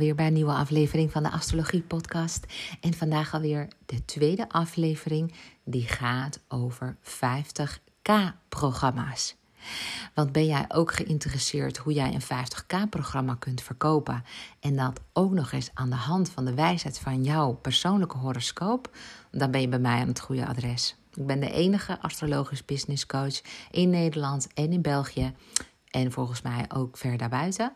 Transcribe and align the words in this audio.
Alweer 0.00 0.14
bij 0.14 0.26
een 0.26 0.32
nieuwe 0.32 0.52
aflevering 0.52 1.12
van 1.12 1.22
de 1.22 1.30
Astrologie 1.30 1.82
Podcast. 1.82 2.46
En 2.80 2.94
vandaag 2.94 3.34
alweer 3.34 3.68
de 3.86 4.04
tweede 4.04 4.48
aflevering 4.48 5.34
die 5.64 5.86
gaat 5.86 6.40
over 6.48 6.96
50k-programma's. 7.02 9.36
Want 10.14 10.32
ben 10.32 10.46
jij 10.46 10.64
ook 10.68 10.92
geïnteresseerd 10.92 11.76
hoe 11.76 11.92
jij 11.92 12.14
een 12.14 12.22
50k-programma 12.22 13.34
kunt 13.34 13.62
verkopen 13.62 14.24
en 14.60 14.76
dat 14.76 15.00
ook 15.12 15.32
nog 15.32 15.52
eens 15.52 15.70
aan 15.74 15.90
de 15.90 15.96
hand 15.96 16.30
van 16.30 16.44
de 16.44 16.54
wijsheid 16.54 16.98
van 16.98 17.24
jouw 17.24 17.52
persoonlijke 17.52 18.16
horoscoop? 18.16 18.96
Dan 19.30 19.50
ben 19.50 19.60
je 19.60 19.68
bij 19.68 19.78
mij 19.78 20.00
aan 20.00 20.08
het 20.08 20.20
goede 20.20 20.46
adres. 20.46 20.96
Ik 21.14 21.26
ben 21.26 21.40
de 21.40 21.50
enige 21.50 22.00
astrologisch 22.00 22.64
business 22.64 23.06
coach 23.06 23.40
in 23.70 23.90
Nederland 23.90 24.48
en 24.54 24.72
in 24.72 24.82
België 24.82 25.32
en 25.90 26.12
volgens 26.12 26.42
mij 26.42 26.64
ook 26.74 26.96
ver 26.96 27.16
daarbuiten. 27.16 27.72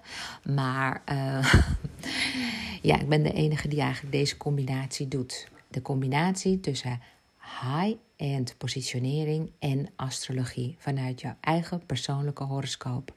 Maar 0.55 1.03
uh, 1.13 1.55
ja, 2.91 3.01
ik 3.01 3.09
ben 3.09 3.23
de 3.23 3.33
enige 3.33 3.69
die 3.69 3.81
eigenlijk 3.81 4.13
deze 4.13 4.37
combinatie 4.37 5.09
doet. 5.09 5.49
De 5.69 5.83
combinatie 5.83 6.61
tussen 6.61 7.01
high-end 7.61 8.55
positionering 8.59 9.51
en 9.59 9.89
astrologie 9.97 10.75
vanuit 10.79 11.21
jouw 11.21 11.37
eigen 11.41 11.87
persoonlijke 11.87 12.45
horoscoop. 12.45 13.15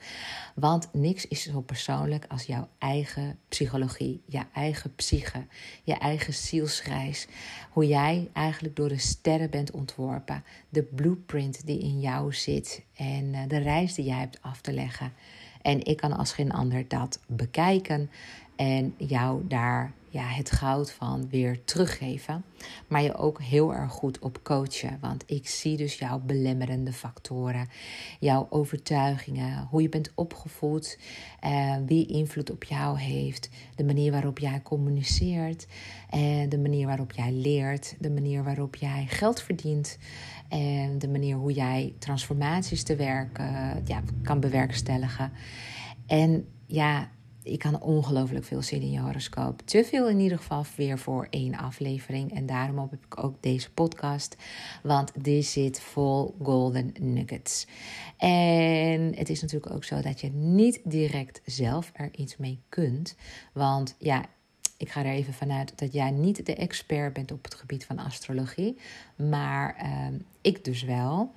Want 0.55 0.89
niks 0.93 1.27
is 1.27 1.43
zo 1.43 1.61
persoonlijk 1.61 2.25
als 2.27 2.43
jouw 2.43 2.67
eigen 2.77 3.39
psychologie, 3.49 4.21
je 4.25 4.41
eigen 4.53 4.95
psyche, 4.95 5.45
je 5.83 5.93
eigen 5.93 6.33
zielsreis. 6.33 7.27
Hoe 7.71 7.87
jij 7.87 8.29
eigenlijk 8.33 8.75
door 8.75 8.89
de 8.89 8.97
sterren 8.97 9.49
bent 9.49 9.71
ontworpen, 9.71 10.43
de 10.69 10.83
blueprint 10.83 11.65
die 11.65 11.79
in 11.79 11.99
jou 11.99 12.33
zit 12.33 12.83
en 12.95 13.33
eh, 13.33 13.41
de 13.47 13.57
reis 13.57 13.93
die 13.93 14.05
jij 14.05 14.19
hebt 14.19 14.41
af 14.41 14.61
te 14.61 14.73
leggen. 14.73 15.13
En 15.61 15.85
ik 15.85 15.97
kan 15.97 16.17
als 16.17 16.33
geen 16.33 16.51
ander 16.51 16.87
dat 16.87 17.19
bekijken 17.27 18.09
en 18.55 18.95
jou 18.97 19.47
daar 19.47 19.93
ja, 20.17 20.27
het 20.27 20.51
goud 20.51 20.91
van 20.91 21.29
weer 21.29 21.63
teruggeven. 21.63 22.43
Maar 22.87 23.01
je 23.01 23.15
ook 23.15 23.41
heel 23.41 23.73
erg 23.73 23.91
goed 23.91 24.19
op 24.19 24.43
coachen. 24.43 24.97
Want 25.01 25.23
ik 25.25 25.47
zie 25.47 25.77
dus 25.77 25.97
jouw 25.97 26.19
belemmerende 26.19 26.93
factoren, 26.93 27.67
jouw 28.19 28.47
overtuigingen, 28.49 29.67
hoe 29.69 29.81
je 29.81 29.89
bent 29.89 30.11
opgevoed, 30.15 30.99
eh, 31.39 31.75
wie 31.85 32.07
invloed 32.07 32.51
op 32.51 32.63
jou 32.63 32.99
heeft, 32.99 33.49
de 33.75 33.83
manier 33.83 34.11
waarop 34.11 34.39
jij 34.39 34.61
communiceert, 34.61 35.67
eh, 36.09 36.49
de 36.49 36.57
manier 36.57 36.87
waarop 36.87 37.11
jij 37.11 37.31
leert, 37.31 37.95
de 37.99 38.09
manier 38.09 38.43
waarop 38.43 38.75
jij 38.75 39.05
geld 39.07 39.41
verdient. 39.41 39.97
En 40.49 40.99
de 40.99 41.07
manier 41.07 41.35
hoe 41.35 41.53
jij 41.53 41.93
transformaties 41.99 42.83
te 42.83 42.95
werken 42.95 43.81
ja, 43.85 44.01
kan 44.23 44.39
bewerkstelligen. 44.39 45.31
En 46.05 46.47
ja, 46.65 47.09
ik 47.51 47.59
kan 47.59 47.81
ongelooflijk 47.81 48.45
veel 48.45 48.61
zin 48.61 48.81
in 48.81 48.91
je 48.91 48.99
horoscoop. 48.99 49.61
Te 49.65 49.83
veel 49.83 50.09
in 50.09 50.19
ieder 50.19 50.37
geval 50.37 50.65
weer 50.75 50.99
voor 50.99 51.27
één 51.29 51.55
aflevering. 51.55 52.33
En 52.33 52.45
daarom 52.45 52.79
heb 52.79 52.93
ik 52.93 53.23
ook 53.23 53.35
deze 53.39 53.71
podcast. 53.71 54.35
Want 54.83 55.11
die 55.23 55.41
zit 55.41 55.79
vol 55.79 56.35
golden 56.41 56.93
nuggets. 56.99 57.67
En 58.17 59.15
het 59.15 59.29
is 59.29 59.41
natuurlijk 59.41 59.73
ook 59.73 59.83
zo 59.83 60.01
dat 60.01 60.21
je 60.21 60.29
niet 60.29 60.79
direct 60.83 61.41
zelf 61.45 61.91
er 61.93 62.09
iets 62.15 62.37
mee 62.37 62.59
kunt. 62.69 63.15
Want 63.53 63.95
ja, 63.99 64.25
ik 64.77 64.89
ga 64.89 65.05
er 65.05 65.11
even 65.11 65.33
vanuit 65.33 65.73
dat 65.75 65.93
jij 65.93 66.11
niet 66.11 66.45
de 66.45 66.55
expert 66.55 67.13
bent 67.13 67.31
op 67.31 67.43
het 67.43 67.55
gebied 67.55 67.85
van 67.85 67.99
astrologie, 67.99 68.77
maar 69.15 69.75
uh, 69.83 70.19
ik 70.41 70.65
dus 70.65 70.83
wel. 70.83 71.31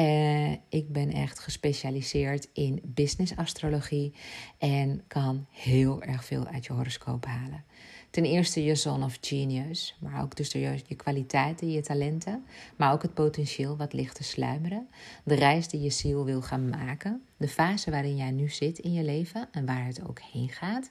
Uh, 0.00 0.52
ik 0.68 0.92
ben 0.92 1.12
echt 1.12 1.38
gespecialiseerd 1.38 2.48
in 2.52 2.80
business 2.84 3.36
astrologie 3.36 4.12
en 4.58 5.02
kan 5.06 5.46
heel 5.50 6.02
erg 6.02 6.24
veel 6.24 6.46
uit 6.46 6.66
je 6.66 6.72
horoscoop 6.72 7.24
halen. 7.24 7.64
Ten 8.10 8.24
eerste 8.24 8.64
je 8.64 8.74
zone 8.74 9.04
of 9.04 9.18
genius, 9.20 9.96
maar 9.98 10.22
ook 10.22 10.36
dus 10.36 10.52
je, 10.52 10.80
je 10.86 10.94
kwaliteiten, 10.94 11.70
je 11.70 11.80
talenten, 11.80 12.44
maar 12.76 12.92
ook 12.92 13.02
het 13.02 13.14
potentieel 13.14 13.76
wat 13.76 13.92
ligt 13.92 14.14
te 14.14 14.22
sluimeren. 14.22 14.88
De 15.24 15.34
reis 15.34 15.68
die 15.68 15.80
je 15.80 15.90
ziel 15.90 16.24
wil 16.24 16.42
gaan 16.42 16.68
maken, 16.68 17.22
de 17.36 17.48
fase 17.48 17.90
waarin 17.90 18.16
jij 18.16 18.30
nu 18.30 18.48
zit 18.48 18.78
in 18.78 18.92
je 18.92 19.04
leven 19.04 19.48
en 19.52 19.66
waar 19.66 19.86
het 19.86 20.08
ook 20.08 20.20
heen 20.32 20.48
gaat. 20.48 20.90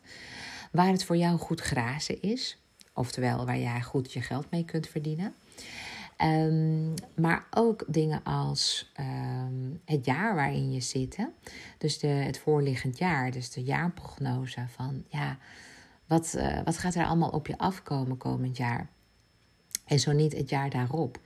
Waar 0.71 0.91
het 0.91 1.03
voor 1.03 1.17
jou 1.17 1.37
goed 1.37 1.61
grazen 1.61 2.21
is, 2.21 2.57
oftewel 2.93 3.45
waar 3.45 3.59
jij 3.59 3.81
goed 3.81 4.13
je 4.13 4.21
geld 4.21 4.51
mee 4.51 4.65
kunt 4.65 4.87
verdienen. 4.87 5.33
Um, 6.23 6.93
maar 7.15 7.47
ook 7.49 7.83
dingen 7.87 8.23
als 8.23 8.91
um, 8.99 9.81
het 9.85 10.05
jaar 10.05 10.35
waarin 10.35 10.71
je 10.71 10.81
zit. 10.81 11.17
Dus 11.77 11.99
de, 11.99 12.07
het 12.07 12.39
voorliggend 12.39 12.97
jaar, 12.97 13.31
dus 13.31 13.51
de 13.51 13.63
jaarprognose 13.63 14.65
van 14.67 15.03
ja, 15.07 15.37
wat, 16.07 16.33
uh, 16.37 16.59
wat 16.63 16.77
gaat 16.77 16.95
er 16.95 17.05
allemaal 17.05 17.29
op 17.29 17.47
je 17.47 17.57
afkomen 17.57 18.17
komend 18.17 18.57
jaar? 18.57 18.89
En 19.85 19.99
zo 19.99 20.11
niet 20.11 20.37
het 20.37 20.49
jaar 20.49 20.69
daarop. 20.69 21.19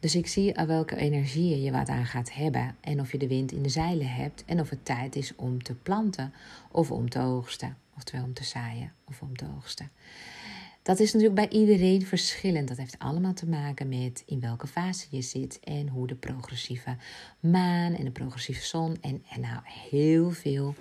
Dus 0.00 0.14
ik 0.14 0.26
zie 0.26 0.56
aan 0.56 0.66
welke 0.66 0.96
energieën 0.96 1.62
je 1.62 1.70
wat 1.70 1.88
aan 1.88 2.06
gaat 2.06 2.32
hebben. 2.32 2.76
En 2.80 3.00
of 3.00 3.12
je 3.12 3.18
de 3.18 3.28
wind 3.28 3.52
in 3.52 3.62
de 3.62 3.68
zeilen 3.68 4.12
hebt. 4.12 4.44
En 4.44 4.60
of 4.60 4.70
het 4.70 4.84
tijd 4.84 5.16
is 5.16 5.34
om 5.36 5.62
te 5.62 5.74
planten 5.74 6.32
of 6.70 6.90
om 6.90 7.08
te 7.08 7.20
oogsten. 7.20 7.76
Oftewel 7.96 8.24
om 8.24 8.34
te 8.34 8.44
zaaien 8.44 8.92
of 9.04 9.22
om 9.22 9.36
te 9.36 9.46
oogsten. 9.56 9.90
Dat 10.82 11.00
is 11.00 11.12
natuurlijk 11.12 11.50
bij 11.50 11.60
iedereen 11.60 12.06
verschillend. 12.06 12.68
Dat 12.68 12.76
heeft 12.76 12.98
allemaal 12.98 13.34
te 13.34 13.46
maken 13.46 13.88
met 13.88 14.22
in 14.26 14.40
welke 14.40 14.66
fase 14.66 15.06
je 15.10 15.22
zit 15.22 15.60
en 15.64 15.88
hoe 15.88 16.06
de 16.06 16.14
progressieve 16.14 16.96
maan 17.40 17.94
en 17.94 18.04
de 18.04 18.10
progressieve 18.10 18.66
zon 18.66 18.96
en, 19.00 19.24
en 19.30 19.40
nou 19.40 19.60
heel 19.64 20.30
veel, 20.30 20.74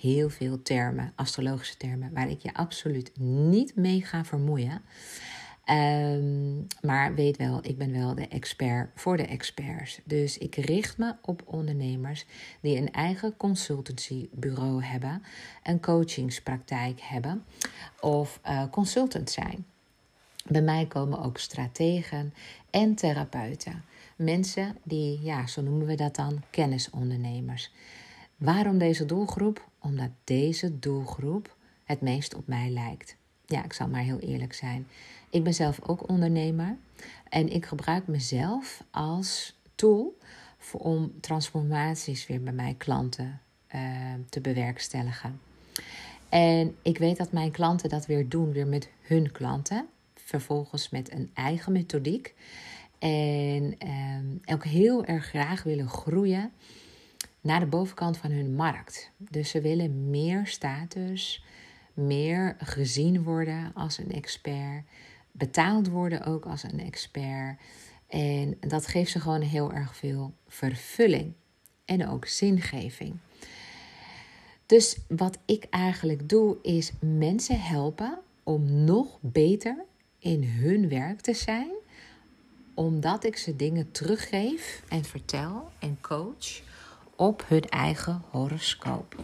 heel 0.00 0.30
veel 0.30 0.62
termen, 0.62 1.12
astrologische 1.14 1.76
termen, 1.76 2.12
waar 2.12 2.30
ik 2.30 2.40
je 2.40 2.54
absoluut 2.54 3.10
niet 3.18 3.76
mee 3.76 4.04
ga 4.04 4.24
vermoeien. 4.24 4.82
Um, 5.70 6.66
maar 6.82 7.14
weet 7.14 7.36
wel, 7.36 7.58
ik 7.62 7.78
ben 7.78 7.92
wel 7.92 8.14
de 8.14 8.28
expert 8.28 8.90
voor 8.94 9.16
de 9.16 9.26
experts. 9.26 10.00
Dus 10.04 10.38
ik 10.38 10.54
richt 10.54 10.98
me 10.98 11.14
op 11.22 11.42
ondernemers 11.44 12.26
die 12.60 12.76
een 12.76 12.92
eigen 12.92 13.36
consultancybureau 13.36 14.84
hebben, 14.84 15.22
een 15.62 15.80
coachingspraktijk 15.80 17.00
hebben 17.00 17.44
of 18.00 18.40
uh, 18.46 18.62
consultant 18.70 19.30
zijn. 19.30 19.64
Bij 20.44 20.62
mij 20.62 20.86
komen 20.86 21.22
ook 21.22 21.38
strategen 21.38 22.34
en 22.70 22.94
therapeuten. 22.94 23.84
Mensen 24.16 24.76
die, 24.82 25.20
ja, 25.22 25.46
zo 25.46 25.62
noemen 25.62 25.86
we 25.86 25.94
dat 25.94 26.16
dan, 26.16 26.42
kennisondernemers. 26.50 27.72
Waarom 28.36 28.78
deze 28.78 29.06
doelgroep? 29.06 29.68
Omdat 29.80 30.10
deze 30.24 30.78
doelgroep 30.78 31.56
het 31.84 32.00
meest 32.00 32.34
op 32.34 32.46
mij 32.46 32.70
lijkt. 32.70 33.16
Ja, 33.46 33.64
ik 33.64 33.72
zal 33.72 33.88
maar 33.88 34.02
heel 34.02 34.18
eerlijk 34.18 34.52
zijn. 34.52 34.86
Ik 35.36 35.44
ben 35.44 35.54
zelf 35.54 35.80
ook 35.82 36.08
ondernemer 36.08 36.76
en 37.28 37.48
ik 37.48 37.66
gebruik 37.66 38.06
mezelf 38.06 38.84
als 38.90 39.56
tool 39.74 40.18
voor, 40.58 40.80
om 40.80 41.20
transformaties 41.20 42.26
weer 42.26 42.42
bij 42.42 42.52
mijn 42.52 42.76
klanten 42.76 43.40
uh, 43.74 43.80
te 44.28 44.40
bewerkstelligen. 44.40 45.40
En 46.28 46.76
ik 46.82 46.98
weet 46.98 47.16
dat 47.16 47.32
mijn 47.32 47.50
klanten 47.50 47.88
dat 47.88 48.06
weer 48.06 48.28
doen, 48.28 48.52
weer 48.52 48.66
met 48.66 48.90
hun 49.00 49.32
klanten. 49.32 49.86
Vervolgens 50.14 50.90
met 50.90 51.12
een 51.12 51.30
eigen 51.34 51.72
methodiek. 51.72 52.34
En 52.98 53.76
uh, 53.84 54.54
ook 54.54 54.64
heel 54.64 55.04
erg 55.04 55.26
graag 55.26 55.62
willen 55.62 55.88
groeien 55.88 56.52
naar 57.40 57.60
de 57.60 57.66
bovenkant 57.66 58.16
van 58.16 58.30
hun 58.30 58.54
markt. 58.54 59.10
Dus 59.16 59.50
ze 59.50 59.60
willen 59.60 60.10
meer 60.10 60.46
status, 60.46 61.44
meer 61.94 62.56
gezien 62.58 63.22
worden 63.22 63.70
als 63.74 63.98
een 63.98 64.12
expert 64.12 64.84
betaald 65.36 65.88
worden 65.88 66.24
ook 66.24 66.46
als 66.46 66.62
een 66.62 66.80
expert. 66.80 67.60
En 68.06 68.56
dat 68.60 68.86
geeft 68.86 69.10
ze 69.10 69.20
gewoon 69.20 69.40
heel 69.40 69.72
erg 69.72 69.96
veel 69.96 70.32
vervulling 70.48 71.32
en 71.84 72.08
ook 72.08 72.26
zingeving. 72.26 73.16
Dus 74.66 74.98
wat 75.08 75.38
ik 75.44 75.66
eigenlijk 75.70 76.28
doe, 76.28 76.56
is 76.62 76.92
mensen 77.00 77.60
helpen 77.60 78.18
om 78.42 78.84
nog 78.84 79.18
beter 79.20 79.84
in 80.18 80.44
hun 80.44 80.88
werk 80.88 81.20
te 81.20 81.34
zijn, 81.34 81.70
omdat 82.74 83.24
ik 83.24 83.36
ze 83.36 83.56
dingen 83.56 83.90
teruggeef 83.90 84.82
en 84.88 85.04
vertel 85.04 85.68
en 85.78 85.98
coach 86.00 86.62
op 87.16 87.44
hun 87.48 87.64
eigen 87.64 88.22
horoscoop. 88.30 89.16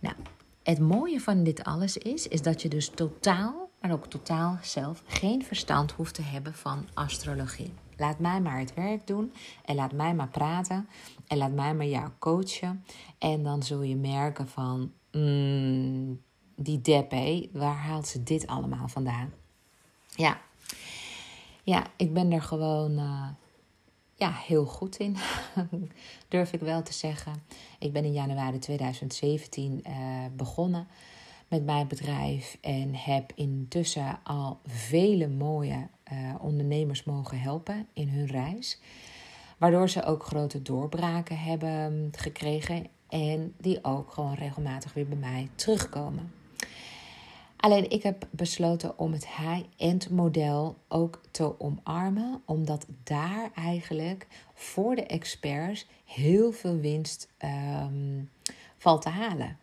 Nou, 0.00 0.14
het 0.62 0.78
mooie 0.78 1.20
van 1.20 1.44
dit 1.44 1.64
alles 1.64 1.96
is, 1.96 2.28
is 2.28 2.42
dat 2.42 2.62
je 2.62 2.68
dus 2.68 2.88
totaal 2.88 3.63
maar 3.84 3.92
ook 3.92 4.06
totaal 4.06 4.58
zelf 4.62 5.02
geen 5.06 5.44
verstand 5.44 5.92
hoeft 5.92 6.14
te 6.14 6.22
hebben 6.22 6.54
van 6.54 6.88
astrologie. 6.94 7.72
Laat 7.96 8.18
mij 8.18 8.40
maar 8.40 8.58
het 8.58 8.74
werk 8.74 9.06
doen 9.06 9.32
en 9.64 9.74
laat 9.74 9.92
mij 9.92 10.14
maar 10.14 10.28
praten 10.28 10.88
en 11.26 11.36
laat 11.36 11.52
mij 11.52 11.74
maar 11.74 11.86
jou 11.86 12.10
coachen. 12.18 12.84
En 13.18 13.42
dan 13.42 13.62
zul 13.62 13.82
je 13.82 13.96
merken 13.96 14.48
van, 14.48 14.92
mm, 15.12 16.20
die 16.56 16.80
deppe, 16.80 17.48
waar 17.52 17.76
haalt 17.76 18.06
ze 18.06 18.22
dit 18.22 18.46
allemaal 18.46 18.88
vandaan? 18.88 19.32
Ja, 20.14 20.40
ja 21.62 21.86
ik 21.96 22.12
ben 22.12 22.32
er 22.32 22.42
gewoon 22.42 22.98
uh, 22.98 23.28
ja, 24.14 24.30
heel 24.32 24.64
goed 24.64 24.96
in, 24.96 25.16
durf 26.28 26.52
ik 26.52 26.60
wel 26.60 26.82
te 26.82 26.92
zeggen. 26.92 27.42
Ik 27.78 27.92
ben 27.92 28.04
in 28.04 28.12
januari 28.12 28.58
2017 28.58 29.82
uh, 29.86 29.94
begonnen 30.36 30.88
met 31.54 31.64
mijn 31.64 31.88
bedrijf 31.88 32.58
en 32.60 32.94
heb 32.94 33.32
intussen 33.34 34.18
al 34.22 34.58
vele 34.66 35.28
mooie 35.28 35.88
uh, 36.12 36.34
ondernemers 36.40 37.04
mogen 37.04 37.40
helpen 37.40 37.86
in 37.92 38.08
hun 38.08 38.26
reis. 38.26 38.80
Waardoor 39.58 39.88
ze 39.88 40.04
ook 40.04 40.24
grote 40.24 40.62
doorbraken 40.62 41.38
hebben 41.38 42.10
gekregen 42.16 42.86
en 43.08 43.54
die 43.58 43.84
ook 43.84 44.12
gewoon 44.12 44.34
regelmatig 44.34 44.94
weer 44.94 45.08
bij 45.08 45.16
mij 45.16 45.48
terugkomen. 45.54 46.32
Alleen 47.56 47.90
ik 47.90 48.02
heb 48.02 48.26
besloten 48.30 48.98
om 48.98 49.12
het 49.12 49.28
high-end 49.28 50.10
model 50.10 50.76
ook 50.88 51.20
te 51.30 51.60
omarmen, 51.60 52.42
omdat 52.44 52.86
daar 53.04 53.50
eigenlijk 53.54 54.26
voor 54.54 54.94
de 54.94 55.06
experts 55.06 55.86
heel 56.04 56.52
veel 56.52 56.76
winst 56.76 57.32
um, 57.44 58.30
valt 58.78 59.02
te 59.02 59.08
halen. 59.08 59.58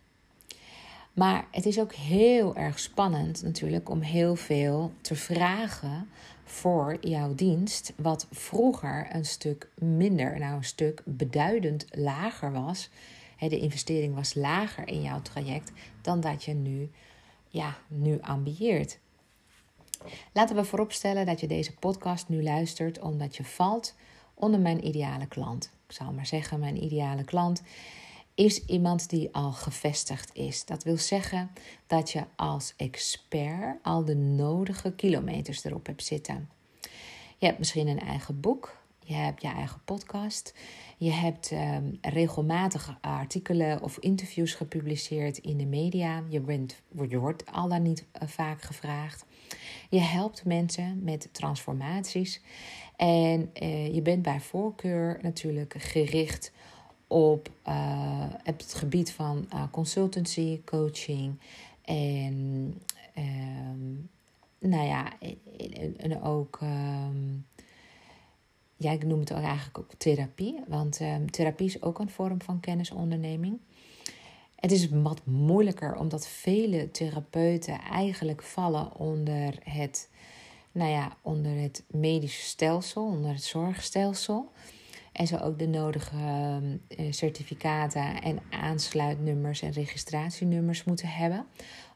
Maar 1.12 1.46
het 1.50 1.66
is 1.66 1.80
ook 1.80 1.92
heel 1.92 2.56
erg 2.56 2.78
spannend 2.78 3.42
natuurlijk 3.42 3.88
om 3.88 4.00
heel 4.00 4.36
veel 4.36 4.92
te 5.00 5.14
vragen 5.14 6.08
voor 6.44 6.96
jouw 7.00 7.34
dienst, 7.34 7.92
wat 7.96 8.26
vroeger 8.30 9.08
een 9.10 9.24
stuk 9.24 9.68
minder, 9.74 10.38
nou 10.38 10.54
een 10.54 10.64
stuk 10.64 11.02
beduidend 11.04 11.86
lager 11.90 12.52
was. 12.52 12.90
De 13.38 13.58
investering 13.58 14.14
was 14.14 14.34
lager 14.34 14.88
in 14.88 15.02
jouw 15.02 15.22
traject 15.22 15.72
dan 16.00 16.20
dat 16.20 16.44
je 16.44 16.54
nu, 16.54 16.90
ja, 17.48 17.76
nu 17.88 18.20
ambieert. 18.20 18.98
Laten 20.32 20.56
we 20.56 20.64
vooropstellen 20.64 21.26
dat 21.26 21.40
je 21.40 21.46
deze 21.46 21.74
podcast 21.74 22.28
nu 22.28 22.42
luistert 22.42 22.98
omdat 22.98 23.36
je 23.36 23.44
valt 23.44 23.94
onder 24.34 24.60
mijn 24.60 24.86
ideale 24.86 25.26
klant. 25.26 25.70
Ik 25.86 25.92
zal 25.94 26.12
maar 26.12 26.26
zeggen, 26.26 26.60
mijn 26.60 26.82
ideale 26.82 27.24
klant 27.24 27.62
is 28.34 28.64
iemand 28.64 29.10
die 29.10 29.28
al 29.34 29.52
gevestigd 29.52 30.34
is. 30.34 30.64
Dat 30.64 30.84
wil 30.84 30.96
zeggen 30.96 31.50
dat 31.86 32.10
je 32.10 32.24
als 32.36 32.74
expert 32.76 33.78
al 33.82 34.04
de 34.04 34.16
nodige 34.16 34.92
kilometers 34.92 35.64
erop 35.64 35.86
hebt 35.86 36.04
zitten. 36.04 36.48
Je 37.38 37.46
hebt 37.46 37.58
misschien 37.58 37.88
een 37.88 38.00
eigen 38.00 38.40
boek, 38.40 38.76
je 39.04 39.14
hebt 39.14 39.42
je 39.42 39.48
eigen 39.48 39.80
podcast, 39.84 40.54
je 40.98 41.10
hebt 41.10 41.50
um, 41.50 41.98
regelmatig 42.00 42.98
artikelen 43.00 43.82
of 43.82 43.98
interviews 43.98 44.54
gepubliceerd 44.54 45.38
in 45.38 45.56
de 45.56 45.66
media. 45.66 46.22
Je, 46.28 46.40
bent, 46.40 46.82
je 47.08 47.18
wordt 47.18 47.52
al 47.52 47.68
dan 47.68 47.82
niet 47.82 48.04
uh, 48.22 48.28
vaak 48.28 48.62
gevraagd. 48.62 49.24
Je 49.90 50.00
helpt 50.00 50.44
mensen 50.44 51.02
met 51.02 51.28
transformaties 51.32 52.40
en 52.96 53.50
uh, 53.62 53.94
je 53.94 54.02
bent 54.02 54.22
bij 54.22 54.40
voorkeur 54.40 55.18
natuurlijk 55.22 55.74
gericht 55.78 56.52
op 57.12 57.50
uh, 57.68 58.26
het 58.42 58.74
gebied 58.74 59.12
van 59.12 59.46
uh, 59.54 59.62
consultancy, 59.70 60.60
coaching 60.64 61.38
en 61.84 62.34
um, 63.18 64.10
nou 64.58 64.86
ja, 64.86 65.12
en, 65.20 65.96
en 65.98 66.22
ook, 66.22 66.58
um, 66.62 67.46
ja, 68.76 68.90
ik 68.90 69.04
noem 69.04 69.20
het 69.20 69.32
ook 69.32 69.42
eigenlijk 69.42 69.78
ook 69.78 69.94
therapie, 69.96 70.60
want 70.68 71.00
um, 71.00 71.30
therapie 71.30 71.66
is 71.66 71.82
ook 71.82 71.98
een 71.98 72.10
vorm 72.10 72.42
van 72.42 72.60
kennisonderneming. 72.60 73.58
Het 74.56 74.72
is 74.72 74.88
wat 74.88 75.20
moeilijker 75.24 75.96
omdat 75.96 76.28
vele 76.28 76.90
therapeuten 76.90 77.80
eigenlijk 77.80 78.42
vallen 78.42 78.96
onder 78.96 79.54
het, 79.62 80.08
nou 80.72 80.90
ja, 80.90 81.16
onder 81.22 81.60
het 81.60 81.84
medische 81.86 82.42
stelsel, 82.42 83.04
onder 83.04 83.30
het 83.30 83.44
zorgstelsel. 83.44 84.52
En 85.12 85.26
zo 85.26 85.36
ook 85.36 85.58
de 85.58 85.68
nodige 85.68 86.16
ehm, 86.16 86.76
eh, 86.88 87.12
certificaten 87.12 88.22
en 88.22 88.38
aansluitnummers 88.50 89.62
en 89.62 89.72
registratienummers 89.72 90.84
moeten 90.84 91.08
hebben. 91.08 91.46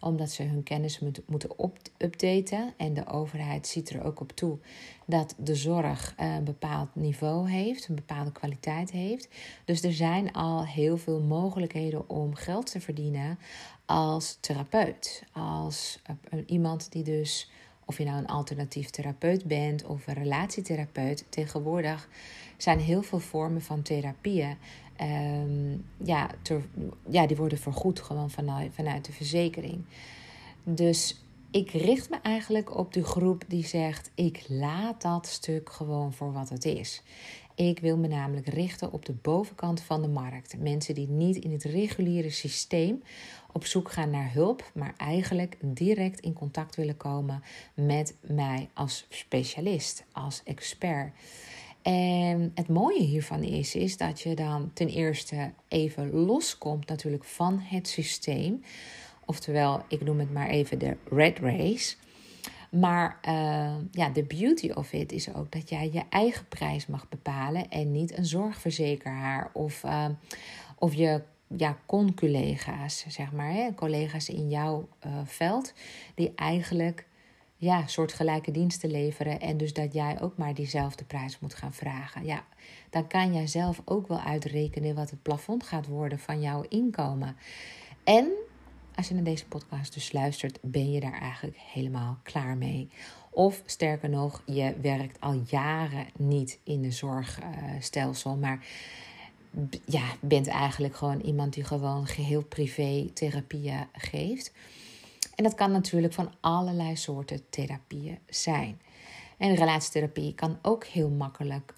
Omdat 0.01 0.31
ze 0.31 0.43
hun 0.43 0.63
kennis 0.63 1.01
moeten 1.27 1.51
updaten. 1.99 2.75
En 2.77 2.95
de 2.95 3.07
overheid 3.07 3.67
ziet 3.67 3.91
er 3.91 4.05
ook 4.05 4.21
op 4.21 4.33
toe 4.33 4.59
dat 5.07 5.35
de 5.39 5.55
zorg 5.55 6.15
eh, 6.17 6.35
een 6.35 6.45
bepaald 6.45 6.95
niveau 6.95 7.51
heeft, 7.51 7.89
een 7.89 7.95
bepaalde 7.95 8.33
kwaliteit 8.33 8.91
heeft. 8.91 9.29
Dus 9.65 9.83
er 9.83 9.93
zijn 9.93 10.33
al 10.33 10.67
heel 10.67 10.97
veel 10.97 11.21
mogelijkheden 11.21 12.09
om 12.09 12.35
geld 12.35 12.71
te 12.71 12.81
verdienen 12.81 13.39
als 13.87 14.39
therapeut. 14.41 15.25
Als 15.33 15.99
uh, 16.33 16.41
iemand 16.47 16.93
die 16.93 17.03
dus, 17.03 17.51
of 17.87 17.99
je 17.99 18.05
nou 18.05 18.19
een 18.19 18.27
alternatief 18.27 18.91
therapeut 18.91 19.45
bent 19.45 19.85
of 19.85 20.07
een 20.07 20.15
relatietherapeut, 20.15 21.25
tegenwoordig 21.29 22.09
zijn 22.57 22.79
heel 22.79 23.03
veel 23.03 23.19
vormen 23.19 23.63
van 23.63 23.83
therapieën. 23.83 24.57
Um, 25.01 25.85
ja, 26.05 26.31
ja, 27.09 27.27
die 27.27 27.37
worden 27.37 27.59
vergoed 27.59 28.01
gewoon 28.01 28.31
vanuit, 28.31 28.75
vanuit 28.75 29.05
de 29.05 29.13
verzekering. 29.13 29.85
Dus 30.63 31.21
ik 31.51 31.71
richt 31.71 32.11
me 32.11 32.17
eigenlijk 32.23 32.77
op 32.77 32.93
de 32.93 33.05
groep 33.05 33.45
die 33.47 33.67
zegt: 33.67 34.11
ik 34.15 34.45
laat 34.49 35.03
dat 35.03 35.27
stuk 35.27 35.71
gewoon 35.71 36.13
voor 36.13 36.33
wat 36.33 36.49
het 36.49 36.65
is. 36.65 37.03
Ik 37.55 37.79
wil 37.79 37.97
me 37.97 38.09
namelijk 38.09 38.47
richten 38.47 38.93
op 38.93 39.05
de 39.05 39.13
bovenkant 39.13 39.81
van 39.81 40.03
de 40.03 40.09
markt. 40.09 40.59
Mensen 40.59 40.95
die 40.95 41.09
niet 41.09 41.37
in 41.37 41.53
het 41.53 41.65
reguliere 41.65 42.31
systeem 42.31 43.03
op 43.53 43.67
zoek 43.67 43.93
gaan 43.93 44.11
naar 44.11 44.33
hulp, 44.33 44.71
maar 44.75 44.95
eigenlijk 44.97 45.57
direct 45.61 46.21
in 46.21 46.33
contact 46.33 46.77
willen 46.77 46.97
komen 46.97 47.43
met 47.75 48.15
mij 48.21 48.69
als 48.75 49.07
specialist, 49.09 50.05
als 50.13 50.43
expert. 50.45 51.13
En 51.83 52.53
het 52.55 52.69
mooie 52.69 53.03
hiervan 53.03 53.43
is, 53.43 53.75
is 53.75 53.97
dat 53.97 54.21
je 54.21 54.35
dan 54.35 54.71
ten 54.73 54.89
eerste 54.89 55.53
even 55.69 56.13
loskomt 56.13 56.89
natuurlijk 56.89 57.25
van 57.25 57.59
het 57.59 57.89
systeem. 57.89 58.63
Oftewel, 59.25 59.83
ik 59.89 60.05
noem 60.05 60.19
het 60.19 60.33
maar 60.33 60.49
even 60.49 60.79
de 60.79 60.97
red 61.11 61.39
race. 61.39 61.97
Maar 62.71 63.19
uh, 63.29 63.75
ja, 63.91 64.09
de 64.09 64.23
beauty 64.23 64.71
of 64.71 64.93
it 64.93 65.13
is 65.13 65.35
ook 65.35 65.53
dat 65.53 65.69
jij 65.69 65.91
je 65.93 66.03
eigen 66.11 66.49
prijs 66.49 66.87
mag 66.87 67.09
bepalen 67.09 67.71
en 67.71 67.93
niet 67.93 68.19
een 68.19 68.27
zorgverzekeraar 68.27 69.51
of, 69.53 69.85
uh, 69.85 70.07
of 70.79 70.95
je 70.95 71.23
ja, 71.57 71.79
con-collega's, 71.87 73.05
zeg 73.09 73.33
maar, 73.33 73.51
hè, 73.51 73.75
collega's 73.75 74.29
in 74.29 74.49
jouw 74.49 74.89
uh, 75.07 75.13
veld, 75.25 75.73
die 76.15 76.33
eigenlijk 76.35 77.07
ja, 77.57 77.87
soortgelijke 77.87 78.51
diensten 78.51 78.91
leveren. 78.91 79.41
En 79.41 79.57
dus 79.57 79.73
dat 79.73 79.93
jij 79.93 80.21
ook 80.21 80.37
maar 80.37 80.55
diezelfde 80.55 81.05
prijs 81.05 81.39
moet 81.39 81.55
gaan 81.55 81.73
vragen. 81.73 82.25
Ja, 82.25 82.45
dan 82.91 83.07
kan 83.07 83.35
jij 83.35 83.47
zelf 83.47 83.83
ook 83.85 84.09
wel 84.09 84.21
uitrekenen 84.21 84.95
wat 84.95 85.11
het 85.11 85.23
plafond 85.23 85.63
gaat 85.63 85.87
worden 85.87 86.19
van 86.19 86.41
jouw 86.41 86.65
inkomen. 86.69 87.37
En 88.05 88.29
als 88.95 89.09
je 89.09 89.15
naar 89.15 89.25
deze 89.25 89.47
podcast 89.47 89.95
dus 89.95 90.13
luistert, 90.13 90.59
ben 90.63 90.93
je 90.93 91.01
daar 91.01 91.21
eigenlijk 91.21 91.57
helemaal 91.73 92.19
klaar 92.23 92.57
mee. 92.57 92.89
Of 93.31 93.63
sterker 93.65 94.09
nog, 94.09 94.43
je 94.47 94.75
werkt 94.81 95.21
al 95.21 95.43
jaren 95.47 96.07
niet 96.17 96.59
in 96.63 96.83
de 96.83 96.91
zorgstelsel, 96.91 98.37
maar 98.37 98.67
ja, 99.85 100.05
bent 100.21 100.47
eigenlijk 100.47 100.97
gewoon 100.97 101.21
iemand 101.21 101.55
die 101.55 101.65
gewoon 101.65 102.07
geheel 102.07 102.43
privé 102.43 103.11
therapieën 103.15 103.87
geeft. 103.93 104.53
En 105.35 105.45
dat 105.45 105.55
kan 105.55 105.73
natuurlijk 105.73 106.13
van 106.13 106.33
allerlei 106.41 106.97
soorten 106.97 107.41
therapieën 107.51 108.19
zijn. 108.29 108.81
En 109.39 109.55
relatietherapie 109.55 110.35
kan 110.35 110.59
ook 110.63 110.85
heel 110.85 111.11
makkelijk 111.11 111.75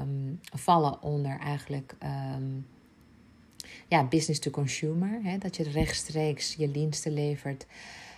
um, 0.00 0.40
vallen 0.52 1.02
onder 1.02 1.38
eigenlijk 1.38 1.96
um, 2.36 2.66
ja, 3.88 4.04
business 4.04 4.40
to 4.40 4.50
consumer. 4.50 5.20
Hè? 5.22 5.38
Dat 5.38 5.56
je 5.56 5.62
rechtstreeks 5.62 6.54
je 6.54 6.70
diensten 6.70 7.12
levert 7.12 7.66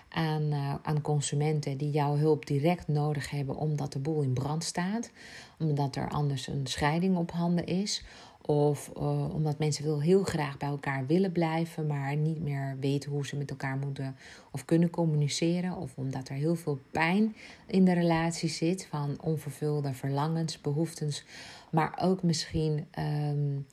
aan, 0.08 0.42
uh, 0.42 0.74
aan 0.82 1.00
consumenten 1.00 1.76
die 1.76 1.90
jouw 1.90 2.16
hulp 2.16 2.46
direct 2.46 2.88
nodig 2.88 3.30
hebben 3.30 3.56
omdat 3.56 3.92
de 3.92 3.98
boel 3.98 4.22
in 4.22 4.32
brand 4.32 4.64
staat. 4.64 5.10
Omdat 5.58 5.96
er 5.96 6.08
anders 6.08 6.46
een 6.46 6.66
scheiding 6.66 7.16
op 7.16 7.30
handen 7.30 7.66
is. 7.66 8.04
Of 8.50 8.90
uh, 8.96 9.34
omdat 9.34 9.58
mensen 9.58 9.84
wel 9.84 10.00
heel 10.00 10.22
graag 10.22 10.56
bij 10.56 10.68
elkaar 10.68 11.06
willen 11.06 11.32
blijven, 11.32 11.86
maar 11.86 12.16
niet 12.16 12.40
meer 12.40 12.76
weten 12.80 13.10
hoe 13.10 13.26
ze 13.26 13.36
met 13.36 13.50
elkaar 13.50 13.76
moeten 13.76 14.16
of 14.50 14.64
kunnen 14.64 14.90
communiceren. 14.90 15.76
Of 15.76 15.92
omdat 15.96 16.28
er 16.28 16.34
heel 16.34 16.56
veel 16.56 16.78
pijn 16.90 17.36
in 17.66 17.84
de 17.84 17.92
relatie 17.92 18.48
zit 18.48 18.86
van 18.86 19.18
onvervulde 19.20 19.94
verlangens, 19.94 20.60
behoeftes. 20.60 21.24
Maar 21.70 21.98
ook 22.02 22.22
misschien 22.22 22.86
um, 22.98 23.66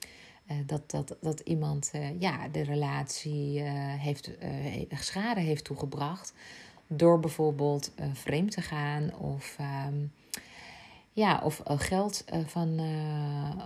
uh, 0.52 0.58
dat, 0.66 0.92
dat, 0.92 1.16
dat 1.22 1.40
iemand 1.40 1.92
uh, 1.96 2.20
ja, 2.20 2.48
de 2.48 2.64
relatie 2.64 3.62
heeft, 3.98 4.32
schade 4.90 5.40
heeft 5.40 5.64
toegebracht. 5.64 6.34
Door 6.88 7.20
bijvoorbeeld 7.20 7.92
vreemd 8.14 8.52
te 8.52 8.62
gaan 8.62 9.18
of. 9.18 9.58
Um, 9.88 10.12
ja, 11.18 11.42
of 11.44 11.62
uh, 11.68 11.80
geld 11.80 12.24
uh, 12.34 12.40
van, 12.46 12.80
uh, 12.80 13.64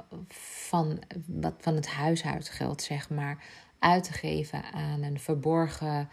van, 0.68 1.00
wat, 1.26 1.54
van 1.58 1.76
het 1.76 1.88
huishoudgeld, 1.88 2.82
zeg 2.82 3.10
maar, 3.10 3.44
uit 3.80 4.04
te 4.04 4.14
geven 4.14 4.64
aan 4.74 5.04
een 5.04 5.20
verborgen, 5.20 6.10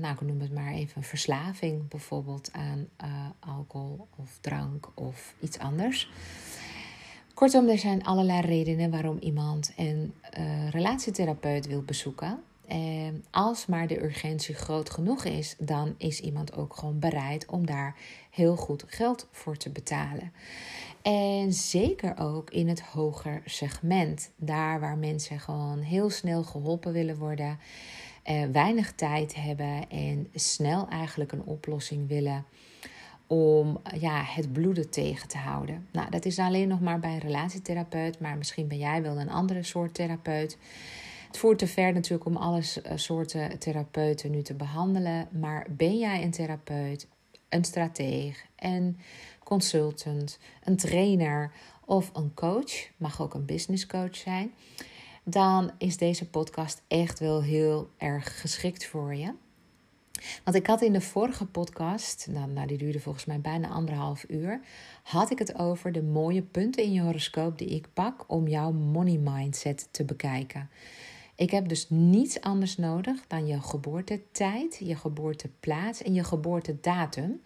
nou 0.00 0.14
ik 0.14 0.20
noem 0.20 0.40
het 0.40 0.54
maar 0.54 0.72
even, 0.72 1.02
verslaving 1.02 1.88
bijvoorbeeld 1.88 2.52
aan 2.52 2.88
alcohol 3.38 4.08
of 4.16 4.38
drank 4.40 4.88
of 4.94 5.34
iets 5.40 5.58
anders. 5.58 6.10
Kortom, 7.34 7.68
er 7.68 7.78
zijn 7.78 8.04
allerlei 8.04 8.40
redenen 8.40 8.90
waarom 8.90 9.18
iemand 9.18 9.72
een 9.76 10.14
relatietherapeut 10.70 11.66
wil 11.66 11.82
bezoeken. 11.82 12.42
En 12.66 13.24
als 13.30 13.66
maar 13.66 13.86
de 13.86 14.02
urgentie 14.02 14.54
groot 14.54 14.90
genoeg 14.90 15.24
is, 15.24 15.54
dan 15.58 15.94
is 15.96 16.20
iemand 16.20 16.56
ook 16.56 16.76
gewoon 16.76 16.98
bereid 16.98 17.46
om 17.46 17.66
daar 17.66 17.96
heel 18.30 18.56
goed 18.56 18.84
geld 18.86 19.28
voor 19.30 19.56
te 19.56 19.70
betalen. 19.70 20.32
En 21.02 21.52
zeker 21.52 22.18
ook 22.18 22.50
in 22.50 22.68
het 22.68 22.80
hoger 22.80 23.42
segment, 23.44 24.30
daar 24.36 24.80
waar 24.80 24.98
mensen 24.98 25.40
gewoon 25.40 25.78
heel 25.78 26.10
snel 26.10 26.42
geholpen 26.42 26.92
willen 26.92 27.16
worden, 27.16 27.58
eh, 28.22 28.42
weinig 28.52 28.92
tijd 28.92 29.34
hebben 29.34 29.88
en 29.88 30.28
snel 30.34 30.88
eigenlijk 30.88 31.32
een 31.32 31.44
oplossing 31.44 32.08
willen 32.08 32.44
om 33.26 33.80
ja, 34.00 34.22
het 34.22 34.52
bloeden 34.52 34.90
tegen 34.90 35.28
te 35.28 35.38
houden. 35.38 35.86
Nou, 35.92 36.10
dat 36.10 36.24
is 36.24 36.38
alleen 36.38 36.68
nog 36.68 36.80
maar 36.80 37.00
bij 37.00 37.12
een 37.12 37.18
relatietherapeut, 37.18 38.20
maar 38.20 38.36
misschien 38.36 38.68
ben 38.68 38.78
jij 38.78 39.02
wel 39.02 39.20
een 39.20 39.30
andere 39.30 39.62
soort 39.62 39.94
therapeut. 39.94 40.58
Het 41.26 41.38
voert 41.38 41.58
te 41.58 41.66
ver 41.66 41.92
natuurlijk 41.92 42.24
om 42.24 42.36
alle 42.36 42.62
eh, 42.82 42.92
soorten 42.96 43.58
therapeuten 43.58 44.30
nu 44.30 44.42
te 44.42 44.54
behandelen, 44.54 45.28
maar 45.30 45.66
ben 45.70 45.98
jij 45.98 46.22
een 46.22 46.30
therapeut, 46.30 47.06
een 47.50 47.64
strateeg, 47.64 48.46
een 48.56 48.98
consultant, 49.44 50.38
een 50.64 50.76
trainer 50.76 51.52
of 51.84 52.10
een 52.14 52.34
coach, 52.34 52.88
mag 52.96 53.20
ook 53.22 53.34
een 53.34 53.44
business 53.44 53.86
coach 53.86 54.16
zijn, 54.16 54.52
dan 55.24 55.70
is 55.78 55.96
deze 55.96 56.28
podcast 56.28 56.82
echt 56.88 57.18
wel 57.18 57.42
heel 57.42 57.90
erg 57.96 58.40
geschikt 58.40 58.86
voor 58.86 59.14
je. 59.14 59.32
Want 60.44 60.56
ik 60.56 60.66
had 60.66 60.82
in 60.82 60.92
de 60.92 61.00
vorige 61.00 61.46
podcast, 61.46 62.26
nou, 62.30 62.50
nou, 62.50 62.66
die 62.66 62.78
duurde 62.78 63.00
volgens 63.00 63.24
mij 63.24 63.40
bijna 63.40 63.68
anderhalf 63.68 64.24
uur, 64.28 64.60
had 65.02 65.30
ik 65.30 65.38
het 65.38 65.58
over 65.58 65.92
de 65.92 66.02
mooie 66.02 66.42
punten 66.42 66.82
in 66.82 66.92
je 66.92 67.00
horoscoop 67.00 67.58
die 67.58 67.68
ik 67.68 67.88
pak 67.92 68.24
om 68.26 68.48
jouw 68.48 68.72
money 68.72 69.18
mindset 69.18 69.88
te 69.90 70.04
bekijken. 70.04 70.70
Ik 71.40 71.50
heb 71.50 71.68
dus 71.68 71.86
niets 71.88 72.40
anders 72.40 72.76
nodig 72.76 73.26
dan 73.26 73.46
je 73.46 73.60
geboortetijd, 73.60 74.80
je 74.84 74.96
geboorteplaats 74.96 76.02
en 76.02 76.14
je 76.14 76.24
geboortedatum. 76.24 77.42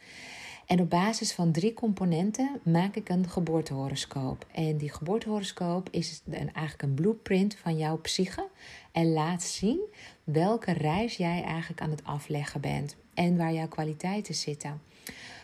En 0.66 0.80
op 0.80 0.90
basis 0.90 1.32
van 1.32 1.52
drie 1.52 1.74
componenten 1.74 2.60
maak 2.64 2.96
ik 2.96 3.08
een 3.08 3.28
geboortehoroscoop. 3.28 4.46
En 4.52 4.76
die 4.76 4.90
geboortehoroscoop 4.90 5.88
is 5.90 6.22
een, 6.26 6.52
eigenlijk 6.52 6.82
een 6.82 6.94
blueprint 6.94 7.54
van 7.54 7.78
jouw 7.78 7.96
psyche. 7.96 8.46
En 8.92 9.12
laat 9.12 9.42
zien 9.42 9.80
welke 10.24 10.72
reis 10.72 11.16
jij 11.16 11.42
eigenlijk 11.42 11.80
aan 11.80 11.90
het 11.90 12.04
afleggen 12.04 12.60
bent. 12.60 12.96
En 13.14 13.36
waar 13.36 13.52
jouw 13.52 13.68
kwaliteiten 13.68 14.34
zitten. 14.34 14.80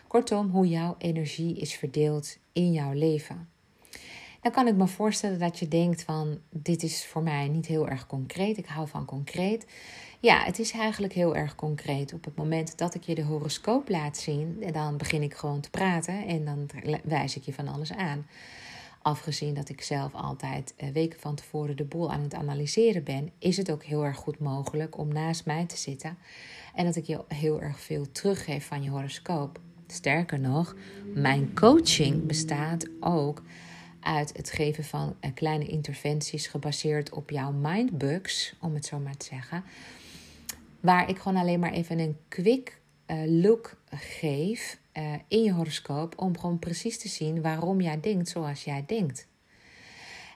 Kortom, 0.06 0.50
hoe 0.50 0.68
jouw 0.68 0.94
energie 0.98 1.56
is 1.56 1.74
verdeeld 1.74 2.38
in 2.52 2.72
jouw 2.72 2.92
leven. 2.92 3.48
Dan 4.40 4.52
kan 4.52 4.66
ik 4.66 4.74
me 4.74 4.86
voorstellen 4.86 5.38
dat 5.38 5.58
je 5.58 5.68
denkt 5.68 6.02
van 6.02 6.38
dit 6.50 6.82
is 6.82 7.06
voor 7.06 7.22
mij 7.22 7.48
niet 7.48 7.66
heel 7.66 7.88
erg 7.88 8.06
concreet. 8.06 8.58
Ik 8.58 8.66
hou 8.66 8.88
van 8.88 9.04
concreet. 9.04 9.66
Ja, 10.20 10.44
het 10.44 10.58
is 10.58 10.72
eigenlijk 10.72 11.12
heel 11.12 11.36
erg 11.36 11.54
concreet. 11.54 12.12
Op 12.12 12.24
het 12.24 12.36
moment 12.36 12.78
dat 12.78 12.94
ik 12.94 13.02
je 13.02 13.14
de 13.14 13.22
horoscoop 13.22 13.88
laat 13.88 14.16
zien, 14.16 14.64
dan 14.72 14.96
begin 14.96 15.22
ik 15.22 15.34
gewoon 15.34 15.60
te 15.60 15.70
praten 15.70 16.26
en 16.26 16.44
dan 16.44 16.68
wijs 17.04 17.36
ik 17.36 17.42
je 17.42 17.52
van 17.52 17.68
alles 17.68 17.92
aan. 17.92 18.26
Afgezien 19.02 19.54
dat 19.54 19.68
ik 19.68 19.82
zelf 19.82 20.14
altijd 20.14 20.74
eh, 20.76 20.88
weken 20.88 21.20
van 21.20 21.34
tevoren 21.34 21.76
de 21.76 21.84
boel 21.84 22.12
aan 22.12 22.22
het 22.22 22.34
analyseren 22.34 23.04
ben, 23.04 23.30
is 23.38 23.56
het 23.56 23.70
ook 23.70 23.84
heel 23.84 24.04
erg 24.04 24.16
goed 24.16 24.38
mogelijk 24.38 24.98
om 24.98 25.12
naast 25.12 25.46
mij 25.46 25.66
te 25.66 25.76
zitten 25.76 26.18
en 26.74 26.84
dat 26.84 26.96
ik 26.96 27.04
je 27.04 27.24
heel 27.28 27.60
erg 27.60 27.80
veel 27.80 28.12
teruggeef 28.12 28.66
van 28.66 28.82
je 28.82 28.90
horoscoop. 28.90 29.60
Sterker 29.86 30.40
nog, 30.40 30.74
mijn 31.14 31.54
coaching 31.54 32.26
bestaat 32.26 32.88
ook 33.00 33.42
uit 34.00 34.36
het 34.36 34.50
geven 34.50 34.84
van 34.84 35.16
eh, 35.20 35.30
kleine 35.34 35.66
interventies 35.66 36.46
gebaseerd 36.46 37.10
op 37.10 37.30
jouw 37.30 37.52
mindbugs, 37.52 38.54
om 38.60 38.74
het 38.74 38.86
zo 38.86 38.98
maar 38.98 39.16
te 39.16 39.26
zeggen. 39.26 39.64
Waar 40.80 41.08
ik 41.08 41.18
gewoon 41.18 41.40
alleen 41.40 41.60
maar 41.60 41.72
even 41.72 41.98
een 41.98 42.16
quick 42.28 42.80
uh, 43.06 43.16
look 43.26 43.76
geef 43.90 44.78
uh, 44.98 45.14
in 45.28 45.42
je 45.42 45.52
horoscoop. 45.52 46.18
Om 46.18 46.38
gewoon 46.38 46.58
precies 46.58 46.98
te 46.98 47.08
zien 47.08 47.42
waarom 47.42 47.80
jij 47.80 48.00
denkt 48.00 48.28
zoals 48.28 48.64
jij 48.64 48.84
denkt. 48.86 49.28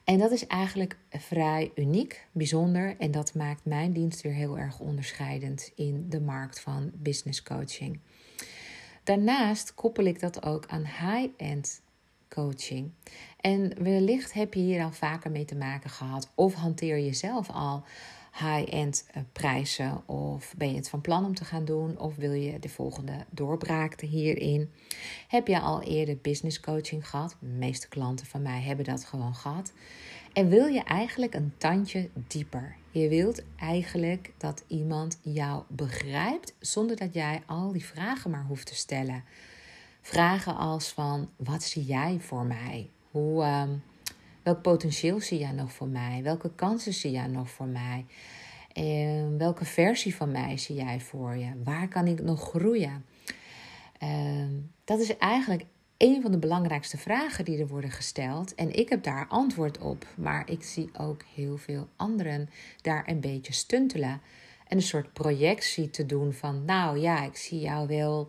En 0.04 0.18
dat 0.18 0.30
is 0.30 0.46
eigenlijk 0.46 0.96
vrij 1.10 1.72
uniek, 1.74 2.26
bijzonder. 2.32 2.96
En 2.98 3.10
dat 3.10 3.34
maakt 3.34 3.64
mijn 3.64 3.92
dienst 3.92 4.20
weer 4.20 4.32
heel 4.32 4.58
erg 4.58 4.78
onderscheidend 4.78 5.72
in 5.74 6.06
de 6.08 6.20
markt 6.20 6.60
van 6.60 6.90
business 6.94 7.42
coaching. 7.42 8.00
Daarnaast 9.04 9.74
koppel 9.74 10.04
ik 10.04 10.20
dat 10.20 10.44
ook 10.44 10.66
aan 10.66 10.84
high-end 10.84 11.82
coaching. 12.28 12.90
En 13.44 13.82
wellicht 13.82 14.32
heb 14.32 14.54
je 14.54 14.60
hier 14.60 14.84
al 14.84 14.92
vaker 14.92 15.30
mee 15.30 15.44
te 15.44 15.56
maken 15.56 15.90
gehad, 15.90 16.30
of 16.34 16.54
hanteer 16.54 16.98
je 16.98 17.12
zelf 17.12 17.50
al 17.50 17.82
high-end 18.38 19.06
eh, 19.12 19.22
prijzen? 19.32 20.08
Of 20.08 20.54
ben 20.56 20.70
je 20.70 20.76
het 20.76 20.88
van 20.88 21.00
plan 21.00 21.24
om 21.24 21.34
te 21.34 21.44
gaan 21.44 21.64
doen? 21.64 21.98
Of 21.98 22.16
wil 22.16 22.32
je 22.32 22.58
de 22.58 22.68
volgende 22.68 23.24
doorbraak 23.30 24.00
hierin? 24.00 24.70
Heb 25.28 25.46
je 25.46 25.60
al 25.60 25.82
eerder 25.82 26.18
business 26.22 26.60
coaching 26.60 27.08
gehad? 27.08 27.36
De 27.40 27.46
meeste 27.46 27.88
klanten 27.88 28.26
van 28.26 28.42
mij 28.42 28.60
hebben 28.60 28.84
dat 28.84 29.04
gewoon 29.04 29.34
gehad. 29.34 29.72
En 30.32 30.48
wil 30.48 30.66
je 30.66 30.82
eigenlijk 30.82 31.34
een 31.34 31.54
tandje 31.58 32.10
dieper? 32.26 32.76
Je 32.90 33.08
wilt 33.08 33.42
eigenlijk 33.56 34.32
dat 34.38 34.64
iemand 34.66 35.18
jou 35.22 35.62
begrijpt 35.68 36.54
zonder 36.58 36.96
dat 36.96 37.14
jij 37.14 37.42
al 37.46 37.72
die 37.72 37.84
vragen 37.84 38.30
maar 38.30 38.44
hoeft 38.48 38.66
te 38.66 38.74
stellen. 38.74 39.24
Vragen 40.00 40.56
als 40.56 40.88
van 40.88 41.30
wat 41.36 41.62
zie 41.62 41.84
jij 41.84 42.18
voor 42.20 42.44
mij? 42.44 42.90
Hoe, 43.14 43.42
ehm, 43.42 43.70
Welk 44.42 44.62
potentieel 44.62 45.20
zie 45.20 45.38
jij 45.38 45.52
nog 45.52 45.72
voor 45.72 45.88
mij? 45.88 46.20
Welke 46.22 46.50
kansen 46.54 46.92
zie 46.92 47.10
jij 47.10 47.26
nog 47.26 47.50
voor 47.50 47.66
mij? 47.66 48.06
Welke 49.38 49.64
versie 49.64 50.14
van 50.14 50.30
mij 50.30 50.56
zie 50.56 50.74
jij 50.74 51.00
voor 51.00 51.36
je? 51.36 51.50
Waar 51.64 51.88
kan 51.88 52.06
ik 52.06 52.22
nog 52.22 52.40
groeien? 52.40 53.04
Ehm, 53.98 54.50
dat 54.84 55.00
is 55.00 55.16
eigenlijk 55.16 55.64
een 55.96 56.22
van 56.22 56.30
de 56.30 56.38
belangrijkste 56.38 56.96
vragen 56.96 57.44
die 57.44 57.58
er 57.58 57.66
worden 57.66 57.90
gesteld. 57.90 58.54
En 58.54 58.78
ik 58.78 58.88
heb 58.88 59.02
daar 59.02 59.26
antwoord 59.28 59.78
op. 59.78 60.06
Maar 60.16 60.50
ik 60.50 60.62
zie 60.62 60.90
ook 60.98 61.22
heel 61.34 61.56
veel 61.56 61.88
anderen 61.96 62.48
daar 62.82 63.08
een 63.08 63.20
beetje 63.20 63.52
stuntelen. 63.52 64.20
En 64.68 64.76
een 64.76 64.82
soort 64.82 65.12
projectie 65.12 65.90
te 65.90 66.06
doen 66.06 66.32
van, 66.32 66.64
nou 66.64 66.98
ja, 66.98 67.24
ik 67.24 67.36
zie 67.36 67.60
jou 67.60 67.86
wel 67.86 68.28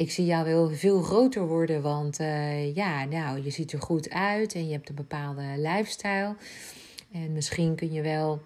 ik 0.00 0.10
zie 0.10 0.24
jou 0.24 0.44
wel 0.44 0.70
veel 0.70 1.02
groter 1.02 1.46
worden, 1.46 1.82
want 1.82 2.20
uh, 2.20 2.74
ja, 2.74 3.04
nou, 3.04 3.42
je 3.42 3.50
ziet 3.50 3.72
er 3.72 3.80
goed 3.80 4.10
uit 4.10 4.54
en 4.54 4.66
je 4.66 4.72
hebt 4.72 4.88
een 4.88 4.94
bepaalde 4.94 5.42
lifestyle. 5.56 6.36
En 7.12 7.32
misschien 7.32 7.74
kun 7.74 7.92
je 7.92 8.02
wel 8.02 8.40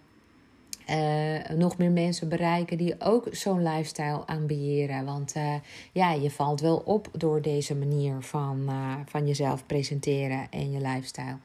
uh, 0.90 1.56
nog 1.56 1.78
meer 1.78 1.90
mensen 1.90 2.28
bereiken 2.28 2.78
die 2.78 3.00
ook 3.00 3.28
zo'n 3.30 3.62
lifestyle 3.62 4.26
aanbieden. 4.26 5.04
Want 5.04 5.36
uh, 5.36 5.54
ja, 5.92 6.12
je 6.12 6.30
valt 6.30 6.60
wel 6.60 6.76
op 6.76 7.08
door 7.12 7.42
deze 7.42 7.74
manier 7.74 8.16
van, 8.20 8.70
van 9.06 9.26
jezelf 9.26 9.66
presenteren 9.66 10.46
en 10.50 10.72
je 10.72 10.80
lifestyle. 10.80 11.38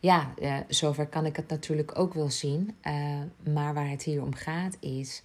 Ja, 0.00 0.34
zover 0.68 1.06
kan 1.06 1.26
ik 1.26 1.36
het 1.36 1.48
natuurlijk 1.48 1.98
ook 1.98 2.14
wel 2.14 2.30
zien. 2.30 2.74
maar 3.52 3.74
waar 3.74 3.90
het 3.90 4.02
hier 4.02 4.22
om 4.22 4.34
gaat 4.34 4.76
is 4.80 5.22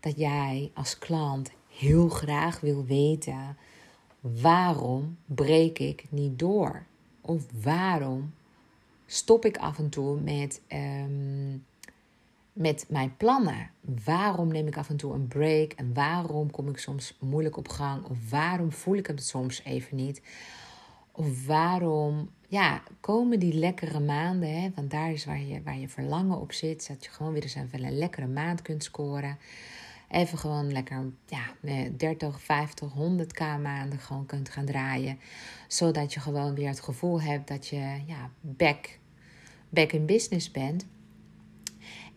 dat 0.00 0.18
jij 0.18 0.70
als 0.74 0.98
klant 0.98 1.50
heel 1.80 2.08
graag 2.08 2.60
wil 2.60 2.84
weten: 2.84 3.56
waarom 4.20 5.16
breek 5.26 5.78
ik 5.78 6.04
niet 6.10 6.38
door? 6.38 6.82
Of 7.20 7.46
waarom 7.62 8.32
stop 9.06 9.44
ik 9.44 9.56
af 9.56 9.78
en 9.78 9.88
toe 9.88 10.20
met, 10.20 10.60
um, 10.68 11.64
met 12.52 12.86
mijn 12.88 13.16
plannen? 13.16 13.70
Waarom 14.04 14.48
neem 14.48 14.66
ik 14.66 14.76
af 14.76 14.88
en 14.88 14.96
toe 14.96 15.14
een 15.14 15.28
break? 15.28 15.72
En 15.72 15.94
waarom 15.94 16.50
kom 16.50 16.68
ik 16.68 16.78
soms 16.78 17.16
moeilijk 17.20 17.56
op 17.56 17.68
gang? 17.68 18.04
Of 18.04 18.30
waarom 18.30 18.72
voel 18.72 18.96
ik 18.96 19.06
het 19.06 19.24
soms 19.24 19.64
even 19.64 19.96
niet? 19.96 20.22
Of 21.12 21.46
waarom 21.46 22.30
ja, 22.48 22.82
komen 23.00 23.38
die 23.38 23.54
lekkere 23.54 24.00
maanden? 24.00 24.60
Hè? 24.60 24.70
Want 24.74 24.90
daar 24.90 25.12
is 25.12 25.24
waar 25.24 25.40
je, 25.40 25.62
waar 25.62 25.78
je 25.78 25.88
verlangen 25.88 26.40
op 26.40 26.52
zit. 26.52 26.88
Dat 26.88 27.04
je 27.04 27.10
gewoon 27.10 27.32
weer 27.32 27.42
eens 27.42 27.54
even 27.54 27.84
een 27.84 27.98
lekkere 27.98 28.26
maand 28.26 28.62
kunt 28.62 28.84
scoren 28.84 29.38
even 30.10 30.38
gewoon 30.38 30.72
lekker 30.72 31.12
ja, 31.26 31.42
30, 31.96 32.40
50, 32.40 32.92
100k 32.92 33.60
maanden 33.62 33.98
gewoon 33.98 34.26
kunt 34.26 34.48
gaan 34.48 34.64
draaien. 34.64 35.18
Zodat 35.68 36.14
je 36.14 36.20
gewoon 36.20 36.54
weer 36.54 36.68
het 36.68 36.80
gevoel 36.80 37.22
hebt 37.22 37.48
dat 37.48 37.66
je 37.66 38.00
ja, 38.06 38.30
back, 38.40 38.98
back 39.68 39.92
in 39.92 40.06
business 40.06 40.50
bent. 40.50 40.86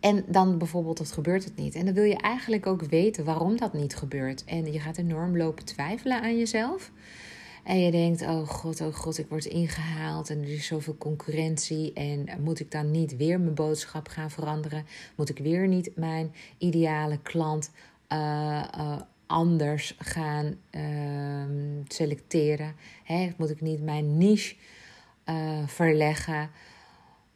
En 0.00 0.24
dan 0.28 0.58
bijvoorbeeld, 0.58 0.98
dat 0.98 1.12
gebeurt 1.12 1.44
het 1.44 1.56
niet. 1.56 1.74
En 1.74 1.84
dan 1.84 1.94
wil 1.94 2.04
je 2.04 2.16
eigenlijk 2.16 2.66
ook 2.66 2.82
weten 2.82 3.24
waarom 3.24 3.56
dat 3.56 3.72
niet 3.72 3.96
gebeurt. 3.96 4.44
En 4.44 4.72
je 4.72 4.80
gaat 4.80 4.98
enorm 4.98 5.36
lopen 5.36 5.64
twijfelen 5.64 6.22
aan 6.22 6.38
jezelf. 6.38 6.90
En 7.64 7.80
je 7.80 7.90
denkt, 7.90 8.22
oh 8.22 8.48
god, 8.48 8.80
oh 8.80 8.94
god, 8.94 9.18
ik 9.18 9.28
word 9.28 9.44
ingehaald 9.44 10.30
en 10.30 10.42
er 10.42 10.52
is 10.52 10.66
zoveel 10.66 10.96
concurrentie. 10.98 11.92
En 11.92 12.28
moet 12.40 12.60
ik 12.60 12.70
dan 12.70 12.90
niet 12.90 13.16
weer 13.16 13.40
mijn 13.40 13.54
boodschap 13.54 14.08
gaan 14.08 14.30
veranderen? 14.30 14.86
Moet 15.14 15.28
ik 15.28 15.38
weer 15.38 15.68
niet 15.68 15.96
mijn 15.96 16.34
ideale 16.58 17.18
klant 17.22 17.70
uh, 18.12 18.64
uh, 18.78 18.96
anders 19.26 19.94
gaan 19.98 20.54
ehm, 20.70 21.82
selecteren? 21.88 22.74
Hè? 23.04 23.30
Moet 23.36 23.50
ik 23.50 23.60
niet 23.60 23.82
mijn 23.82 24.18
niche 24.18 24.54
uh, 25.28 25.66
verleggen? 25.66 26.50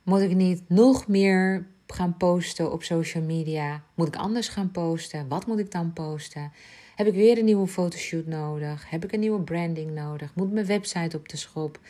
Moet 0.02 0.20
ik 0.20 0.35
niet 0.35 0.62
nog 0.68 1.06
meer 1.06 1.66
gaan 1.87 2.16
posten 2.16 2.73
op 2.73 2.82
social 2.82 3.25
media? 3.25 3.82
Moet 3.94 4.08
ik 4.08 4.16
anders 4.16 4.49
gaan 4.49 4.70
posten? 4.70 5.28
Wat 5.28 5.47
moet 5.47 5.58
ik 5.58 5.70
dan 5.70 5.92
posten? 5.92 6.52
Heb 6.99 7.07
ik 7.07 7.14
weer 7.14 7.38
een 7.38 7.45
nieuwe 7.45 7.67
fotoshoot 7.67 8.26
nodig? 8.26 8.90
Heb 8.90 9.05
ik 9.05 9.12
een 9.12 9.21
nieuwe 9.21 9.40
branding 9.40 9.90
nodig? 9.90 10.35
Moet 10.35 10.52
mijn 10.52 10.67
website 10.67 11.17
op 11.17 11.28
de 11.28 11.37
schop? 11.37 11.81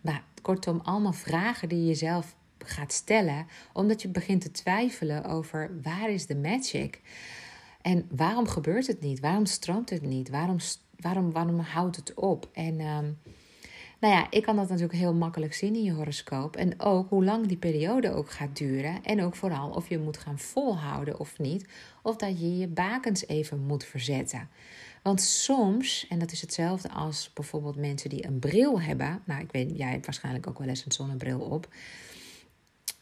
Nou, 0.00 0.18
kortom, 0.42 0.80
allemaal 0.82 1.12
vragen 1.12 1.68
die 1.68 1.78
je 1.78 1.86
jezelf 1.86 2.36
gaat 2.58 2.92
stellen, 2.92 3.46
omdat 3.72 4.02
je 4.02 4.08
begint 4.08 4.40
te 4.40 4.50
twijfelen 4.50 5.24
over 5.24 5.70
waar 5.82 6.10
is 6.10 6.26
de 6.26 6.36
magic? 6.36 7.00
En 7.82 8.08
waarom 8.10 8.46
gebeurt 8.46 8.86
het 8.86 9.00
niet? 9.00 9.20
Waarom 9.20 9.46
stroomt 9.46 9.90
het 9.90 10.02
niet? 10.02 10.28
Waarom, 10.28 10.56
waarom, 10.96 11.32
waarom 11.32 11.58
houdt 11.58 11.96
het 11.96 12.14
op? 12.14 12.48
En 12.52 12.80
ehm, 12.80 13.10
nou 14.00 14.14
ja, 14.14 14.26
ik 14.30 14.42
kan 14.42 14.56
dat 14.56 14.68
natuurlijk 14.68 14.98
heel 14.98 15.14
makkelijk 15.14 15.54
zien 15.54 15.74
in 15.74 15.82
je 15.82 15.92
horoscoop. 15.92 16.56
En 16.56 16.80
ook 16.80 17.08
hoe 17.08 17.24
lang 17.24 17.46
die 17.46 17.56
periode 17.56 18.12
ook 18.12 18.30
gaat 18.30 18.56
duren. 18.56 19.02
En 19.02 19.22
ook 19.22 19.34
vooral 19.34 19.70
of 19.70 19.88
je 19.88 19.98
moet 19.98 20.18
gaan 20.18 20.38
volhouden 20.38 21.20
of 21.20 21.38
niet. 21.38 21.68
Of 22.02 22.16
dat 22.16 22.40
je 22.40 22.58
je 22.58 22.66
bakens 22.66 23.26
even 23.26 23.60
moet 23.60 23.84
verzetten. 23.84 24.48
Want 25.02 25.20
soms, 25.20 26.06
en 26.08 26.18
dat 26.18 26.32
is 26.32 26.40
hetzelfde 26.40 26.90
als 26.90 27.30
bijvoorbeeld 27.34 27.76
mensen 27.76 28.10
die 28.10 28.26
een 28.26 28.38
bril 28.38 28.80
hebben. 28.80 29.22
Nou, 29.24 29.40
ik 29.40 29.52
weet, 29.52 29.76
jij 29.76 29.90
hebt 29.90 30.06
waarschijnlijk 30.06 30.46
ook 30.46 30.58
wel 30.58 30.68
eens 30.68 30.84
een 30.84 30.92
zonnebril 30.92 31.40
op. 31.40 31.68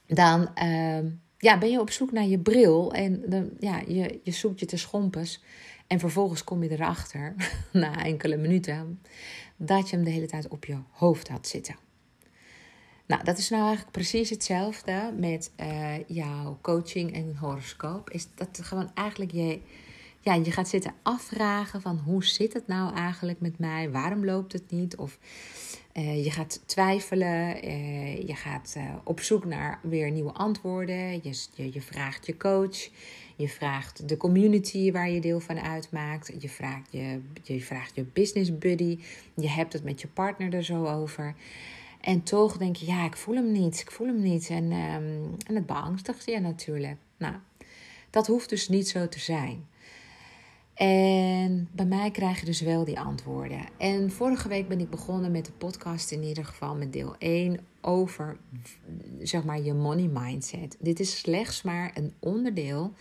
Dan 0.07 0.49
uh, 0.63 1.11
ja, 1.39 1.59
ben 1.59 1.71
je 1.71 1.81
op 1.81 1.91
zoek 1.91 2.13
naar 2.13 2.27
je 2.27 2.39
bril. 2.39 2.93
En 2.93 3.23
dan, 3.27 3.51
ja, 3.61 3.83
je, 3.87 4.21
je 4.23 4.31
zoekt 4.31 4.61
je 4.61 4.67
te 4.67 4.77
schompers. 4.77 5.41
En 5.87 5.99
vervolgens 5.99 6.45
kom 6.45 6.63
je 6.63 6.71
erachter, 6.71 7.35
na 7.73 8.05
enkele 8.05 8.37
minuten, 8.37 9.01
dat 9.57 9.91
je 9.91 9.97
hem 9.97 10.05
de 10.05 10.11
hele 10.11 10.27
tijd 10.27 10.49
op 10.49 10.65
je 10.65 10.79
hoofd 10.91 11.29
had 11.29 11.47
zitten. 11.47 11.77
Nou, 13.07 13.25
dat 13.25 13.39
is 13.39 13.49
nou 13.49 13.63
eigenlijk 13.63 13.93
precies 13.93 14.31
hetzelfde 14.31 15.13
met 15.17 15.51
uh, 15.61 16.09
jouw 16.09 16.59
coaching 16.63 17.15
en 17.15 17.37
horoscoop. 17.37 18.11
Is 18.11 18.27
dat 18.35 18.61
gewoon 18.63 18.91
eigenlijk 18.95 19.33
je, 19.33 19.61
ja, 20.21 20.35
je 20.35 20.53
gaat 20.53 20.69
zitten 20.69 20.95
afvragen 21.03 21.81
van 21.81 21.99
hoe 21.99 22.25
zit 22.25 22.53
het 22.53 22.67
nou 22.67 22.95
eigenlijk 22.95 23.41
met 23.41 23.59
mij? 23.59 23.91
Waarom 23.91 24.25
loopt 24.25 24.53
het 24.53 24.71
niet? 24.71 24.97
Of 24.97 25.19
uh, 25.95 26.25
je 26.25 26.31
gaat 26.31 26.63
twijfelen, 26.67 27.69
uh, 27.69 28.17
je 28.27 28.35
gaat 28.35 28.77
op 29.05 29.21
zoek 29.21 29.45
naar 29.45 29.79
weer 29.83 30.11
nieuwe 30.11 30.33
antwoorden. 30.33 31.13
Je, 31.13 31.47
je, 31.55 31.73
je 31.73 31.83
vraagt 31.83 32.27
je 32.27 32.37
coach. 32.37 32.89
Je 33.37 33.49
vraagt 33.49 34.09
de 34.09 34.17
community 34.17 34.93
waar 34.93 35.11
je 35.11 35.21
deel 35.21 35.41
van 35.41 35.61
uitmaakt. 35.61 36.33
Je 36.39 36.49
vraagt 36.49 36.93
je, 36.93 37.21
je 37.43 37.61
vraagt 37.61 37.95
je 37.95 38.05
business 38.13 38.59
buddy. 38.59 38.99
Je 39.35 39.49
hebt 39.49 39.73
het 39.73 39.85
met 39.85 40.01
je 40.01 40.09
partner 40.09 40.55
er 40.55 40.65
zo 40.65 40.87
over. 40.87 41.35
En 42.01 42.23
toch 42.23 42.57
denk 42.57 42.77
je, 42.77 42.87
ja, 42.87 43.05
ik 43.05 43.17
voel 43.17 43.35
hem 43.35 43.53
niet. 43.53 43.81
Ik 43.81 43.91
voel 43.91 44.07
hem 44.07 44.23
niet. 44.23 44.49
En, 44.51 44.65
um, 44.65 45.37
en 45.47 45.55
het 45.55 45.67
beangstigt 45.67 46.25
je 46.25 46.41
natuurlijk. 46.41 46.97
Nou, 47.17 47.35
dat 48.11 48.27
hoeft 48.27 48.49
dus 48.49 48.69
niet 48.69 48.89
zo 48.89 49.09
te 49.09 49.21
zijn. 49.21 49.67
En 50.75 51.69
bij 51.73 51.87
mij 51.87 52.11
krijg 52.11 52.41
je 52.41 52.47
dus 52.47 52.61
wel 52.61 52.85
die 52.85 53.01
antwoorden. 53.01 53.67
En 53.79 54.11
vorige 54.11 54.49
week 54.49 54.69
ben 54.69 54.81
ik 54.81 54.91
begonnen 54.91 55.31
met 55.31 55.45
de 55.45 55.53
podcast, 55.53 56.11
in 56.11 56.23
ieder 56.23 56.45
geval 56.45 56.75
met 56.75 56.93
deel 56.93 57.15
1, 57.19 57.61
over 57.81 58.37
zeg 59.23 59.45
maar 59.45 59.61
je 59.61 59.75
money 59.75 60.09
mindset. 60.13 60.77
Dit 60.81 61.01
is 61.01 61.19
slechts 61.19 61.63
maar 61.63 61.91
een 61.95 62.13
onderdeel 62.19 62.93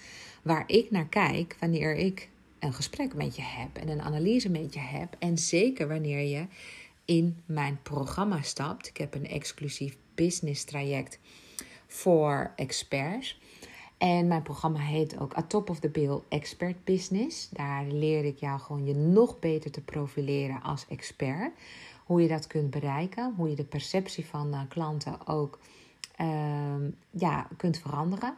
waar 0.44 0.64
ik 0.68 0.92
naar 0.92 1.08
kijk 1.08 1.56
wanneer 1.60 1.96
ik 1.96 2.30
een 2.60 2.74
gesprek 2.74 3.14
met 3.14 3.36
je 3.36 3.42
heb 3.42 3.78
en 3.78 3.90
een 3.90 4.02
analyse 4.02 4.50
met 4.50 4.74
je 4.74 4.80
heb. 4.80 5.16
En 5.20 5.38
zeker 5.38 5.88
wanneer 5.88 6.20
je 6.20 6.46
in 7.06 7.42
mijn 7.46 7.80
programma 7.84 8.42
stapt. 8.42 8.88
Ik 8.88 8.98
heb 8.98 9.16
een 9.16 9.28
exclusief 9.28 9.98
business 10.16 10.64
traject 10.64 11.20
voor 11.88 12.52
experts. 12.56 13.40
En 14.04 14.28
mijn 14.28 14.42
programma 14.42 14.80
heet 14.80 15.20
ook 15.20 15.38
A 15.38 15.42
Top 15.42 15.70
of 15.70 15.80
the 15.80 15.90
Bill 15.90 16.20
Expert 16.28 16.84
Business. 16.84 17.50
Daar 17.50 17.86
leer 17.86 18.26
ik 18.26 18.38
jou 18.38 18.60
gewoon 18.60 18.86
je 18.86 18.96
nog 18.96 19.40
beter 19.40 19.72
te 19.72 19.82
profileren 19.82 20.62
als 20.62 20.86
expert. 20.88 21.52
Hoe 22.06 22.22
je 22.22 22.28
dat 22.28 22.48
kunt 22.48 22.70
bereiken, 22.70 23.34
hoe 23.38 23.50
je 23.50 23.56
de 23.56 23.64
perceptie 23.64 24.26
van 24.26 24.48
uh, 24.54 24.60
klanten 24.70 25.28
ook 25.28 25.60
uh, 26.22 26.28
ja, 27.10 27.48
kunt 27.58 27.78
veranderen. 27.78 28.36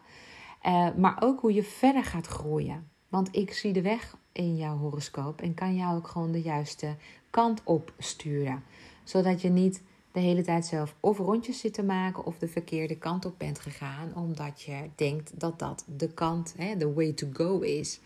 Uh, 0.66 0.88
maar 0.96 1.18
ook 1.20 1.40
hoe 1.42 1.54
je 1.54 1.64
verder 1.64 2.04
gaat 2.04 2.28
groeien. 2.28 2.90
Want 3.10 3.36
ik 3.36 3.54
zie 3.54 3.74
de 3.74 3.82
weg 3.82 4.18
in 4.32 4.56
jouw 4.56 4.78
horoscoop 4.78 5.42
en 5.42 5.54
kan 5.54 5.76
jou 5.76 5.98
ook 5.98 6.08
gewoon 6.08 6.32
de 6.32 6.42
juiste 6.42 6.96
kant 7.30 7.62
op 7.64 7.94
sturen. 7.98 8.64
Zodat 9.04 9.42
je 9.42 9.50
niet 9.50 9.82
de 10.16 10.22
hele 10.22 10.42
tijd 10.42 10.66
zelf 10.66 10.96
of 11.00 11.18
rondjes 11.18 11.60
zit 11.60 11.74
te 11.74 11.84
maken 11.84 12.26
of 12.26 12.38
de 12.38 12.48
verkeerde 12.48 12.98
kant 12.98 13.26
op 13.26 13.34
bent 13.38 13.60
gegaan, 13.60 14.16
omdat 14.16 14.62
je 14.62 14.90
denkt 14.96 15.40
dat 15.40 15.60
dat 15.60 15.86
de 15.98 16.08
kant, 16.14 16.56
de 16.78 16.94
way 16.94 17.14
to 17.14 17.28
go 17.34 17.60
is. 17.60 18.00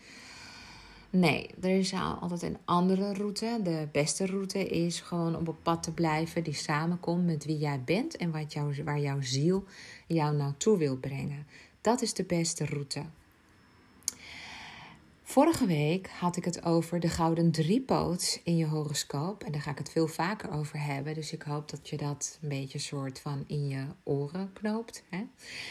Nee, 1.10 1.50
er 1.60 1.78
is 1.78 1.94
altijd 2.20 2.42
een 2.42 2.58
andere 2.64 3.12
route. 3.12 3.60
De 3.62 3.88
beste 3.92 4.26
route 4.26 4.68
is 4.68 5.00
gewoon 5.00 5.36
op 5.36 5.48
een 5.48 5.62
pad 5.62 5.82
te 5.82 5.92
blijven 5.92 6.44
die 6.44 6.54
samenkomt 6.54 7.26
met 7.26 7.44
wie 7.44 7.58
jij 7.58 7.82
bent 7.84 8.16
en 8.16 8.30
wat 8.30 8.52
jou, 8.52 8.84
waar 8.84 9.00
jouw 9.00 9.20
ziel 9.20 9.64
jou 10.06 10.36
naartoe 10.36 10.78
wil 10.78 10.96
brengen. 10.96 11.46
Dat 11.80 12.02
is 12.02 12.14
de 12.14 12.24
beste 12.24 12.64
route. 12.64 13.02
Vorige 15.30 15.66
week 15.66 16.08
had 16.08 16.36
ik 16.36 16.44
het 16.44 16.64
over 16.64 17.00
de 17.00 17.08
gouden 17.08 17.50
driepoot 17.50 18.40
in 18.44 18.56
je 18.56 18.66
horoscoop. 18.66 19.42
En 19.42 19.52
daar 19.52 19.60
ga 19.60 19.70
ik 19.70 19.78
het 19.78 19.90
veel 19.90 20.06
vaker 20.06 20.52
over 20.52 20.82
hebben. 20.84 21.14
Dus 21.14 21.32
ik 21.32 21.42
hoop 21.42 21.70
dat 21.70 21.88
je 21.88 21.96
dat 21.96 22.38
een 22.42 22.48
beetje 22.48 22.78
soort 22.78 23.20
van 23.20 23.44
in 23.46 23.68
je 23.68 23.84
oren 24.04 24.52
knoopt. 24.52 25.02
Hè? 25.08 25.22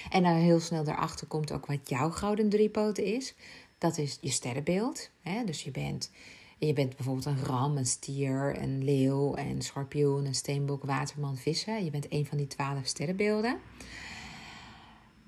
En 0.09 0.23
dan 0.23 0.33
heel 0.33 0.59
snel 0.59 0.83
daarachter 0.83 1.27
komt 1.27 1.51
ook 1.51 1.65
wat 1.65 1.89
jouw 1.89 2.09
gouden 2.09 2.49
driepoot 2.49 2.97
is. 2.97 3.35
Dat 3.77 3.97
is 3.97 4.17
je 4.21 4.29
sterrenbeeld. 4.29 5.09
Hè? 5.21 5.43
Dus 5.43 5.63
je 5.63 5.71
bent, 5.71 6.11
je 6.57 6.73
bent 6.73 6.95
bijvoorbeeld 6.95 7.25
een 7.25 7.45
ram, 7.45 7.77
een 7.77 7.85
stier, 7.85 8.61
een 8.61 8.83
leeuw, 8.83 9.37
een 9.37 9.61
schorpioen, 9.61 10.25
een 10.25 10.35
steenbok, 10.35 10.83
waterman, 10.83 11.37
vissen. 11.37 11.83
Je 11.83 11.91
bent 11.91 12.11
een 12.11 12.25
van 12.25 12.37
die 12.37 12.47
twaalf 12.47 12.85
sterrenbeelden. 12.87 13.59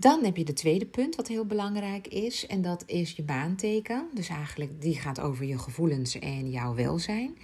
Dan 0.02 0.24
heb 0.24 0.38
je 0.38 0.44
de 0.44 0.54
tweede 0.54 0.86
punt 0.86 1.16
wat 1.16 1.28
heel 1.28 1.46
belangrijk 1.46 2.08
is. 2.08 2.48
En 2.48 2.62
dat 2.62 2.84
is 2.86 3.12
je 3.12 3.24
baanteken. 3.24 4.08
Dus 4.14 4.30
eigenlijk 4.30 4.82
die 4.82 4.96
gaat 4.96 5.20
over 5.20 5.46
je 5.46 5.58
gevoelens 5.58 6.20
en 6.20 6.50
jouw 6.50 6.76
welzijn. 6.76 7.38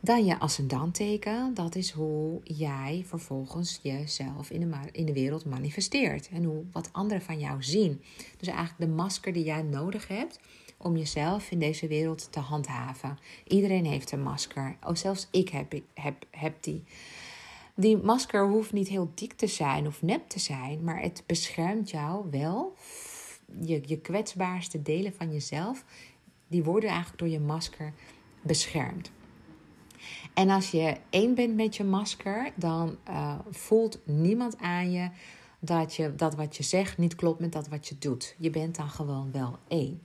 Dan 0.00 0.24
je 0.24 0.38
ascendanteken. 0.38 1.54
Dat 1.54 1.74
is 1.74 1.90
hoe 1.90 2.40
jij 2.44 3.04
vervolgens 3.06 3.80
jezelf 3.82 4.50
in 4.50 4.60
de, 4.60 4.76
in 4.92 5.06
de 5.06 5.12
wereld 5.12 5.44
manifesteert. 5.44 6.28
En 6.28 6.44
hoe, 6.44 6.64
wat 6.72 6.88
anderen 6.92 7.22
van 7.22 7.38
jou 7.38 7.62
zien. 7.62 8.02
Dus 8.38 8.48
eigenlijk 8.48 8.80
de 8.80 8.96
masker 8.96 9.32
die 9.32 9.44
jij 9.44 9.62
nodig 9.62 10.08
hebt 10.08 10.40
om 10.76 10.96
jezelf 10.96 11.50
in 11.50 11.58
deze 11.58 11.86
wereld 11.86 12.28
te 12.32 12.40
handhaven. 12.40 13.18
Iedereen 13.46 13.86
heeft 13.86 14.12
een 14.12 14.22
masker. 14.22 14.76
Oh, 14.86 14.94
zelfs 14.94 15.28
ik 15.30 15.48
heb, 15.48 15.74
heb, 15.94 16.24
heb 16.30 16.54
die. 16.60 16.84
Die 17.80 17.96
masker 17.96 18.48
hoeft 18.48 18.72
niet 18.72 18.88
heel 18.88 19.10
dik 19.14 19.32
te 19.32 19.46
zijn 19.46 19.86
of 19.86 20.02
nep 20.02 20.28
te 20.28 20.38
zijn, 20.38 20.84
maar 20.84 21.00
het 21.00 21.22
beschermt 21.26 21.90
jou 21.90 22.26
wel. 22.30 22.76
Je, 23.60 23.82
je 23.86 23.98
kwetsbaarste 23.98 24.82
delen 24.82 25.12
van 25.14 25.32
jezelf, 25.32 25.84
die 26.48 26.64
worden 26.64 26.88
eigenlijk 26.88 27.18
door 27.18 27.28
je 27.28 27.40
masker 27.40 27.92
beschermd. 28.42 29.10
En 30.34 30.50
als 30.50 30.70
je 30.70 30.96
één 31.10 31.34
bent 31.34 31.54
met 31.54 31.76
je 31.76 31.84
masker, 31.84 32.52
dan 32.54 32.96
uh, 33.08 33.38
voelt 33.50 33.98
niemand 34.04 34.58
aan 34.58 34.90
je 34.90 35.10
dat, 35.58 35.94
je 35.94 36.14
dat 36.14 36.34
wat 36.34 36.56
je 36.56 36.62
zegt 36.62 36.98
niet 36.98 37.14
klopt 37.14 37.40
met 37.40 37.52
dat 37.52 37.68
wat 37.68 37.88
je 37.88 37.98
doet. 37.98 38.34
Je 38.38 38.50
bent 38.50 38.76
dan 38.76 38.88
gewoon 38.88 39.32
wel 39.32 39.58
één. 39.68 40.02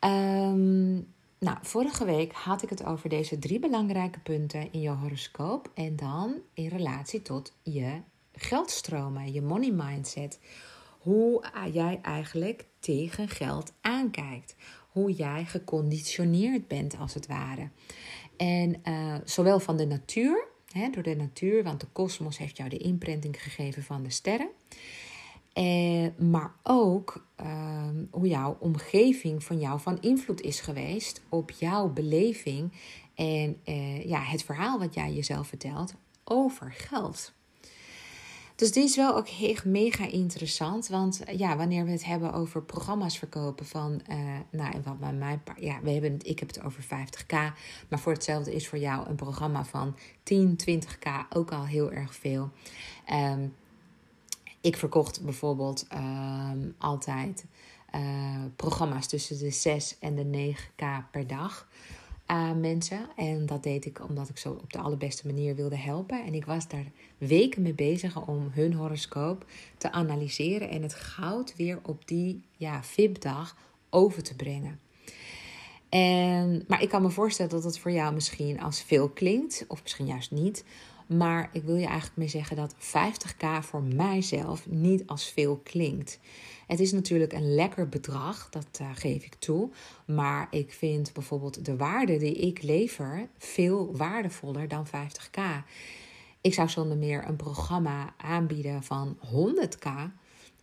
Um, 0.00 1.14
nou, 1.38 1.58
vorige 1.62 2.04
week 2.04 2.32
had 2.32 2.62
ik 2.62 2.70
het 2.70 2.84
over 2.84 3.08
deze 3.08 3.38
drie 3.38 3.58
belangrijke 3.58 4.18
punten 4.18 4.72
in 4.72 4.80
je 4.80 4.90
horoscoop. 4.90 5.70
En 5.74 5.96
dan 5.96 6.34
in 6.54 6.68
relatie 6.68 7.22
tot 7.22 7.52
je 7.62 8.00
geldstromen, 8.32 9.32
je 9.32 9.42
money 9.42 9.70
mindset. 9.70 10.38
Hoe 11.00 11.44
jij 11.72 11.98
eigenlijk 12.02 12.64
tegen 12.78 13.28
geld 13.28 13.72
aankijkt. 13.80 14.56
Hoe 14.90 15.12
jij 15.12 15.44
geconditioneerd 15.44 16.68
bent, 16.68 16.98
als 16.98 17.14
het 17.14 17.26
ware. 17.26 17.68
En 18.36 18.80
uh, 18.84 19.14
zowel 19.24 19.60
van 19.60 19.76
de 19.76 19.86
natuur, 19.86 20.44
hè, 20.72 20.90
door 20.90 21.02
de 21.02 21.16
natuur, 21.16 21.62
want 21.62 21.80
de 21.80 21.86
kosmos 21.92 22.38
heeft 22.38 22.56
jou 22.56 22.68
de 22.68 22.78
imprinting 22.78 23.42
gegeven 23.42 23.82
van 23.82 24.02
de 24.02 24.10
sterren. 24.10 24.48
Eh, 25.56 26.06
maar 26.18 26.54
ook 26.62 27.26
uh, 27.40 27.88
hoe 28.10 28.28
jouw 28.28 28.56
omgeving 28.60 29.44
van 29.44 29.58
jou 29.58 29.80
van 29.80 30.00
invloed 30.00 30.40
is 30.40 30.60
geweest 30.60 31.22
op 31.28 31.50
jouw 31.50 31.88
beleving 31.88 32.72
en 33.14 33.56
uh, 33.64 34.04
ja, 34.04 34.20
het 34.20 34.42
verhaal 34.42 34.78
wat 34.78 34.94
jij 34.94 35.12
jezelf 35.12 35.46
vertelt 35.46 35.94
over 36.24 36.72
geld. 36.72 37.32
Dus 38.54 38.72
dit 38.72 38.84
is 38.84 38.96
wel 38.96 39.16
ook 39.16 39.28
heel 39.28 39.56
mega 39.64 40.06
interessant. 40.06 40.88
Want 40.88 41.20
ja, 41.36 41.56
wanneer 41.56 41.84
we 41.84 41.90
het 41.90 42.04
hebben 42.04 42.32
over 42.32 42.62
programma's 42.62 43.18
verkopen 43.18 43.66
van, 43.66 44.00
uh, 44.10 44.16
nou, 44.50 44.74
wat 44.84 44.98
bij 44.98 45.12
mij, 45.12 45.40
ja, 45.60 45.80
we 45.82 45.90
hebben 45.90 46.12
het, 46.12 46.26
ik 46.26 46.38
heb 46.38 46.48
het 46.48 46.62
over 46.62 46.82
50k. 46.82 47.34
Maar 47.88 47.98
voor 47.98 48.12
hetzelfde 48.12 48.54
is 48.54 48.68
voor 48.68 48.78
jou 48.78 49.08
een 49.08 49.16
programma 49.16 49.64
van 49.64 49.96
10, 50.22 50.58
20k 50.70 51.08
ook 51.28 51.52
al 51.52 51.66
heel 51.66 51.92
erg 51.92 52.14
veel. 52.14 52.50
Um, 53.12 53.54
Ik 54.60 54.76
verkocht 54.76 55.22
bijvoorbeeld 55.22 55.86
ehm, 55.88 56.58
altijd 56.78 57.44
uh, 57.94 58.44
programma's 58.56 59.06
tussen 59.06 59.38
de 59.38 59.50
6 59.50 59.96
en 60.00 60.14
de 60.14 60.54
9k 60.54 61.10
per 61.10 61.26
dag 61.26 61.68
aan 62.26 62.60
mensen. 62.60 63.06
En 63.16 63.46
dat 63.46 63.62
deed 63.62 63.84
ik 63.84 64.08
omdat 64.08 64.28
ik 64.28 64.38
zo 64.38 64.50
op 64.50 64.72
de 64.72 64.78
allerbeste 64.78 65.26
manier 65.26 65.54
wilde 65.54 65.76
helpen. 65.76 66.24
En 66.24 66.34
ik 66.34 66.44
was 66.44 66.68
daar 66.68 66.90
weken 67.18 67.62
mee 67.62 67.74
bezig 67.74 68.26
om 68.26 68.50
hun 68.52 68.74
horoscoop 68.74 69.46
te 69.78 69.92
analyseren 69.92 70.70
en 70.70 70.82
het 70.82 70.94
goud 70.94 71.56
weer 71.56 71.78
op 71.82 72.08
die 72.08 72.42
ja, 72.56 72.82
VIP-dag 72.82 73.56
over 73.90 74.22
te 74.22 74.36
brengen. 74.36 74.80
En, 75.88 76.64
maar 76.68 76.82
ik 76.82 76.88
kan 76.88 77.02
me 77.02 77.10
voorstellen 77.10 77.50
dat 77.50 77.64
het 77.64 77.78
voor 77.78 77.90
jou 77.90 78.14
misschien 78.14 78.60
als 78.60 78.82
veel 78.82 79.08
klinkt, 79.08 79.64
of 79.68 79.82
misschien 79.82 80.06
juist 80.06 80.30
niet. 80.30 80.64
Maar 81.06 81.50
ik 81.52 81.62
wil 81.62 81.76
je 81.76 81.86
eigenlijk 81.86 82.16
mee 82.16 82.28
zeggen 82.28 82.56
dat 82.56 82.74
50k 82.74 83.46
voor 83.60 83.82
mijzelf 83.82 84.66
niet 84.68 85.06
als 85.06 85.24
veel 85.24 85.60
klinkt. 85.62 86.18
Het 86.66 86.80
is 86.80 86.92
natuurlijk 86.92 87.32
een 87.32 87.54
lekker 87.54 87.88
bedrag, 87.88 88.48
dat 88.50 88.78
uh, 88.80 88.90
geef 88.94 89.24
ik 89.24 89.34
toe. 89.34 89.70
Maar 90.06 90.46
ik 90.50 90.72
vind 90.72 91.12
bijvoorbeeld 91.12 91.64
de 91.64 91.76
waarde 91.76 92.18
die 92.18 92.34
ik 92.34 92.62
lever 92.62 93.28
veel 93.38 93.96
waardevoller 93.96 94.68
dan 94.68 94.86
50k. 94.86 95.40
Ik 96.40 96.54
zou 96.54 96.68
zonder 96.68 96.96
meer 96.96 97.28
een 97.28 97.36
programma 97.36 98.14
aanbieden 98.16 98.82
van 98.82 99.18
100k 99.18 99.88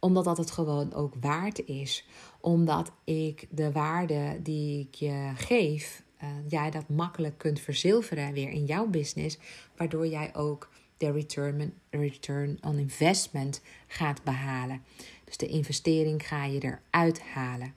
omdat 0.03 0.23
dat 0.23 0.37
het 0.37 0.51
gewoon 0.51 0.93
ook 0.93 1.13
waard 1.21 1.65
is. 1.65 2.05
Omdat 2.39 2.91
ik 3.03 3.47
de 3.49 3.71
waarde 3.71 4.39
die 4.41 4.79
ik 4.79 4.95
je 4.95 5.31
geef, 5.35 6.02
uh, 6.23 6.29
jij 6.47 6.71
dat 6.71 6.89
makkelijk 6.89 7.37
kunt 7.37 7.59
verzilveren 7.59 8.33
weer 8.33 8.49
in 8.49 8.65
jouw 8.65 8.87
business. 8.87 9.37
Waardoor 9.77 10.07
jij 10.07 10.35
ook 10.35 10.69
de 10.97 11.11
return, 11.11 11.73
return 11.89 12.57
on 12.61 12.77
investment 12.77 13.61
gaat 13.87 14.23
behalen. 14.23 14.83
Dus 15.23 15.37
de 15.37 15.47
investering 15.47 16.27
ga 16.27 16.45
je 16.45 16.59
eruit 16.91 17.21
halen. 17.21 17.73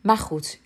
Maar 0.00 0.18
goed, 0.18 0.60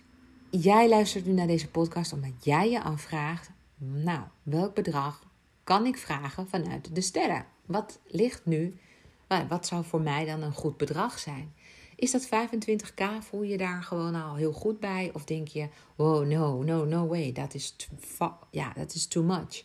jij 0.49 0.89
luistert 0.89 1.25
nu 1.25 1.31
naar 1.31 1.47
deze 1.47 1.67
podcast 1.67 2.13
omdat 2.13 2.43
jij 2.45 2.69
je 2.69 2.81
afvraagt: 2.81 3.49
nou, 3.77 4.21
welk 4.43 4.75
bedrag 4.75 5.23
kan 5.63 5.85
ik 5.85 5.97
vragen 5.97 6.47
vanuit 6.47 6.95
de 6.95 7.01
sterren? 7.01 7.45
Wat 7.65 7.99
ligt 8.07 8.45
nu? 8.45 8.79
Wat 9.47 9.67
zou 9.67 9.85
voor 9.85 10.01
mij 10.01 10.25
dan 10.25 10.41
een 10.41 10.53
goed 10.53 10.77
bedrag 10.77 11.19
zijn? 11.19 11.53
Is 12.01 12.11
dat 12.11 12.27
25k? 12.27 13.03
Voel 13.19 13.43
je 13.43 13.57
daar 13.57 13.83
gewoon 13.83 14.15
al 14.15 14.35
heel 14.35 14.53
goed 14.53 14.79
bij? 14.79 15.09
Of 15.13 15.23
denk 15.23 15.47
je, 15.47 15.67
wow, 15.95 16.25
no, 16.25 16.63
no, 16.63 16.85
no 16.85 17.07
way, 17.07 17.31
dat 17.31 17.53
is 17.53 17.75
ja, 18.51 18.73
dat 18.75 18.93
is 18.93 19.07
too 19.07 19.23
much 19.23 19.63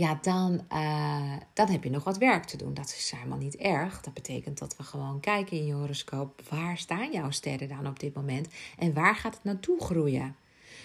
ja, 0.00 0.18
dan, 0.22 0.60
uh, 0.72 1.36
dan 1.52 1.68
heb 1.68 1.84
je 1.84 1.90
nog 1.90 2.04
wat 2.04 2.18
werk 2.18 2.44
te 2.44 2.56
doen. 2.56 2.74
Dat 2.74 2.86
is 2.86 3.12
helemaal 3.16 3.38
niet 3.38 3.56
erg. 3.56 4.00
Dat 4.00 4.14
betekent 4.14 4.58
dat 4.58 4.76
we 4.76 4.82
gewoon 4.82 5.20
kijken 5.20 5.56
in 5.56 5.66
je 5.66 5.72
horoscoop. 5.72 6.42
Waar 6.48 6.78
staan 6.78 7.12
jouw 7.12 7.30
sterren 7.30 7.68
dan 7.68 7.86
op 7.86 8.00
dit 8.00 8.14
moment? 8.14 8.48
En 8.78 8.94
waar 8.94 9.16
gaat 9.16 9.34
het 9.34 9.44
naartoe 9.44 9.80
groeien? 9.80 10.36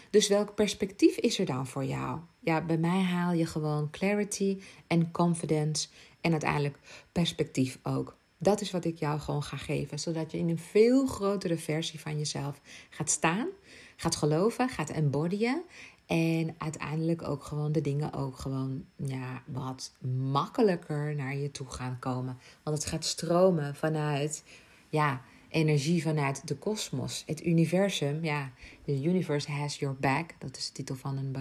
Dus 0.09 0.27
welk 0.27 0.55
perspectief 0.55 1.15
is 1.15 1.39
er 1.39 1.45
dan 1.45 1.67
voor 1.67 1.85
jou? 1.85 2.19
Ja, 2.39 2.61
bij 2.61 2.77
mij 2.77 3.01
haal 3.01 3.33
je 3.33 3.45
gewoon 3.45 3.89
clarity 3.89 4.61
en 4.87 5.11
confidence 5.11 5.87
en 6.21 6.31
uiteindelijk 6.31 6.79
perspectief 7.11 7.79
ook. 7.83 8.17
Dat 8.45 8.61
is 8.61 8.71
wat 8.71 8.85
ik 8.85 8.97
jou 8.97 9.19
gewoon 9.19 9.43
ga 9.43 9.57
geven, 9.57 9.99
zodat 9.99 10.31
je 10.31 10.37
in 10.37 10.49
een 10.49 10.59
veel 10.59 11.05
grotere 11.05 11.57
versie 11.57 11.99
van 11.99 12.17
jezelf 12.17 12.61
gaat 12.89 13.09
staan, 13.09 13.47
gaat 13.95 14.15
geloven, 14.15 14.69
gaat 14.69 14.89
embodyen 14.89 15.63
en 16.05 16.55
uiteindelijk 16.57 17.27
ook 17.27 17.43
gewoon 17.43 17.71
de 17.71 17.81
dingen 17.81 18.13
ook 18.13 18.37
gewoon 18.37 18.85
ja, 18.95 19.43
wat 19.45 19.93
makkelijker 20.31 21.15
naar 21.15 21.35
je 21.35 21.51
toe 21.51 21.69
gaan 21.69 21.99
komen. 21.99 22.37
Want 22.63 22.77
het 22.77 22.85
gaat 22.85 23.05
stromen 23.05 23.75
vanuit 23.75 24.43
ja, 24.89 25.21
energie 25.49 26.01
vanuit 26.01 26.47
de 26.47 26.55
kosmos. 26.55 27.23
Het 27.25 27.45
universum, 27.45 28.23
ja, 28.23 28.51
the 28.83 29.03
universe 29.03 29.51
has 29.51 29.79
your 29.79 29.95
back. 29.95 30.29
Dat 30.39 30.57
is 30.57 30.67
de 30.67 30.73
titel 30.73 30.95
van 30.95 31.17
een, 31.17 31.35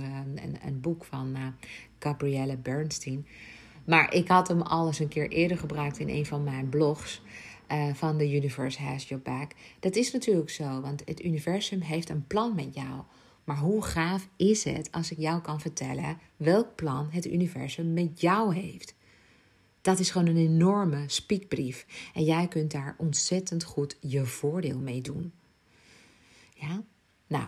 een, 0.67 0.81
boek 0.81 1.05
van 1.05 1.37
uh, 1.37 1.47
Gabrielle 1.99 2.57
Bernstein. 2.57 3.27
Maar 3.85 4.15
ik 4.15 4.29
had 4.29 4.49
hem 4.49 4.63
al 4.63 4.87
eens 4.87 4.99
een 4.99 5.09
keer 5.09 5.29
eerder 5.29 5.59
gebruikt 5.59 5.99
in 5.99 6.09
een 6.09 6.27
van 6.27 6.45
mijn 6.45 6.69
blogs. 6.69 7.23
Uh, 7.73 7.95
van 7.95 8.19
The 8.19 8.35
Universe 8.35 8.83
Has 8.83 9.09
Your 9.09 9.23
Back. 9.23 9.53
Dat 9.81 9.97
is 9.97 10.13
natuurlijk 10.13 10.51
zo, 10.51 10.81
want 10.81 11.03
het 11.05 11.25
universum 11.25 11.81
heeft 11.81 12.09
een 12.09 12.27
plan 12.27 12.55
met 12.55 12.75
jou. 12.75 13.03
Maar 13.45 13.59
hoe 13.59 13.83
gaaf 13.83 14.29
is 14.37 14.65
het 14.65 14.93
als 14.93 15.11
ik 15.11 15.19
jou 15.19 15.41
kan 15.41 15.61
vertellen 15.61 16.19
welk 16.37 16.75
plan 16.75 17.09
het 17.11 17.27
universum 17.27 17.93
met 17.93 18.21
jou 18.21 18.55
heeft? 18.55 18.95
Dat 19.81 19.99
is 19.99 20.11
gewoon 20.11 20.27
een 20.27 20.37
enorme 20.37 21.05
spiekbrief. 21.07 21.87
En 22.15 22.25
jij 22.25 22.49
kunt 22.49 22.71
daar 22.71 22.95
ontzettend 22.99 23.65
goed 23.65 23.97
je 24.01 24.25
voordeel 24.25 24.79
mee 24.79 25.01
doen. 25.01 25.33
Ja? 26.55 26.83
Nou, 27.27 27.47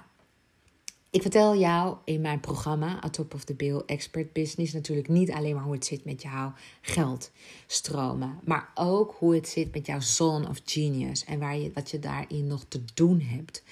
ik 1.17 1.23
vertel 1.23 1.57
jou 1.57 1.97
in 2.05 2.21
mijn 2.21 2.41
programma 2.41 3.05
A 3.05 3.11
Top 3.11 3.35
of 3.35 3.45
the 3.45 3.55
Bill 3.55 3.83
Expert 3.87 4.33
Business 4.33 4.73
natuurlijk 4.73 5.09
niet 5.09 5.31
alleen 5.31 5.55
maar 5.55 5.65
hoe 5.65 5.75
het 5.75 5.85
zit 5.85 6.05
met 6.05 6.23
jouw 6.23 6.53
geldstromen, 6.81 8.41
maar 8.45 8.71
ook 8.75 9.15
hoe 9.19 9.35
het 9.35 9.49
zit 9.49 9.75
met 9.75 9.87
jouw 9.87 10.01
zone 10.01 10.49
of 10.49 10.61
genius 10.65 11.25
en 11.25 11.39
waar 11.39 11.57
je, 11.57 11.71
wat 11.75 11.91
je 11.91 11.99
daarin 11.99 12.47
nog 12.47 12.65
te 12.69 12.81
doen 12.95 13.21
hebt. 13.21 13.63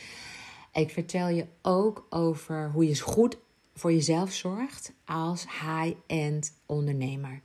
Ik 0.72 0.90
vertel 0.90 1.28
je 1.28 1.46
ook 1.62 2.06
over 2.10 2.70
hoe 2.70 2.88
je 2.88 3.00
goed 3.00 3.36
voor 3.74 3.92
jezelf 3.92 4.32
zorgt 4.32 4.92
als 5.04 5.46
high-end 5.50 6.52
ondernemer. 6.66 7.40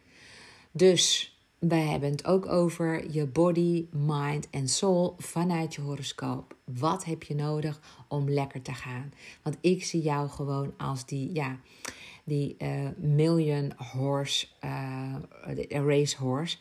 Dus 0.72 1.34
wij 1.60 1.86
hebben 1.86 2.12
het 2.12 2.26
ook 2.26 2.46
over 2.46 3.12
je 3.12 3.26
body, 3.26 3.86
mind 3.92 4.50
en 4.50 4.68
soul 4.68 5.16
vanuit 5.18 5.76
je 5.76 5.82
horoscoop. 5.82 6.56
Wat 6.64 7.06
heb 7.06 7.24
je 7.24 7.36
nodig 7.36 7.80
om 8.08 8.30
lekker 8.30 8.62
te 8.62 8.74
gaan? 8.74 9.14
Want 9.42 9.58
ik 9.62 9.84
zie 9.84 10.02
jou 10.02 10.30
gewoon 10.30 10.74
als 10.78 11.06
die, 11.06 11.34
ja, 11.34 11.58
die 12.24 12.56
uh, 12.60 12.90
million 12.98 13.74
horse, 13.78 14.48
uh, 14.64 15.16
race 15.70 16.18
horse. 16.18 16.58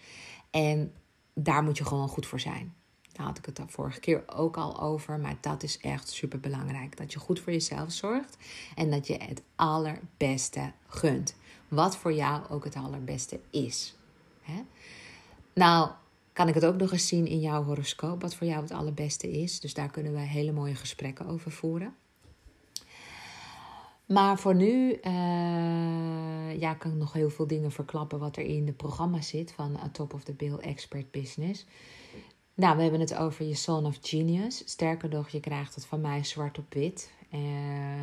En 0.50 0.92
daar 1.34 1.62
moet 1.62 1.78
je 1.78 1.84
gewoon 1.84 2.08
goed 2.08 2.26
voor 2.26 2.40
zijn. 2.40 2.74
Daar 3.12 3.26
had 3.26 3.38
ik 3.38 3.46
het 3.46 3.56
de 3.56 3.62
vorige 3.66 4.00
keer 4.00 4.22
ook 4.26 4.56
al 4.56 4.80
over. 4.80 5.18
Maar 5.18 5.36
dat 5.40 5.62
is 5.62 5.78
echt 5.78 6.08
super 6.08 6.40
belangrijk. 6.40 6.96
Dat 6.96 7.12
je 7.12 7.18
goed 7.18 7.40
voor 7.40 7.52
jezelf 7.52 7.92
zorgt. 7.92 8.36
En 8.74 8.90
dat 8.90 9.06
je 9.06 9.16
het 9.16 9.42
allerbeste 9.56 10.72
gunt. 10.86 11.34
Wat 11.68 11.96
voor 11.96 12.12
jou 12.12 12.42
ook 12.48 12.64
het 12.64 12.76
allerbeste 12.76 13.40
is. 13.50 13.97
Nou, 15.52 15.90
kan 16.32 16.48
ik 16.48 16.54
het 16.54 16.64
ook 16.64 16.76
nog 16.76 16.92
eens 16.92 17.06
zien 17.06 17.26
in 17.26 17.40
jouw 17.40 17.62
horoscoop. 17.62 18.22
Wat 18.22 18.34
voor 18.34 18.46
jou 18.46 18.62
het 18.62 18.72
allerbeste 18.72 19.30
is. 19.30 19.60
Dus 19.60 19.74
daar 19.74 19.90
kunnen 19.90 20.12
we 20.12 20.18
hele 20.18 20.52
mooie 20.52 20.74
gesprekken 20.74 21.26
over 21.26 21.50
voeren. 21.50 21.94
Maar 24.06 24.38
voor 24.38 24.54
nu 24.54 24.98
uh, 25.04 26.60
ja, 26.60 26.74
kan 26.74 26.90
ik 26.90 26.96
nog 26.96 27.12
heel 27.12 27.30
veel 27.30 27.46
dingen 27.46 27.72
verklappen 27.72 28.18
wat 28.18 28.36
er 28.36 28.44
in 28.44 28.64
de 28.64 28.72
programma 28.72 29.20
zit 29.20 29.52
van 29.52 29.78
Top 29.92 30.14
of 30.14 30.24
the 30.24 30.32
Bill 30.32 30.56
Expert 30.56 31.10
Business. 31.10 31.66
Nou, 32.54 32.76
we 32.76 32.82
hebben 32.82 33.00
het 33.00 33.14
over 33.14 33.44
je 33.44 33.54
Son 33.54 33.86
of 33.86 33.98
Genius. 34.00 34.62
Sterker 34.66 35.08
nog, 35.08 35.28
je 35.28 35.40
krijgt 35.40 35.74
het 35.74 35.86
van 35.86 36.00
mij 36.00 36.24
zwart 36.24 36.58
op 36.58 36.74
wit. 36.74 37.12
Uh, 37.34 37.40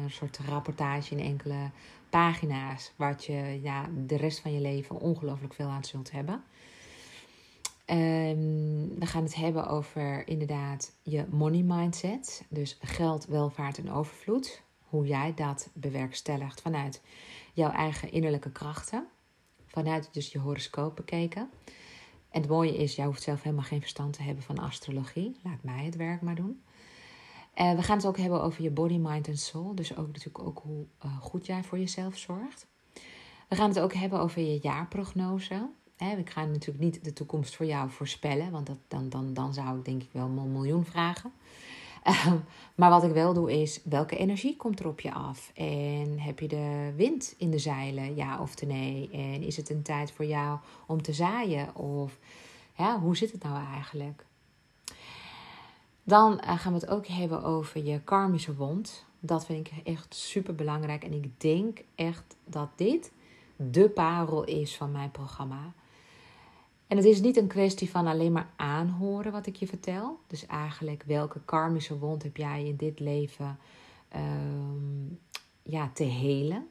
een 0.03 0.11
soort 0.11 0.39
rapportage 0.47 1.15
in 1.15 1.23
enkele 1.23 1.69
pagina's. 2.15 2.91
Wat 2.95 3.25
je 3.25 3.59
ja, 3.61 3.89
de 4.05 4.17
rest 4.17 4.39
van 4.39 4.53
je 4.53 4.59
leven 4.59 4.99
ongelooflijk 4.99 5.53
veel 5.53 5.67
aan 5.67 5.83
zult 5.83 6.11
hebben. 6.11 6.43
Um, 7.85 8.99
we 8.99 9.05
gaan 9.05 9.23
het 9.23 9.35
hebben 9.35 9.67
over 9.67 10.27
inderdaad 10.27 10.95
je 11.01 11.25
money 11.29 11.61
mindset. 11.61 12.45
Dus 12.49 12.77
geld, 12.81 13.25
welvaart 13.25 13.77
en 13.77 13.91
overvloed. 13.91 14.61
Hoe 14.79 15.05
jij 15.07 15.33
dat 15.33 15.69
bewerkstelligt 15.73 16.61
vanuit 16.61 17.01
jouw 17.53 17.71
eigen 17.71 18.11
innerlijke 18.11 18.51
krachten. 18.51 19.07
Vanuit 19.65 20.09
dus 20.11 20.31
je 20.31 20.39
horoscoop 20.39 20.95
bekeken. 20.95 21.49
En 22.29 22.41
het 22.41 22.49
mooie 22.49 22.77
is, 22.77 22.95
jij 22.95 23.05
hoeft 23.05 23.23
zelf 23.23 23.43
helemaal 23.43 23.65
geen 23.65 23.81
verstand 23.81 24.13
te 24.13 24.23
hebben 24.23 24.43
van 24.43 24.59
astrologie. 24.59 25.35
Laat 25.43 25.63
mij 25.63 25.85
het 25.85 25.95
werk 25.95 26.21
maar 26.21 26.35
doen. 26.35 26.61
Uh, 27.55 27.73
we 27.75 27.81
gaan 27.81 27.97
het 27.97 28.05
ook 28.05 28.17
hebben 28.17 28.43
over 28.43 28.63
je 28.63 28.71
body, 28.71 28.97
mind 28.97 29.27
en 29.27 29.37
soul. 29.37 29.75
Dus 29.75 29.97
ook 29.97 30.07
natuurlijk 30.07 30.39
ook 30.39 30.61
hoe 30.63 30.85
uh, 31.05 31.17
goed 31.21 31.45
jij 31.45 31.63
voor 31.63 31.79
jezelf 31.79 32.17
zorgt. 32.17 32.67
We 33.49 33.55
gaan 33.55 33.69
het 33.69 33.79
ook 33.79 33.93
hebben 33.93 34.19
over 34.19 34.41
je 34.41 34.59
jaarprognose. 34.61 35.69
Hè, 35.97 36.17
ik 36.17 36.29
ga 36.29 36.45
natuurlijk 36.45 36.83
niet 36.83 37.03
de 37.03 37.13
toekomst 37.13 37.55
voor 37.55 37.65
jou 37.65 37.89
voorspellen, 37.89 38.51
want 38.51 38.67
dat, 38.67 38.77
dan, 38.87 39.09
dan, 39.09 39.33
dan 39.33 39.53
zou 39.53 39.77
ik 39.77 39.85
denk 39.85 40.01
ik 40.01 40.09
wel 40.11 40.25
een 40.25 40.51
miljoen 40.51 40.85
vragen. 40.85 41.31
Ehm, 42.03 42.37
maar 42.75 42.89
wat 42.89 43.03
ik 43.03 43.11
wel 43.11 43.33
doe 43.33 43.61
is, 43.61 43.81
welke 43.83 44.17
energie 44.17 44.57
komt 44.57 44.79
er 44.79 44.87
op 44.87 44.99
je 44.99 45.13
af? 45.13 45.51
En 45.53 46.19
heb 46.19 46.39
je 46.39 46.47
de 46.47 46.93
wind 46.95 47.35
in 47.37 47.51
de 47.51 47.57
zeilen, 47.57 48.15
ja 48.15 48.41
of 48.41 48.65
nee? 48.65 49.09
En 49.11 49.41
is 49.43 49.57
het 49.57 49.69
een 49.69 49.81
tijd 49.81 50.11
voor 50.11 50.25
jou 50.25 50.59
om 50.87 51.01
te 51.01 51.13
zaaien? 51.13 51.75
Of 51.75 52.17
ja, 52.77 52.99
hoe 52.99 53.17
zit 53.17 53.31
het 53.31 53.43
nou 53.43 53.65
eigenlijk? 53.73 54.25
Dan 56.07 56.39
eh, 56.39 56.59
gaan 56.59 56.73
we 56.73 56.79
het 56.79 56.89
ook 56.89 57.07
hebben 57.07 57.43
over 57.43 57.83
je 57.83 57.99
karmische 57.99 58.55
wond. 58.55 59.05
Dat 59.19 59.45
vind 59.45 59.67
ik 59.67 59.73
echt 59.83 60.15
super 60.15 60.55
belangrijk. 60.55 61.03
En 61.03 61.13
ik 61.13 61.41
denk 61.41 61.79
echt 61.95 62.35
dat 62.45 62.69
dit 62.75 63.11
de 63.55 63.89
parel 63.89 64.43
is 64.43 64.75
van 64.77 64.91
mijn 64.91 65.11
programma. 65.11 65.73
En 66.87 66.97
het 66.97 67.05
is 67.05 67.21
niet 67.21 67.37
een 67.37 67.47
kwestie 67.47 67.89
van 67.89 68.07
alleen 68.07 68.31
maar 68.31 68.49
aanhoren 68.55 69.31
wat 69.31 69.45
ik 69.45 69.55
je 69.55 69.67
vertel. 69.67 70.19
Dus 70.27 70.45
eigenlijk 70.45 71.03
welke 71.05 71.39
karmische 71.45 71.97
wond 71.97 72.23
heb 72.23 72.37
jij 72.37 72.65
in 72.65 72.75
dit 72.75 72.99
leven 72.99 73.59
ehm, 74.09 75.07
ja, 75.63 75.89
te 75.93 76.03
helen? 76.03 76.67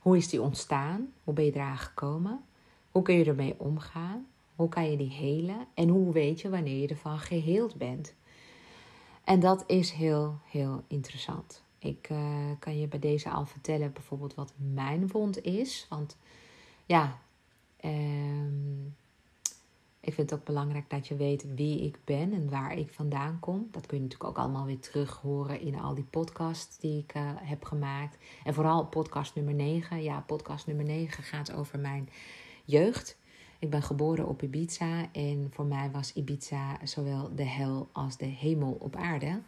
Hoe 0.00 0.16
is 0.16 0.28
die 0.28 0.42
ontstaan? 0.42 1.12
Hoe 1.24 1.34
ben 1.34 1.44
je 1.44 1.54
eraan 1.54 1.78
gekomen? 1.78 2.44
Hoe 2.90 3.02
kun 3.02 3.14
je 3.14 3.24
ermee 3.24 3.54
omgaan? 3.58 4.26
Hoe 4.56 4.68
kan 4.68 4.90
je 4.90 4.96
die 4.96 5.10
helen? 5.10 5.66
En 5.74 5.88
hoe 5.88 6.12
weet 6.12 6.40
je 6.40 6.48
wanneer 6.48 6.80
je 6.80 6.88
ervan 6.88 7.18
geheeld 7.18 7.74
bent? 7.74 8.14
En 9.24 9.40
dat 9.40 9.64
is 9.66 9.90
heel, 9.90 10.38
heel 10.44 10.82
interessant. 10.86 11.62
Ik 11.78 12.08
uh, 12.10 12.18
kan 12.58 12.78
je 12.78 12.86
bij 12.86 12.98
deze 12.98 13.30
al 13.30 13.46
vertellen 13.46 13.92
bijvoorbeeld 13.92 14.34
wat 14.34 14.52
mijn 14.56 15.08
wond 15.08 15.42
is. 15.42 15.86
Want 15.88 16.16
ja, 16.86 17.18
um, 17.84 18.94
ik 20.00 20.14
vind 20.14 20.30
het 20.30 20.38
ook 20.38 20.46
belangrijk 20.46 20.90
dat 20.90 21.08
je 21.08 21.16
weet 21.16 21.54
wie 21.54 21.80
ik 21.80 21.98
ben 22.04 22.32
en 22.32 22.50
waar 22.50 22.78
ik 22.78 22.90
vandaan 22.90 23.38
kom. 23.40 23.68
Dat 23.70 23.86
kun 23.86 23.96
je 23.96 24.02
natuurlijk 24.02 24.30
ook 24.30 24.44
allemaal 24.44 24.64
weer 24.64 24.80
terug 24.80 25.16
horen 25.16 25.60
in 25.60 25.80
al 25.80 25.94
die 25.94 26.06
podcasts 26.10 26.78
die 26.78 26.98
ik 26.98 27.14
uh, 27.14 27.30
heb 27.34 27.64
gemaakt. 27.64 28.18
En 28.44 28.54
vooral 28.54 28.86
podcast 28.86 29.34
nummer 29.34 29.54
9. 29.54 30.02
Ja, 30.02 30.20
podcast 30.20 30.66
nummer 30.66 30.84
9 30.84 31.22
gaat 31.22 31.52
over 31.52 31.78
mijn 31.78 32.08
jeugd. 32.64 33.18
Ik 33.58 33.70
ben 33.70 33.82
geboren 33.82 34.28
op 34.28 34.42
Ibiza 34.42 35.12
en 35.12 35.48
voor 35.50 35.64
mij 35.64 35.90
was 35.90 36.12
Ibiza 36.12 36.78
zowel 36.84 37.34
de 37.34 37.44
hel 37.44 37.88
als 37.92 38.16
de 38.16 38.24
hemel 38.24 38.76
op 38.80 38.96
aarde. 38.96 39.40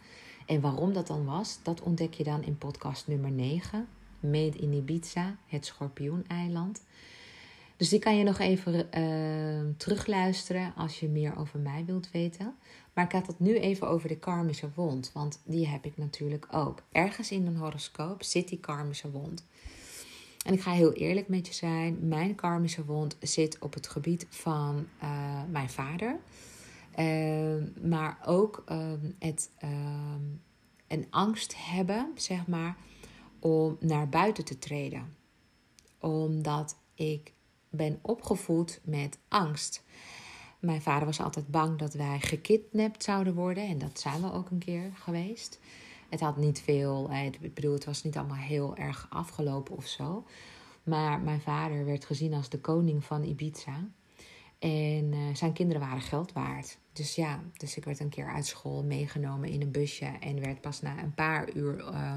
En 0.46 0.60
waarom 0.60 0.92
dat 0.92 1.06
dan 1.06 1.24
was, 1.24 1.58
dat 1.62 1.80
ontdek 1.80 2.14
je 2.14 2.24
dan 2.24 2.42
in 2.42 2.58
podcast 2.58 3.06
nummer 3.06 3.30
9. 3.30 3.88
Made 4.20 4.58
in 4.58 4.72
Ibiza, 4.72 5.36
het 5.46 5.66
schorpioeneiland. 5.66 6.82
Dus 7.76 7.88
die 7.88 7.98
kan 7.98 8.16
je 8.16 8.24
nog 8.24 8.38
even 8.38 8.74
uh, 8.74 9.74
terugluisteren 9.76 10.72
als 10.76 11.00
je 11.00 11.08
meer 11.08 11.36
over 11.36 11.58
mij 11.58 11.84
wilt 11.86 12.10
weten. 12.10 12.54
Maar 12.92 13.04
ik 13.04 13.12
had 13.12 13.26
het 13.26 13.40
nu 13.40 13.58
even 13.58 13.88
over 13.88 14.08
de 14.08 14.18
karmische 14.18 14.70
wond, 14.74 15.10
want 15.14 15.40
die 15.44 15.66
heb 15.66 15.84
ik 15.84 15.96
natuurlijk 15.96 16.46
ook. 16.50 16.82
Ergens 16.92 17.30
in 17.30 17.46
een 17.46 17.56
horoscoop 17.56 18.22
zit 18.22 18.48
die 18.48 18.60
karmische 18.60 19.10
wond. 19.10 19.46
En 20.48 20.54
ik 20.54 20.60
ga 20.60 20.72
heel 20.72 20.92
eerlijk 20.92 21.28
met 21.28 21.46
je 21.46 21.54
zijn. 21.54 22.08
Mijn 22.08 22.34
karmische 22.34 22.84
wond 22.84 23.16
zit 23.20 23.58
op 23.58 23.74
het 23.74 23.88
gebied 23.88 24.26
van 24.28 24.86
uh, 25.02 25.42
mijn 25.50 25.70
vader. 25.70 26.18
Uh, 26.98 27.62
maar 27.82 28.18
ook 28.26 28.62
ehm, 28.66 29.10
het 29.18 29.50
ehm, 29.58 30.22
een 30.86 31.06
angst 31.10 31.54
hebben, 31.56 32.12
zeg 32.14 32.46
maar, 32.46 32.76
om 33.38 33.76
naar 33.80 34.08
buiten 34.08 34.44
te 34.44 34.58
treden. 34.58 35.16
Omdat 36.00 36.76
ik 36.94 37.32
ben 37.70 37.98
opgevoed 38.02 38.80
met 38.84 39.18
angst. 39.28 39.84
Mijn 40.60 40.82
vader 40.82 41.06
was 41.06 41.20
altijd 41.20 41.48
bang 41.48 41.78
dat 41.78 41.94
wij 41.94 42.20
gekidnapt 42.20 43.02
zouden 43.02 43.34
worden. 43.34 43.66
En 43.66 43.78
dat 43.78 44.00
zijn 44.00 44.20
we 44.20 44.32
ook 44.32 44.50
een 44.50 44.58
keer 44.58 44.90
geweest. 44.94 45.60
Het 46.08 46.20
had 46.20 46.36
niet 46.36 46.60
veel, 46.60 47.10
ik 47.40 47.54
bedoel, 47.54 47.72
het 47.72 47.84
was 47.84 48.02
niet 48.02 48.16
allemaal 48.16 48.36
heel 48.36 48.76
erg 48.76 49.06
afgelopen 49.10 49.76
of 49.76 49.86
zo. 49.86 50.24
Maar 50.82 51.20
mijn 51.20 51.40
vader 51.40 51.84
werd 51.84 52.04
gezien 52.04 52.34
als 52.34 52.48
de 52.48 52.60
koning 52.60 53.04
van 53.04 53.24
Ibiza. 53.24 53.88
En 54.58 55.12
uh, 55.12 55.34
zijn 55.34 55.52
kinderen 55.52 55.82
waren 55.82 56.00
geld 56.00 56.32
waard. 56.32 56.78
Dus 56.92 57.14
ja, 57.14 57.42
dus 57.56 57.76
ik 57.76 57.84
werd 57.84 58.00
een 58.00 58.08
keer 58.08 58.26
uit 58.26 58.46
school 58.46 58.84
meegenomen 58.84 59.48
in 59.48 59.62
een 59.62 59.70
busje. 59.70 60.04
En 60.20 60.40
werd 60.40 60.60
pas 60.60 60.80
na 60.80 61.02
een 61.02 61.14
paar 61.14 61.54
uur 61.54 61.78
uh, 61.78 62.12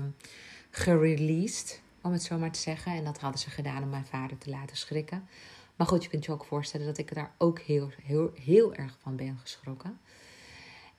gereleased, 0.69 1.81
om 2.01 2.11
het 2.11 2.23
zo 2.23 2.37
maar 2.37 2.51
te 2.51 2.59
zeggen. 2.59 2.93
En 2.93 3.03
dat 3.03 3.19
hadden 3.19 3.39
ze 3.39 3.49
gedaan 3.49 3.83
om 3.83 3.89
mijn 3.89 4.05
vader 4.05 4.37
te 4.37 4.49
laten 4.49 4.77
schrikken. 4.77 5.27
Maar 5.75 5.87
goed, 5.87 6.03
je 6.03 6.09
kunt 6.09 6.25
je 6.25 6.31
ook 6.31 6.45
voorstellen 6.45 6.85
dat 6.85 6.97
ik 6.97 7.13
daar 7.13 7.35
ook 7.37 7.59
heel, 7.59 7.91
heel, 8.03 8.31
heel 8.35 8.73
erg 8.73 8.97
van 9.01 9.15
ben 9.15 9.37
geschrokken. 9.37 9.99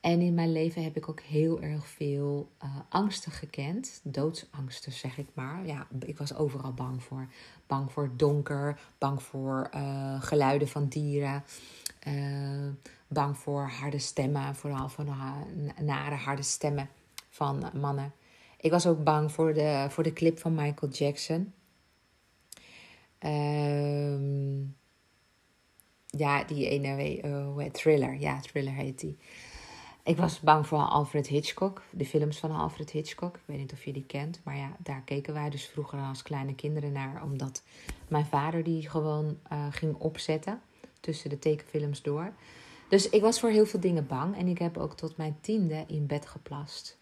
En 0.03 0.21
in 0.21 0.35
mijn 0.35 0.53
leven 0.53 0.83
heb 0.83 0.97
ik 0.97 1.09
ook 1.09 1.21
heel 1.21 1.61
erg 1.61 1.87
veel 1.87 2.51
uh, 2.65 2.77
angsten 2.89 3.33
gekend. 3.33 4.01
Doodsangsten, 4.05 4.93
zeg 4.93 5.19
ik 5.19 5.29
maar. 5.35 5.67
Ja, 5.67 5.87
ik 6.01 6.19
was 6.19 6.35
overal 6.35 6.73
bang 6.73 7.03
voor. 7.03 7.29
Bang 7.67 7.93
voor 7.93 8.11
donker, 8.17 8.81
bang 8.99 9.23
voor 9.23 9.71
uh, 9.75 10.23
geluiden 10.23 10.69
van 10.69 10.89
dieren. 10.89 11.45
Uh, 12.09 12.69
bang 13.09 13.39
voor 13.39 13.69
harde 13.69 13.99
stemmen, 13.99 14.55
vooral 14.55 14.89
van 14.89 15.09
nare 15.81 16.15
harde 16.15 16.43
stemmen 16.43 16.89
van 17.29 17.71
mannen. 17.75 18.13
Ik 18.61 18.71
was 18.71 18.87
ook 18.87 19.05
bang 19.05 19.33
voor 19.33 19.55
de, 19.55 19.87
voor 19.89 20.03
de 20.03 20.13
clip 20.13 20.39
van 20.39 20.55
Michael 20.55 20.93
Jackson. 20.93 21.53
Ehm, 23.19 24.61
ja, 26.07 26.45
die 26.45 26.69
ene, 26.69 27.71
Thriller. 27.73 28.15
Ja, 28.15 28.41
Thriller 28.41 28.73
heet 28.75 29.01
die. 29.01 29.19
Ik 30.05 30.17
was 30.17 30.41
bang 30.41 30.67
voor 30.67 30.79
Alfred 30.79 31.27
Hitchcock, 31.27 31.83
de 31.91 32.07
films 32.07 32.39
van 32.39 32.51
Alfred 32.51 32.91
Hitchcock. 32.91 33.37
Ik 33.37 33.43
weet 33.45 33.59
niet 33.59 33.73
of 33.73 33.85
je 33.85 33.93
die 33.93 34.05
kent, 34.07 34.41
maar 34.45 34.57
ja, 34.57 34.77
daar 34.79 35.03
keken 35.05 35.35
wij 35.35 35.51
dus 35.51 35.65
vroeger 35.65 35.99
als 35.99 36.23
kleine 36.23 36.55
kinderen 36.55 36.93
naar, 36.93 37.23
omdat 37.23 37.63
mijn 38.09 38.27
vader 38.27 38.65
die 38.65 38.89
gewoon 38.89 39.39
uh, 39.53 39.67
ging 39.71 39.95
opzetten 39.95 40.61
tussen 41.01 41.31
de 41.31 41.39
tekenfilms 41.39 42.03
door. 42.03 42.33
Dus 42.89 43.09
ik 43.09 43.21
was 43.21 43.41
voor 43.41 43.49
heel 43.49 43.67
veel 43.67 43.81
dingen 43.81 44.07
bang 44.07 44.37
en 44.37 44.47
ik 44.47 44.59
heb 44.59 44.77
ook 44.77 44.97
tot 44.97 45.17
mijn 45.17 45.37
tiende 45.41 45.85
in 45.87 46.07
bed 46.07 46.27
geplast. 46.27 46.99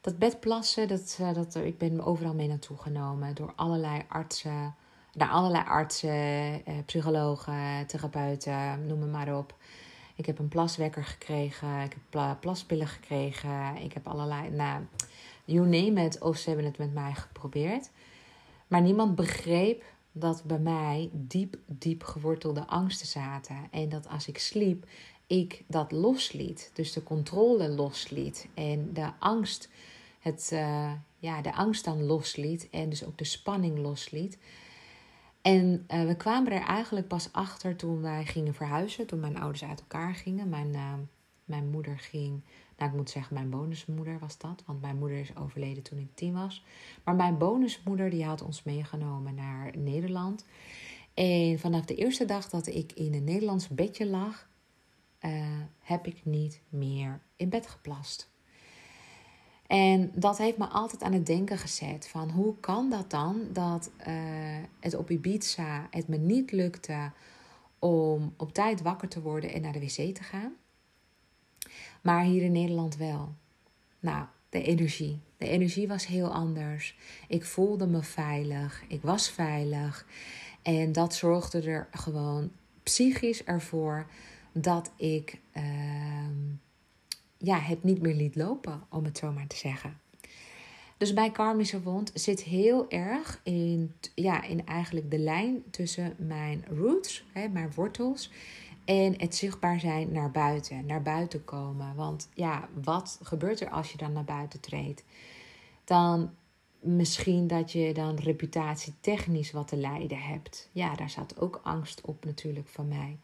Dat 0.00 0.18
bed 0.18 0.40
plassen, 0.40 0.88
dat, 0.88 1.18
uh, 1.20 1.34
dat, 1.34 1.54
ik 1.54 1.78
ben 1.78 2.04
overal 2.04 2.34
mee 2.34 2.48
naartoe 2.48 2.76
genomen 2.76 3.34
door 3.34 3.52
allerlei 3.56 4.02
artsen, 4.08 4.74
naar 5.12 5.28
allerlei 5.28 5.64
artsen, 5.64 6.68
uh, 6.68 6.74
psychologen, 6.84 7.86
therapeuten, 7.86 8.86
noem 8.86 9.10
maar 9.10 9.38
op. 9.38 9.54
Ik 10.16 10.26
heb 10.26 10.38
een 10.38 10.48
plaswekker 10.48 11.04
gekregen. 11.04 11.80
Ik 11.80 11.96
heb 12.10 12.40
plaspillen 12.40 12.86
gekregen. 12.86 13.76
Ik 13.76 13.92
heb 13.92 14.06
allerlei. 14.06 14.50
Nou, 14.50 14.82
you 15.44 15.66
name 15.66 16.04
it. 16.04 16.20
Of 16.20 16.36
ze 16.36 16.48
hebben 16.48 16.66
het 16.66 16.78
met 16.78 16.94
mij 16.94 17.14
geprobeerd. 17.14 17.90
Maar 18.66 18.82
niemand 18.82 19.14
begreep 19.14 19.84
dat 20.12 20.42
bij 20.44 20.58
mij 20.58 21.10
diep, 21.12 21.56
diep 21.66 22.02
gewortelde 22.02 22.66
angsten 22.66 23.06
zaten. 23.06 23.56
En 23.70 23.88
dat 23.88 24.08
als 24.08 24.28
ik 24.28 24.38
sliep, 24.38 24.86
ik 25.26 25.64
dat 25.66 25.92
losliet. 25.92 26.70
Dus 26.74 26.92
de 26.92 27.02
controle 27.02 27.68
losliet. 27.68 28.48
En 28.54 28.90
de 28.92 29.10
angst, 29.18 29.68
het, 30.20 30.50
uh, 30.52 30.92
ja, 31.18 31.42
de 31.42 31.54
angst 31.54 31.84
dan 31.84 32.04
losliet. 32.04 32.68
En 32.70 32.88
dus 32.88 33.04
ook 33.04 33.18
de 33.18 33.24
spanning 33.24 33.78
losliet. 33.78 34.38
En 35.46 35.86
uh, 35.88 36.06
we 36.06 36.16
kwamen 36.16 36.52
er 36.52 36.62
eigenlijk 36.62 37.08
pas 37.08 37.32
achter 37.32 37.76
toen 37.76 38.00
wij 38.00 38.24
gingen 38.24 38.54
verhuizen, 38.54 39.06
toen 39.06 39.20
mijn 39.20 39.38
ouders 39.38 39.64
uit 39.64 39.80
elkaar 39.80 40.14
gingen. 40.14 40.48
Mijn, 40.48 40.74
uh, 40.74 40.92
mijn 41.44 41.70
moeder 41.70 41.98
ging, 41.98 42.42
nou 42.76 42.90
ik 42.90 42.96
moet 42.96 43.10
zeggen, 43.10 43.34
mijn 43.34 43.50
bonusmoeder 43.50 44.18
was 44.18 44.38
dat, 44.38 44.62
want 44.66 44.80
mijn 44.80 44.98
moeder 44.98 45.18
is 45.18 45.36
overleden 45.36 45.82
toen 45.82 45.98
ik 45.98 46.14
tien 46.14 46.32
was. 46.32 46.64
Maar 47.04 47.14
mijn 47.14 47.38
bonusmoeder 47.38 48.10
die 48.10 48.24
had 48.24 48.42
ons 48.42 48.62
meegenomen 48.62 49.34
naar 49.34 49.76
Nederland. 49.76 50.44
En 51.14 51.58
vanaf 51.58 51.84
de 51.84 51.94
eerste 51.94 52.24
dag 52.24 52.48
dat 52.48 52.66
ik 52.66 52.92
in 52.92 53.14
een 53.14 53.24
Nederlands 53.24 53.68
bedje 53.68 54.06
lag, 54.06 54.48
uh, 55.20 55.30
heb 55.78 56.06
ik 56.06 56.24
niet 56.24 56.60
meer 56.68 57.20
in 57.36 57.48
bed 57.48 57.66
geplast. 57.66 58.30
En 59.66 60.10
dat 60.14 60.38
heeft 60.38 60.56
me 60.56 60.66
altijd 60.66 61.02
aan 61.02 61.12
het 61.12 61.26
denken 61.26 61.58
gezet 61.58 62.08
van 62.08 62.30
hoe 62.30 62.54
kan 62.60 62.90
dat 62.90 63.10
dan 63.10 63.40
dat 63.52 63.90
uh, 64.00 64.06
het 64.80 64.94
op 64.94 65.10
Ibiza 65.10 65.86
het 65.90 66.08
me 66.08 66.16
niet 66.16 66.52
lukte 66.52 67.10
om 67.78 68.34
op 68.36 68.52
tijd 68.52 68.82
wakker 68.82 69.08
te 69.08 69.22
worden 69.22 69.52
en 69.52 69.62
naar 69.62 69.72
de 69.72 69.80
wc 69.80 70.14
te 70.14 70.22
gaan. 70.22 70.52
Maar 72.00 72.24
hier 72.24 72.42
in 72.42 72.52
Nederland 72.52 72.96
wel. 72.96 73.34
Nou, 74.00 74.26
de 74.48 74.62
energie. 74.62 75.20
De 75.36 75.48
energie 75.48 75.88
was 75.88 76.06
heel 76.06 76.32
anders. 76.32 76.96
Ik 77.28 77.44
voelde 77.44 77.86
me 77.86 78.02
veilig. 78.02 78.84
Ik 78.88 79.02
was 79.02 79.30
veilig. 79.30 80.06
En 80.62 80.92
dat 80.92 81.14
zorgde 81.14 81.60
er 81.60 81.88
gewoon 81.90 82.50
psychisch 82.82 83.44
ervoor 83.44 84.06
dat 84.52 84.92
ik. 84.96 85.40
Uh, 85.56 85.62
ja, 87.38 87.58
het 87.58 87.82
niet 87.82 88.02
meer 88.02 88.14
liet 88.14 88.36
lopen, 88.36 88.82
om 88.90 89.04
het 89.04 89.18
zo 89.18 89.32
maar 89.32 89.46
te 89.46 89.56
zeggen. 89.56 89.98
Dus 90.96 91.12
bij 91.12 91.30
karmische 91.30 91.82
wond 91.82 92.10
zit 92.14 92.42
heel 92.42 92.90
erg 92.90 93.40
in, 93.42 93.94
ja, 94.14 94.42
in 94.42 94.66
eigenlijk 94.66 95.10
de 95.10 95.18
lijn 95.18 95.62
tussen 95.70 96.14
mijn 96.18 96.64
roots, 96.68 97.24
hè, 97.32 97.48
mijn 97.48 97.72
wortels, 97.74 98.30
en 98.84 99.20
het 99.20 99.34
zichtbaar 99.34 99.80
zijn 99.80 100.12
naar 100.12 100.30
buiten, 100.30 100.86
naar 100.86 101.02
buiten 101.02 101.44
komen. 101.44 101.94
Want 101.94 102.28
ja, 102.34 102.68
wat 102.82 103.18
gebeurt 103.22 103.60
er 103.60 103.70
als 103.70 103.92
je 103.92 103.98
dan 103.98 104.12
naar 104.12 104.24
buiten 104.24 104.60
treedt? 104.60 105.04
Dan 105.84 106.30
misschien 106.80 107.46
dat 107.46 107.72
je 107.72 107.94
dan 107.94 108.16
reputatietechnisch 108.16 109.52
wat 109.52 109.68
te 109.68 109.76
lijden 109.76 110.18
hebt. 110.18 110.68
Ja, 110.72 110.94
daar 110.94 111.10
zat 111.10 111.40
ook 111.40 111.60
angst 111.62 112.00
op 112.00 112.24
natuurlijk 112.24 112.68
van 112.68 112.88
mij 112.88 113.18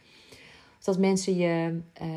dat 0.82 0.98
mensen 0.98 1.36
je 1.36 1.80
uh, 2.02 2.08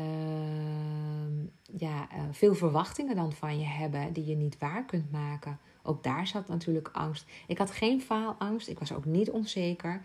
ja, 1.78 2.08
uh, 2.12 2.22
veel 2.30 2.54
verwachtingen 2.54 3.16
dan 3.16 3.32
van 3.32 3.58
je 3.58 3.64
hebben 3.66 4.12
die 4.12 4.24
je 4.24 4.36
niet 4.36 4.58
waar 4.58 4.84
kunt 4.84 5.10
maken. 5.10 5.58
Ook 5.82 6.02
daar 6.02 6.26
zat 6.26 6.48
natuurlijk 6.48 6.88
angst. 6.92 7.26
Ik 7.46 7.58
had 7.58 7.70
geen 7.70 8.00
faalangst, 8.00 8.68
ik 8.68 8.78
was 8.78 8.92
ook 8.92 9.04
niet 9.04 9.30
onzeker. 9.30 10.02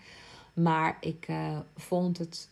Maar 0.54 0.97
ik 1.00 1.28
vond 1.76 2.17
het 2.17 2.50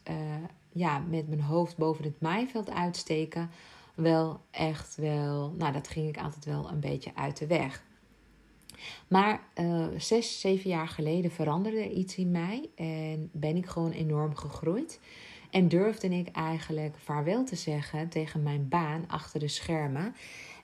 ja, 0.72 1.00
met 1.00 1.28
mijn 1.28 1.42
hoofd 1.42 1.78
boven 1.78 2.04
het 2.04 2.22
maaiveld 2.22 2.70
uitsteken 2.70 3.50
wel 3.96 4.40
echt 4.52 4.96
wel, 4.96 5.54
nou 5.58 5.74
dat 5.74 5.88
ging 5.88 6.08
ik 6.08 6.18
altijd 6.18 6.46
wel 6.46 6.70
een 6.70 6.80
beetje 6.80 7.12
uit 7.16 7.38
de 7.38 7.48
weg. 7.48 7.84
Maar 9.08 9.42
zes, 9.98 10.40
zeven 10.40 10.70
jaar 10.70 10.88
geleden 10.88 11.32
veranderde 11.32 11.92
iets 11.92 12.16
in 12.16 12.32
mij 12.32 12.70
en 12.76 13.30
ben 13.32 13.56
ik 13.56 13.66
gewoon 13.66 13.92
enorm 13.92 14.36
gegroeid. 14.36 15.00
En 15.50 15.68
durfde 15.68 16.10
ik 16.10 16.28
eigenlijk 16.28 16.96
vaarwel 16.98 17.46
te 17.46 17.56
zeggen 17.56 18.10
tegen 18.10 18.44
mijn 18.44 18.68
baan 18.68 19.04
achter 19.08 19.40
de 19.40 19.48
schermen 19.48 20.16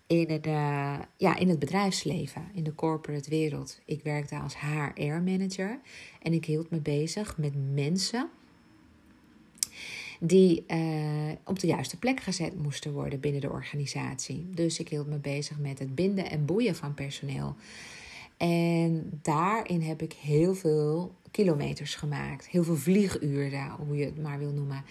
in 0.08 0.30
het, 0.30 0.48
uh, 0.48 1.00
ja, 1.18 1.36
in 1.38 1.50
het 1.50 1.60
bedrijfsleven, 1.60 2.50
in 2.54 2.64
de 2.64 2.76
corporate 2.76 3.30
wereld. 3.30 3.80
Ik 3.86 4.04
werkte 4.04 4.36
als 4.36 4.56
HR-manager 4.60 5.80
en 6.22 6.34
ik 6.34 6.46
hield 6.46 6.70
me 6.70 6.80
bezig 6.80 7.38
met 7.38 7.74
mensen 7.74 8.30
die 10.20 10.64
uh, 10.68 11.32
op 11.44 11.60
de 11.60 11.68
juiste 11.68 11.98
plek 11.98 12.20
gezet 12.20 12.62
moesten 12.62 12.94
worden 12.94 13.20
binnen 13.20 13.42
de 13.42 13.50
organisatie. 13.50 14.50
Dus 14.54 14.80
ik 14.80 14.90
hield 14.90 15.08
me 15.08 15.18
bezig 15.18 15.60
met 15.60 15.80
het 15.80 15.96
binden 15.96 16.30
en 16.30 16.46
boeien 16.46 16.76
van 16.76 16.94
personeel. 16.94 17.56
En 18.38 19.20
daarin 19.22 19.82
heb 19.82 20.02
ik 20.02 20.14
heel 20.14 20.56
veel 20.56 21.16
kilometers 21.32 21.96
gemaakt, 21.96 22.48
heel 22.48 22.64
veel 22.64 22.76
vlieguren, 22.76 23.70
hoe 23.70 23.98
je 23.98 24.06
het 24.06 24.22
maar 24.22 24.40
wil 24.40 24.52
noemen. 24.52 24.84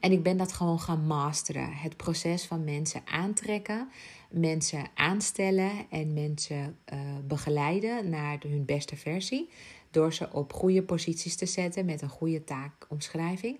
En 0.00 0.12
ik 0.12 0.22
ben 0.22 0.36
dat 0.36 0.52
gewoon 0.52 0.80
gaan 0.80 1.06
masteren. 1.06 1.72
Het 1.72 1.96
proces 1.96 2.44
van 2.44 2.64
mensen 2.64 3.00
aantrekken, 3.04 3.88
mensen 4.30 4.84
aanstellen 4.94 5.70
en 5.90 6.12
mensen 6.12 6.76
uh, 6.92 6.98
begeleiden 7.26 8.08
naar 8.08 8.38
hun 8.48 8.64
beste 8.64 8.96
versie. 8.96 9.48
Door 9.90 10.12
ze 10.12 10.32
op 10.32 10.52
goede 10.52 10.82
posities 10.82 11.36
te 11.36 11.46
zetten 11.46 11.84
met 11.84 12.02
een 12.02 12.08
goede 12.08 12.44
taakomschrijving. 12.44 13.58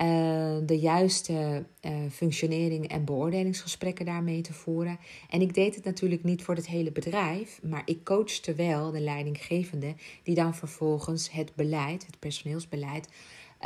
Uh, 0.00 0.56
de 0.66 0.78
juiste 0.78 1.64
uh, 1.82 1.92
functionering 2.10 2.88
en 2.88 3.04
beoordelingsgesprekken 3.04 4.04
daarmee 4.04 4.40
te 4.40 4.52
voeren. 4.52 4.98
En 5.30 5.40
ik 5.40 5.54
deed 5.54 5.74
het 5.74 5.84
natuurlijk 5.84 6.24
niet 6.24 6.42
voor 6.42 6.54
het 6.54 6.66
hele 6.66 6.92
bedrijf, 6.92 7.60
maar 7.62 7.82
ik 7.84 8.04
coachte 8.04 8.54
wel 8.54 8.90
de 8.90 9.00
leidinggevende, 9.00 9.94
die 10.22 10.34
dan 10.34 10.54
vervolgens 10.54 11.30
het 11.30 11.54
beleid, 11.54 12.06
het 12.06 12.18
personeelsbeleid, 12.18 13.08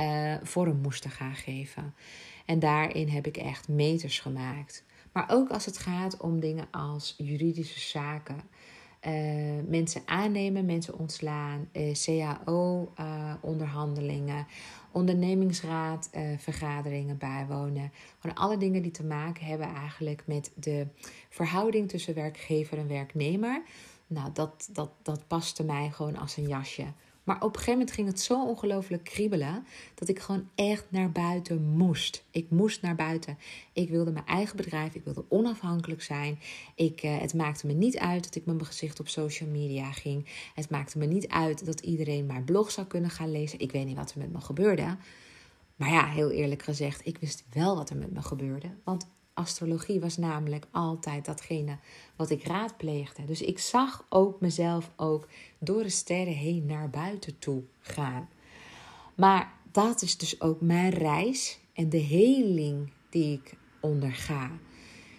uh, 0.00 0.34
vorm 0.42 0.80
moesten 0.80 1.10
gaan 1.10 1.34
geven. 1.34 1.94
En 2.46 2.58
daarin 2.58 3.08
heb 3.08 3.26
ik 3.26 3.36
echt 3.36 3.68
meters 3.68 4.20
gemaakt. 4.20 4.84
Maar 5.12 5.26
ook 5.30 5.50
als 5.50 5.64
het 5.64 5.78
gaat 5.78 6.16
om 6.16 6.40
dingen 6.40 6.68
als 6.70 7.14
juridische 7.18 7.80
zaken. 7.80 8.40
mensen 9.68 10.02
aannemen, 10.06 10.64
mensen 10.64 10.98
ontslaan, 10.98 11.68
CAO-onderhandelingen, 12.04 14.46
ondernemingsraad, 14.96 16.10
uh, 16.16 16.22
vergaderingen 16.38 17.18
bijwonen. 17.18 17.92
Gewoon 18.20 18.36
alle 18.36 18.56
dingen 18.56 18.82
die 18.82 18.90
te 18.90 19.04
maken 19.04 19.46
hebben 19.46 19.66
eigenlijk 19.74 20.22
met 20.26 20.52
de 20.54 20.86
verhouding 21.28 21.88
tussen 21.88 22.14
werkgever 22.14 22.78
en 22.78 22.88
werknemer. 22.88 23.62
Nou, 24.06 24.30
dat, 24.32 24.68
dat, 24.72 24.90
dat 25.02 25.26
paste 25.26 25.64
mij 25.64 25.90
gewoon 25.90 26.16
als 26.16 26.36
een 26.36 26.48
jasje. 26.48 26.84
Maar 27.26 27.36
op 27.36 27.42
een 27.42 27.50
gegeven 27.50 27.72
moment 27.72 27.90
ging 27.90 28.08
het 28.08 28.20
zo 28.20 28.46
ongelooflijk 28.46 29.04
kriebelen 29.04 29.66
dat 29.94 30.08
ik 30.08 30.18
gewoon 30.18 30.48
echt 30.54 30.84
naar 30.88 31.10
buiten 31.10 31.62
moest. 31.62 32.24
Ik 32.30 32.50
moest 32.50 32.82
naar 32.82 32.94
buiten. 32.94 33.38
Ik 33.72 33.88
wilde 33.88 34.10
mijn 34.10 34.26
eigen 34.26 34.56
bedrijf, 34.56 34.94
ik 34.94 35.04
wilde 35.04 35.24
onafhankelijk 35.28 36.02
zijn. 36.02 36.38
Ik, 36.74 37.02
uh, 37.02 37.18
het 37.18 37.34
maakte 37.34 37.66
me 37.66 37.72
niet 37.72 37.98
uit 37.98 38.24
dat 38.24 38.34
ik 38.34 38.46
met 38.46 38.54
mijn 38.54 38.66
gezicht 38.66 39.00
op 39.00 39.08
social 39.08 39.48
media 39.48 39.92
ging. 39.92 40.26
Het 40.54 40.70
maakte 40.70 40.98
me 40.98 41.06
niet 41.06 41.28
uit 41.28 41.66
dat 41.66 41.80
iedereen 41.80 42.26
mijn 42.26 42.44
blog 42.44 42.70
zou 42.70 42.86
kunnen 42.86 43.10
gaan 43.10 43.32
lezen. 43.32 43.60
Ik 43.60 43.72
weet 43.72 43.86
niet 43.86 43.96
wat 43.96 44.12
er 44.12 44.18
met 44.18 44.32
me 44.32 44.40
gebeurde. 44.40 44.96
Maar 45.76 45.90
ja, 45.90 46.06
heel 46.06 46.30
eerlijk 46.30 46.62
gezegd, 46.62 47.06
ik 47.06 47.18
wist 47.18 47.44
wel 47.52 47.76
wat 47.76 47.90
er 47.90 47.96
met 47.96 48.12
me 48.12 48.22
gebeurde. 48.22 48.68
Want 48.84 49.06
astrologie 49.36 50.00
was 50.00 50.16
namelijk 50.16 50.66
altijd 50.70 51.24
datgene 51.24 51.78
wat 52.16 52.30
ik 52.30 52.44
raadpleegde. 52.44 53.24
Dus 53.24 53.42
ik 53.42 53.58
zag 53.58 54.06
ook 54.08 54.40
mezelf 54.40 54.90
ook 54.96 55.28
door 55.58 55.82
de 55.82 55.88
sterren 55.88 56.34
heen 56.34 56.66
naar 56.66 56.90
buiten 56.90 57.38
toe 57.38 57.62
gaan. 57.80 58.28
Maar 59.14 59.52
dat 59.72 60.02
is 60.02 60.16
dus 60.16 60.40
ook 60.40 60.60
mijn 60.60 60.90
reis 60.90 61.58
en 61.72 61.88
de 61.88 61.98
heling 61.98 62.92
die 63.10 63.32
ik 63.32 63.56
onderga. 63.80 64.50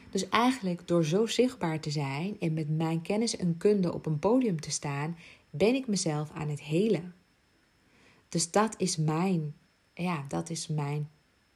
Dus 0.10 0.30
eigenlijk 0.30 0.88
door 0.88 1.06
zo 1.06 1.26
zichtbaar 1.26 1.80
te 1.80 1.92
zijn 1.92 2.40
en 2.40 2.54
met 2.54 2.70
mijn 2.70 3.02
kennis 3.02 3.38
en 3.38 3.58
kunde 3.58 3.94
op 3.94 4.06
een 4.06 4.20
podium 4.20 4.62
te 4.62 4.72
staan, 4.72 5.18
ben 5.50 5.76
ik 5.76 5.88
mezelf 5.88 6.32
aan 6.34 6.50
het 6.50 6.62
helen. 6.62 7.16
Dus 8.30 8.52
dat 8.52 8.76
is 8.78 8.98
mijn, 8.98 9.56
ja, 9.94 10.26
dat 10.28 10.50
is 10.50 10.68
mijn, 10.68 11.10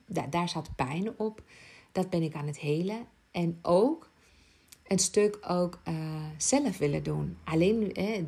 daar, 0.06 0.30
daar 0.30 0.50
zat 0.50 0.76
pijn 0.76 1.20
op. 1.20 1.44
Dat 1.92 2.10
ben 2.10 2.22
ik 2.22 2.36
aan 2.36 2.48
het 2.48 2.60
helen. 2.60 3.08
En 3.32 3.60
ook 3.62 4.10
een 4.88 5.00
stuk 5.00 5.38
ook 5.48 5.80
uh, 5.88 5.96
zelf 6.38 6.78
willen 6.78 7.04
doen. 7.04 7.38
Alleen 7.44 7.94
eh, 7.94 8.24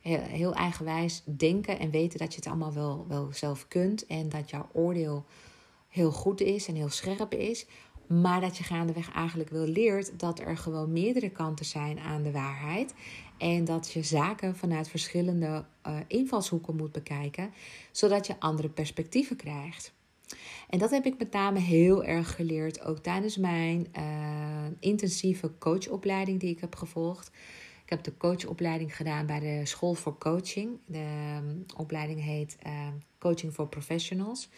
heel, 0.00 0.20
heel, 0.20 0.54
eigenwijs 0.54 1.22
denken 1.24 1.78
en 1.78 1.90
weten 1.90 2.18
dat 2.18 2.30
je 2.30 2.36
het 2.36 2.46
allemaal 2.46 2.72
wel, 2.72 3.04
wel 3.08 3.28
zelf 3.32 3.68
kunt. 3.68 4.06
En 4.06 4.28
dat 4.28 4.50
jouw 4.50 4.68
oordeel 4.72 5.24
heel 5.88 6.10
goed 6.10 6.40
is 6.40 6.68
en 6.68 6.74
heel 6.74 6.88
scherp 6.88 7.34
is. 7.34 7.66
Maar 8.06 8.40
dat 8.40 8.56
je 8.56 8.64
gaandeweg 8.64 9.12
eigenlijk 9.12 9.50
wel 9.50 9.66
leert 9.66 10.18
dat 10.18 10.38
er 10.38 10.56
gewoon 10.56 10.92
meerdere 10.92 11.30
kanten 11.30 11.64
zijn 11.66 11.98
aan 11.98 12.22
de 12.22 12.30
waarheid. 12.30 12.94
En 13.38 13.64
dat 13.64 13.92
je 13.92 14.02
zaken 14.02 14.56
vanuit 14.56 14.88
verschillende 14.88 15.64
invalshoeken 16.06 16.76
moet 16.76 16.92
bekijken, 16.92 17.52
zodat 17.92 18.26
je 18.26 18.40
andere 18.40 18.68
perspectieven 18.68 19.36
krijgt. 19.36 19.92
En 20.68 20.78
dat 20.78 20.90
heb 20.90 21.04
ik 21.04 21.18
met 21.18 21.32
name 21.32 21.58
heel 21.58 22.04
erg 22.04 22.34
geleerd, 22.34 22.84
ook 22.84 22.98
tijdens 22.98 23.36
mijn 23.36 23.86
uh, 23.98 24.02
intensieve 24.80 25.50
coachopleiding 25.58 26.40
die 26.40 26.50
ik 26.50 26.60
heb 26.60 26.74
gevolgd. 26.74 27.30
Ik 27.84 27.94
heb 27.94 28.04
de 28.04 28.16
coachopleiding 28.16 28.96
gedaan 28.96 29.26
bij 29.26 29.40
de 29.40 29.66
School 29.66 29.94
voor 29.94 30.18
Coaching. 30.18 30.78
De 30.86 31.36
um, 31.42 31.64
opleiding 31.76 32.22
heet 32.22 32.56
uh, 32.66 32.72
Coaching 33.18 33.52
for 33.52 33.68
Professionals. 33.68 34.48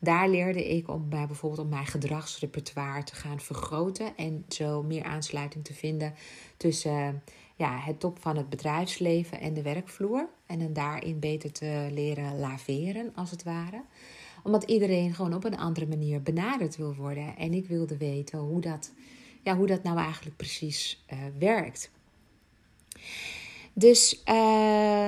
Daar 0.00 0.28
leerde 0.28 0.68
ik 0.68 0.88
om 0.88 1.08
bij 1.08 1.26
bijvoorbeeld 1.26 1.62
om 1.62 1.68
mijn 1.68 1.86
gedragsrepertoire 1.86 3.04
te 3.04 3.14
gaan 3.14 3.40
vergroten 3.40 4.16
en 4.16 4.44
zo 4.48 4.82
meer 4.82 5.02
aansluiting 5.02 5.64
te 5.64 5.74
vinden 5.74 6.14
tussen 6.56 7.22
ja, 7.56 7.78
het 7.78 8.00
top 8.00 8.18
van 8.18 8.36
het 8.36 8.48
bedrijfsleven 8.48 9.40
en 9.40 9.54
de 9.54 9.62
werkvloer. 9.62 10.28
En 10.46 10.58
dan 10.58 10.72
daarin 10.72 11.18
beter 11.18 11.52
te 11.52 11.88
leren 11.90 12.38
laveren, 12.38 13.12
als 13.14 13.30
het 13.30 13.42
ware 13.42 13.82
omdat 14.42 14.62
iedereen 14.62 15.14
gewoon 15.14 15.34
op 15.34 15.44
een 15.44 15.58
andere 15.58 15.86
manier 15.86 16.22
benaderd 16.22 16.76
wil 16.76 16.94
worden. 16.94 17.36
En 17.36 17.52
ik 17.52 17.66
wilde 17.66 17.96
weten 17.96 18.38
hoe 18.38 18.60
dat, 18.60 18.92
ja, 19.42 19.56
hoe 19.56 19.66
dat 19.66 19.82
nou 19.82 19.98
eigenlijk 19.98 20.36
precies 20.36 21.04
uh, 21.12 21.18
werkt. 21.38 21.90
Dus 23.72 24.22
uh, 24.28 24.34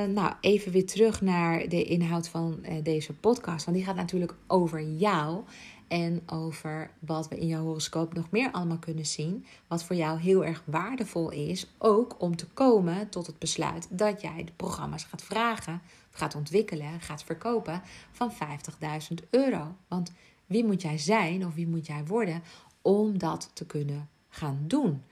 nou, 0.05 0.33
even 0.41 0.73
weer 0.73 0.87
terug 0.87 1.21
naar 1.21 1.69
de 1.69 1.85
inhoud 1.85 2.29
van 2.29 2.59
uh, 2.63 2.75
deze 2.83 3.13
podcast. 3.13 3.65
Want 3.65 3.77
die 3.77 3.87
gaat 3.87 3.97
natuurlijk 3.97 4.35
over 4.47 4.83
jou. 4.83 5.43
En 5.89 6.23
over 6.27 6.91
wat 6.99 7.29
we 7.29 7.39
in 7.39 7.47
jouw 7.47 7.63
horoscoop 7.63 8.15
nog 8.15 8.31
meer 8.31 8.51
allemaal 8.51 8.79
kunnen 8.79 9.07
zien. 9.07 9.47
Wat 9.67 9.85
voor 9.85 9.97
jou 9.97 10.21
heel 10.21 10.45
erg 10.45 10.63
waardevol 10.65 11.31
is. 11.31 11.67
Ook 11.79 12.17
om 12.19 12.37
te 12.37 12.47
komen 12.47 13.09
tot 13.09 13.27
het 13.27 13.39
besluit 13.39 13.87
dat 13.91 14.21
jij 14.21 14.45
de 14.45 14.53
programma's 14.57 15.05
gaat 15.05 15.23
vragen 15.23 15.81
gaat 16.21 16.35
ontwikkelen, 16.35 17.01
gaat 17.01 17.25
verkopen 17.25 17.83
van 18.11 18.33
50.000 18.33 19.29
euro. 19.31 19.77
Want 19.89 20.13
wie 20.47 20.65
moet 20.65 20.83
jij 20.83 20.99
zijn 20.99 21.47
of 21.47 21.55
wie 21.55 21.67
moet 21.67 21.87
jij 21.87 22.05
worden 22.05 22.43
om 22.83 23.19
dat 23.19 23.51
te 23.53 23.67
kunnen 23.67 24.09
gaan 24.29 24.65
doen? 24.67 25.03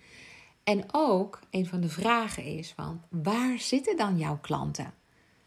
En 0.65 0.85
ook 0.93 1.41
een 1.51 1.67
van 1.67 1.81
de 1.81 1.89
vragen 1.89 2.45
is 2.45 2.73
van 2.73 3.03
waar 3.09 3.59
zitten 3.59 3.97
dan 3.97 4.19
jouw 4.19 4.39
klanten? 4.41 4.93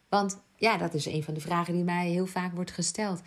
Want 0.09 0.41
ja, 0.55 0.77
dat 0.77 0.93
is 0.93 1.05
een 1.05 1.23
van 1.23 1.33
de 1.33 1.39
vragen 1.39 1.73
die 1.73 1.83
mij 1.83 2.09
heel 2.09 2.25
vaak 2.25 2.53
wordt 2.53 2.71
gesteld. 2.71 3.21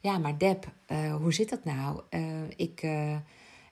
Ja, 0.00 0.18
maar 0.18 0.38
Deb, 0.38 0.72
uh, 0.88 1.16
hoe 1.16 1.32
zit 1.32 1.50
dat 1.50 1.64
nou? 1.64 2.00
Uh, 2.10 2.50
ik, 2.56 2.82
uh, 2.82 3.16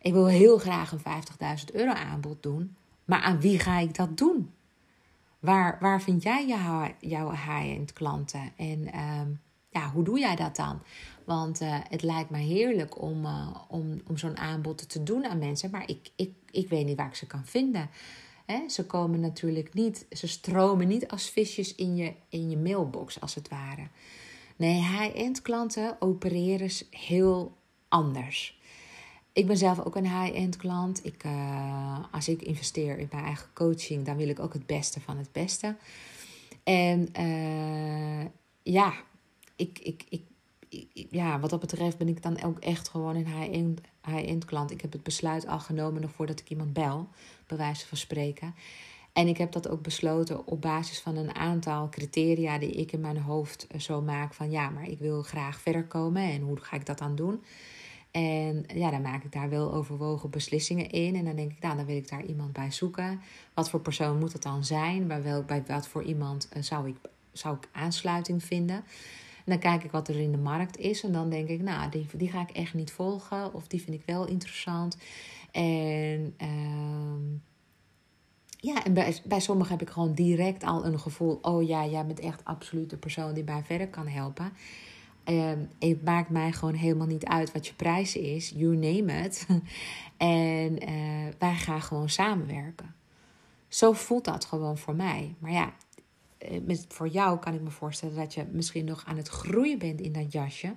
ik 0.00 0.12
wil 0.12 0.26
heel 0.26 0.58
graag 0.58 0.92
een 0.92 1.00
50.000 1.00 1.74
euro 1.74 1.92
aanbod 1.92 2.42
doen. 2.42 2.76
Maar 3.04 3.20
aan 3.20 3.40
wie 3.40 3.58
ga 3.58 3.78
ik 3.78 3.94
dat 3.94 4.16
doen? 4.16 4.50
Waar, 5.42 5.76
waar 5.80 6.02
vind 6.02 6.22
jij 6.22 6.46
jouw, 6.46 6.94
jouw 7.00 7.30
high-end 7.30 7.92
klanten? 7.92 8.52
En 8.56 8.92
ehm, 8.92 9.30
ja, 9.70 9.90
hoe 9.90 10.04
doe 10.04 10.18
jij 10.18 10.36
dat 10.36 10.56
dan? 10.56 10.82
Want 11.24 11.60
uh, 11.60 11.78
het 11.88 12.02
lijkt 12.02 12.30
me 12.30 12.38
heerlijk 12.38 13.00
om, 13.00 13.24
uh, 13.24 13.56
om, 13.68 14.00
om 14.06 14.16
zo'n 14.16 14.36
aanbod 14.36 14.88
te 14.88 15.02
doen 15.02 15.24
aan 15.24 15.38
mensen, 15.38 15.70
maar 15.70 15.88
ik, 15.88 16.10
ik, 16.16 16.34
ik 16.50 16.68
weet 16.68 16.86
niet 16.86 16.96
waar 16.96 17.06
ik 17.06 17.14
ze 17.14 17.26
kan 17.26 17.44
vinden. 17.44 17.90
Hè? 18.46 18.68
Ze 18.68 18.86
komen 18.86 19.20
natuurlijk 19.20 19.74
niet, 19.74 20.06
ze 20.10 20.26
stromen 20.26 20.88
niet 20.88 21.08
als 21.08 21.30
visjes 21.30 21.74
in 21.74 21.96
je, 21.96 22.14
in 22.28 22.50
je 22.50 22.56
mailbox, 22.56 23.20
als 23.20 23.34
het 23.34 23.48
ware. 23.48 23.88
Nee, 24.56 24.74
high-end 24.74 25.42
klanten 25.42 25.96
opereren 26.00 26.70
heel 26.90 27.56
anders. 27.88 28.60
Ik 29.32 29.46
ben 29.46 29.56
zelf 29.56 29.80
ook 29.80 29.96
een 29.96 30.20
high-end 30.20 30.56
klant. 30.56 31.04
Ik, 31.04 31.24
uh, 31.24 31.98
als 32.10 32.28
ik 32.28 32.42
investeer 32.42 32.98
in 32.98 33.08
mijn 33.10 33.24
eigen 33.24 33.48
coaching, 33.54 34.04
dan 34.04 34.16
wil 34.16 34.28
ik 34.28 34.40
ook 34.40 34.52
het 34.52 34.66
beste 34.66 35.00
van 35.00 35.16
het 35.16 35.32
beste. 35.32 35.76
En 36.64 37.08
uh, 37.20 38.26
ja, 38.62 38.92
ik, 39.56 39.78
ik, 39.78 40.04
ik, 40.08 40.22
ja, 41.10 41.40
wat 41.40 41.50
dat 41.50 41.60
betreft 41.60 41.98
ben 41.98 42.08
ik 42.08 42.22
dan 42.22 42.42
ook 42.42 42.58
echt 42.58 42.88
gewoon 42.88 43.16
een 43.16 43.26
high-end 43.26 43.80
high 44.04 44.38
klant. 44.46 44.70
Ik 44.70 44.80
heb 44.80 44.92
het 44.92 45.02
besluit 45.02 45.46
al 45.46 45.60
genomen 45.60 46.00
nog 46.00 46.10
voordat 46.10 46.40
ik 46.40 46.50
iemand 46.50 46.72
bel, 46.72 47.08
bij 47.46 47.56
wijze 47.56 47.86
van 47.86 47.98
spreken. 47.98 48.54
En 49.12 49.28
ik 49.28 49.38
heb 49.38 49.52
dat 49.52 49.68
ook 49.68 49.82
besloten 49.82 50.46
op 50.46 50.60
basis 50.60 51.00
van 51.00 51.16
een 51.16 51.34
aantal 51.34 51.88
criteria 51.88 52.58
die 52.58 52.70
ik 52.70 52.92
in 52.92 53.00
mijn 53.00 53.18
hoofd 53.18 53.66
eh, 53.66 53.80
zo 53.80 54.02
maak 54.02 54.34
van 54.34 54.50
ja, 54.50 54.70
maar 54.70 54.88
ik 54.88 54.98
wil 54.98 55.22
graag 55.22 55.60
verder 55.60 55.84
komen 55.84 56.22
en 56.22 56.40
hoe 56.40 56.60
ga 56.60 56.76
ik 56.76 56.86
dat 56.86 56.98
dan 56.98 57.14
doen? 57.14 57.44
En 58.12 58.64
ja, 58.74 58.90
dan 58.90 59.02
maak 59.02 59.24
ik 59.24 59.32
daar 59.32 59.48
wel 59.48 59.72
overwogen 59.72 60.30
beslissingen 60.30 60.90
in. 60.90 61.16
En 61.16 61.24
dan 61.24 61.36
denk 61.36 61.50
ik, 61.50 61.60
nou, 61.60 61.76
dan 61.76 61.86
wil 61.86 61.96
ik 61.96 62.08
daar 62.08 62.24
iemand 62.24 62.52
bij 62.52 62.70
zoeken. 62.70 63.20
Wat 63.54 63.70
voor 63.70 63.80
persoon 63.80 64.18
moet 64.18 64.32
het 64.32 64.42
dan 64.42 64.64
zijn? 64.64 65.06
Bij, 65.06 65.22
wel, 65.22 65.42
bij 65.42 65.62
wat 65.66 65.88
voor 65.88 66.02
iemand 66.02 66.48
uh, 66.56 66.62
zou, 66.62 66.88
ik, 66.88 66.96
zou 67.32 67.56
ik 67.56 67.68
aansluiting 67.72 68.44
vinden? 68.44 68.76
En 69.44 69.44
dan 69.44 69.58
kijk 69.58 69.84
ik 69.84 69.90
wat 69.90 70.08
er 70.08 70.20
in 70.20 70.32
de 70.32 70.38
markt 70.38 70.76
is. 70.76 71.02
En 71.02 71.12
dan 71.12 71.30
denk 71.30 71.48
ik, 71.48 71.60
nou, 71.60 71.90
die, 71.90 72.06
die 72.16 72.30
ga 72.30 72.40
ik 72.40 72.50
echt 72.50 72.74
niet 72.74 72.92
volgen. 72.92 73.54
Of 73.54 73.66
die 73.66 73.82
vind 73.82 73.96
ik 73.96 74.02
wel 74.06 74.26
interessant. 74.26 74.96
En 75.50 76.34
uh, 76.42 77.38
ja, 78.56 78.84
en 78.84 78.94
bij, 78.94 79.16
bij 79.24 79.40
sommigen 79.40 79.72
heb 79.72 79.88
ik 79.88 79.92
gewoon 79.92 80.14
direct 80.14 80.64
al 80.64 80.84
een 80.86 81.00
gevoel. 81.00 81.38
Oh 81.42 81.66
ja, 81.66 81.86
jij 81.86 82.06
bent 82.06 82.20
echt 82.20 82.44
absoluut 82.44 82.90
de 82.90 82.96
persoon 82.96 83.34
die 83.34 83.44
mij 83.44 83.62
verder 83.62 83.88
kan 83.88 84.06
helpen. 84.06 84.52
Uh, 85.26 85.52
het 85.78 86.04
maakt 86.04 86.30
mij 86.30 86.52
gewoon 86.52 86.74
helemaal 86.74 87.06
niet 87.06 87.24
uit 87.24 87.52
wat 87.52 87.66
je 87.66 87.74
prijs 87.74 88.16
is. 88.16 88.52
You 88.56 88.76
name 88.76 89.24
it. 89.24 89.46
en 90.16 90.88
uh, 90.88 91.28
wij 91.38 91.54
gaan 91.54 91.82
gewoon 91.82 92.08
samenwerken. 92.08 92.94
Zo 93.68 93.92
voelt 93.92 94.24
dat 94.24 94.44
gewoon 94.44 94.78
voor 94.78 94.94
mij. 94.94 95.34
Maar 95.38 95.52
ja, 95.52 95.72
eh, 96.38 96.60
met, 96.64 96.84
voor 96.88 97.08
jou 97.08 97.38
kan 97.38 97.54
ik 97.54 97.60
me 97.60 97.70
voorstellen 97.70 98.16
dat 98.16 98.34
je 98.34 98.44
misschien 98.50 98.84
nog 98.84 99.04
aan 99.06 99.16
het 99.16 99.28
groeien 99.28 99.78
bent 99.78 100.00
in 100.00 100.12
dat 100.12 100.32
jasje. 100.32 100.74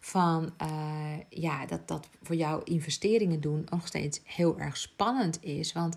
Van 0.00 0.52
uh, 0.62 1.12
ja, 1.28 1.66
dat 1.66 1.88
dat 1.88 2.08
voor 2.22 2.36
jou 2.36 2.62
investeringen 2.64 3.40
doen 3.40 3.66
nog 3.70 3.86
steeds 3.86 4.20
heel 4.24 4.58
erg 4.58 4.76
spannend 4.76 5.42
is. 5.42 5.72
Want 5.72 5.96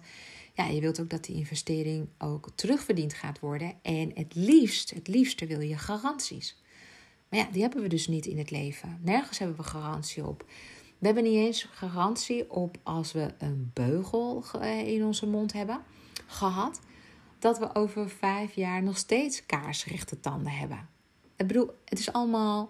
ja, 0.54 0.66
je 0.66 0.82
wilt 0.82 1.00
ook 1.00 1.10
dat 1.10 1.24
die 1.24 1.36
investering 1.36 2.08
ook 2.18 2.50
terugverdiend 2.56 3.14
gaat 3.14 3.40
worden. 3.40 3.74
En 3.82 4.12
het 4.14 4.36
liefst, 4.36 4.90
het 4.90 5.08
liefste 5.08 5.46
wil 5.46 5.60
je 5.60 5.78
garanties. 5.78 6.63
Maar 7.34 7.42
ja, 7.42 7.52
die 7.52 7.62
hebben 7.62 7.82
we 7.82 7.88
dus 7.88 8.08
niet 8.08 8.26
in 8.26 8.38
het 8.38 8.52
leven. 8.52 9.00
Nergens 9.02 9.40
hebben 9.40 9.58
we 9.58 9.64
garantie 9.64 10.28
op. 10.28 10.46
We 10.98 11.06
hebben 11.06 11.24
niet 11.24 11.36
eens 11.36 11.64
garantie 11.64 12.52
op 12.52 12.78
als 12.84 13.12
we 13.12 13.34
een 13.38 13.72
beugel 13.74 14.44
eh, 14.62 14.88
in 14.88 15.06
onze 15.06 15.28
mond 15.28 15.54
hebben 15.54 15.84
gehad 16.28 16.80
dat 17.40 17.60
we 17.60 17.76
over 17.76 18.10
vijf 18.10 18.56
jaar 18.56 18.84
nog 18.84 18.98
steeds 18.98 19.46
kaarsrechte 19.46 20.20
tanden 20.20 20.52
hebben. 20.52 20.90
Ik 21.36 21.48
bedoel, 21.48 21.70
het 21.86 22.00
is 22.00 22.14
allemaal 22.14 22.70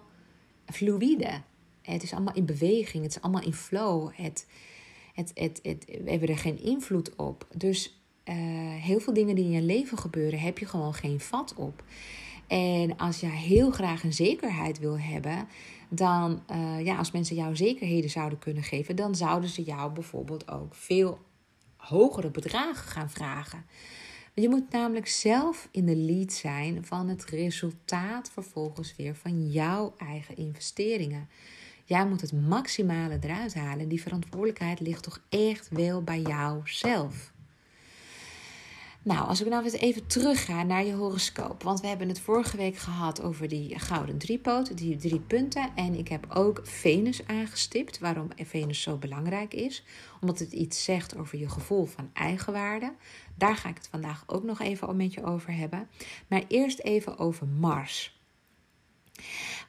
fluïde. 0.66 1.42
Het 1.82 2.02
is 2.02 2.12
allemaal 2.12 2.34
in 2.34 2.46
beweging. 2.46 3.02
Het 3.02 3.16
is 3.16 3.22
allemaal 3.22 3.42
in 3.42 3.54
flow. 3.54 4.10
Het, 4.14 4.46
het, 5.14 5.30
het, 5.34 5.60
het, 5.62 5.84
we 6.04 6.10
hebben 6.10 6.28
er 6.28 6.38
geen 6.38 6.62
invloed 6.62 7.16
op. 7.16 7.46
Dus 7.56 8.00
uh, 8.24 8.34
heel 8.74 9.00
veel 9.00 9.12
dingen 9.12 9.34
die 9.34 9.44
in 9.44 9.50
je 9.50 9.62
leven 9.62 9.98
gebeuren, 9.98 10.38
heb 10.38 10.58
je 10.58 10.66
gewoon 10.66 10.94
geen 10.94 11.20
vat 11.20 11.54
op. 11.54 11.82
En 12.46 12.96
als 12.96 13.20
je 13.20 13.26
heel 13.26 13.70
graag 13.70 14.04
een 14.04 14.12
zekerheid 14.12 14.78
wil 14.78 14.98
hebben, 14.98 15.48
dan, 15.88 16.42
uh, 16.50 16.84
ja, 16.84 16.96
als 16.96 17.10
mensen 17.10 17.36
jou 17.36 17.56
zekerheden 17.56 18.10
zouden 18.10 18.38
kunnen 18.38 18.62
geven, 18.62 18.96
dan 18.96 19.14
zouden 19.14 19.50
ze 19.50 19.62
jou 19.62 19.92
bijvoorbeeld 19.92 20.50
ook 20.50 20.74
veel 20.74 21.18
hogere 21.76 22.30
bedragen 22.30 22.88
gaan 22.88 23.10
vragen. 23.10 23.64
Je 24.34 24.48
moet 24.48 24.70
namelijk 24.70 25.08
zelf 25.08 25.68
in 25.70 25.86
de 25.86 25.96
lead 25.96 26.32
zijn 26.32 26.84
van 26.84 27.08
het 27.08 27.24
resultaat 27.24 28.30
vervolgens 28.30 28.96
weer 28.96 29.14
van 29.14 29.50
jouw 29.50 29.94
eigen 29.98 30.36
investeringen. 30.36 31.28
Jij 31.84 32.06
moet 32.06 32.20
het 32.20 32.32
maximale 32.32 33.18
eruit 33.20 33.54
halen. 33.54 33.88
Die 33.88 34.02
verantwoordelijkheid 34.02 34.80
ligt 34.80 35.02
toch 35.02 35.20
echt 35.28 35.68
wel 35.68 36.02
bij 36.02 36.20
jouzelf. 36.20 37.32
Nou, 39.04 39.28
als 39.28 39.40
ik 39.40 39.48
nou 39.48 39.70
even 39.70 40.06
terugga 40.06 40.62
naar 40.62 40.84
je 40.84 40.92
horoscoop. 40.92 41.62
Want 41.62 41.80
we 41.80 41.86
hebben 41.86 42.08
het 42.08 42.20
vorige 42.20 42.56
week 42.56 42.76
gehad 42.76 43.22
over 43.22 43.48
die 43.48 43.78
gouden 43.78 44.18
driepoot, 44.18 44.76
die 44.76 44.96
drie 44.96 45.20
punten. 45.20 45.70
En 45.74 45.94
ik 45.94 46.08
heb 46.08 46.26
ook 46.34 46.60
Venus 46.62 47.26
aangestipt. 47.26 47.98
Waarom 47.98 48.28
Venus 48.36 48.82
zo 48.82 48.96
belangrijk 48.96 49.54
is. 49.54 49.84
Omdat 50.20 50.38
het 50.38 50.52
iets 50.52 50.84
zegt 50.84 51.16
over 51.16 51.38
je 51.38 51.48
gevoel 51.48 51.84
van 51.84 52.10
eigenwaarde. 52.12 52.92
Daar 53.34 53.56
ga 53.56 53.68
ik 53.68 53.76
het 53.76 53.88
vandaag 53.90 54.24
ook 54.26 54.42
nog 54.42 54.60
even 54.60 54.96
met 54.96 55.14
je 55.14 55.24
over 55.24 55.56
hebben. 55.56 55.88
Maar 56.28 56.42
eerst 56.48 56.78
even 56.78 57.18
over 57.18 57.46
Mars. 57.46 58.18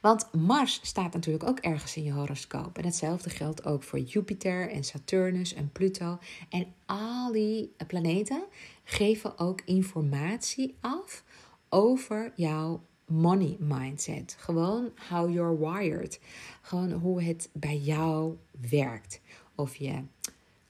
Want 0.00 0.32
Mars 0.32 0.80
staat 0.82 1.12
natuurlijk 1.12 1.48
ook 1.48 1.58
ergens 1.58 1.96
in 1.96 2.02
je 2.02 2.12
horoscoop. 2.12 2.78
En 2.78 2.84
hetzelfde 2.84 3.30
geldt 3.30 3.64
ook 3.64 3.82
voor 3.82 3.98
Jupiter 3.98 4.70
en 4.70 4.84
Saturnus 4.84 5.54
en 5.54 5.72
Pluto. 5.72 6.18
En 6.48 6.66
al 6.86 7.32
die 7.32 7.74
planeten 7.86 8.44
geven 8.88 9.38
ook 9.38 9.60
informatie 9.64 10.76
af 10.80 11.24
over 11.68 12.32
jouw 12.36 12.82
money 13.06 13.56
mindset. 13.58 14.36
Gewoon 14.38 14.90
how 15.08 15.32
you're 15.32 15.58
wired. 15.58 16.20
Gewoon 16.62 16.92
hoe 16.92 17.22
het 17.22 17.48
bij 17.52 17.76
jou 17.76 18.36
werkt. 18.70 19.20
Of 19.54 19.76
je 19.76 20.02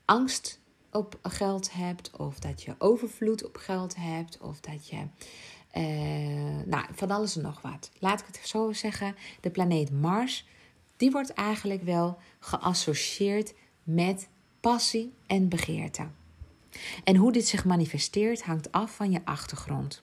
angst 0.05 0.61
op 0.91 1.19
geld 1.23 1.73
hebt, 1.73 2.17
of 2.17 2.39
dat 2.39 2.63
je 2.63 2.75
overvloed 2.79 3.45
op 3.45 3.57
geld 3.57 3.97
hebt, 3.97 4.39
of 4.39 4.61
dat 4.61 4.89
je 4.89 4.97
uh, 5.77 6.63
nou, 6.67 6.85
van 6.93 7.11
alles 7.11 7.37
en 7.37 7.43
nog 7.43 7.61
wat. 7.61 7.91
Laat 7.99 8.21
ik 8.21 8.27
het 8.27 8.41
zo 8.45 8.73
zeggen. 8.73 9.15
De 9.41 9.51
planeet 9.51 9.91
Mars, 9.91 10.47
die 10.97 11.11
wordt 11.11 11.31
eigenlijk 11.31 11.83
wel 11.83 12.19
geassocieerd 12.39 13.55
met 13.83 14.29
passie 14.61 15.13
en 15.27 15.49
begeerte. 15.49 16.09
En 17.05 17.17
hoe 17.17 17.33
dit 17.33 17.47
zich 17.47 17.65
manifesteert 17.65 18.43
hangt 18.43 18.73
af 18.73 18.97
van 18.97 19.11
je 19.11 19.21
achtergrond. 19.25 20.03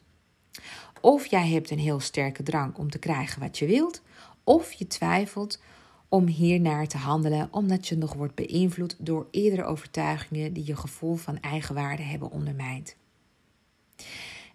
Of 1.02 1.26
jij 1.26 1.48
hebt 1.48 1.72
een 1.72 1.80
heel 1.80 2.00
sterke 2.00 2.44
drang 2.44 2.76
om 2.76 2.90
te 2.90 3.00
krijgen 3.00 3.42
wat 3.42 3.58
je 3.58 3.66
wilt, 3.66 4.02
of 4.44 4.74
je 4.74 4.88
twijfelt 4.88 5.62
om 6.10 6.28
hiernaar 6.28 6.88
te 6.88 6.98
handelen 6.98 7.48
omdat 7.52 7.88
je 7.88 7.98
nog 7.98 8.14
wordt 8.14 8.36
beïnvloed 8.36 8.96
door 9.00 9.28
eerdere 9.32 9.64
overtuigingen 9.64 10.54
die 10.54 10.66
je 10.66 10.76
gevoel 10.76 11.16
van 11.16 11.40
eigenwaarde 11.40 12.04
hebben 12.04 12.32
ondermijnd. 12.32 12.96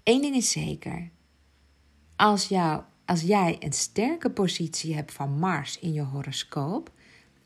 Eén 0.02 0.20
ding 0.20 0.36
is 0.36 0.50
zeker. 0.50 1.10
Als, 2.16 2.48
jou, 2.48 2.82
als 3.04 3.20
jij 3.20 3.56
een 3.60 3.72
sterke 3.72 4.30
positie 4.30 4.94
hebt 4.94 5.12
van 5.12 5.38
Mars 5.38 5.78
in 5.78 5.92
je 5.92 6.02
horoscoop, 6.02 6.92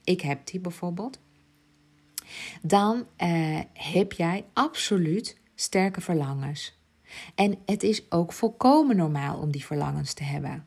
ik 0.04 0.20
heb 0.20 0.46
die 0.46 0.60
bijvoorbeeld, 0.60 1.18
dan 2.62 3.06
eh, 3.16 3.60
heb 3.72 4.12
jij 4.12 4.44
absoluut 4.52 5.40
sterke 5.54 6.00
verlangens. 6.00 6.80
En 7.34 7.58
het 7.66 7.82
is 7.82 8.10
ook 8.10 8.32
volkomen 8.32 8.96
normaal 8.96 9.38
om 9.38 9.50
die 9.50 9.64
verlangens 9.64 10.12
te 10.12 10.24
hebben. 10.24 10.66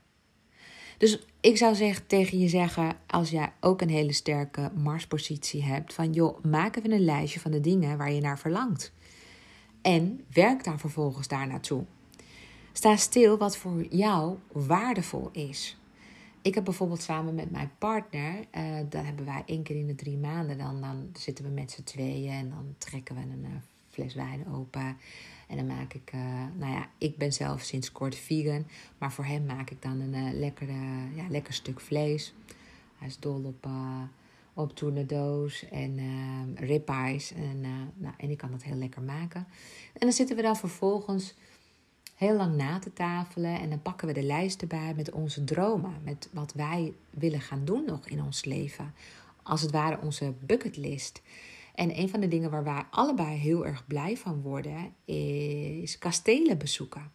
Dus 0.97 1.19
ik 1.39 1.57
zou 1.57 1.75
zeggen, 1.75 2.07
tegen 2.07 2.39
je 2.39 2.47
zeggen, 2.47 2.97
als 3.07 3.29
jij 3.29 3.53
ook 3.59 3.81
een 3.81 3.89
hele 3.89 4.13
sterke 4.13 4.71
Marspositie 4.75 5.63
hebt, 5.63 5.93
van 5.93 6.13
joh, 6.13 6.43
maak 6.43 6.75
even 6.75 6.91
een 6.91 7.05
lijstje 7.05 7.39
van 7.39 7.51
de 7.51 7.61
dingen 7.61 7.97
waar 7.97 8.11
je 8.11 8.21
naar 8.21 8.39
verlangt. 8.39 8.91
En 9.81 10.25
werk 10.33 10.63
daar 10.63 10.79
vervolgens 10.79 11.27
daar 11.27 11.47
naartoe. 11.47 11.83
Sta 12.73 12.95
stil 12.95 13.37
wat 13.37 13.57
voor 13.57 13.85
jou 13.89 14.37
waardevol 14.51 15.29
is. 15.31 15.77
Ik 16.45 16.55
heb 16.55 16.63
bijvoorbeeld 16.63 17.01
samen 17.01 17.35
met 17.35 17.51
mijn 17.51 17.71
partner, 17.77 18.33
uh, 18.57 18.77
dan 18.89 19.05
hebben 19.05 19.25
wij 19.25 19.43
één 19.45 19.63
keer 19.63 19.75
in 19.75 19.87
de 19.87 19.95
drie 19.95 20.17
maanden, 20.17 20.57
dan, 20.57 20.81
dan 20.81 21.09
zitten 21.13 21.45
we 21.45 21.51
met 21.51 21.71
z'n 21.71 21.83
tweeën 21.83 22.31
en 22.31 22.49
dan 22.49 22.75
trekken 22.77 23.15
we 23.15 23.21
een 23.21 23.43
uh, 23.43 23.49
fles 23.89 24.13
wijn 24.13 24.47
open. 24.47 24.97
En 25.47 25.57
dan 25.57 25.67
maak 25.67 25.93
ik, 25.93 26.11
uh, 26.15 26.21
nou 26.55 26.73
ja, 26.73 26.89
ik 26.97 27.17
ben 27.17 27.33
zelf 27.33 27.61
sinds 27.61 27.91
kort 27.91 28.15
vegan, 28.15 28.67
maar 28.97 29.11
voor 29.11 29.25
hem 29.25 29.45
maak 29.45 29.69
ik 29.69 29.81
dan 29.81 29.99
een 29.99 30.39
lekkere, 30.39 30.73
ja, 31.15 31.29
lekker 31.29 31.53
stuk 31.53 31.79
vlees. 31.79 32.33
Hij 32.97 33.07
is 33.07 33.19
dol 33.19 33.43
op, 33.43 33.67
op 34.53 34.75
tournedoos 34.75 35.69
en 35.69 35.99
ribeyes 36.55 37.33
en, 37.33 37.61
nou, 37.95 38.13
en 38.17 38.29
ik 38.29 38.37
kan 38.37 38.51
dat 38.51 38.63
heel 38.63 38.77
lekker 38.77 39.01
maken. 39.01 39.47
En 39.93 39.99
dan 39.99 40.11
zitten 40.11 40.35
we 40.35 40.41
dan 40.41 40.55
vervolgens 40.55 41.35
heel 42.15 42.35
lang 42.35 42.55
na 42.55 42.79
te 42.79 42.93
tafelen. 42.93 43.59
En 43.59 43.69
dan 43.69 43.81
pakken 43.81 44.07
we 44.07 44.13
de 44.13 44.23
lijst 44.23 44.61
erbij 44.61 44.93
met 44.95 45.11
onze 45.11 45.43
dromen. 45.43 45.93
Met 46.03 46.29
wat 46.33 46.53
wij 46.53 46.93
willen 47.09 47.41
gaan 47.41 47.65
doen 47.65 47.85
nog 47.85 48.07
in 48.07 48.23
ons 48.23 48.45
leven. 48.45 48.93
Als 49.43 49.61
het 49.61 49.71
ware 49.71 50.01
onze 50.01 50.33
bucketlist. 50.39 51.21
En 51.75 51.99
een 51.99 52.09
van 52.09 52.19
de 52.19 52.27
dingen 52.27 52.51
waar 52.51 52.63
wij 52.63 52.83
allebei 52.89 53.37
heel 53.37 53.65
erg 53.65 53.87
blij 53.87 54.17
van 54.17 54.41
worden, 54.41 54.93
is 55.81 55.97
kastelen 55.97 56.57
bezoeken. 56.57 57.11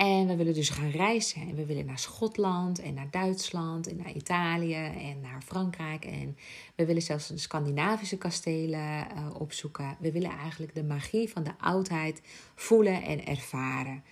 En 0.00 0.26
we 0.26 0.36
willen 0.36 0.54
dus 0.54 0.68
gaan 0.68 0.90
reizen. 0.90 1.40
En 1.40 1.54
we 1.54 1.66
willen 1.66 1.86
naar 1.86 1.98
Schotland 1.98 2.78
en 2.78 2.94
naar 2.94 3.10
Duitsland 3.10 3.88
en 3.88 3.96
naar 3.96 4.12
Italië 4.12 4.84
en 4.84 5.20
naar 5.20 5.42
Frankrijk. 5.42 6.04
En 6.04 6.36
we 6.74 6.86
willen 6.86 7.02
zelfs 7.02 7.28
de 7.28 7.38
Scandinavische 7.38 8.18
kastelen 8.18 9.06
uh, 9.14 9.26
opzoeken. 9.38 9.96
We 9.98 10.12
willen 10.12 10.30
eigenlijk 10.30 10.74
de 10.74 10.84
magie 10.84 11.30
van 11.30 11.42
de 11.42 11.52
oudheid 11.58 12.22
voelen 12.54 13.02
en 13.02 13.26
ervaren. 13.26 14.04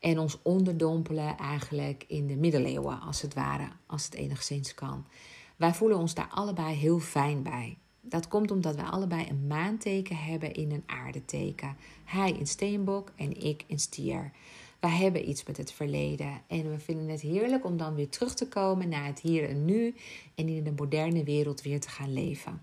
En 0.00 0.18
ons 0.18 0.38
onderdompelen 0.42 1.36
eigenlijk 1.36 2.04
in 2.06 2.26
de 2.26 2.36
middeleeuwen, 2.36 3.00
als 3.00 3.22
het 3.22 3.34
ware, 3.34 3.68
als 3.86 4.04
het 4.04 4.14
enigszins 4.14 4.74
kan. 4.74 5.06
Wij 5.56 5.74
voelen 5.74 5.98
ons 5.98 6.14
daar 6.14 6.30
allebei 6.30 6.74
heel 6.74 6.98
fijn 6.98 7.42
bij. 7.42 7.76
Dat 8.00 8.28
komt 8.28 8.50
omdat 8.50 8.76
wij 8.76 8.84
allebei 8.84 9.26
een 9.28 9.46
maanteken 9.46 10.16
hebben 10.16 10.52
in 10.52 10.70
een 10.70 10.84
aardeteken. 10.86 11.76
Hij 12.04 12.32
in 12.32 12.46
steenbok 12.46 13.12
en 13.16 13.44
ik 13.44 13.64
in 13.66 13.78
stier. 13.78 14.32
Wij 14.82 14.90
hebben 14.90 15.28
iets 15.28 15.44
met 15.44 15.56
het 15.56 15.72
verleden 15.72 16.42
en 16.46 16.70
we 16.70 16.78
vinden 16.78 17.08
het 17.08 17.20
heerlijk 17.20 17.64
om 17.64 17.76
dan 17.76 17.94
weer 17.94 18.08
terug 18.08 18.34
te 18.34 18.48
komen 18.48 18.88
naar 18.88 19.06
het 19.06 19.20
hier 19.20 19.48
en 19.48 19.64
nu 19.64 19.94
en 20.34 20.48
in 20.48 20.64
de 20.64 20.72
moderne 20.72 21.24
wereld 21.24 21.62
weer 21.62 21.80
te 21.80 21.88
gaan 21.88 22.12
leven. 22.12 22.62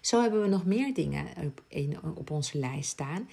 Zo 0.00 0.20
hebben 0.20 0.42
we 0.42 0.48
nog 0.48 0.64
meer 0.64 0.94
dingen 0.94 1.26
op, 1.36 1.62
op 2.14 2.30
onze 2.30 2.58
lijst 2.58 2.90
staan. 2.90 3.28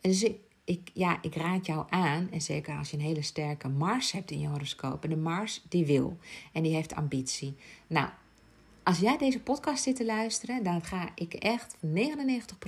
Dus 0.00 0.22
ik, 0.22 0.38
ik, 0.64 0.90
ja, 0.92 1.22
ik 1.22 1.34
raad 1.34 1.66
jou 1.66 1.86
aan, 1.88 2.28
en 2.30 2.40
zeker 2.40 2.76
als 2.76 2.90
je 2.90 2.96
een 2.96 3.02
hele 3.02 3.22
sterke 3.22 3.68
Mars 3.68 4.12
hebt 4.12 4.30
in 4.30 4.40
je 4.40 4.48
horoscoop. 4.48 5.04
En 5.04 5.10
de 5.10 5.16
Mars 5.16 5.62
die 5.68 5.86
wil 5.86 6.18
en 6.52 6.62
die 6.62 6.74
heeft 6.74 6.94
ambitie. 6.94 7.56
Nou, 7.86 8.08
als 8.84 8.98
jij 8.98 9.18
deze 9.18 9.40
podcast 9.40 9.82
zit 9.82 9.96
te 9.96 10.04
luisteren, 10.04 10.62
dan 10.62 10.84
ga 10.84 11.08
ik 11.14 11.34
echt 11.34 11.76
99% 11.76 11.80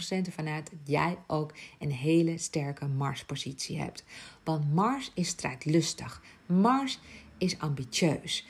ervan 0.09 0.49
uit 0.49 0.71
dat 0.71 0.79
jij 0.85 1.19
ook 1.27 1.53
een 1.79 1.93
hele 1.93 2.39
sterke 2.39 2.87
Mars-positie 2.87 3.79
hebt. 3.79 4.05
Want 4.45 4.75
Mars 4.75 5.13
is 5.15 5.29
strijdlustig. 5.29 6.23
Mars 6.47 6.99
is 7.39 7.59
ambitieus. 7.59 8.47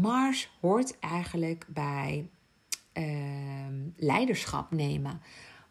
Mars 0.00 0.50
hoort 0.60 0.98
eigenlijk 0.98 1.66
bij 1.68 2.28
uh, 2.92 3.04
leiderschap 3.96 4.70
nemen. 4.70 5.20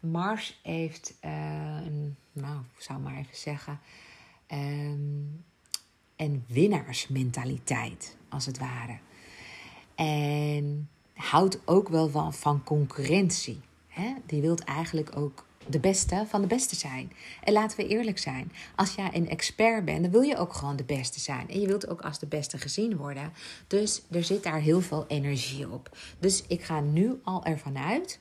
Mars 0.00 0.60
heeft, 0.62 1.14
uh, 1.24 1.30
een, 1.84 2.16
nou, 2.32 2.60
ik 2.76 2.82
zou 2.82 3.00
maar 3.00 3.16
even 3.16 3.36
zeggen, 3.36 3.80
um, 4.52 5.44
een 6.16 6.44
winnaarsmentaliteit, 6.46 8.16
als 8.28 8.46
het 8.46 8.58
ware. 8.58 8.98
En 9.94 10.88
houdt 11.18 11.58
ook 11.64 11.88
wel 11.88 12.08
van, 12.08 12.34
van 12.34 12.64
concurrentie. 12.64 13.60
Hè? 13.88 14.14
Die 14.26 14.40
wilt 14.40 14.64
eigenlijk 14.64 15.16
ook 15.16 15.46
de 15.66 15.80
beste 15.80 16.24
van 16.28 16.40
de 16.40 16.46
beste 16.46 16.76
zijn. 16.76 17.12
En 17.44 17.52
laten 17.52 17.76
we 17.76 17.86
eerlijk 17.86 18.18
zijn. 18.18 18.52
Als 18.76 18.94
jij 18.94 19.10
een 19.12 19.28
expert 19.28 19.84
bent, 19.84 20.02
dan 20.02 20.10
wil 20.10 20.22
je 20.22 20.36
ook 20.36 20.52
gewoon 20.52 20.76
de 20.76 20.84
beste 20.84 21.20
zijn. 21.20 21.48
En 21.48 21.60
je 21.60 21.66
wilt 21.66 21.88
ook 21.88 22.00
als 22.00 22.18
de 22.18 22.26
beste 22.26 22.58
gezien 22.58 22.96
worden. 22.96 23.32
Dus 23.66 24.02
er 24.10 24.24
zit 24.24 24.42
daar 24.42 24.60
heel 24.60 24.80
veel 24.80 25.04
energie 25.08 25.70
op. 25.70 25.96
Dus 26.18 26.44
ik 26.46 26.62
ga 26.62 26.80
nu 26.80 27.20
al 27.24 27.44
ervan 27.44 27.78
uit, 27.78 28.18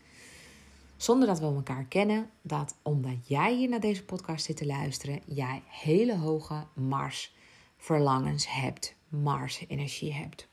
zonder 0.95 1.28
dat 1.28 1.39
we 1.39 1.45
elkaar 1.45 1.86
kennen, 1.86 2.30
dat 2.41 2.76
omdat 2.82 3.28
jij 3.28 3.56
hier 3.56 3.70
naar 3.70 3.80
deze 3.80 4.04
podcast 4.04 4.45
zit 4.45 4.58
te 4.58 4.66
luisteren, 4.66 5.22
jij 5.26 5.62
hele 5.68 6.18
hoge 6.18 6.66
Mars 6.74 7.36
verlangens 7.78 8.48
hebt, 8.50 8.95
Mars 9.10 9.66
energie 9.68 10.14
hebt. 10.14 10.48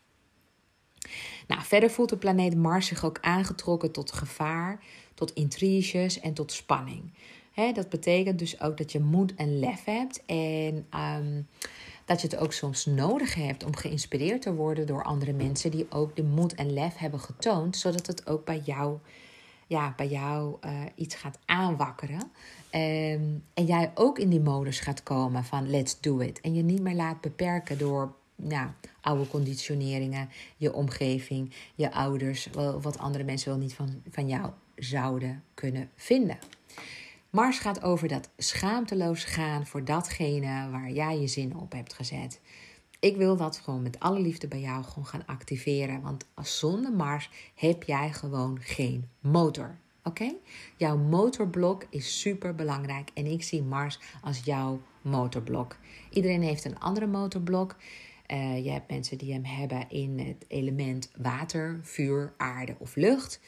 Nou, 1.47 1.63
verder 1.63 1.91
voelt 1.91 2.09
de 2.09 2.17
planeet 2.17 2.57
Mars 2.57 2.87
zich 2.87 3.05
ook 3.05 3.19
aangetrokken 3.21 3.93
tot 3.93 4.13
gevaar, 4.13 4.81
tot 5.15 5.33
intriges 5.33 6.21
en 6.21 6.35
tot 6.35 6.53
spanning. 6.53 7.13
dat 7.75 7.89
betekent 7.89 8.39
dus 8.39 8.61
ook 8.61 8.77
dat 8.77 8.93
je 8.93 9.01
moed 9.01 9.35
en 9.35 9.59
lef 9.59 9.85
hebt 9.85 10.23
en 10.27 10.87
ehm, 10.91 11.43
dat 12.05 12.21
je 12.21 12.27
het 12.27 12.37
ook 12.37 12.53
soms 12.53 12.87
nodig 12.87 13.35
hebt 13.35 13.65
om 13.65 13.77
geïnspireerd 13.77 14.43
te 14.43 14.55
worden 14.55 14.87
door 14.87 15.05
andere 15.05 15.33
mensen 15.33 15.71
die 15.71 15.87
ook 15.91 16.17
de 16.17 16.23
moed 16.23 16.55
en 16.55 16.73
lef 16.73 16.97
hebben 16.97 17.21
getoond, 17.21 17.77
zodat 17.77 18.07
het 18.07 18.27
ook 18.27 18.45
bij 18.45 18.63
jou, 18.65 18.99
ja, 19.67 19.93
bij 19.97 20.09
jou 20.09 20.57
uh, 20.65 20.71
iets 20.95 21.15
gaat 21.15 21.39
aanwakkeren. 21.45 22.21
Um, 22.21 23.45
en 23.55 23.65
jij 23.67 23.91
ook 23.95 24.19
in 24.19 24.29
die 24.29 24.41
modus 24.41 24.81
gaat 24.81 25.03
komen 25.03 25.45
van 25.45 25.71
let's 25.71 26.01
do 26.01 26.19
it. 26.19 26.41
En 26.41 26.55
je 26.55 26.63
niet 26.63 26.81
meer 26.81 26.95
laat 26.95 27.21
beperken 27.21 27.79
door 27.79 28.15
nou, 28.37 28.69
oude 29.05 29.29
conditioneringen, 29.29 30.29
je 30.57 30.73
omgeving, 30.73 31.53
je 31.75 31.93
ouders, 31.93 32.49
wat 32.81 32.99
andere 32.99 33.25
mensen 33.25 33.49
wel 33.49 33.59
niet 33.59 33.75
van, 33.75 34.03
van 34.11 34.29
jou 34.29 34.51
zouden 34.77 35.43
kunnen 35.55 35.91
vinden. 35.97 36.39
Mars 37.31 37.59
gaat 37.59 37.83
over 37.83 38.09
dat 38.09 38.31
schaamteloos 38.37 39.25
gaan 39.25 39.67
voor 39.67 39.85
datgene 39.85 40.71
waar 40.71 40.91
jij 40.91 41.19
je 41.19 41.27
zin 41.27 41.57
op 41.57 41.73
hebt 41.73 41.93
gezet. 41.93 42.41
Ik 43.01 43.17
wil 43.17 43.37
dat 43.37 43.59
gewoon 43.59 43.83
met 43.83 44.01
alle 44.01 44.21
liefde 44.21 44.49
bij 44.49 44.61
jou 44.61 44.85
gewoon 44.85 45.07
gaan 45.07 45.27
activeren. 45.27 46.01
Want 46.03 46.25
zonder 46.43 46.93
Mars 46.93 47.31
heb 47.55 47.83
jij 47.83 48.13
gewoon 48.13 48.59
geen 48.61 49.09
motor. 49.21 49.77
Oké? 50.03 50.35
Jouw 50.77 50.97
motorblok 50.97 51.87
is 51.91 52.21
super 52.21 52.55
belangrijk. 52.55 53.11
En 53.15 53.27
ik 53.27 53.43
zie 53.43 53.63
Mars 53.63 53.99
als 54.23 54.41
jouw 54.45 54.81
motorblok. 55.03 55.77
Iedereen 56.11 56.43
heeft 56.43 56.65
een 56.65 56.79
andere 56.79 57.07
motorblok. 57.07 57.77
Uh, 58.33 58.65
je 58.65 58.71
hebt 58.71 58.91
mensen 58.91 59.19
die 59.19 59.33
hem 59.33 59.45
hebben 59.45 59.91
in 59.91 60.19
het 60.19 60.45
element 60.49 61.11
water, 61.17 61.81
vuur, 61.83 62.33
aarde 62.37 62.77
of 62.79 62.97
lucht. 62.97 63.41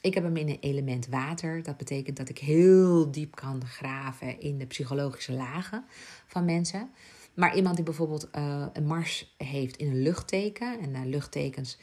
Ik 0.00 0.14
heb 0.14 0.24
hem 0.24 0.36
in 0.36 0.48
het 0.48 0.62
element 0.62 1.06
water. 1.06 1.62
Dat 1.62 1.76
betekent 1.76 2.16
dat 2.16 2.28
ik 2.28 2.38
heel 2.38 3.10
diep 3.10 3.34
kan 3.34 3.66
graven 3.66 4.40
in 4.40 4.58
de 4.58 4.66
psychologische 4.66 5.32
lagen 5.32 5.84
van 6.26 6.44
mensen. 6.44 6.90
Maar 7.34 7.56
iemand 7.56 7.76
die 7.76 7.84
bijvoorbeeld 7.84 8.28
uh, 8.34 8.66
een 8.72 8.86
Mars 8.86 9.34
heeft 9.36 9.76
in 9.76 9.90
een 9.90 10.02
luchtteken. 10.02 10.80
En 10.80 10.90
uh, 10.94 11.00
luchttekens 11.04 11.78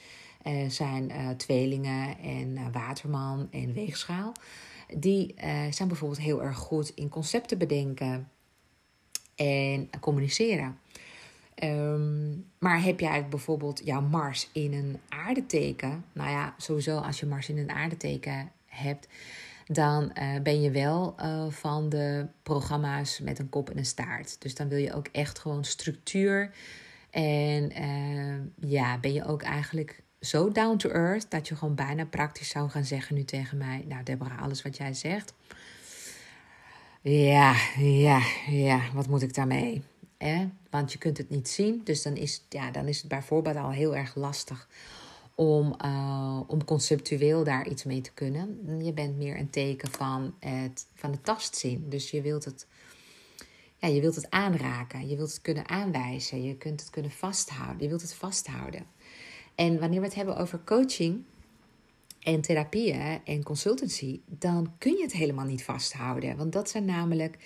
zijn 0.67 1.11
tweelingen 1.37 2.17
en 2.19 2.71
waterman 2.71 3.47
en 3.51 3.73
weegschaal. 3.73 4.31
Die 4.97 5.35
zijn 5.69 5.87
bijvoorbeeld 5.87 6.21
heel 6.21 6.43
erg 6.43 6.57
goed 6.57 6.89
in 6.95 7.09
concepten 7.09 7.57
bedenken 7.57 8.29
en 9.35 9.89
communiceren. 9.99 10.79
Ehm, 11.59 12.29
maar 12.59 12.83
heb 12.83 12.99
jij 12.99 13.27
bijvoorbeeld 13.27 13.81
jouw 13.83 14.01
Mars 14.01 14.49
in 14.53 14.73
een 14.73 14.99
aardeteken? 15.09 16.05
Nou 16.13 16.29
ja, 16.29 16.53
sowieso 16.57 16.97
als 16.97 17.19
je 17.19 17.25
Mars 17.25 17.49
in 17.49 17.57
een 17.57 17.71
aardeteken 17.71 18.51
hebt, 18.65 19.07
dan 19.65 20.11
uh, 20.17 20.41
ben 20.43 20.61
je 20.61 20.71
wel 20.71 21.15
uh, 21.19 21.45
van 21.49 21.89
de 21.89 22.27
programma's 22.43 23.19
met 23.19 23.39
een 23.39 23.49
kop 23.49 23.69
en 23.69 23.77
een 23.77 23.85
staart. 23.85 24.41
Dus 24.41 24.55
dan 24.55 24.67
wil 24.67 24.77
je 24.77 24.93
ook 24.93 25.07
echt 25.11 25.39
gewoon 25.39 25.63
structuur. 25.63 26.51
En 27.09 27.81
uh, 27.81 28.69
ja, 28.71 28.97
ben 28.97 29.13
je 29.13 29.25
ook 29.25 29.41
eigenlijk 29.41 30.03
zo 30.19 30.51
down 30.51 30.77
to 30.77 30.89
earth 30.89 31.31
dat 31.31 31.47
je 31.47 31.55
gewoon 31.55 31.75
bijna 31.75 32.05
praktisch 32.05 32.49
zou 32.49 32.69
gaan 32.69 32.85
zeggen 32.85 33.15
nu 33.15 33.23
tegen 33.23 33.57
mij: 33.57 33.85
Nou, 33.87 34.03
Deborah, 34.03 34.41
alles 34.41 34.61
wat 34.61 34.77
jij 34.77 34.93
zegt. 34.93 35.33
Ja, 37.01 37.55
ja, 37.77 38.21
ja, 38.47 38.81
wat 38.93 39.07
moet 39.07 39.21
ik 39.21 39.33
daarmee? 39.33 39.83
Want 40.69 40.91
je 40.91 40.97
kunt 40.97 41.17
het 41.17 41.29
niet 41.29 41.49
zien. 41.49 41.81
Dus 41.83 42.01
dan 42.01 42.15
is, 42.15 42.43
ja, 42.49 42.71
dan 42.71 42.87
is 42.87 42.97
het 42.97 43.07
bijvoorbeeld 43.07 43.55
al 43.55 43.71
heel 43.71 43.95
erg 43.95 44.15
lastig 44.15 44.67
om, 45.35 45.75
uh, 45.85 46.39
om 46.47 46.65
conceptueel 46.65 47.43
daar 47.43 47.67
iets 47.67 47.83
mee 47.83 48.01
te 48.01 48.11
kunnen. 48.13 48.59
Je 48.85 48.93
bent 48.93 49.17
meer 49.17 49.39
een 49.39 49.49
teken 49.49 49.91
van, 49.91 50.33
het, 50.39 50.85
van 50.93 51.11
de 51.11 51.21
tastzin. 51.21 51.85
Dus 51.89 52.11
je 52.11 52.21
wilt 52.21 52.45
het, 52.45 52.67
ja, 53.77 53.87
je 53.87 54.01
wilt 54.01 54.15
het 54.15 54.29
aanraken. 54.29 55.07
Je 55.07 55.15
wilt 55.15 55.31
het 55.31 55.41
kunnen 55.41 55.69
aanwijzen. 55.69 56.43
Je 56.43 56.57
kunt 56.57 56.79
het 56.79 56.89
kunnen 56.89 57.11
vasthouden. 57.11 57.81
Je 57.81 57.87
wilt 57.87 58.01
het 58.01 58.13
vasthouden. 58.13 58.85
En 59.55 59.79
wanneer 59.79 59.99
we 59.99 60.05
het 60.05 60.15
hebben 60.15 60.37
over 60.37 60.59
coaching 60.65 61.23
en 62.19 62.41
therapieën 62.41 63.19
en 63.25 63.43
consultancy, 63.43 64.19
dan 64.25 64.73
kun 64.77 64.95
je 64.95 65.03
het 65.03 65.13
helemaal 65.13 65.45
niet 65.45 65.63
vasthouden. 65.63 66.37
Want 66.37 66.51
dat 66.51 66.69
zijn 66.69 66.85
namelijk 66.85 67.37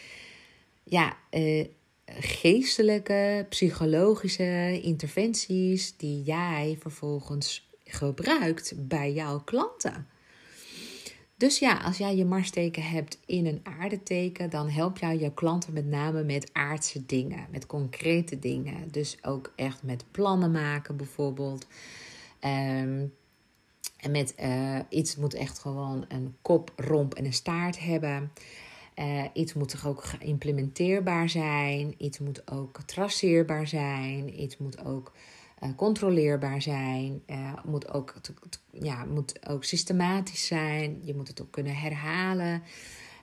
ja, 0.84 1.18
uh, 1.32 1.66
geestelijke, 2.06 3.46
psychologische 3.50 4.82
interventies 4.82 5.98
die 5.98 6.24
jij 6.24 6.78
vervolgens 6.80 7.70
gebruikt 7.84 8.74
bij 8.88 9.14
jouw 9.14 9.40
klanten. 9.40 10.08
Dus 11.38 11.60
ja, 11.60 11.78
als 11.78 11.98
jij 11.98 12.16
je 12.16 12.26
Marsteken 12.26 12.84
hebt 12.84 13.20
in 13.26 13.46
een 13.46 13.62
aardeteken, 13.64 14.50
dan 14.50 14.70
help 14.70 14.98
jij 14.98 15.18
je 15.18 15.34
klanten 15.34 15.74
met 15.74 15.86
name 15.86 16.24
met 16.24 16.50
aardse 16.54 17.06
dingen, 17.06 17.48
met 17.52 17.66
concrete 17.66 18.40
dingen. 18.40 18.92
Dus 18.92 19.18
ook 19.22 19.54
echt 19.56 19.84
met 19.84 20.06
plannen 20.12 20.52
maken 20.52 20.98
bijvoorbeeld. 20.98 21.68
Um, 22.42 23.14
en 23.98 24.12
met 24.12 24.34
uh, 24.44 24.80
iets 24.90 25.16
moet 25.16 25.34
echt 25.34 25.60
gewoon 25.60 26.06
een 26.08 26.36
kop, 26.42 26.74
romp 26.76 27.14
en 27.14 27.26
een 27.26 27.34
staart 27.34 27.80
hebben. 27.80 28.32
Uh, 28.96 29.24
iets 29.34 29.54
moet 29.54 29.70
toch 29.70 29.88
ook 29.88 30.04
geïmplementeerbaar 30.04 31.30
zijn. 31.30 31.96
Iets 31.98 32.20
moet 32.20 32.52
ook 32.52 32.82
traceerbaar 32.82 33.68
zijn. 33.68 34.42
Iets 34.42 34.58
moet 34.58 34.86
ook 34.86 35.12
uh, 35.64 35.70
controleerbaar 35.76 36.62
zijn. 36.62 37.24
Uh, 37.28 37.54
moet, 37.64 37.94
ook, 37.94 38.14
ja, 38.72 39.06
moet 39.06 39.48
ook 39.48 39.64
systematisch 39.64 40.48
zijn. 40.48 41.02
Je 41.04 41.16
moet 41.16 41.28
het 41.28 41.42
ook 41.42 41.52
kunnen 41.52 41.76
herhalen. 41.76 42.64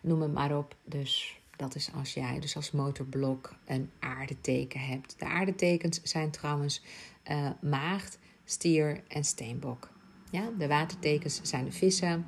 Noem 0.02 0.22
het 0.22 0.32
maar 0.32 0.56
op. 0.56 0.76
Dus 0.84 1.40
dat 1.56 1.74
is 1.74 1.90
als 1.94 2.14
jij 2.14 2.40
dus 2.40 2.56
als 2.56 2.70
motorblok 2.70 3.54
een 3.66 3.90
aardeteken 3.98 4.80
hebt. 4.80 5.14
De 5.18 5.24
aardetekens 5.24 6.02
zijn 6.02 6.30
trouwens 6.30 6.82
maagd, 7.60 8.18
stier 8.44 9.02
en 9.08 9.24
steenbok. 9.24 9.88
Ja, 10.30 10.50
de 10.58 10.66
watertekens 10.66 11.40
zijn 11.42 11.64
de 11.64 11.72
vissen 11.72 12.26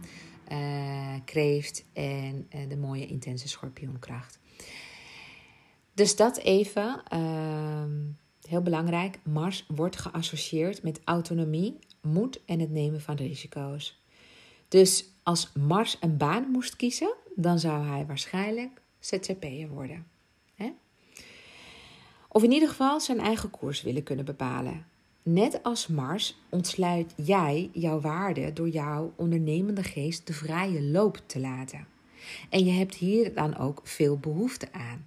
uh, 0.53 1.15
kreeft 1.25 1.85
en 1.93 2.49
uh, 2.55 2.69
de 2.69 2.77
mooie 2.77 3.07
intense 3.07 3.49
schorpioenkracht. 3.49 4.39
Dus 5.95 6.17
dat 6.17 6.39
even, 6.39 7.03
ehm, 7.09 8.01
heel 8.49 8.63
belangrijk. 8.63 9.19
Mars 9.25 9.67
wordt 9.69 9.97
geassocieerd 9.97 10.83
met 10.83 11.01
autonomie, 11.05 11.79
moed 12.01 12.45
en 12.45 12.61
het 12.61 12.71
nemen 12.71 13.01
van 13.01 13.17
risico's. 13.17 14.01
Dus 14.69 15.05
als 15.23 15.53
Mars 15.53 15.97
een 16.01 16.17
baan 16.17 16.51
moest 16.51 16.77
kiezen, 16.77 17.15
dan 17.35 17.59
zou 17.59 17.87
hij 17.87 18.07
waarschijnlijk 18.07 18.83
ZZP'er 18.99 19.69
worden. 19.69 20.07
Hè? 20.55 20.73
Of 22.29 22.43
in 22.43 22.53
ieder 22.53 22.69
geval 22.69 23.01
zijn 23.01 23.21
eigen 23.21 23.51
koers 23.51 23.83
willen 23.83 24.03
kunnen 24.03 24.25
bepalen. 24.25 24.87
Net 25.23 25.63
als 25.63 25.87
Mars 25.87 26.39
ontsluit 26.49 27.13
jij 27.17 27.71
jouw 27.73 28.01
waarde 28.01 28.53
door 28.53 28.69
jouw 28.69 29.13
ondernemende 29.17 29.83
geest 29.83 30.27
de 30.27 30.33
vrije 30.33 30.83
loop 30.83 31.21
te 31.27 31.41
laten. 31.41 31.87
En 32.51 32.65
je 32.65 32.73
hebt 32.73 32.95
hier 32.95 33.35
dan 33.35 33.57
ook 33.57 33.81
veel 33.85 34.19
behoefte 34.19 34.73
aan. 34.73 35.07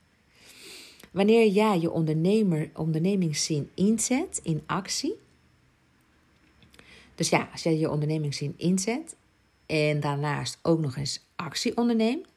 Wanneer 1.11 1.47
jij 1.47 1.79
je 1.79 1.91
ondernemer, 1.91 2.69
ondernemingszin 2.73 3.69
inzet 3.73 4.39
in 4.43 4.63
actie. 4.65 5.15
Dus 7.15 7.29
ja, 7.29 7.49
als 7.51 7.63
jij 7.63 7.77
je 7.77 7.89
ondernemingszin 7.89 8.53
inzet 8.57 9.15
en 9.65 9.99
daarnaast 9.99 10.59
ook 10.61 10.79
nog 10.79 10.95
eens 10.95 11.25
actie 11.35 11.77
onderneemt, 11.77 12.27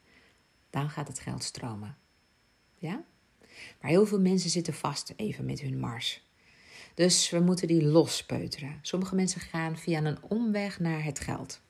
dan 0.71 0.91
gaat 0.91 1.09
het 1.09 1.19
geld 1.19 1.43
stromen. 1.43 1.97
Ja? 2.79 3.05
Maar 3.81 3.91
heel 3.91 4.07
veel 4.07 4.21
mensen 4.21 4.51
zitten 4.51 4.75
vast 4.75 5.13
even 5.17 5.45
met 5.45 5.61
hun 5.61 5.79
mars. 5.79 6.28
Dus 6.99 7.31
we 7.31 7.41
moeten 7.41 7.67
die 7.67 7.83
lospeuteren. 7.85 8.79
Sommige 8.83 9.15
mensen 9.15 9.41
gaan 9.41 9.79
via 9.79 10.05
een 10.05 10.23
omweg 10.23 10.81
naar 10.81 11.05
het 11.05 11.21
geld. 11.21 11.61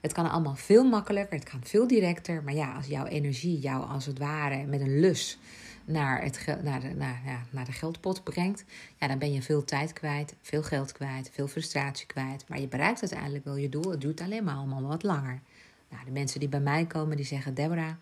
Het 0.00 0.12
kan 0.12 0.30
allemaal 0.30 0.54
veel 0.54 0.84
makkelijker, 0.84 1.38
het 1.38 1.48
kan 1.48 1.60
veel 1.64 1.86
directer. 1.86 2.42
Maar 2.42 2.54
ja, 2.54 2.74
als 2.74 2.86
jouw 2.86 3.06
energie 3.06 3.58
jou 3.58 3.88
als 3.88 4.06
het 4.06 4.18
ware 4.18 4.64
met 4.64 4.80
een 4.80 5.00
lus 5.00 5.38
naar, 5.84 6.22
het, 6.22 6.46
naar, 6.62 6.80
de, 6.80 6.94
naar, 6.94 7.22
ja, 7.24 7.46
naar 7.50 7.64
de 7.64 7.72
geldpot 7.72 8.24
brengt, 8.24 8.64
ja, 8.98 9.06
dan 9.08 9.18
ben 9.18 9.32
je 9.32 9.42
veel 9.42 9.64
tijd 9.64 9.92
kwijt, 9.92 10.34
veel 10.40 10.62
geld 10.62 10.92
kwijt, 10.92 11.30
veel 11.32 11.48
frustratie 11.48 12.06
kwijt. 12.06 12.44
Maar 12.48 12.60
je 12.60 12.68
bereikt 12.68 13.00
uiteindelijk 13.00 13.44
wel 13.44 13.56
je 13.56 13.68
doel. 13.68 13.90
Het 13.90 14.00
duurt 14.00 14.20
alleen 14.20 14.44
maar 14.44 14.54
allemaal 14.54 14.82
wat 14.82 15.02
langer. 15.02 15.40
Nou, 15.88 16.04
de 16.04 16.10
mensen 16.10 16.40
die 16.40 16.48
bij 16.48 16.60
mij 16.60 16.86
komen, 16.86 17.16
die 17.16 17.26
zeggen: 17.26 17.54
Deborah, 17.54 17.94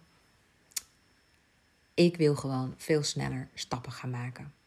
ik 1.94 2.16
wil 2.16 2.36
gewoon 2.36 2.74
veel 2.76 3.02
sneller 3.02 3.48
stappen 3.54 3.92
gaan 3.92 4.10
maken. 4.10 4.58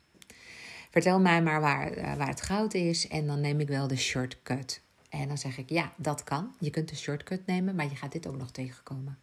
Vertel 0.94 1.20
mij 1.20 1.42
maar 1.42 1.62
waar, 1.62 1.92
eh, 1.92 2.14
waar 2.14 2.28
het 2.28 2.42
goud 2.42 2.74
is 2.74 3.08
en 3.08 3.28
dan 3.28 3.42
neem 3.42 3.60
ik 3.60 3.68
wel 3.68 3.88
de 3.88 3.96
shortcut. 3.96 4.82
En 5.10 5.28
dan 5.28 5.38
zeg 5.38 5.58
ik, 5.58 5.70
ja, 5.70 5.94
dat 5.98 6.24
kan. 6.24 6.52
Je 6.60 6.70
kunt 6.70 6.90
de 6.90 6.96
shortcut 6.96 7.46
nemen, 7.46 7.76
maar 7.76 7.86
je 7.86 7.96
gaat 7.96 8.12
dit 8.12 8.28
ook 8.28 8.38
nog 8.38 8.52
tegenkomen. 8.52 9.18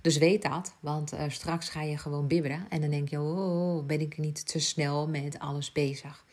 Dus 0.00 0.18
weet 0.18 0.42
dat, 0.42 0.74
want 0.80 1.14
uh, 1.14 1.20
straks 1.28 1.68
ga 1.68 1.82
je 1.82 1.98
gewoon 1.98 2.26
bibberen. 2.26 2.66
En 2.68 2.80
dan 2.80 2.90
denk 2.90 3.08
je, 3.08 3.20
oh, 3.20 3.86
ben 3.86 4.00
ik 4.00 4.18
niet 4.18 4.46
te 4.46 4.58
snel 4.58 5.08
met 5.08 5.38
alles 5.38 5.72
bezig. 5.72 6.24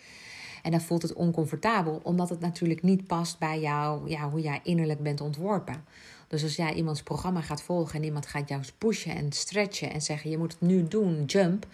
En 0.63 0.71
dan 0.71 0.81
voelt 0.81 1.01
het 1.01 1.13
oncomfortabel, 1.13 1.99
omdat 2.03 2.29
het 2.29 2.39
natuurlijk 2.39 2.81
niet 2.81 3.07
past 3.07 3.39
bij 3.39 3.59
jou, 3.59 4.09
ja, 4.09 4.29
hoe 4.29 4.41
jij 4.41 4.59
innerlijk 4.63 5.03
bent 5.03 5.21
ontworpen. 5.21 5.85
Dus 6.27 6.43
als 6.43 6.55
jij 6.55 6.73
iemands 6.73 7.03
programma 7.03 7.41
gaat 7.41 7.61
volgen 7.61 7.95
en 7.95 8.03
iemand 8.03 8.25
gaat 8.25 8.49
jou 8.49 8.61
pushen 8.77 9.15
en 9.15 9.31
stretchen 9.31 9.91
en 9.91 10.01
zeggen: 10.01 10.29
je 10.29 10.37
moet 10.37 10.51
het 10.51 10.61
nu 10.61 10.87
doen, 10.87 11.25
jump. 11.25 11.67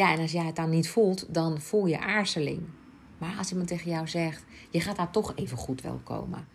Ja, 0.00 0.12
en 0.12 0.20
als 0.20 0.32
jij 0.32 0.44
het 0.44 0.56
dan 0.56 0.70
niet 0.70 0.88
voelt, 0.88 1.34
dan 1.34 1.60
voel 1.60 1.86
je 1.86 1.98
aarzeling. 1.98 2.62
Maar 3.18 3.36
als 3.38 3.50
iemand 3.50 3.68
tegen 3.68 3.90
jou 3.90 4.08
zegt: 4.08 4.44
je 4.70 4.80
gaat 4.80 4.96
daar 4.96 5.10
toch 5.10 5.32
even 5.34 5.56
goed 5.56 5.80
wel 5.80 6.00
komen. 6.04 6.48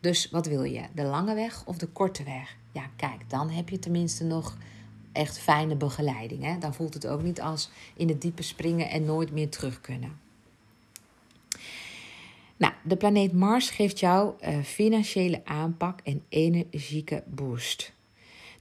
Dus 0.00 0.30
wat 0.30 0.46
wil 0.46 0.62
je? 0.62 0.82
De 0.94 1.02
lange 1.02 1.34
weg 1.34 1.62
of 1.64 1.78
de 1.78 1.86
korte 1.86 2.22
weg? 2.22 2.56
Ja, 2.72 2.90
kijk, 2.96 3.30
dan 3.30 3.50
heb 3.50 3.68
je 3.68 3.78
tenminste 3.78 4.24
nog 4.24 4.56
echt 5.12 5.38
fijne 5.38 5.76
begeleiding. 5.76 6.42
Hè? 6.42 6.58
Dan 6.58 6.74
voelt 6.74 6.94
het 6.94 7.06
ook 7.06 7.22
niet 7.22 7.40
als 7.40 7.70
in 7.94 8.08
het 8.08 8.20
diepe 8.20 8.42
springen 8.42 8.90
en 8.90 9.04
nooit 9.04 9.32
meer 9.32 9.48
terug 9.48 9.80
kunnen. 9.80 10.18
Nou, 12.56 12.72
de 12.84 12.96
planeet 12.96 13.32
Mars 13.32 13.70
geeft 13.70 14.00
jou 14.00 14.32
uh, 14.40 14.62
financiële 14.62 15.40
aanpak 15.44 16.00
en 16.04 16.24
energieke 16.28 17.22
boost. 17.26 17.92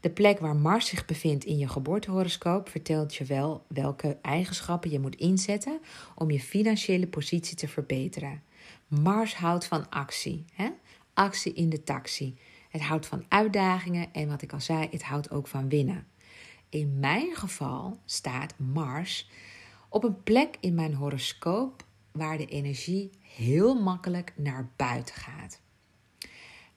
De 0.06 0.12
plek 0.12 0.40
waar 0.40 0.56
Mars 0.56 0.88
zich 0.88 1.06
bevindt 1.06 1.44
in 1.44 1.58
je 1.58 1.68
geboortehoroscoop 1.68 2.70
vertelt 2.70 3.16
je 3.16 3.24
wel 3.24 3.66
welke 3.68 4.18
eigenschappen 4.22 4.92
je 4.92 5.00
moet 5.00 5.16
inzetten 5.16 5.80
om 6.16 6.32
je 6.32 6.40
financiële 6.40 7.08
positie 7.08 7.58
te 7.58 7.68
verbeteren. 7.68 8.44
Mars 8.88 9.36
houdt 9.36 9.66
van 9.66 9.90
actie, 9.90 10.46
hè? 10.54 10.70
actie 11.14 11.54
in 11.54 11.70
de 11.70 11.84
taxi. 11.84 12.38
Het 12.70 12.82
houdt 12.82 13.06
van 13.06 13.26
uitdagingen 13.30 14.14
en 14.14 14.28
wat 14.28 14.42
ik 14.42 14.54
al 14.54 14.62
zei, 14.62 14.88
het 14.92 15.04
houdt 15.04 15.32
ook 15.32 15.48
van 15.48 15.70
winnen. 15.70 16.08
In 16.70 17.00
mijn 17.00 17.36
geval 17.36 18.00
staat 18.06 18.54
Mars 18.58 19.30
op 19.90 20.04
een 20.04 20.24
plek 20.24 20.58
in 20.60 20.76
mijn 20.76 20.94
horoscoop 20.94 21.86
waar 22.12 22.38
de 22.38 22.46
energie 22.46 23.10
heel 23.22 23.82
makkelijk 23.82 24.34
naar 24.36 24.70
buiten 24.76 25.16
gaat. 25.16 25.60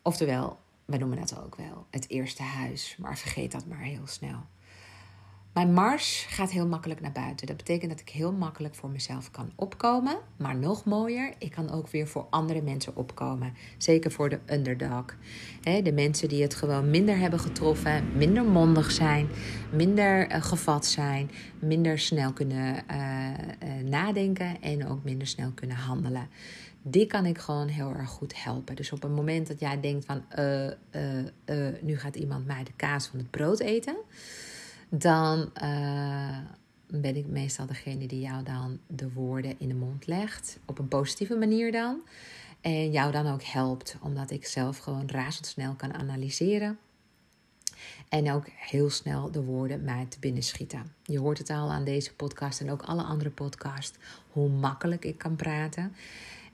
Oftewel, 0.03 0.59
we 0.91 0.97
noemen 0.97 1.19
dat 1.19 1.39
ook 1.45 1.57
wel 1.57 1.87
het 1.91 2.09
eerste 2.09 2.43
huis, 2.43 2.97
maar 2.99 3.19
vergeet 3.19 3.53
dat 3.53 3.67
maar 3.67 3.79
heel 3.79 4.07
snel. 4.07 4.47
Mijn 5.53 5.73
Mars 5.73 6.27
gaat 6.29 6.51
heel 6.51 6.67
makkelijk 6.67 7.01
naar 7.01 7.13
buiten. 7.13 7.47
Dat 7.47 7.57
betekent 7.57 7.91
dat 7.91 8.01
ik 8.01 8.09
heel 8.09 8.33
makkelijk 8.33 8.75
voor 8.75 8.91
mezelf 8.91 9.31
kan 9.31 9.53
opkomen. 9.55 10.19
Maar 10.37 10.57
nog 10.57 10.85
mooier, 10.85 11.33
ik 11.39 11.51
kan 11.51 11.71
ook 11.71 11.89
weer 11.89 12.07
voor 12.07 12.27
andere 12.31 12.63
mensen 12.63 12.97
opkomen. 12.97 13.55
Zeker 13.79 14.11
voor 14.11 14.29
de 14.29 14.39
underdog. 14.47 15.05
de 15.63 15.93
mensen 15.95 16.29
die 16.29 16.43
het 16.43 16.55
gewoon 16.55 16.91
minder 16.91 17.19
hebben 17.19 17.41
getroffen, 17.41 18.17
minder 18.17 18.45
mondig 18.45 18.91
zijn, 18.91 19.29
minder 19.73 20.29
eh, 20.29 20.43
gevat 20.43 20.87
zijn, 20.87 21.31
minder 21.59 21.99
snel 21.99 22.33
kunnen 22.33 22.85
uh, 22.91 23.91
nadenken 23.91 24.63
en 24.63 24.89
ook 24.89 25.05
minder 25.05 25.27
snel 25.27 25.51
kunnen 25.55 25.77
handelen. 25.77 26.29
Die 26.91 27.07
kan 27.07 27.27
ik 27.27 27.39
gewoon 27.39 27.69
heel 27.69 27.91
erg 27.91 28.09
goed 28.09 28.43
helpen. 28.43 28.77
Dus 28.77 28.93
op 28.93 29.03
het 29.03 29.13
moment 29.13 29.47
dat 29.47 29.61
jij 29.61 29.81
denkt 29.81 30.05
van 30.05 30.25
nu 31.81 31.99
gaat 31.99 32.17
iemand 32.17 32.47
mij 32.47 32.65
de 32.65 32.73
kaas 32.77 33.07
van 33.07 33.19
het 33.19 33.31
brood 33.31 33.61
eten 33.61 33.97
dan 34.91 35.51
ben 36.91 37.17
ik 37.17 37.27
meestal 37.27 37.67
degene 37.67 38.07
die 38.07 38.21
jou 38.21 38.43
dan 38.43 38.79
de 38.87 39.13
woorden 39.13 39.55
in 39.59 39.69
de 39.69 39.75
mond 39.75 40.07
legt. 40.07 40.59
Op 40.65 40.79
een 40.79 40.89
positieve 40.89 41.37
manier 41.37 41.73
dan. 41.73 42.01
En 42.61 42.91
jou 42.91 43.13
dan 43.13 43.33
ook 43.33 43.43
helpt, 43.43 43.97
omdat 44.01 44.31
ik 44.31 44.47
zelf 44.47 44.79
gewoon 44.79 45.09
razendsnel 45.09 45.75
kan 45.75 45.95
analyseren. 45.95 46.79
En 48.09 48.33
ook 48.33 48.45
heel 48.49 48.91
snel 48.91 49.31
de 49.31 49.43
woorden 49.43 49.85
mij 49.85 50.07
te 50.09 50.19
binnen 50.19 50.43
schieten. 50.43 50.93
Je 51.03 51.19
hoort 51.19 51.39
het 51.39 51.51
al 51.51 51.71
aan 51.71 51.85
deze 51.85 52.15
podcast 52.15 52.61
en 52.61 52.71
ook 52.71 52.83
alle 52.83 53.03
andere 53.03 53.31
podcasts, 53.31 53.99
hoe 54.33 54.49
makkelijk 54.49 55.05
ik 55.05 55.19
kan 55.19 55.37
praten. 55.37 55.95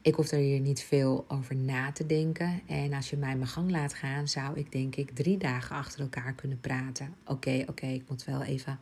Ik 0.04 0.14
hoef 0.14 0.30
er 0.30 0.38
hier 0.38 0.60
niet 0.60 0.80
veel 0.80 1.24
over 1.28 1.56
na 1.56 1.92
te 1.92 2.06
denken. 2.06 2.60
En 2.66 2.92
als 2.92 3.10
je 3.10 3.16
mij 3.16 3.36
mijn 3.36 3.48
gang 3.48 3.70
laat 3.70 3.94
gaan, 3.94 4.28
zou 4.28 4.58
ik 4.58 4.72
denk 4.72 4.96
ik 4.96 5.10
drie 5.10 5.38
dagen 5.38 5.76
achter 5.76 6.00
elkaar 6.00 6.32
kunnen 6.32 6.60
praten. 6.60 7.14
Oké, 7.26 7.64
oké, 7.68 7.86
ik 7.86 8.02
moet 8.08 8.24
wel 8.24 8.42
even 8.42 8.78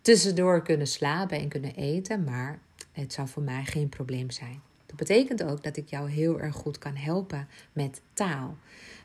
tussendoor 0.00 0.62
kunnen 0.62 0.86
slapen 0.86 1.38
en 1.38 1.48
kunnen 1.48 1.74
eten, 1.74 2.24
maar 2.24 2.58
het 2.92 3.12
zou 3.12 3.28
voor 3.28 3.42
mij 3.42 3.64
geen 3.64 3.88
probleem 3.88 4.30
zijn. 4.30 4.60
Dat 4.86 4.96
betekent 4.96 5.42
ook 5.42 5.62
dat 5.62 5.76
ik 5.76 5.88
jou 5.88 6.10
heel 6.10 6.40
erg 6.40 6.54
goed 6.54 6.78
kan 6.78 6.96
helpen 6.96 7.48
met 7.72 8.00
taal. 8.12 8.56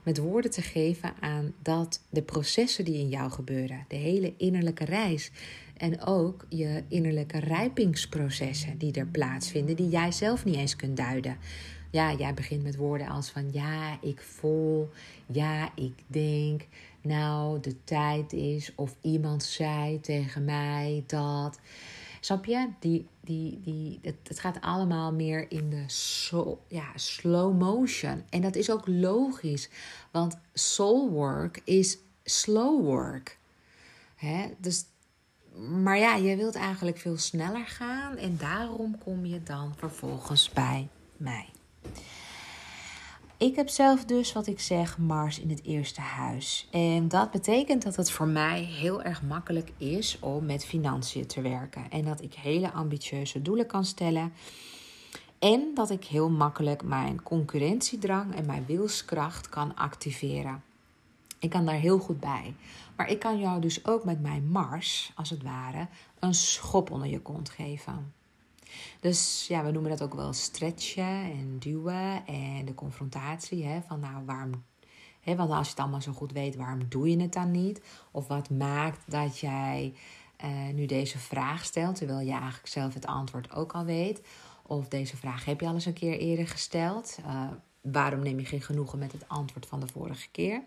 Met 0.03 0.17
woorden 0.17 0.51
te 0.51 0.61
geven 0.61 1.13
aan 1.19 1.53
dat 1.61 2.01
de 2.09 2.21
processen 2.21 2.85
die 2.85 2.97
in 2.97 3.09
jou 3.09 3.31
gebeuren, 3.31 3.85
de 3.87 3.95
hele 3.95 4.33
innerlijke 4.37 4.85
reis, 4.85 5.31
en 5.77 6.01
ook 6.01 6.45
je 6.49 6.83
innerlijke 6.87 7.39
rijpingsprocessen 7.39 8.77
die 8.77 8.93
er 8.93 9.05
plaatsvinden, 9.05 9.75
die 9.75 9.89
jij 9.89 10.11
zelf 10.11 10.45
niet 10.45 10.55
eens 10.55 10.75
kunt 10.75 10.97
duiden. 10.97 11.37
Ja, 11.91 12.13
jij 12.13 12.33
begint 12.33 12.63
met 12.63 12.75
woorden 12.75 13.07
als 13.07 13.29
van 13.29 13.49
ja, 13.51 13.97
ik 14.01 14.21
voel, 14.21 14.89
ja, 15.25 15.71
ik 15.75 15.93
denk, 16.07 16.61
nou, 17.01 17.59
de 17.59 17.75
tijd 17.83 18.33
is, 18.33 18.71
of 18.75 18.95
iemand 19.01 19.43
zei 19.43 19.99
tegen 19.99 20.45
mij 20.45 21.03
dat. 21.07 21.59
Snap 22.25 22.45
je? 22.45 22.69
Die, 22.79 23.07
die, 23.21 23.61
die, 23.63 23.99
het, 24.01 24.15
het 24.23 24.39
gaat 24.39 24.61
allemaal 24.61 25.13
meer 25.13 25.51
in 25.51 25.69
de 25.69 25.85
ja, 26.67 26.85
slow 26.95 27.59
motion. 27.59 28.23
En 28.29 28.41
dat 28.41 28.55
is 28.55 28.71
ook 28.71 28.87
logisch, 28.87 29.69
want 30.11 30.37
soul 30.53 31.09
work 31.09 31.61
is 31.63 31.97
slow 32.23 32.83
work. 32.85 33.37
Hè? 34.15 34.53
Dus 34.57 34.85
maar 35.81 35.97
ja, 35.97 36.15
je 36.15 36.35
wilt 36.35 36.55
eigenlijk 36.55 36.97
veel 36.97 37.17
sneller 37.17 37.65
gaan 37.65 38.17
en 38.17 38.37
daarom 38.37 38.97
kom 38.97 39.25
je 39.25 39.43
dan 39.43 39.73
vervolgens 39.77 40.49
bij 40.49 40.87
mij. 41.17 41.49
Ik 43.43 43.55
heb 43.55 43.69
zelf 43.69 44.05
dus 44.05 44.33
wat 44.33 44.47
ik 44.47 44.59
zeg 44.59 44.97
Mars 44.97 45.39
in 45.39 45.49
het 45.49 45.63
eerste 45.63 46.01
huis. 46.01 46.67
En 46.71 47.07
dat 47.07 47.31
betekent 47.31 47.83
dat 47.83 47.95
het 47.95 48.11
voor 48.11 48.27
mij 48.27 48.61
heel 48.61 49.01
erg 49.01 49.21
makkelijk 49.21 49.71
is 49.77 50.17
om 50.19 50.45
met 50.45 50.65
financiën 50.65 51.27
te 51.27 51.41
werken. 51.41 51.89
En 51.89 52.05
dat 52.05 52.21
ik 52.21 52.33
hele 52.33 52.71
ambitieuze 52.71 53.41
doelen 53.41 53.65
kan 53.65 53.85
stellen. 53.85 54.33
En 55.39 55.71
dat 55.73 55.89
ik 55.89 56.05
heel 56.05 56.29
makkelijk 56.29 56.83
mijn 56.83 57.23
concurrentiedrang 57.23 58.35
en 58.35 58.45
mijn 58.45 58.65
wilskracht 58.67 59.49
kan 59.49 59.75
activeren. 59.75 60.63
Ik 61.39 61.49
kan 61.49 61.65
daar 61.65 61.79
heel 61.79 61.99
goed 61.99 62.19
bij. 62.19 62.55
Maar 62.95 63.09
ik 63.09 63.19
kan 63.19 63.39
jou 63.39 63.61
dus 63.61 63.85
ook 63.85 64.03
met 64.03 64.21
mijn 64.21 64.47
Mars, 64.51 65.11
als 65.15 65.29
het 65.29 65.43
ware, 65.43 65.87
een 66.19 66.33
schop 66.33 66.91
onder 66.91 67.07
je 67.07 67.19
kont 67.19 67.49
geven. 67.49 68.13
Dus 68.99 69.45
ja, 69.47 69.63
we 69.63 69.71
noemen 69.71 69.91
dat 69.91 70.01
ook 70.01 70.13
wel 70.13 70.33
stretchen 70.33 71.23
en 71.23 71.55
duwen 71.59 72.25
en 72.25 72.65
de 72.65 72.73
confrontatie. 72.73 73.65
Hè, 73.65 73.81
van 73.81 73.99
nou, 73.99 74.25
waarom 74.25 74.63
want 75.25 75.51
als 75.51 75.65
je 75.65 75.71
het 75.71 75.79
allemaal 75.79 76.01
zo 76.01 76.11
goed 76.11 76.31
weet, 76.31 76.55
waarom 76.55 76.89
doe 76.89 77.09
je 77.09 77.21
het 77.21 77.33
dan 77.33 77.51
niet? 77.51 77.81
Of 78.11 78.27
wat 78.27 78.49
maakt 78.49 78.99
dat 79.11 79.39
jij 79.39 79.93
uh, 80.43 80.73
nu 80.73 80.85
deze 80.85 81.17
vraag 81.17 81.65
stelt, 81.65 81.95
terwijl 81.95 82.19
je 82.19 82.31
eigenlijk 82.31 82.67
zelf 82.67 82.93
het 82.93 83.05
antwoord 83.05 83.51
ook 83.51 83.71
al 83.73 83.85
weet? 83.85 84.21
Of 84.63 84.87
deze 84.87 85.17
vraag 85.17 85.45
heb 85.45 85.59
je 85.59 85.67
al 85.67 85.73
eens 85.73 85.85
een 85.85 85.93
keer 85.93 86.17
eerder 86.17 86.47
gesteld? 86.47 87.17
Uh, 87.25 87.47
waarom 87.81 88.19
neem 88.19 88.39
je 88.39 88.45
geen 88.45 88.61
genoegen 88.61 88.99
met 88.99 89.11
het 89.11 89.27
antwoord 89.27 89.65
van 89.65 89.79
de 89.79 89.87
vorige 89.87 90.27
keer? 90.31 90.63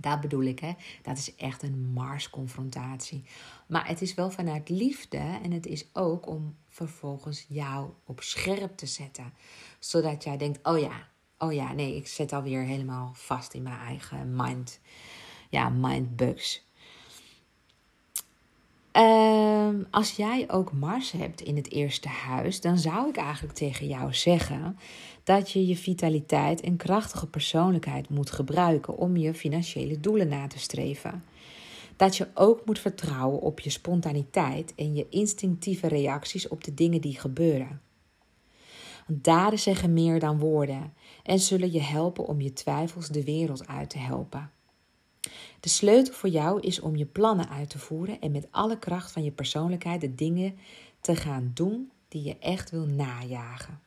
Dat 0.00 0.20
bedoel 0.20 0.42
ik, 0.42 0.58
hè. 0.58 0.72
Dat 1.02 1.16
is 1.16 1.34
echt 1.36 1.62
een 1.62 1.92
Mars-confrontatie. 1.92 3.24
Maar 3.66 3.88
het 3.88 4.02
is 4.02 4.14
wel 4.14 4.30
vanuit 4.30 4.68
liefde 4.68 5.38
en 5.42 5.50
het 5.52 5.66
is 5.66 5.86
ook 5.92 6.28
om 6.28 6.56
vervolgens 6.68 7.46
jou 7.48 7.90
op 8.04 8.22
scherp 8.22 8.76
te 8.76 8.86
zetten. 8.86 9.32
Zodat 9.78 10.24
jij 10.24 10.36
denkt, 10.36 10.66
oh 10.66 10.78
ja, 10.78 11.08
oh 11.38 11.52
ja, 11.52 11.72
nee, 11.72 11.96
ik 11.96 12.06
zit 12.06 12.32
alweer 12.32 12.62
helemaal 12.62 13.10
vast 13.14 13.54
in 13.54 13.62
mijn 13.62 13.78
eigen 13.78 14.36
mind. 14.36 14.80
Ja, 15.50 15.68
mindbugs. 15.68 16.64
Ehm, 18.92 19.82
als 19.90 20.10
jij 20.10 20.50
ook 20.50 20.72
Mars 20.72 21.12
hebt 21.12 21.40
in 21.40 21.56
het 21.56 21.70
eerste 21.70 22.08
huis, 22.08 22.60
dan 22.60 22.78
zou 22.78 23.08
ik 23.08 23.16
eigenlijk 23.16 23.54
tegen 23.54 23.86
jou 23.86 24.14
zeggen 24.14 24.78
dat 25.26 25.50
je 25.50 25.66
je 25.66 25.76
vitaliteit 25.76 26.60
en 26.60 26.76
krachtige 26.76 27.26
persoonlijkheid 27.26 28.08
moet 28.08 28.30
gebruiken 28.30 28.96
om 28.96 29.16
je 29.16 29.34
financiële 29.34 30.00
doelen 30.00 30.28
na 30.28 30.46
te 30.46 30.58
streven. 30.58 31.24
Dat 31.96 32.16
je 32.16 32.28
ook 32.34 32.66
moet 32.66 32.78
vertrouwen 32.78 33.40
op 33.40 33.60
je 33.60 33.70
spontaniteit 33.70 34.74
en 34.74 34.94
je 34.94 35.06
instinctieve 35.08 35.88
reacties 35.88 36.48
op 36.48 36.64
de 36.64 36.74
dingen 36.74 37.00
die 37.00 37.18
gebeuren. 37.18 37.80
Daden 39.06 39.58
zeggen 39.58 39.92
meer 39.92 40.20
dan 40.20 40.38
woorden 40.38 40.92
en 41.22 41.38
zullen 41.38 41.72
je 41.72 41.82
helpen 41.82 42.26
om 42.26 42.40
je 42.40 42.52
twijfels 42.52 43.08
de 43.08 43.24
wereld 43.24 43.66
uit 43.66 43.90
te 43.90 43.98
helpen. 43.98 44.50
De 45.60 45.68
sleutel 45.68 46.14
voor 46.14 46.28
jou 46.28 46.60
is 46.60 46.80
om 46.80 46.96
je 46.96 47.06
plannen 47.06 47.48
uit 47.48 47.70
te 47.70 47.78
voeren 47.78 48.20
en 48.20 48.32
met 48.32 48.48
alle 48.50 48.78
kracht 48.78 49.12
van 49.12 49.24
je 49.24 49.32
persoonlijkheid 49.32 50.00
de 50.00 50.14
dingen 50.14 50.58
te 51.00 51.16
gaan 51.16 51.50
doen 51.54 51.90
die 52.08 52.22
je 52.22 52.38
echt 52.38 52.70
wil 52.70 52.86
najagen. 52.86 53.85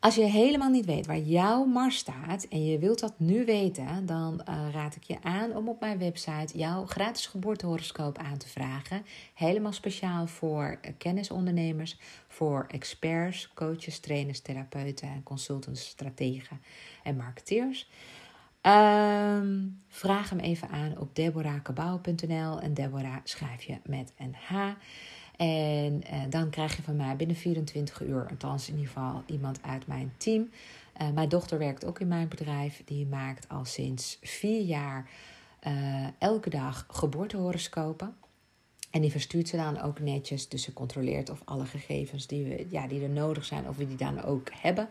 Als 0.00 0.14
je 0.14 0.24
helemaal 0.24 0.70
niet 0.70 0.84
weet 0.84 1.06
waar 1.06 1.18
jouw 1.18 1.64
Mars 1.64 1.96
staat 1.96 2.44
en 2.44 2.64
je 2.64 2.78
wilt 2.78 3.00
dat 3.00 3.14
nu 3.18 3.44
weten, 3.44 4.06
dan 4.06 4.40
uh, 4.48 4.68
raad 4.72 4.96
ik 4.96 5.02
je 5.02 5.22
aan 5.22 5.56
om 5.56 5.68
op 5.68 5.80
mijn 5.80 5.98
website 5.98 6.58
jouw 6.58 6.86
gratis 6.86 7.26
geboortehoroscoop 7.26 8.18
aan 8.18 8.38
te 8.38 8.48
vragen. 8.48 9.02
Helemaal 9.34 9.72
speciaal 9.72 10.26
voor 10.26 10.80
kennisondernemers, 10.98 11.98
voor 12.28 12.66
experts, 12.68 13.52
coaches, 13.54 13.98
trainers, 13.98 14.40
therapeuten, 14.40 15.22
consultants, 15.22 15.88
strategen 15.88 16.60
en 17.02 17.16
marketeers. 17.16 17.88
Um, 18.62 19.82
vraag 19.88 20.30
hem 20.30 20.38
even 20.38 20.68
aan 20.68 20.98
op 20.98 21.14
deborahkabouw.nl 21.14 22.60
en 22.60 22.74
Deborah 22.74 23.16
schrijf 23.24 23.62
je 23.62 23.78
met 23.84 24.12
een 24.18 24.34
H. 24.34 24.70
En 25.38 26.02
uh, 26.12 26.22
dan 26.30 26.50
krijg 26.50 26.76
je 26.76 26.82
van 26.82 26.96
mij 26.96 27.16
binnen 27.16 27.36
24 27.36 28.02
uur, 28.02 28.26
althans 28.30 28.68
in 28.68 28.76
ieder 28.76 28.92
geval 28.92 29.22
iemand 29.26 29.58
uit 29.62 29.86
mijn 29.86 30.12
team. 30.16 30.50
Uh, 31.02 31.08
mijn 31.10 31.28
dochter 31.28 31.58
werkt 31.58 31.84
ook 31.84 32.00
in 32.00 32.08
mijn 32.08 32.28
bedrijf. 32.28 32.82
Die 32.84 33.06
maakt 33.06 33.48
al 33.48 33.64
sinds 33.64 34.18
vier 34.22 34.60
jaar 34.60 35.10
uh, 35.66 36.06
elke 36.18 36.50
dag 36.50 36.86
geboortehoroscopen. 36.90 38.14
En 38.90 39.00
die 39.00 39.10
verstuurt 39.10 39.48
ze 39.48 39.56
dan 39.56 39.80
ook 39.80 40.00
netjes. 40.00 40.48
Dus 40.48 40.62
ze 40.62 40.72
controleert 40.72 41.30
of 41.30 41.42
alle 41.44 41.66
gegevens 41.66 42.26
die, 42.26 42.44
we, 42.44 42.66
ja, 42.70 42.86
die 42.86 43.02
er 43.02 43.08
nodig 43.08 43.44
zijn, 43.44 43.68
of 43.68 43.76
we 43.76 43.86
die 43.86 43.96
dan 43.96 44.22
ook 44.22 44.50
hebben. 44.52 44.88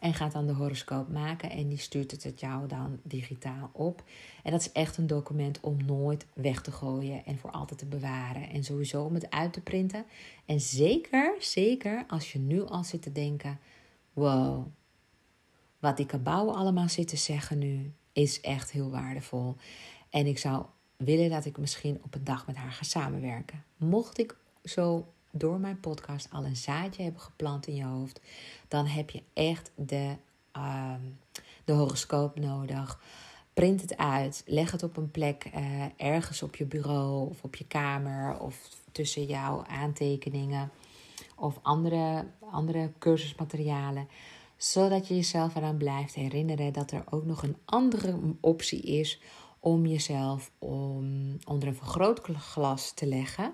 En 0.00 0.14
gaat 0.14 0.32
dan 0.32 0.46
de 0.46 0.52
horoscoop 0.52 1.08
maken 1.08 1.50
en 1.50 1.68
die 1.68 1.78
stuurt 1.78 2.10
het, 2.10 2.22
het 2.22 2.40
jou 2.40 2.68
dan 2.68 3.00
digitaal 3.02 3.70
op. 3.72 4.02
En 4.42 4.50
dat 4.50 4.60
is 4.60 4.72
echt 4.72 4.96
een 4.96 5.06
document 5.06 5.60
om 5.60 5.84
nooit 5.84 6.26
weg 6.34 6.62
te 6.62 6.72
gooien 6.72 7.24
en 7.24 7.38
voor 7.38 7.50
altijd 7.50 7.78
te 7.78 7.86
bewaren. 7.86 8.50
En 8.50 8.64
sowieso 8.64 9.02
om 9.02 9.14
het 9.14 9.30
uit 9.30 9.52
te 9.52 9.60
printen. 9.60 10.04
En 10.44 10.60
zeker, 10.60 11.34
zeker 11.38 12.04
als 12.08 12.32
je 12.32 12.38
nu 12.38 12.62
al 12.62 12.84
zit 12.84 13.02
te 13.02 13.12
denken: 13.12 13.58
wow, 14.12 14.66
wat 15.78 15.96
die 15.96 16.06
kabouwen 16.06 16.54
allemaal 16.54 16.88
zitten 16.88 17.18
zeggen 17.18 17.58
nu, 17.58 17.92
is 18.12 18.40
echt 18.40 18.70
heel 18.70 18.90
waardevol. 18.90 19.56
En 20.10 20.26
ik 20.26 20.38
zou 20.38 20.64
willen 20.96 21.30
dat 21.30 21.44
ik 21.44 21.58
misschien 21.58 22.00
op 22.02 22.14
een 22.14 22.24
dag 22.24 22.46
met 22.46 22.56
haar 22.56 22.72
ga 22.72 22.84
samenwerken. 22.84 23.64
Mocht 23.76 24.18
ik 24.18 24.36
zo 24.64 25.12
door 25.30 25.58
mijn 25.58 25.80
podcast 25.80 26.28
al 26.32 26.44
een 26.44 26.56
zaadje 26.56 27.02
hebben 27.02 27.20
geplant 27.20 27.66
in 27.66 27.74
je 27.74 27.84
hoofd, 27.84 28.20
dan 28.68 28.86
heb 28.86 29.10
je 29.10 29.22
echt 29.32 29.70
de, 29.74 30.16
uh, 30.56 30.94
de 31.64 31.72
horoscoop 31.72 32.38
nodig. 32.38 33.00
Print 33.54 33.80
het 33.80 33.96
uit, 33.96 34.42
leg 34.46 34.70
het 34.70 34.82
op 34.82 34.96
een 34.96 35.10
plek 35.10 35.50
uh, 35.54 35.84
ergens 35.96 36.42
op 36.42 36.56
je 36.56 36.64
bureau 36.64 37.28
of 37.28 37.42
op 37.42 37.56
je 37.56 37.66
kamer 37.66 38.38
of 38.38 38.68
tussen 38.92 39.24
jouw 39.24 39.64
aantekeningen 39.64 40.70
of 41.36 41.58
andere, 41.62 42.26
andere 42.50 42.92
cursusmaterialen 42.98 44.08
zodat 44.60 45.08
je 45.08 45.14
jezelf 45.14 45.54
eraan 45.54 45.76
blijft 45.76 46.14
herinneren 46.14 46.72
dat 46.72 46.90
er 46.90 47.04
ook 47.10 47.24
nog 47.24 47.42
een 47.42 47.56
andere 47.64 48.18
optie 48.40 48.82
is 48.82 49.20
om 49.60 49.86
jezelf 49.86 50.50
om, 50.58 51.36
onder 51.46 51.68
een 51.68 51.74
vergrootglas 51.74 52.92
te 52.92 53.06
leggen. 53.06 53.52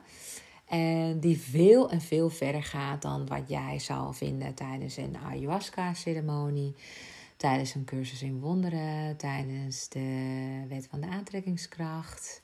En 0.67 1.21
die 1.21 1.39
veel 1.39 1.91
en 1.91 2.01
veel 2.01 2.31
verder 2.31 2.62
gaat 2.62 3.03
dan 3.03 3.27
wat 3.27 3.49
jij 3.49 3.79
zal 3.79 4.12
vinden 4.12 4.55
tijdens 4.55 4.97
een 4.97 5.17
ayahuasca-ceremonie, 5.17 6.75
tijdens 7.37 7.75
een 7.75 7.85
cursus 7.85 8.23
in 8.23 8.41
wonderen, 8.41 9.17
tijdens 9.17 9.89
de 9.89 10.64
wet 10.69 10.87
van 10.91 11.01
de 11.01 11.07
aantrekkingskracht, 11.07 12.41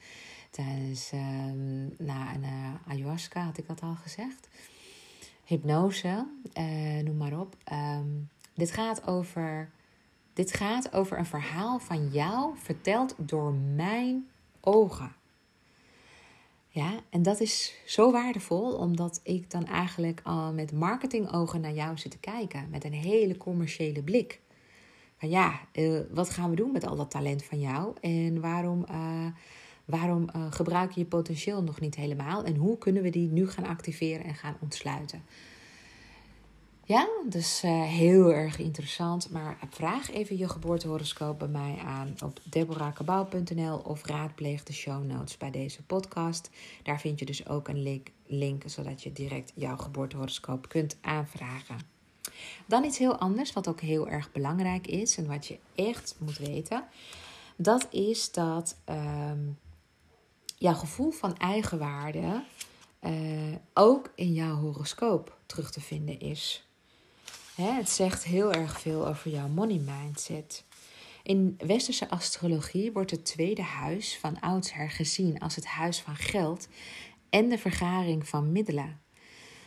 tijdens 0.51 1.13
um, 1.13 1.95
een 1.99 2.43
uh, 2.43 2.75
ayahuasca, 2.87 3.45
had 3.45 3.59
ik 3.59 3.67
dat 3.67 3.81
al 3.81 3.95
gezegd. 3.95 4.49
Hypnose, 5.45 6.27
uh, 6.59 7.03
noem 7.05 7.17
maar 7.17 7.41
op. 7.41 7.57
Um, 7.73 8.29
dit 8.55 8.71
gaat 8.71 9.07
over. 9.07 9.71
Dit 10.33 10.53
gaat 10.53 10.93
over 10.93 11.19
een 11.19 11.27
verhaal 11.27 11.79
van 11.79 12.09
jou 12.09 12.55
verteld 12.57 13.15
door 13.19 13.53
mijn 13.53 14.29
ogen. 14.61 15.13
Ja, 16.75 17.01
en 17.11 17.23
dat 17.23 17.41
is 17.41 17.75
zo 17.87 18.13
waardevol, 18.13 18.73
omdat 18.73 19.21
ik 19.23 19.51
dan 19.51 19.67
eigenlijk 19.67 20.21
al 20.25 20.53
met 20.53 20.73
marketingogen 20.73 21.61
naar 21.61 21.73
jou 21.73 21.99
zit 21.99 22.11
te 22.11 22.19
kijken. 22.19 22.69
Met 22.71 22.85
een 22.85 22.93
hele 22.93 23.37
commerciële 23.37 24.03
blik. 24.03 24.41
Van 25.17 25.29
ja, 25.29 25.61
uh, 25.73 26.01
wat 26.11 26.31
gaan 26.31 26.51
we 26.51 26.57
doen 26.57 26.73
met 26.73 26.87
al 26.87 26.97
dat 26.97 27.11
talent 27.11 27.45
van 27.45 27.61
jou? 27.61 27.95
En 28.01 28.41
waarom, 28.41 28.85
uh, 28.91 29.27
waarom 29.85 30.29
uh, 30.37 30.47
gebruik 30.53 30.91
je 30.91 31.01
je 31.01 31.07
potentieel 31.07 31.63
nog 31.63 31.81
niet 31.81 31.95
helemaal? 31.95 32.45
En 32.45 32.57
hoe 32.57 32.79
kunnen 32.79 33.03
we 33.03 33.11
die 33.11 33.29
nu 33.29 33.49
gaan 33.49 33.67
activeren 33.67 34.25
en 34.25 34.35
gaan 34.35 34.57
ontsluiten? 34.61 35.23
Ja, 36.85 37.09
dus 37.29 37.63
uh, 37.65 37.83
heel 37.83 38.33
erg 38.33 38.59
interessant. 38.59 39.31
Maar 39.31 39.59
vraag 39.71 40.11
even 40.11 40.39
je 40.39 40.49
geboortehoroscoop 40.49 41.39
bij 41.39 41.49
mij 41.49 41.79
aan 41.85 42.15
op 42.25 42.41
deborahkabouw.nl 42.45 43.77
of 43.77 44.07
raadpleeg 44.07 44.63
de 44.63 44.73
show 44.73 45.05
notes 45.05 45.37
bij 45.37 45.51
deze 45.51 45.83
podcast. 45.83 46.51
Daar 46.83 47.01
vind 47.01 47.19
je 47.19 47.25
dus 47.25 47.47
ook 47.47 47.69
een 47.69 48.03
link, 48.27 48.63
zodat 48.67 49.03
je 49.03 49.13
direct 49.13 49.53
jouw 49.55 49.77
geboortehoroscoop 49.77 50.69
kunt 50.69 50.97
aanvragen. 51.01 51.79
Dan 52.67 52.85
iets 52.85 52.99
heel 52.99 53.17
anders, 53.17 53.53
wat 53.53 53.69
ook 53.69 53.81
heel 53.81 54.09
erg 54.09 54.33
belangrijk 54.33 54.87
is 54.87 55.17
en 55.17 55.27
wat 55.27 55.47
je 55.47 55.59
echt 55.75 56.17
moet 56.19 56.39
weten. 56.39 56.85
Dat 57.57 57.87
is 57.91 58.33
dat 58.33 58.77
um, 58.89 59.59
jouw 60.57 60.75
gevoel 60.75 61.11
van 61.11 61.37
eigenwaarde 61.37 62.43
uh, 63.01 63.55
ook 63.75 64.13
in 64.15 64.33
jouw 64.33 64.55
horoscoop 64.55 65.37
terug 65.47 65.71
te 65.71 65.81
vinden 65.81 66.21
is 66.21 66.67
het 67.55 67.89
zegt 67.89 68.25
heel 68.25 68.53
erg 68.53 68.81
veel 68.81 69.09
over 69.09 69.31
jouw 69.31 69.49
money 69.49 69.81
mindset. 69.87 70.65
In 71.23 71.59
westerse 71.67 72.09
astrologie 72.09 72.93
wordt 72.93 73.11
het 73.11 73.25
tweede 73.25 73.63
huis 73.63 74.19
van 74.19 74.41
oudsher 74.41 74.91
gezien 74.91 75.39
als 75.39 75.55
het 75.55 75.67
huis 75.67 76.01
van 76.01 76.17
geld 76.17 76.69
en 77.31 77.49
de 77.49 77.59
vergaring 77.59 78.29
van 78.29 78.53
middelen. 78.53 79.01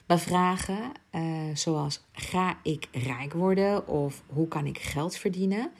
Bij 0.06 0.18
vragen 0.18 0.92
uh, 1.12 1.22
zoals 1.54 2.04
ga 2.12 2.60
ik 2.64 2.88
rijk 2.92 3.34
worden 3.34 3.88
of 3.88 4.24
hoe 4.28 4.48
kan 4.48 4.66
ik 4.66 4.78
geld 4.78 5.16
verdienen, 5.16 5.72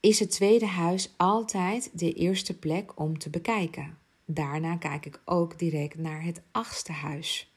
is 0.00 0.18
het 0.18 0.30
tweede 0.30 0.66
huis 0.66 1.14
altijd 1.16 1.90
de 1.92 2.12
eerste 2.12 2.58
plek 2.58 3.00
om 3.00 3.18
te 3.18 3.30
bekijken. 3.30 3.98
Daarna 4.26 4.76
kijk 4.76 5.06
ik 5.06 5.20
ook 5.24 5.58
direct 5.58 5.98
naar 5.98 6.22
het 6.22 6.42
achtste 6.50 6.92
huis. 6.92 7.53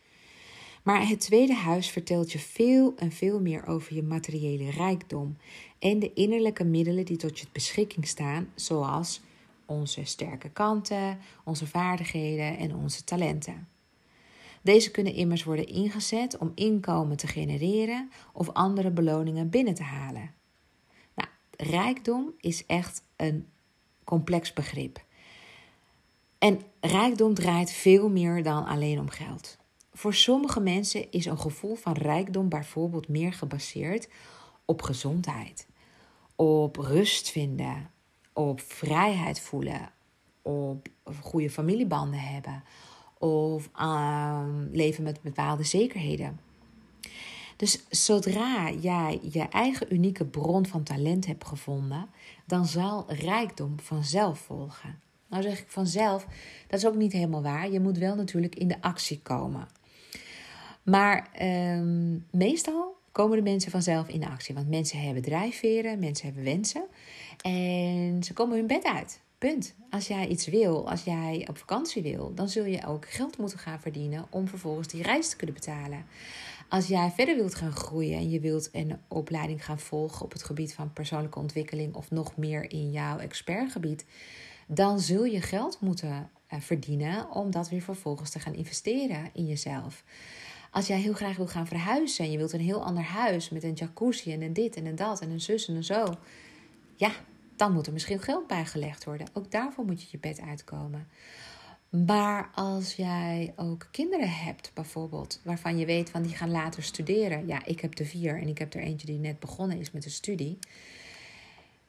Maar 0.88 1.08
het 1.08 1.20
tweede 1.20 1.54
huis 1.54 1.90
vertelt 1.90 2.32
je 2.32 2.40
veel 2.40 2.94
en 2.96 3.12
veel 3.12 3.42
meer 3.42 3.66
over 3.66 3.96
je 3.96 4.04
materiële 4.04 4.70
rijkdom 4.70 5.38
en 5.80 6.00
de 6.00 6.14
innerlijke 6.14 6.64
middelen 6.64 7.06
die 7.06 7.18
tot 7.18 7.40
je 7.40 7.46
beschikking 7.52 8.08
staan, 8.08 8.50
zoals 8.56 9.22
onze 9.66 10.06
sterke 10.06 10.50
kanten, 10.50 11.20
onze 11.44 11.68
vaardigheden 11.68 12.58
en 12.58 12.76
onze 12.76 13.04
talenten. 13.04 13.68
Deze 14.62 14.92
kunnen 14.92 15.14
immers 15.14 15.44
worden 15.44 15.68
ingezet 15.68 16.38
om 16.38 16.52
inkomen 16.56 17.18
te 17.18 17.28
genereren 17.28 18.12
of 18.34 18.50
andere 18.50 18.92
beloningen 18.92 19.50
binnen 19.50 19.74
te 19.74 19.84
halen. 19.84 20.32
Nou, 21.16 21.30
rijkdom 21.58 22.34
is 22.40 22.66
echt 22.66 23.04
een 23.16 23.48
complex 24.04 24.54
begrip. 24.54 25.04
En 26.38 26.62
rijkdom 26.80 27.34
draait 27.34 27.72
veel 27.72 28.10
meer 28.10 28.44
dan 28.44 28.66
alleen 28.66 29.00
om 29.00 29.10
geld. 29.10 29.58
Voor 29.98 30.14
sommige 30.14 30.60
mensen 30.60 31.12
is 31.12 31.26
een 31.26 31.40
gevoel 31.40 31.76
van 31.76 31.94
rijkdom 31.94 32.50
bijvoorbeeld 32.50 33.08
meer 33.08 33.34
gebaseerd 33.34 34.10
op 34.66 34.82
gezondheid, 34.82 35.68
op 36.36 36.76
rust 36.76 37.30
vinden, 37.30 37.92
op 38.34 38.62
vrijheid 38.62 39.40
voelen, 39.40 39.90
op 40.42 40.88
goede 41.22 41.50
familiebanden 41.50 42.20
hebben 42.20 42.64
of 43.18 43.70
uh, 43.80 44.44
leven 44.72 45.04
met 45.04 45.22
bepaalde 45.22 45.64
zekerheden. 45.64 46.40
Dus 47.56 47.84
zodra 47.90 48.72
jij 48.72 49.20
je 49.32 49.44
eigen 49.50 49.94
unieke 49.94 50.26
bron 50.26 50.66
van 50.66 50.84
talent 50.84 51.26
hebt 51.26 51.46
gevonden, 51.46 52.10
dan 52.46 52.66
zal 52.66 53.06
rijkdom 53.08 53.80
vanzelf 53.80 54.40
volgen. 54.40 55.00
Nou 55.30 55.44
zeg 55.44 55.60
ik 55.60 55.70
vanzelf, 55.70 56.28
dat 56.68 56.80
is 56.80 56.88
ook 56.88 56.96
niet 56.96 57.14
helemaal 57.14 57.42
waar. 57.42 57.72
Je 57.72 57.80
moet 57.80 57.98
wel 57.98 58.16
natuurlijk 58.16 58.56
in 58.56 58.68
de 58.68 58.82
actie 58.82 59.20
komen. 59.22 59.77
Maar 60.90 61.30
um, 61.42 62.26
meestal 62.32 62.96
komen 63.12 63.38
de 63.38 63.44
mensen 63.44 63.72
vanzelf 63.72 64.08
in 64.08 64.26
actie. 64.26 64.56
Want 64.56 64.70
mensen 64.70 65.00
hebben 65.00 65.24
drijfveren, 65.24 66.00
mensen 66.00 66.26
hebben 66.26 66.44
wensen. 66.44 66.86
En 67.42 68.24
ze 68.24 68.34
komen 68.34 68.58
hun 68.58 68.68
bed 68.68 68.84
uit. 68.84 69.22
Punt. 69.38 69.76
Als 69.90 70.08
jij 70.08 70.28
iets 70.28 70.48
wil, 70.48 70.90
als 70.90 71.04
jij 71.04 71.46
op 71.50 71.58
vakantie 71.58 72.02
wil, 72.02 72.32
dan 72.36 72.50
zul 72.50 72.66
je 72.66 72.88
ook 72.88 73.10
geld 73.10 73.38
moeten 73.38 73.60
gaan 73.60 73.80
verdienen 73.80 74.26
om 74.30 74.48
vervolgens 74.48 74.88
die 74.88 75.04
reis 75.04 75.30
te 75.30 75.36
kunnen 75.36 75.56
betalen. 75.56 76.06
Als 76.70 76.88
jij 76.88 77.12
verder 77.16 77.36
wilt 77.36 77.56
gaan 77.56 77.76
groeien 77.76 78.18
en 78.18 78.30
je 78.30 78.40
wilt 78.40 78.70
een 78.72 79.00
opleiding 79.08 79.66
gaan 79.66 79.80
volgen 79.80 80.26
op 80.26 80.32
het 80.32 80.44
gebied 80.44 80.74
van 80.74 80.94
persoonlijke 80.94 81.40
ontwikkeling 81.40 81.96
of 81.96 82.12
nog 82.12 82.38
meer 82.38 82.72
in 82.72 82.92
jouw 82.92 83.18
expertgebied, 83.18 84.06
dan 84.68 85.00
zul 85.00 85.26
je 85.26 85.42
geld 85.42 85.80
moeten 85.82 86.30
eh, 86.48 86.60
verdienen 86.60 87.32
om 87.32 87.52
dat 87.52 87.70
weer 87.70 87.82
vervolgens 87.82 88.30
te 88.30 88.40
gaan 88.40 88.54
investeren 88.54 89.30
in 89.34 89.46
jezelf. 89.46 90.04
Als 90.78 90.88
jij 90.88 91.00
heel 91.00 91.14
graag 91.14 91.38
wil 91.38 91.48
gaan 91.48 91.68
verhuizen 91.68 92.26
en 92.26 92.32
je 92.32 92.38
wilt 92.38 92.54
een 92.54 92.60
heel 92.60 92.84
ander 92.84 93.04
huis 93.04 93.50
met 93.50 93.64
een 93.64 93.74
jacuzzi 93.74 94.32
en 94.34 94.42
een 94.42 94.54
dit 94.54 94.76
en 94.76 94.86
een 94.86 94.96
dat 94.96 95.22
en 95.22 95.30
een 95.30 95.42
zus 95.42 95.68
en 95.68 95.76
een 95.76 95.84
zo, 95.84 96.16
ja, 96.96 97.12
dan 97.56 97.74
moet 97.74 97.88
er 97.88 97.94
misschien 97.94 98.20
geld 98.20 98.48
bijgelegd 98.48 99.04
worden. 99.04 99.28
Ook 99.34 99.52
daarvoor 99.52 99.86
moet 99.86 100.02
je 100.02 100.08
je 100.12 100.18
bed 100.18 100.42
uitkomen. 100.42 101.08
Maar 101.90 102.50
als 102.54 102.94
jij 102.94 103.54
ook 103.56 103.88
kinderen 103.92 104.30
hebt, 104.30 104.72
bijvoorbeeld, 104.74 105.42
waarvan 105.44 105.78
je 105.78 105.86
weet 105.86 106.10
van 106.10 106.22
die 106.22 106.36
gaan 106.36 106.52
later 106.52 106.84
studeren. 106.84 107.48
Ja, 107.48 107.66
ik 107.66 107.80
heb 107.80 108.00
er 108.00 108.06
vier 108.06 108.40
en 108.42 108.48
ik 108.48 108.58
heb 108.58 108.74
er 108.74 108.82
eentje 108.82 109.08
die 109.08 109.20
net 109.20 109.40
begonnen 109.40 109.80
is 109.80 109.92
met 109.92 110.04
de 110.04 110.10
studie. 110.10 110.60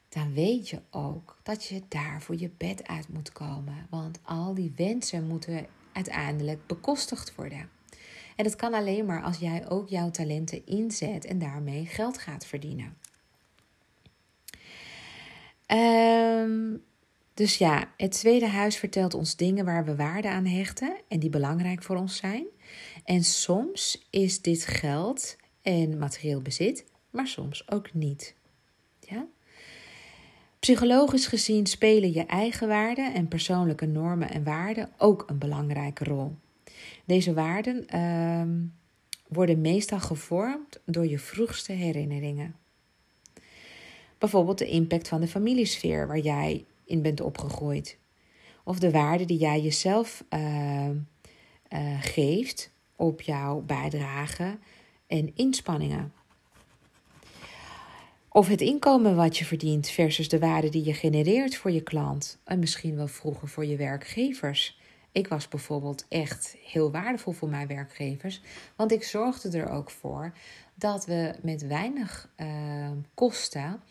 Dan 0.09 0.33
weet 0.33 0.69
je 0.69 0.81
ook 0.89 1.37
dat 1.43 1.65
je 1.65 1.81
daarvoor 1.87 2.35
je 2.39 2.51
bed 2.57 2.87
uit 2.87 3.07
moet 3.09 3.31
komen. 3.31 3.87
Want 3.89 4.19
al 4.23 4.53
die 4.53 4.73
wensen 4.75 5.27
moeten 5.27 5.65
uiteindelijk 5.93 6.67
bekostigd 6.67 7.35
worden. 7.35 7.77
En 8.39 8.45
dat 8.45 8.55
kan 8.55 8.73
alleen 8.73 9.05
maar 9.05 9.23
als 9.23 9.37
jij 9.37 9.69
ook 9.69 9.89
jouw 9.89 10.11
talenten 10.11 10.65
inzet 10.65 11.25
en 11.25 11.39
daarmee 11.39 11.85
geld 11.85 12.17
gaat 12.17 12.45
verdienen. 12.45 12.97
Um, 15.67 16.83
dus 17.33 17.57
ja, 17.57 17.91
het 17.97 18.11
tweede 18.11 18.47
huis 18.47 18.77
vertelt 18.77 19.13
ons 19.13 19.35
dingen 19.35 19.65
waar 19.65 19.85
we 19.85 19.95
waarde 19.95 20.29
aan 20.29 20.45
hechten 20.45 20.95
en 21.07 21.19
die 21.19 21.29
belangrijk 21.29 21.83
voor 21.83 21.95
ons 21.95 22.17
zijn. 22.17 22.45
En 23.03 23.23
soms 23.23 24.07
is 24.09 24.41
dit 24.41 24.65
geld 24.65 25.35
en 25.61 25.97
materieel 25.97 26.41
bezit, 26.41 26.85
maar 27.09 27.27
soms 27.27 27.71
ook 27.71 27.93
niet. 27.93 28.35
Ja? 28.99 29.25
Psychologisch 30.59 31.27
gezien 31.27 31.65
spelen 31.65 32.13
je 32.13 32.25
eigen 32.25 32.67
waarden 32.67 33.13
en 33.13 33.27
persoonlijke 33.27 33.85
normen 33.85 34.29
en 34.29 34.43
waarden 34.43 34.89
ook 34.97 35.23
een 35.27 35.37
belangrijke 35.37 36.03
rol. 36.03 36.35
Deze 37.09 37.33
waarden 37.33 37.85
uh, 37.95 38.67
worden 39.27 39.61
meestal 39.61 39.99
gevormd 39.99 40.79
door 40.85 41.07
je 41.07 41.19
vroegste 41.19 41.71
herinneringen. 41.71 42.55
Bijvoorbeeld 44.17 44.57
de 44.57 44.67
impact 44.67 45.07
van 45.07 45.21
de 45.21 45.27
familiesfeer 45.27 46.07
waar 46.07 46.19
jij 46.19 46.65
in 46.85 47.01
bent 47.01 47.21
opgegroeid. 47.21 47.97
Of 48.63 48.79
de 48.79 48.91
waarde 48.91 49.25
die 49.25 49.37
jij 49.37 49.61
jezelf 49.61 50.23
uh, 50.29 50.89
uh, 50.89 50.97
geeft 52.01 52.71
op 52.95 53.21
jouw 53.21 53.61
bijdrage 53.61 54.57
en 55.07 55.35
inspanningen. 55.35 56.13
Of 58.29 58.47
het 58.47 58.61
inkomen 58.61 59.15
wat 59.15 59.37
je 59.37 59.45
verdient 59.45 59.89
versus 59.89 60.29
de 60.29 60.39
waarde 60.39 60.69
die 60.69 60.83
je 60.83 60.93
genereert 60.93 61.55
voor 61.55 61.71
je 61.71 61.81
klant. 61.81 62.39
En 62.43 62.59
misschien 62.59 62.95
wel 62.95 63.07
vroeger 63.07 63.47
voor 63.47 63.65
je 63.65 63.75
werkgevers. 63.75 64.78
Ik 65.11 65.27
was 65.27 65.47
bijvoorbeeld 65.47 66.05
echt 66.09 66.55
heel 66.65 66.91
waardevol 66.91 67.33
voor 67.33 67.49
mijn 67.49 67.67
werkgevers. 67.67 68.41
Want 68.75 68.91
ik 68.91 69.03
zorgde 69.03 69.57
er 69.57 69.69
ook 69.69 69.91
voor 69.91 70.33
dat 70.75 71.05
we 71.05 71.35
met 71.41 71.67
weinig 71.67 72.29
uh, 72.37 72.89
kosten 73.13 73.81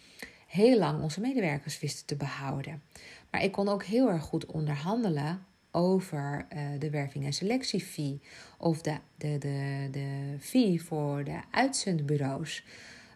heel 0.46 0.78
lang 0.78 1.02
onze 1.02 1.20
medewerkers 1.20 1.80
wisten 1.80 2.06
te 2.06 2.16
behouden. 2.16 2.82
Maar 3.30 3.42
ik 3.42 3.52
kon 3.52 3.68
ook 3.68 3.84
heel 3.84 4.10
erg 4.10 4.22
goed 4.22 4.46
onderhandelen 4.46 5.46
over 5.70 6.46
uh, 6.52 6.60
de 6.78 6.90
werving- 6.90 7.24
en 7.24 7.32
selectiefee 7.32 8.20
of 8.58 8.80
de, 8.80 8.96
de, 9.16 9.38
de, 9.38 9.88
de 9.90 10.36
fee 10.40 10.82
voor 10.82 11.24
de 11.24 11.40
uitzendbureaus 11.50 12.64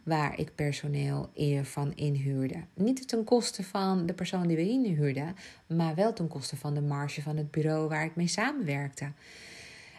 waar 0.02 0.38
ik 0.38 0.54
personeel 0.54 1.30
van 1.62 1.94
inhuurde. 1.94 2.64
Niet 2.74 3.08
ten 3.08 3.24
koste 3.24 3.64
van 3.64 4.06
de 4.06 4.12
persoon 4.12 4.46
die 4.46 4.56
we 4.56 4.68
inhuurden, 4.68 5.36
maar 5.66 5.94
wel 5.94 6.12
ten 6.12 6.28
koste 6.28 6.56
van 6.56 6.74
de 6.74 6.80
marge 6.80 7.22
van 7.22 7.36
het 7.36 7.50
bureau 7.50 7.88
waar 7.88 8.04
ik 8.04 8.16
mee 8.16 8.26
samenwerkte. 8.26 9.12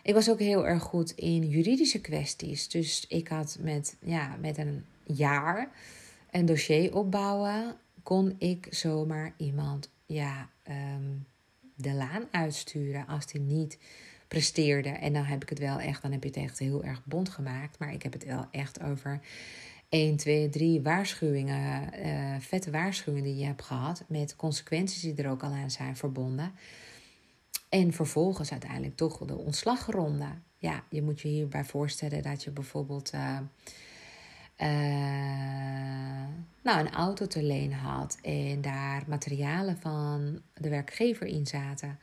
Ik 0.04 0.14
was 0.14 0.30
ook 0.30 0.40
heel 0.40 0.68
erg 0.68 0.84
goed 0.84 1.12
in 1.12 1.48
juridische 1.48 2.02
kwesties. 2.02 2.70
Dus 2.70 3.06
ik 3.08 3.28
had 3.28 3.58
met, 3.62 3.98
ja, 4.02 4.38
met 4.42 4.58
een 4.58 4.86
jaar 5.04 5.70
een 6.32 6.46
dossier 6.46 6.96
opbouwen, 6.96 7.76
kon 8.04 8.36
ik 8.38 8.68
zomaar 8.70 9.34
iemand 9.38 9.90
ja, 10.06 10.50
ehm, 10.64 11.12
de 11.76 11.94
laan 11.94 12.24
uitsturen 12.32 13.08
als 13.08 13.26
die 13.26 13.42
niet 13.42 13.78
presteerde. 14.28 14.90
En 14.90 15.14
dan 15.14 15.24
heb 15.24 15.42
ik 15.42 15.50
het 15.50 15.60
wel 15.60 15.80
echt, 15.80 16.02
dan 16.02 16.12
heb 16.12 16.24
je 16.24 16.30
het 16.30 16.38
echt 16.38 16.60
heel 16.60 16.84
erg 16.84 17.06
bond 17.06 17.30
gemaakt. 17.30 17.80
Maar 17.80 17.94
ik 17.94 18.04
heb 18.04 18.14
het 18.14 18.26
wel 18.26 18.48
echt 18.52 18.82
over 18.82 19.20
1, 19.94 20.16
2, 20.16 20.50
3 20.50 20.82
waarschuwingen, 20.82 21.90
uh, 22.06 22.36
vette 22.40 22.72
waarschuwingen 22.72 23.24
die 23.24 23.38
je 23.38 23.46
hebt 23.46 23.62
gehad. 23.62 24.04
Met 24.08 24.36
consequenties 24.36 25.02
die 25.02 25.16
er 25.16 25.30
ook 25.30 25.44
al 25.44 25.52
aan 25.52 25.72
zijn 25.72 25.98
verbonden. 25.98 26.52
En 27.70 27.94
vervolgens 27.94 28.52
uiteindelijk 28.52 28.96
toch 28.96 29.18
de 29.18 29.38
ontslagronde. 29.38 30.26
Ja, 30.58 30.84
je 30.90 31.02
moet 31.02 31.22
je 31.22 31.28
hierbij 31.28 31.64
voorstellen 31.64 32.24
dat 32.24 32.44
je 32.44 32.52
bijvoorbeeld. 32.52 33.14
Uh, 33.14 33.40
uh, 34.58 34.68
nou, 36.64 36.80
een 36.80 36.92
auto 36.92 37.28
te 37.28 37.44
leen 37.44 37.74
had 37.74 38.18
en 38.22 38.62
daar 38.62 39.04
materialen 39.08 39.78
van 39.78 40.42
de 40.54 40.70
werkgever 40.70 41.28
in 41.28 41.48
zaten. 41.48 42.00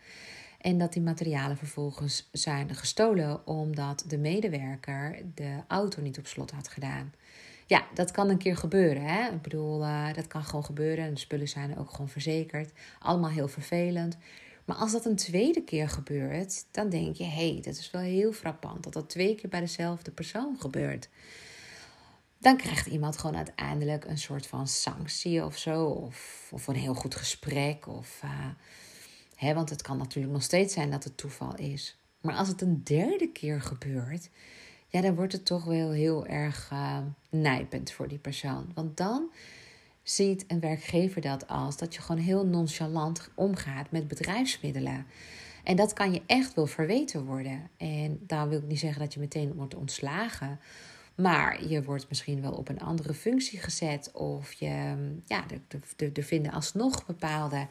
En 0.61 0.79
dat 0.79 0.93
die 0.93 1.03
materialen 1.03 1.57
vervolgens 1.57 2.29
zijn 2.33 2.75
gestolen 2.75 3.47
omdat 3.47 4.05
de 4.07 4.19
medewerker 4.19 5.23
de 5.35 5.57
auto 5.69 6.03
niet 6.03 6.19
op 6.19 6.27
slot 6.27 6.51
had 6.51 6.69
gedaan. 6.69 7.13
Ja, 7.71 7.87
dat 7.95 8.11
kan 8.11 8.29
een 8.29 8.39
keer 8.39 8.57
gebeuren. 8.57 9.03
Hè? 9.03 9.29
Ik 9.29 9.43
bedoel, 9.43 9.83
uh, 9.83 10.15
dat 10.15 10.27
kan 10.27 10.45
gewoon 10.45 10.65
gebeuren. 10.65 11.15
De 11.15 11.21
spullen 11.21 11.49
zijn 11.49 11.79
ook 11.79 11.91
gewoon 11.91 12.09
verzekerd. 12.09 12.73
Allemaal 12.99 13.31
heel 13.31 13.49
vervelend. 13.49 14.17
Maar 14.65 14.77
als 14.77 14.93
dat 14.93 15.05
een 15.05 15.17
tweede 15.17 15.65
keer 15.65 15.89
gebeurt, 15.89 16.65
dan 16.71 16.89
denk 16.89 17.17
je: 17.17 17.25
hé, 17.25 17.53
hey, 17.53 17.61
dat 17.63 17.77
is 17.77 17.91
wel 17.91 18.01
heel 18.01 18.33
frappant 18.33 18.83
dat 18.85 18.93
dat 18.93 19.09
twee 19.09 19.35
keer 19.35 19.51
bij 19.51 19.61
dezelfde 19.61 20.11
persoon 20.11 20.57
gebeurt 20.59 21.09
dan 22.41 22.57
krijgt 22.57 22.87
iemand 22.87 23.19
gewoon 23.19 23.37
uiteindelijk 23.37 24.05
een 24.05 24.19
soort 24.19 24.47
van 24.47 24.69
sanctie 24.69 25.45
of 25.45 25.59
zo. 25.59 25.85
Of, 25.85 26.49
of 26.53 26.67
een 26.67 26.75
heel 26.75 26.95
goed 26.95 27.15
gesprek. 27.15 27.87
Of, 27.87 28.21
uh, 28.25 28.31
hè, 29.35 29.55
want 29.55 29.71
het 29.71 29.83
kan 29.83 29.99
natuurlijk 29.99 30.33
nog 30.33 30.43
steeds 30.43 30.75
zijn 30.75 30.91
dat 30.91 31.05
het 31.05 31.17
toeval 31.17 31.57
is. 31.57 31.99
Maar 32.21 32.35
als 32.35 32.49
het 32.49 32.61
een 32.61 32.85
derde 32.85 33.29
keer 33.33 33.61
gebeurt, 33.61 34.31
ja, 34.91 35.01
dan 35.01 35.15
wordt 35.15 35.33
het 35.33 35.45
toch 35.45 35.65
wel 35.65 35.91
heel 35.91 36.27
erg 36.27 36.71
uh, 36.73 36.99
nijpend 37.31 37.93
voor 37.93 38.09
die 38.09 38.19
persoon. 38.19 38.71
Want 38.75 38.97
dan 38.97 39.31
ziet 40.03 40.45
een 40.49 40.61
werkgever 40.61 41.21
dat 41.21 41.49
als 41.49 41.77
dat 41.77 41.95
je 41.95 42.01
gewoon 42.01 42.21
heel 42.21 42.47
nonchalant 42.47 43.31
omgaat 43.35 43.91
met 43.91 44.09
bedrijfsmiddelen. 44.09 45.07
En 45.65 45.77
dat 45.77 45.93
kan 45.93 46.13
je 46.13 46.23
echt 46.27 46.55
wel 46.55 46.67
verweten 46.67 47.25
worden. 47.25 47.71
En 47.77 48.21
daar 48.27 48.49
wil 48.49 48.59
ik 48.59 48.67
niet 48.67 48.79
zeggen 48.79 49.01
dat 49.01 49.15
je 49.15 49.21
meteen 49.21 49.55
wordt 49.55 49.75
ontslagen. 49.75 50.61
Maar 51.15 51.67
je 51.67 51.83
wordt 51.83 52.09
misschien 52.09 52.41
wel 52.41 52.53
op 52.53 52.69
een 52.69 52.81
andere 52.81 53.15
functie 53.15 53.59
gezet. 53.59 54.11
Of 54.13 54.53
je, 54.53 54.95
ja, 55.27 55.45
er, 55.97 56.13
er 56.13 56.23
vinden 56.23 56.53
alsnog 56.53 57.07
bepaalde 57.07 57.67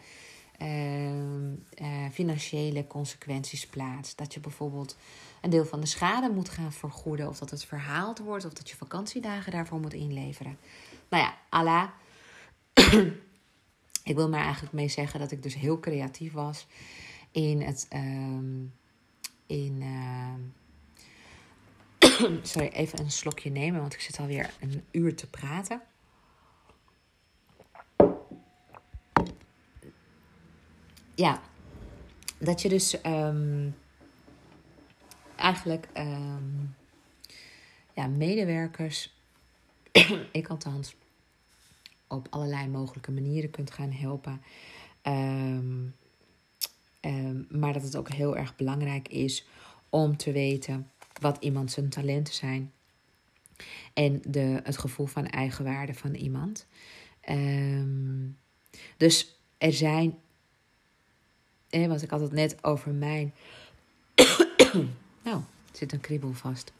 Ehm, 0.59 1.53
eh, 1.73 2.09
financiële 2.11 2.87
consequenties 2.87 3.67
plaats. 3.67 4.15
Dat 4.15 4.33
je 4.33 4.39
bijvoorbeeld 4.39 4.97
een 5.41 5.49
deel 5.49 5.65
van 5.65 5.79
de 5.79 5.85
schade 5.85 6.29
moet 6.29 6.49
gaan 6.49 6.73
vergoeden, 6.73 7.27
of 7.27 7.39
dat 7.39 7.49
het 7.49 7.65
verhaald 7.65 8.19
wordt, 8.19 8.45
of 8.45 8.53
dat 8.53 8.69
je 8.69 8.75
vakantiedagen 8.75 9.51
daarvoor 9.51 9.79
moet 9.79 9.93
inleveren. 9.93 10.57
Nou 11.09 11.23
ja, 11.23 11.37
Allah. 11.49 11.89
ik 14.03 14.15
wil 14.15 14.29
maar 14.29 14.43
eigenlijk 14.43 14.73
mee 14.73 14.89
zeggen 14.89 15.19
dat 15.19 15.31
ik 15.31 15.43
dus 15.43 15.55
heel 15.55 15.79
creatief 15.79 16.33
was 16.33 16.67
in 17.31 17.61
het. 17.61 17.85
Ehm, 17.89 18.61
in. 19.45 19.81
Ehm, 19.81 20.41
sorry, 22.41 22.67
even 22.67 22.99
een 22.99 23.11
slokje 23.11 23.49
nemen, 23.49 23.81
want 23.81 23.93
ik 23.93 24.01
zit 24.01 24.19
alweer 24.19 24.53
een 24.59 24.83
uur 24.91 25.15
te 25.15 25.27
praten. 25.27 25.81
ja, 31.19 31.41
dat 32.37 32.61
je 32.61 32.69
dus 32.69 33.05
um, 33.05 33.75
eigenlijk 35.39 35.87
um, 35.97 36.75
ja, 37.93 38.07
medewerkers, 38.07 39.13
ik 40.31 40.47
althans, 40.47 40.95
op 42.07 42.27
allerlei 42.29 42.67
mogelijke 42.67 43.11
manieren 43.11 43.49
kunt 43.49 43.71
gaan 43.71 43.91
helpen. 43.91 44.41
Um, 45.03 45.95
maar 47.49 47.73
dat 47.73 47.83
het 47.83 47.95
ook 47.95 48.09
heel 48.09 48.37
erg 48.37 48.55
belangrijk 48.55 49.07
is 49.07 49.47
om 49.89 50.17
te 50.17 50.31
weten 50.31 50.91
wat 51.21 51.37
iemand 51.39 51.71
zijn 51.71 51.89
talenten 51.89 52.33
zijn. 52.33 52.71
En 53.93 54.21
de, 54.27 54.59
het 54.63 54.77
gevoel 54.77 55.05
van 55.05 55.27
eigenwaarde 55.27 55.93
van 55.93 56.13
iemand. 56.13 56.67
dus 58.97 59.39
er 59.57 59.73
zijn 59.73 60.17
eh, 61.69 61.87
was 61.87 62.03
ik 62.03 62.11
altijd 62.11 62.31
net 62.31 62.63
over 62.63 62.93
mijn. 62.93 63.33
Nou, 65.29 65.41
zit 65.71 65.91
een 65.91 66.01
kriebel 66.01 66.33
vast. 66.33 66.71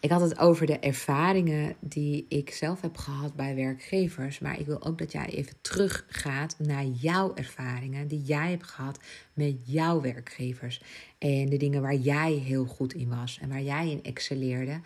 Ik 0.00 0.10
had 0.10 0.20
het 0.20 0.38
over 0.38 0.66
de 0.66 0.78
ervaringen 0.78 1.74
die 1.80 2.26
ik 2.28 2.50
zelf 2.50 2.80
heb 2.80 2.96
gehad 2.96 3.34
bij 3.34 3.54
werkgevers. 3.54 4.38
Maar 4.38 4.60
ik 4.60 4.66
wil 4.66 4.82
ook 4.82 4.98
dat 4.98 5.12
jij 5.12 5.26
even 5.26 5.56
teruggaat 5.60 6.56
naar 6.58 6.84
jouw 6.84 7.34
ervaringen 7.34 8.08
die 8.08 8.22
jij 8.22 8.50
hebt 8.50 8.66
gehad 8.66 8.98
met 9.32 9.56
jouw 9.64 10.00
werkgevers. 10.00 10.82
En 11.18 11.48
de 11.48 11.56
dingen 11.56 11.82
waar 11.82 11.94
jij 11.94 12.32
heel 12.32 12.64
goed 12.64 12.94
in 12.94 13.08
was 13.08 13.38
en 13.40 13.48
waar 13.48 13.62
jij 13.62 13.90
in 13.90 14.02
excelleerde. 14.02 14.80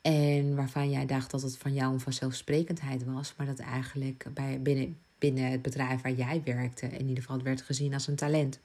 En 0.00 0.54
waarvan 0.54 0.90
jij 0.90 1.06
dacht 1.06 1.30
dat 1.30 1.42
het 1.42 1.58
van 1.58 1.74
jou 1.74 1.92
een 1.92 2.00
vanzelfsprekendheid 2.00 3.04
was, 3.04 3.34
maar 3.36 3.46
dat 3.46 3.58
eigenlijk 3.58 4.26
bij, 4.34 4.62
binnen, 4.62 4.96
binnen 5.18 5.50
het 5.50 5.62
bedrijf 5.62 6.02
waar 6.02 6.12
jij 6.12 6.42
werkte. 6.44 6.86
In 6.86 7.08
ieder 7.08 7.22
geval, 7.22 7.42
werd 7.42 7.62
gezien 7.62 7.94
als 7.94 8.06
een 8.06 8.16
talent. 8.16 8.60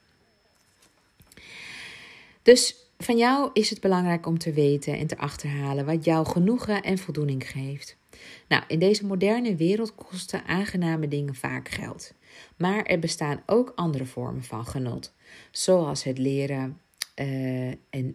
Dus 2.48 2.74
van 2.98 3.16
jou 3.16 3.50
is 3.52 3.70
het 3.70 3.80
belangrijk 3.80 4.26
om 4.26 4.38
te 4.38 4.52
weten 4.52 4.98
en 4.98 5.06
te 5.06 5.18
achterhalen 5.18 5.86
wat 5.86 6.04
jou 6.04 6.26
genoegen 6.26 6.82
en 6.82 6.98
voldoening 6.98 7.50
geeft. 7.50 7.96
Nou, 8.48 8.62
in 8.68 8.78
deze 8.78 9.06
moderne 9.06 9.56
wereld 9.56 9.94
kosten 9.94 10.44
aangename 10.44 11.08
dingen 11.08 11.34
vaak 11.34 11.68
geld. 11.68 12.12
Maar 12.56 12.82
er 12.82 12.98
bestaan 12.98 13.42
ook 13.46 13.72
andere 13.74 14.04
vormen 14.04 14.42
van 14.42 14.66
genot, 14.66 15.14
zoals 15.50 16.04
het 16.04 16.18
leren 16.18 16.80
uh, 17.16 17.68
en 17.90 18.14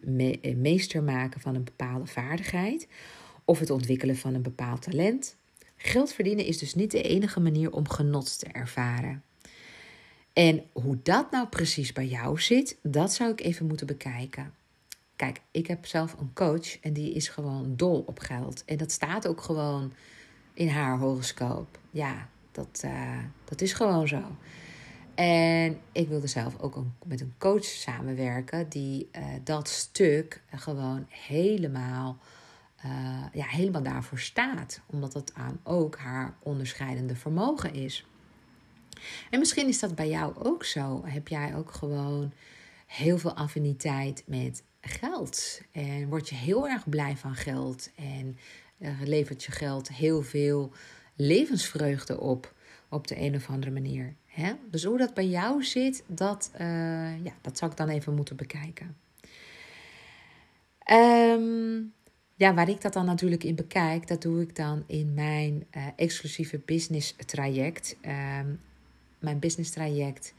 meester 0.56 1.04
maken 1.04 1.42
van 1.42 1.56
een 1.56 1.64
bepaalde 1.64 2.06
vaardigheid, 2.06 2.88
of 3.46 3.60
het 3.60 3.70
ontwikkelen 3.70 4.18
van 4.18 4.34
een 4.34 4.42
bepaald 4.42 4.82
talent, 4.82 5.36
Geld 5.86 6.14
verdienen 6.14 6.46
is 6.46 6.58
dus 6.58 6.76
niet 6.76 6.92
de 6.92 7.02
enige 7.02 7.40
manier 7.40 7.72
om 7.72 7.90
genot 7.90 8.40
te 8.40 8.46
ervaren. 8.46 9.24
En 10.34 10.64
hoe 10.72 11.00
dat 11.04 11.32
nou 11.32 11.48
precies 11.48 11.94
bij 11.94 12.08
jou 12.08 12.40
zit, 12.40 12.78
dat 12.82 13.14
zou 13.14 13.32
ik 13.32 13.42
even 13.42 13.68
moeten 13.68 13.88
bekijken. 13.88 14.54
Kijk, 15.16 15.42
ik 15.52 15.68
heb 15.68 15.86
zelf 15.86 16.16
een 16.20 16.34
coach 16.34 16.80
en 16.80 16.94
die 16.94 17.14
is 17.14 17.28
gewoon 17.28 17.76
dol 17.76 18.04
op 18.08 18.20
geld. 18.20 18.66
En 18.66 18.78
dat 18.78 18.92
staat 18.92 19.28
ook 19.28 19.42
gewoon 19.42 19.94
in 20.54 20.68
haar 20.68 20.98
horoscoop. 20.98 21.80
Ja, 21.92 22.30
dat, 22.52 22.82
uh, 22.86 23.18
dat 23.46 23.62
is 23.62 23.74
gewoon 23.74 24.08
zo. 24.08 24.22
En 25.16 25.80
ik 25.92 26.08
wilde 26.08 26.28
zelf 26.28 26.60
ook 26.60 26.84
met 27.06 27.22
een 27.22 27.34
coach 27.38 27.64
samenwerken 27.64 28.70
die 28.70 29.10
uh, 29.12 29.26
dat 29.44 29.70
stuk 29.70 30.42
gewoon 30.56 31.06
helemaal 31.10 32.18
uh, 32.86 33.24
ja, 33.34 33.46
helemaal 33.46 33.84
daarvoor 33.84 34.20
staat. 34.20 34.82
Omdat 34.86 35.14
het 35.14 35.34
aan 35.34 35.60
ook 35.64 35.98
haar 35.98 36.34
onderscheidende 36.40 37.16
vermogen 37.16 37.74
is. 37.74 38.06
En 39.30 39.40
misschien 39.40 39.68
is 39.68 39.80
dat 39.80 39.96
bij 39.96 40.10
jou 40.10 40.36
ook 40.38 40.64
zo. 40.64 41.02
Heb 41.06 41.28
jij 41.28 41.56
ook 41.56 41.72
gewoon 41.72 42.34
heel 42.88 43.18
veel 43.18 43.34
affiniteit 43.34 44.24
met 44.26 44.64
geld. 44.82 45.62
En 45.72 46.08
word 46.08 46.30
je 46.30 46.36
heel 46.36 46.68
erg 46.68 46.90
blij 46.90 47.18
van 47.18 47.36
geld. 47.36 47.92
En 47.96 48.38
uh, 48.80 48.90
levert 49.04 49.44
je 49.44 49.52
geld 49.52 49.88
heel 49.88 50.22
veel 50.22 50.72
levensvreugde 51.16 52.20
op. 52.20 52.54
Op 52.90 53.08
de 53.08 53.20
een 53.20 53.36
of 53.36 53.50
andere 53.50 53.72
manier. 53.72 54.16
Hè? 54.26 54.54
Dus 54.70 54.84
hoe 54.84 54.98
dat 54.98 55.14
bij 55.14 55.28
jou 55.28 55.64
zit, 55.64 56.04
dat, 56.08 56.52
uh, 56.54 57.24
ja, 57.24 57.34
dat 57.42 57.58
zou 57.58 57.72
ik 57.72 57.78
dan 57.78 57.90
even 57.90 58.16
moeten 58.16 58.36
bekijken. 58.36 58.98
Um, 60.92 61.94
ja, 62.36 62.54
waar 62.54 62.70
ik 62.70 62.82
dat 62.82 62.94
dan 62.94 63.06
natuurlijk 63.06 63.44
in 63.44 63.56
bekijk, 63.56 64.08
dat 64.08 64.22
doe 64.22 64.42
ik 64.42 64.56
dan 64.56 64.84
in 64.88 65.14
mijn 65.14 65.66
uh, 65.78 65.88
exclusieve 65.96 66.62
business 66.66 67.16
traject. 67.26 67.98
Um, 68.40 68.60
mijn 69.24 69.40
business 69.40 69.72
traject 69.72 70.34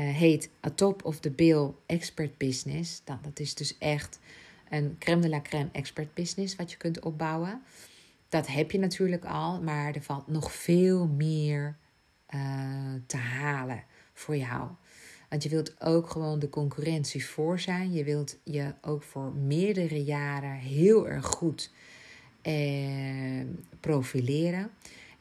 uh, 0.00 0.08
heet 0.08 0.50
A 0.66 0.70
Top 0.70 1.04
of 1.04 1.20
the 1.20 1.30
Bill 1.30 1.70
Expert 1.86 2.38
Business. 2.38 3.00
Dat, 3.04 3.24
dat 3.24 3.38
is 3.38 3.54
dus 3.54 3.78
echt 3.78 4.18
een 4.70 4.96
crème 4.98 5.20
de 5.20 5.28
la 5.28 5.40
crème 5.40 5.68
expert 5.72 6.14
business 6.14 6.56
wat 6.56 6.70
je 6.70 6.76
kunt 6.76 7.00
opbouwen. 7.00 7.62
Dat 8.28 8.46
heb 8.46 8.70
je 8.70 8.78
natuurlijk 8.78 9.24
al, 9.24 9.62
maar 9.62 9.94
er 9.94 10.02
valt 10.02 10.26
nog 10.26 10.52
veel 10.52 11.06
meer 11.06 11.76
uh, 12.34 12.40
te 13.06 13.16
halen 13.16 13.84
voor 14.12 14.36
jou. 14.36 14.68
Want 15.28 15.42
je 15.42 15.48
wilt 15.48 15.80
ook 15.80 16.10
gewoon 16.10 16.38
de 16.38 16.48
concurrentie 16.48 17.26
voor 17.26 17.60
zijn. 17.60 17.92
Je 17.92 18.04
wilt 18.04 18.38
je 18.44 18.74
ook 18.80 19.02
voor 19.02 19.32
meerdere 19.32 20.04
jaren 20.04 20.56
heel 20.56 21.08
erg 21.08 21.26
goed 21.26 21.70
eh, 22.42 23.46
profileren. 23.80 24.70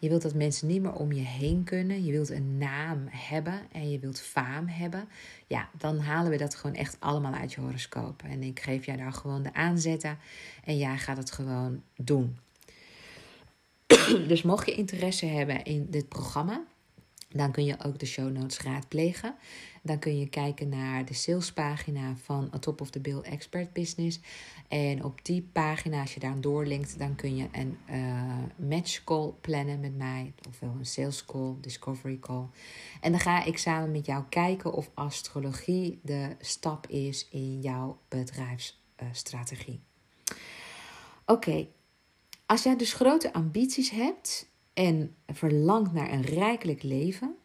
Je 0.04 0.10
wilt 0.10 0.22
dat 0.22 0.34
mensen 0.34 0.68
niet 0.68 0.82
meer 0.82 0.94
om 0.94 1.12
je 1.12 1.22
heen 1.22 1.64
kunnen. 1.64 2.06
Je 2.06 2.12
wilt 2.12 2.30
een 2.30 2.58
naam 2.58 3.08
hebben 3.10 3.62
en 3.72 3.92
je 3.92 4.00
wilt 4.00 4.20
faam 4.20 4.68
hebben. 4.68 5.08
Ja, 5.48 5.70
dan 5.78 6.00
halen 6.00 6.32
we 6.32 6.38
dat 6.38 6.56
gewoon 6.56 6.76
echt 6.76 6.98
allemaal 7.00 7.34
uit 7.34 7.54
je 7.54 7.62
horoscoop. 7.62 8.24
En 8.24 8.44
ik 8.44 8.60
geef 8.60 8.86
jij 8.86 8.96
daar 8.96 9.14
gewoon 9.14 9.44
de 9.44 9.54
aanzetten 9.54 10.18
en 10.64 10.78
jij 10.78 10.98
gaat 10.98 11.18
het 11.18 11.32
gewoon 11.32 11.82
doen. 11.96 12.38
dus 14.28 14.42
mocht 14.42 14.66
je 14.66 14.76
interesse 14.76 15.26
hebben 15.26 15.64
in 15.64 15.88
dit 15.90 16.10
programma, 16.10 16.64
dan 17.30 17.52
kun 17.52 17.66
je 17.66 17.84
ook 17.84 18.00
de 18.00 18.06
show 18.06 18.32
notes 18.32 18.60
raadplegen. 18.60 19.36
Dan 19.86 20.00
kun 20.00 20.20
je 20.20 20.28
kijken 20.28 20.70
naar 20.70 21.06
de 21.06 21.14
salespagina 21.14 22.16
van 22.16 22.52
A 22.54 22.60
Top 22.60 22.82
of 22.82 22.90
the 22.90 23.00
Bill 23.00 23.20
Expert 23.20 23.74
Business. 23.74 24.20
En 24.68 25.04
op 25.04 25.26
die 25.26 25.42
pagina, 25.52 26.02
als 26.02 26.14
je 26.14 26.20
daar 26.20 26.42
doorlinkt, 26.42 27.00
dan 27.00 27.16
kun 27.16 27.36
je 27.36 27.48
een 27.52 27.78
uh, 27.90 28.68
match 28.70 29.04
call 29.04 29.34
plannen 29.42 29.80
met 29.80 29.98
mij. 29.98 30.34
Ofwel 30.48 30.76
een 30.80 30.86
sales 30.86 31.26
call, 31.26 31.56
discovery 31.62 32.20
call. 32.20 32.46
En 33.02 33.12
dan 33.12 33.20
ga 33.20 33.44
ik 33.44 33.58
samen 33.58 33.92
met 33.92 34.06
jou 34.06 34.24
kijken 34.30 34.74
of 34.74 34.92
astrologie 34.94 36.00
de 36.04 36.36
stap 36.40 36.88
is 36.88 37.28
in 37.30 37.62
jouw 37.62 38.00
bedrijfsstrategie. 38.08 39.80
Oké, 41.26 41.68
als 42.46 42.64
jij 42.64 42.76
dus 42.76 42.94
grote 42.94 43.34
ambities 43.34 43.90
hebt 43.90 44.50
en 44.74 45.16
verlangt 45.28 45.94
naar 45.94 46.12
een 46.12 46.22
rijkelijk 46.22 46.84
leven, 46.84 47.36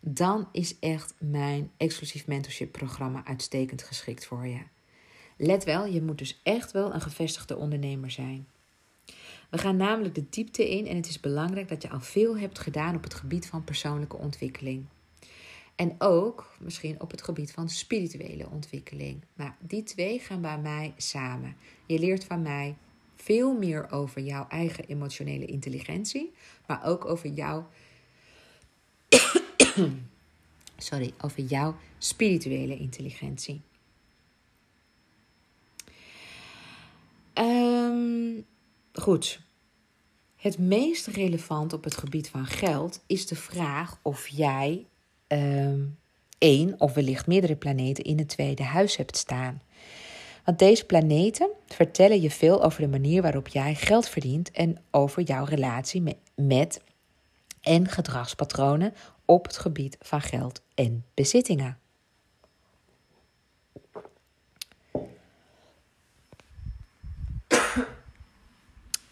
dan 0.00 0.48
is 0.52 0.78
echt 0.78 1.14
mijn 1.18 1.70
exclusief 1.76 2.26
mentorship 2.26 2.72
programma 2.72 3.24
uitstekend 3.24 3.82
geschikt 3.82 4.26
voor 4.26 4.46
je. 4.46 4.60
Let 5.36 5.64
wel, 5.64 5.86
je 5.86 6.02
moet 6.02 6.18
dus 6.18 6.40
echt 6.42 6.72
wel 6.72 6.94
een 6.94 7.00
gevestigde 7.00 7.56
ondernemer 7.56 8.10
zijn. 8.10 8.46
We 9.50 9.58
gaan 9.58 9.76
namelijk 9.76 10.14
de 10.14 10.24
diepte 10.30 10.70
in 10.70 10.86
en 10.86 10.96
het 10.96 11.08
is 11.08 11.20
belangrijk 11.20 11.68
dat 11.68 11.82
je 11.82 11.90
al 11.90 12.00
veel 12.00 12.38
hebt 12.38 12.58
gedaan 12.58 12.94
op 12.94 13.02
het 13.02 13.14
gebied 13.14 13.46
van 13.46 13.64
persoonlijke 13.64 14.16
ontwikkeling. 14.16 14.84
En 15.74 15.94
ook 15.98 16.56
misschien 16.60 17.00
op 17.00 17.10
het 17.10 17.22
gebied 17.22 17.52
van 17.52 17.68
spirituele 17.68 18.48
ontwikkeling. 18.50 19.22
Maar 19.34 19.56
die 19.60 19.82
twee 19.82 20.18
gaan 20.18 20.40
bij 20.40 20.58
mij 20.58 20.92
samen. 20.96 21.56
Je 21.86 21.98
leert 21.98 22.24
van 22.24 22.42
mij 22.42 22.76
veel 23.16 23.52
meer 23.52 23.90
over 23.90 24.22
jouw 24.22 24.46
eigen 24.48 24.84
emotionele 24.84 25.44
intelligentie, 25.44 26.32
maar 26.66 26.84
ook 26.84 27.04
over 27.04 27.28
jouw 27.28 27.68
Sorry, 30.76 31.12
over 31.20 31.42
jouw 31.42 31.76
spirituele 31.98 32.76
intelligentie. 32.76 33.60
Um, 37.34 38.46
goed. 38.92 39.40
Het 40.36 40.58
meest 40.58 41.06
relevant 41.06 41.72
op 41.72 41.84
het 41.84 41.96
gebied 41.96 42.28
van 42.28 42.46
geld 42.46 43.00
is 43.06 43.26
de 43.26 43.36
vraag 43.36 43.98
of 44.02 44.28
jij 44.28 44.86
um, 45.28 45.98
één 46.38 46.80
of 46.80 46.94
wellicht 46.94 47.26
meerdere 47.26 47.56
planeten 47.56 48.04
in 48.04 48.18
het 48.18 48.28
tweede 48.28 48.62
huis 48.62 48.96
hebt 48.96 49.16
staan. 49.16 49.62
Want 50.44 50.58
deze 50.58 50.84
planeten 50.84 51.50
vertellen 51.66 52.20
je 52.20 52.30
veel 52.30 52.64
over 52.64 52.80
de 52.80 52.88
manier 52.88 53.22
waarop 53.22 53.48
jij 53.48 53.74
geld 53.74 54.08
verdient 54.08 54.50
en 54.50 54.78
over 54.90 55.22
jouw 55.22 55.44
relatie 55.44 56.16
met 56.34 56.80
en 57.60 57.88
gedragspatronen 57.88 58.94
op 59.28 59.46
het 59.46 59.58
gebied 59.58 59.96
van 60.00 60.20
geld 60.20 60.62
en 60.74 61.04
bezittingen. 61.14 61.78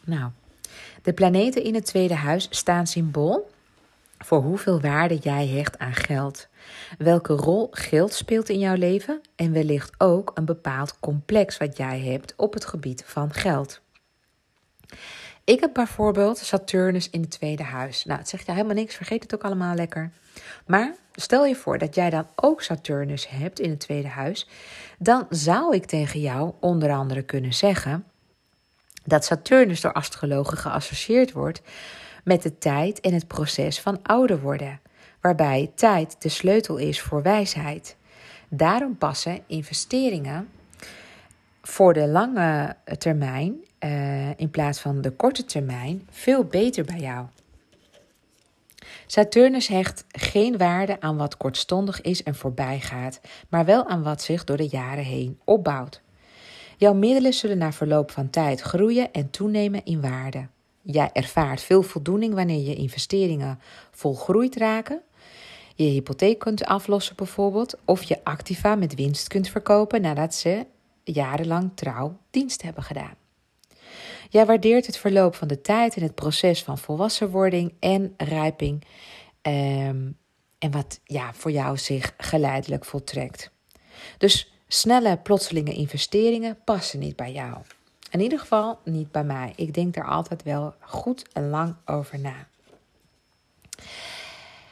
Nou, 0.04 0.30
de 1.02 1.12
planeten 1.12 1.62
in 1.64 1.74
het 1.74 1.84
tweede 1.84 2.14
huis 2.14 2.46
staan 2.50 2.86
symbool 2.86 3.50
voor 4.18 4.42
hoeveel 4.42 4.80
waarde 4.80 5.16
jij 5.16 5.46
hecht 5.46 5.78
aan 5.78 5.94
geld. 5.94 6.48
Welke 6.98 7.32
rol 7.32 7.68
geld 7.70 8.12
speelt 8.12 8.48
in 8.48 8.58
jouw 8.58 8.74
leven 8.74 9.20
en 9.34 9.52
wellicht 9.52 9.94
ook 9.98 10.30
een 10.34 10.44
bepaald 10.44 11.00
complex 11.00 11.56
wat 11.56 11.76
jij 11.76 12.00
hebt 12.00 12.34
op 12.36 12.54
het 12.54 12.64
gebied 12.64 13.04
van 13.06 13.32
geld. 13.32 13.80
Ik 15.46 15.60
heb 15.60 15.70
bijvoorbeeld 15.72 16.38
Saturnus 16.38 17.10
in 17.10 17.20
het 17.20 17.30
tweede 17.30 17.62
huis. 17.62 18.04
Nou, 18.04 18.18
het 18.18 18.28
zegt 18.28 18.46
jou 18.46 18.56
helemaal 18.56 18.82
niks, 18.82 18.94
vergeet 18.94 19.22
het 19.22 19.34
ook 19.34 19.44
allemaal 19.44 19.74
lekker. 19.74 20.10
Maar 20.66 20.94
stel 21.12 21.44
je 21.44 21.54
voor 21.54 21.78
dat 21.78 21.94
jij 21.94 22.10
dan 22.10 22.26
ook 22.34 22.62
Saturnus 22.62 23.28
hebt 23.28 23.60
in 23.60 23.70
het 23.70 23.80
tweede 23.80 24.08
huis, 24.08 24.48
dan 24.98 25.26
zou 25.30 25.74
ik 25.74 25.86
tegen 25.86 26.20
jou 26.20 26.52
onder 26.60 26.90
andere 26.90 27.22
kunnen 27.22 27.54
zeggen 27.54 28.04
dat 29.04 29.24
Saturnus 29.24 29.80
door 29.80 29.92
astrologen 29.92 30.56
geassocieerd 30.56 31.32
wordt 31.32 31.62
met 32.24 32.42
de 32.42 32.58
tijd 32.58 33.00
en 33.00 33.14
het 33.14 33.26
proces 33.26 33.80
van 33.80 34.02
ouder 34.02 34.40
worden, 34.40 34.80
waarbij 35.20 35.72
tijd 35.74 36.16
de 36.18 36.28
sleutel 36.28 36.76
is 36.76 37.00
voor 37.00 37.22
wijsheid. 37.22 37.96
Daarom 38.48 38.96
passen 38.96 39.42
investeringen 39.46 40.48
voor 41.62 41.92
de 41.92 42.08
lange 42.08 42.76
termijn 42.98 43.64
uh, 43.86 44.28
in 44.36 44.50
plaats 44.50 44.80
van 44.80 45.00
de 45.00 45.10
korte 45.10 45.44
termijn 45.44 46.08
veel 46.10 46.44
beter 46.44 46.84
bij 46.84 46.98
jou. 46.98 47.26
Saturnus 49.06 49.68
hecht 49.68 50.04
geen 50.08 50.56
waarde 50.56 51.00
aan 51.00 51.16
wat 51.16 51.36
kortstondig 51.36 52.00
is 52.00 52.22
en 52.22 52.34
voorbij 52.34 52.80
gaat, 52.80 53.20
maar 53.48 53.64
wel 53.64 53.86
aan 53.86 54.02
wat 54.02 54.22
zich 54.22 54.44
door 54.44 54.56
de 54.56 54.68
jaren 54.68 55.04
heen 55.04 55.38
opbouwt. 55.44 56.02
Jouw 56.76 56.94
middelen 56.94 57.32
zullen 57.32 57.58
na 57.58 57.72
verloop 57.72 58.10
van 58.10 58.30
tijd 58.30 58.60
groeien 58.60 59.12
en 59.12 59.30
toenemen 59.30 59.84
in 59.84 60.00
waarde. 60.00 60.46
Jij 60.82 61.10
ervaart 61.12 61.60
veel 61.60 61.82
voldoening 61.82 62.34
wanneer 62.34 62.68
je 62.68 62.74
investeringen 62.74 63.60
volgroeid 63.90 64.56
raken. 64.56 65.00
Je 65.74 65.84
hypotheek 65.84 66.38
kunt 66.38 66.64
aflossen 66.64 67.16
bijvoorbeeld, 67.16 67.78
of 67.84 68.02
je 68.02 68.24
activa 68.24 68.74
met 68.74 68.94
winst 68.94 69.28
kunt 69.28 69.48
verkopen 69.48 70.00
nadat 70.00 70.34
ze 70.34 70.66
jarenlang 71.04 71.70
trouw 71.74 72.16
dienst 72.30 72.62
hebben 72.62 72.82
gedaan. 72.82 73.25
Jij 74.36 74.46
waardeert 74.46 74.86
het 74.86 74.96
verloop 74.96 75.34
van 75.34 75.48
de 75.48 75.60
tijd 75.60 75.96
en 75.96 76.02
het 76.02 76.14
proces 76.14 76.62
van 76.62 76.78
volwassenwording 76.78 77.72
en 77.80 78.14
rijping. 78.16 78.84
Ehm, 79.42 80.10
en 80.58 80.70
wat 80.70 81.00
ja, 81.04 81.34
voor 81.34 81.50
jou 81.50 81.78
zich 81.78 82.14
geleidelijk 82.18 82.84
voltrekt. 82.84 83.50
Dus 84.18 84.52
snelle, 84.68 85.16
plotselinge 85.16 85.72
investeringen 85.72 86.58
passen 86.64 86.98
niet 86.98 87.16
bij 87.16 87.32
jou. 87.32 87.56
In 88.10 88.20
ieder 88.20 88.38
geval 88.38 88.78
niet 88.84 89.12
bij 89.12 89.24
mij. 89.24 89.52
Ik 89.54 89.74
denk 89.74 89.94
daar 89.94 90.08
altijd 90.08 90.42
wel 90.42 90.74
goed 90.80 91.24
en 91.32 91.48
lang 91.48 91.76
over 91.84 92.20
na. 92.20 92.46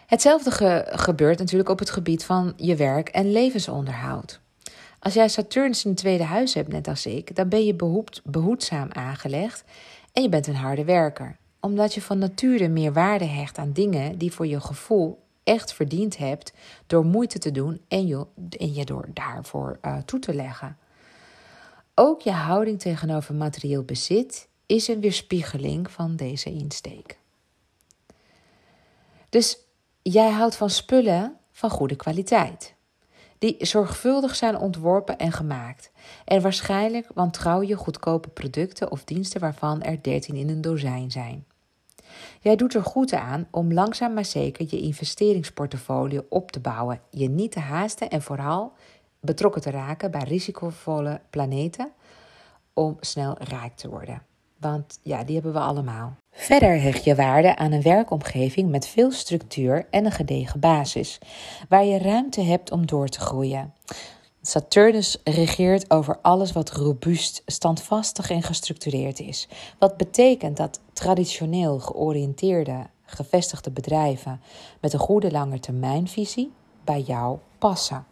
Hetzelfde 0.07 0.85
gebeurt 0.87 1.39
natuurlijk 1.39 1.71
op 1.71 1.79
het 1.79 1.91
gebied 1.91 2.25
van 2.25 2.53
je 2.57 2.77
werk 2.77 3.09
en 3.09 3.33
levensonderhoud. 3.33 4.41
Als 5.05 5.15
jij 5.15 5.29
Saturnus 5.29 5.85
in 5.85 5.91
het 5.91 5.99
tweede 5.99 6.25
huis 6.25 6.55
hebt, 6.55 6.69
net 6.69 6.89
als 6.89 7.07
ik, 7.07 7.37
dan 7.37 7.49
ben 7.49 7.65
je 7.65 7.75
behoed, 7.75 8.21
behoedzaam 8.25 8.93
aangelegd 8.93 9.65
en 10.13 10.23
je 10.23 10.29
bent 10.29 10.47
een 10.47 10.57
harde 10.57 10.85
werker. 10.85 11.37
Omdat 11.61 11.95
je 11.95 12.03
van 12.03 12.19
nature 12.19 12.69
meer 12.69 12.93
waarde 12.93 13.25
hecht 13.25 13.59
aan 13.59 13.73
dingen 13.73 14.19
die 14.19 14.33
voor 14.33 14.47
je 14.47 14.61
gevoel 14.61 15.23
echt 15.43 15.73
verdiend 15.73 16.17
hebt 16.17 16.53
door 16.87 17.05
moeite 17.05 17.39
te 17.39 17.51
doen 17.51 17.81
en 17.89 18.07
je, 18.07 18.27
en 18.59 18.75
je 18.75 18.85
door 18.85 19.09
daarvoor 19.13 19.79
uh, 19.83 19.97
toe 19.99 20.19
te 20.19 20.35
leggen. 20.35 20.77
Ook 21.95 22.21
je 22.21 22.33
houding 22.33 22.81
tegenover 22.81 23.35
materieel 23.35 23.83
bezit 23.83 24.49
is 24.67 24.89
een 24.89 25.01
weerspiegeling 25.01 25.91
van 25.91 26.17
deze 26.17 26.51
insteek. 26.51 27.19
Dus 29.29 29.59
jij 30.03 30.31
houdt 30.31 30.57
van 30.57 30.71
spullen 30.71 31.37
van 31.53 31.71
goede 31.71 31.97
kwaliteit 31.97 32.74
die 33.39 33.57
zorgvuldig 33.59 34.37
zijn 34.37 34.59
ontworpen 34.59 35.19
en 35.19 35.33
gemaakt. 35.33 35.91
En 36.25 36.43
waarschijnlijk 36.43 37.09
wantrouw 37.15 37.63
je 37.63 37.77
goedkope 37.77 38.29
producten 38.29 38.91
of 38.91 39.05
diensten 39.05 39.41
waarvan 39.41 39.83
er 39.83 40.03
13 40.03 40.35
in 40.35 40.49
een 40.49 40.61
dozijn 40.61 41.11
zijn. 41.11 41.45
Jij 42.41 42.57
doet 42.57 42.75
er 42.75 42.85
goed 42.85 43.13
aan 43.13 43.47
om 43.51 43.73
langzaam 43.73 44.15
maar 44.15 44.25
zeker 44.25 44.67
je 44.71 44.81
investeringsportfolio 44.81 46.27
op 46.29 46.51
te 46.51 46.61
bouwen, 46.61 47.01
je 47.11 47.29
niet 47.29 47.53
te 47.53 47.61
haasten 47.61 48.11
en 48.11 48.23
vooral 48.23 48.73
betrokken 49.21 49.63
te 49.63 49.71
raken 49.71 50.11
bij 50.11 50.23
risicovolle 50.23 51.21
planeten 51.31 51.93
om 52.73 52.97
snel 53.01 53.37
rijk 53.39 53.77
te 53.77 53.89
worden. 53.89 54.23
Want 54.65 54.99
ja, 55.03 55.25
die 55.25 55.35
hebben 55.35 55.53
we 55.53 55.59
allemaal. 55.59 56.17
Verder 56.31 56.81
hecht 56.81 57.05
je 57.05 57.15
waarde 57.15 57.57
aan 57.57 57.73
een 57.73 57.83
werkomgeving 57.83 58.71
met 58.71 58.87
veel 58.87 59.11
structuur 59.11 59.87
en 59.91 60.05
een 60.05 60.13
gedegen 60.13 60.61
basis, 60.61 61.19
waar 61.69 61.85
je 61.85 61.99
ruimte 61.99 62.41
hebt 62.41 62.71
om 62.71 62.87
door 62.87 63.09
te 63.09 63.21
groeien. 63.21 63.75
Saturnus 64.43 65.19
regeert 65.25 65.91
over 65.91 66.19
alles 66.23 66.53
wat 66.53 66.71
robuust, 66.71 67.43
standvastig 67.47 68.31
en 68.31 68.43
gestructureerd 68.43 69.21
is. 69.21 69.49
Wat 69.79 69.97
betekent 69.97 70.57
dat 70.57 70.81
traditioneel 70.93 71.79
georiënteerde, 71.79 72.87
gevestigde 73.05 73.71
bedrijven 73.71 74.41
met 74.81 74.93
een 74.93 74.99
goede 74.99 75.31
langetermijnvisie 75.31 76.53
bij 76.85 77.01
jou 77.01 77.39
passen. 77.59 78.07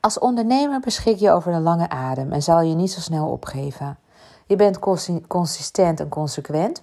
Als 0.00 0.18
ondernemer 0.18 0.80
beschik 0.80 1.16
je 1.16 1.30
over 1.30 1.52
een 1.52 1.62
lange 1.62 1.88
adem 1.88 2.32
en 2.32 2.42
zal 2.42 2.60
je 2.60 2.74
niet 2.74 2.90
zo 2.90 3.00
snel 3.00 3.28
opgeven. 3.28 3.98
Je 4.48 4.56
bent 4.56 4.78
consistent 5.26 6.00
en 6.00 6.08
consequent 6.08 6.82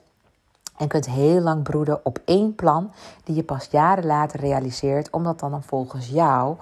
en 0.77 0.87
kunt 0.87 1.05
heel 1.05 1.41
lang 1.41 1.63
broeden 1.63 2.05
op 2.05 2.19
één 2.25 2.55
plan 2.55 2.91
die 3.23 3.35
je 3.35 3.43
pas 3.43 3.67
jaren 3.71 4.05
later 4.05 4.39
realiseert, 4.39 5.09
omdat 5.09 5.39
dan 5.39 5.63
volgens 5.63 6.07
jou 6.07 6.55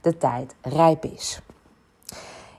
de 0.00 0.16
tijd 0.16 0.54
rijp 0.62 1.04
is. 1.04 1.40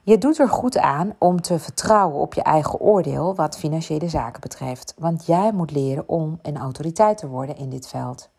Je 0.03 0.17
doet 0.17 0.39
er 0.39 0.49
goed 0.49 0.77
aan 0.77 1.15
om 1.17 1.41
te 1.41 1.59
vertrouwen 1.59 2.19
op 2.19 2.33
je 2.33 2.41
eigen 2.41 2.79
oordeel 2.79 3.35
wat 3.35 3.57
financiële 3.57 4.09
zaken 4.09 4.41
betreft, 4.41 4.93
want 4.97 5.25
jij 5.25 5.51
moet 5.51 5.71
leren 5.71 6.09
om 6.09 6.39
een 6.41 6.57
autoriteit 6.57 7.17
te 7.17 7.27
worden 7.27 7.57
in 7.57 7.69
dit 7.69 7.87
veld. 7.87 8.29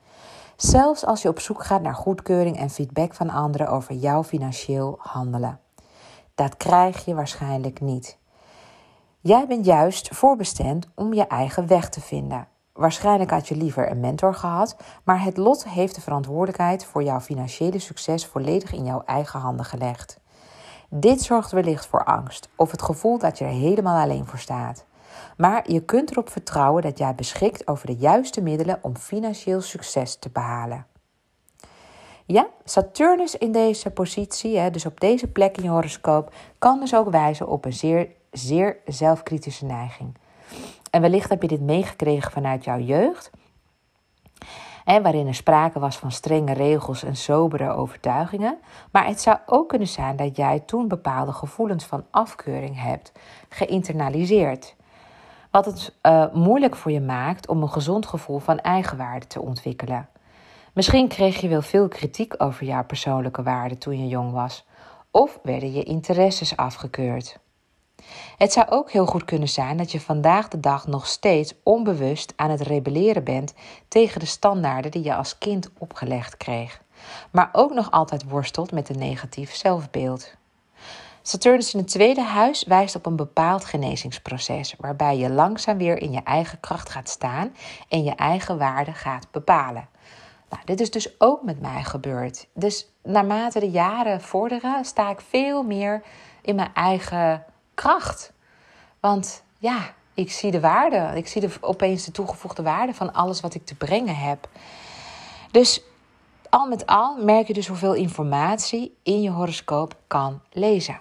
Zelfs 0.56 1.04
als 1.04 1.22
je 1.22 1.28
op 1.28 1.40
zoek 1.40 1.64
gaat 1.64 1.82
naar 1.82 1.94
goedkeuring 1.94 2.58
en 2.58 2.70
feedback 2.70 3.14
van 3.14 3.30
anderen 3.30 3.68
over 3.68 3.94
jouw 3.94 4.24
financieel 4.24 4.96
handelen. 4.98 5.60
Dat 6.34 6.56
krijg 6.56 7.04
je 7.04 7.14
waarschijnlijk 7.14 7.80
niet. 7.80 8.17
Jij 9.20 9.46
bent 9.46 9.64
juist 9.64 10.08
voorbestemd 10.16 10.88
om 10.94 11.14
je 11.14 11.26
eigen 11.26 11.66
weg 11.66 11.88
te 11.88 12.00
vinden. 12.00 12.48
Waarschijnlijk 12.72 13.30
had 13.30 13.48
je 13.48 13.56
liever 13.56 13.90
een 13.90 14.00
mentor 14.00 14.34
gehad, 14.34 14.76
maar 15.04 15.22
het 15.22 15.36
lot 15.36 15.68
heeft 15.68 15.94
de 15.94 16.00
verantwoordelijkheid 16.00 16.84
voor 16.84 17.02
jouw 17.02 17.20
financiële 17.20 17.78
succes 17.78 18.26
volledig 18.26 18.72
in 18.72 18.84
jouw 18.84 19.02
eigen 19.04 19.40
handen 19.40 19.64
gelegd. 19.64 20.20
Dit 20.90 21.22
zorgt 21.22 21.50
wellicht 21.50 21.86
voor 21.86 22.04
angst 22.04 22.48
of 22.56 22.70
het 22.70 22.82
gevoel 22.82 23.18
dat 23.18 23.38
je 23.38 23.44
er 23.44 23.50
helemaal 23.50 24.02
alleen 24.02 24.26
voor 24.26 24.38
staat. 24.38 24.84
Maar 25.36 25.70
je 25.70 25.84
kunt 25.84 26.10
erop 26.10 26.30
vertrouwen 26.30 26.82
dat 26.82 26.98
jij 26.98 27.14
beschikt 27.14 27.68
over 27.68 27.86
de 27.86 27.96
juiste 27.96 28.40
middelen 28.40 28.78
om 28.82 28.96
financieel 28.96 29.60
succes 29.60 30.16
te 30.16 30.30
behalen. 30.30 30.86
Ja, 32.26 32.48
Saturnus 32.64 33.36
in 33.36 33.52
deze 33.52 33.90
positie, 33.90 34.70
dus 34.70 34.86
op 34.86 35.00
deze 35.00 35.26
plek 35.26 35.56
in 35.56 35.62
je 35.62 35.68
horoscoop, 35.68 36.32
kan 36.58 36.80
dus 36.80 36.94
ook 36.94 37.10
wijzen 37.10 37.48
op 37.48 37.64
een 37.64 37.72
zeer 37.72 38.16
zeer 38.38 38.76
zelfkritische 38.84 39.64
neiging. 39.64 40.16
En 40.90 41.00
wellicht 41.00 41.28
heb 41.30 41.42
je 41.42 41.48
dit 41.48 41.60
meegekregen 41.60 42.32
vanuit 42.32 42.64
jouw 42.64 42.78
jeugd, 42.78 43.30
en 44.88 45.02
waarin 45.02 45.26
er 45.26 45.34
sprake 45.34 45.78
was 45.78 45.96
van 45.96 46.12
strenge 46.12 46.52
regels 46.52 47.02
en 47.02 47.16
sobere 47.16 47.70
overtuigingen. 47.70 48.58
Maar 48.92 49.06
het 49.06 49.20
zou 49.20 49.36
ook 49.46 49.68
kunnen 49.68 49.88
zijn 49.88 50.16
dat 50.16 50.36
jij 50.36 50.60
toen 50.60 50.88
bepaalde 50.88 51.32
gevoelens 51.32 51.84
van 51.84 52.04
afkeuring 52.10 52.82
hebt 52.82 53.12
geïnternaliseerd. 53.48 54.76
Wat 55.50 55.64
het 55.64 55.94
uh, 56.02 56.32
moeilijk 56.32 56.76
voor 56.76 56.90
je 56.90 57.00
maakt 57.00 57.48
om 57.48 57.62
een 57.62 57.70
gezond 57.70 58.06
gevoel 58.06 58.38
van 58.38 58.58
eigenwaarde 58.58 59.26
te 59.26 59.40
ontwikkelen. 59.40 60.08
Misschien 60.72 61.08
kreeg 61.08 61.40
je 61.40 61.48
wel 61.48 61.62
veel 61.62 61.88
kritiek 61.88 62.34
over 62.38 62.66
jouw 62.66 62.84
persoonlijke 62.84 63.42
waarden 63.42 63.78
toen 63.78 63.98
je 63.98 64.08
jong 64.08 64.32
was, 64.32 64.66
of 65.10 65.38
werden 65.42 65.72
je 65.72 65.82
interesses 65.82 66.56
afgekeurd. 66.56 67.38
Het 68.38 68.52
zou 68.52 68.68
ook 68.68 68.90
heel 68.90 69.06
goed 69.06 69.24
kunnen 69.24 69.48
zijn 69.48 69.76
dat 69.76 69.92
je 69.92 70.00
vandaag 70.00 70.48
de 70.48 70.60
dag 70.60 70.86
nog 70.86 71.06
steeds 71.06 71.54
onbewust 71.62 72.32
aan 72.36 72.50
het 72.50 72.60
rebelleren 72.60 73.24
bent 73.24 73.54
tegen 73.88 74.20
de 74.20 74.26
standaarden 74.26 74.90
die 74.90 75.04
je 75.04 75.14
als 75.14 75.38
kind 75.38 75.70
opgelegd 75.78 76.36
kreeg, 76.36 76.82
maar 77.30 77.48
ook 77.52 77.74
nog 77.74 77.90
altijd 77.90 78.28
worstelt 78.28 78.72
met 78.72 78.88
een 78.88 78.98
negatief 78.98 79.54
zelfbeeld. 79.54 80.36
Saturnus 81.22 81.74
in 81.74 81.80
het 81.80 81.88
tweede 81.88 82.22
huis 82.22 82.64
wijst 82.64 82.94
op 82.94 83.06
een 83.06 83.16
bepaald 83.16 83.64
genezingsproces, 83.64 84.74
waarbij 84.78 85.16
je 85.16 85.30
langzaam 85.30 85.78
weer 85.78 85.98
in 85.98 86.12
je 86.12 86.22
eigen 86.24 86.60
kracht 86.60 86.90
gaat 86.90 87.08
staan 87.08 87.54
en 87.88 88.04
je 88.04 88.14
eigen 88.14 88.58
waarde 88.58 88.92
gaat 88.92 89.26
bepalen. 89.30 89.88
Nou, 90.50 90.62
dit 90.64 90.80
is 90.80 90.90
dus 90.90 91.20
ook 91.20 91.42
met 91.42 91.60
mij 91.60 91.84
gebeurd. 91.84 92.46
Dus 92.54 92.92
naarmate 93.02 93.60
de 93.60 93.70
jaren 93.70 94.20
vorderen, 94.20 94.84
sta 94.84 95.10
ik 95.10 95.20
veel 95.20 95.62
meer 95.62 96.02
in 96.42 96.54
mijn 96.54 96.74
eigen 96.74 97.44
kracht. 97.78 98.32
Want 99.00 99.42
ja, 99.58 99.94
ik 100.14 100.32
zie 100.32 100.50
de 100.50 100.60
waarde. 100.60 101.10
Ik 101.14 101.28
zie 101.28 101.40
de, 101.40 101.50
opeens 101.60 102.04
de 102.04 102.10
toegevoegde 102.10 102.62
waarde 102.62 102.94
van 102.94 103.12
alles 103.12 103.40
wat 103.40 103.54
ik 103.54 103.66
te 103.66 103.74
brengen 103.74 104.16
heb. 104.16 104.48
Dus 105.50 105.82
al 106.50 106.66
met 106.66 106.86
al 106.86 107.16
merk 107.16 107.46
je 107.46 107.52
dus 107.52 107.66
hoeveel 107.66 107.94
informatie 107.94 108.96
in 109.02 109.22
je 109.22 109.30
horoscoop 109.30 109.96
kan 110.06 110.40
lezen. 110.52 110.98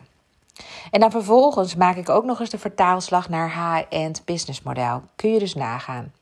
En 0.92 1.00
dan 1.00 1.12
vervolgens 1.12 1.76
maak 1.76 1.96
ik 1.96 2.10
ook 2.10 2.26
nog 2.26 2.40
eens 2.40 2.50
de 2.50 2.58
vertaalslag 2.58 3.30
naar 3.30 3.50
high-end 3.50 4.22
business 4.26 4.62
model. 4.62 5.02
Kun 5.16 5.32
je 5.32 5.40
dus 5.40 5.56
nagaan. 5.56 6.14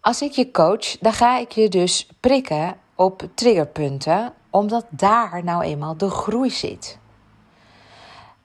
Als 0.00 0.22
ik 0.22 0.32
je 0.32 0.50
coach, 0.50 0.98
dan 0.98 1.12
ga 1.12 1.38
ik 1.38 1.52
je 1.52 1.68
dus 1.68 2.08
prikken 2.20 2.76
op 2.94 3.28
triggerpunten, 3.34 4.32
omdat 4.50 4.86
daar 4.90 5.44
nou 5.44 5.62
eenmaal 5.62 5.96
de 5.96 6.10
groei 6.10 6.50
zit. 6.50 6.98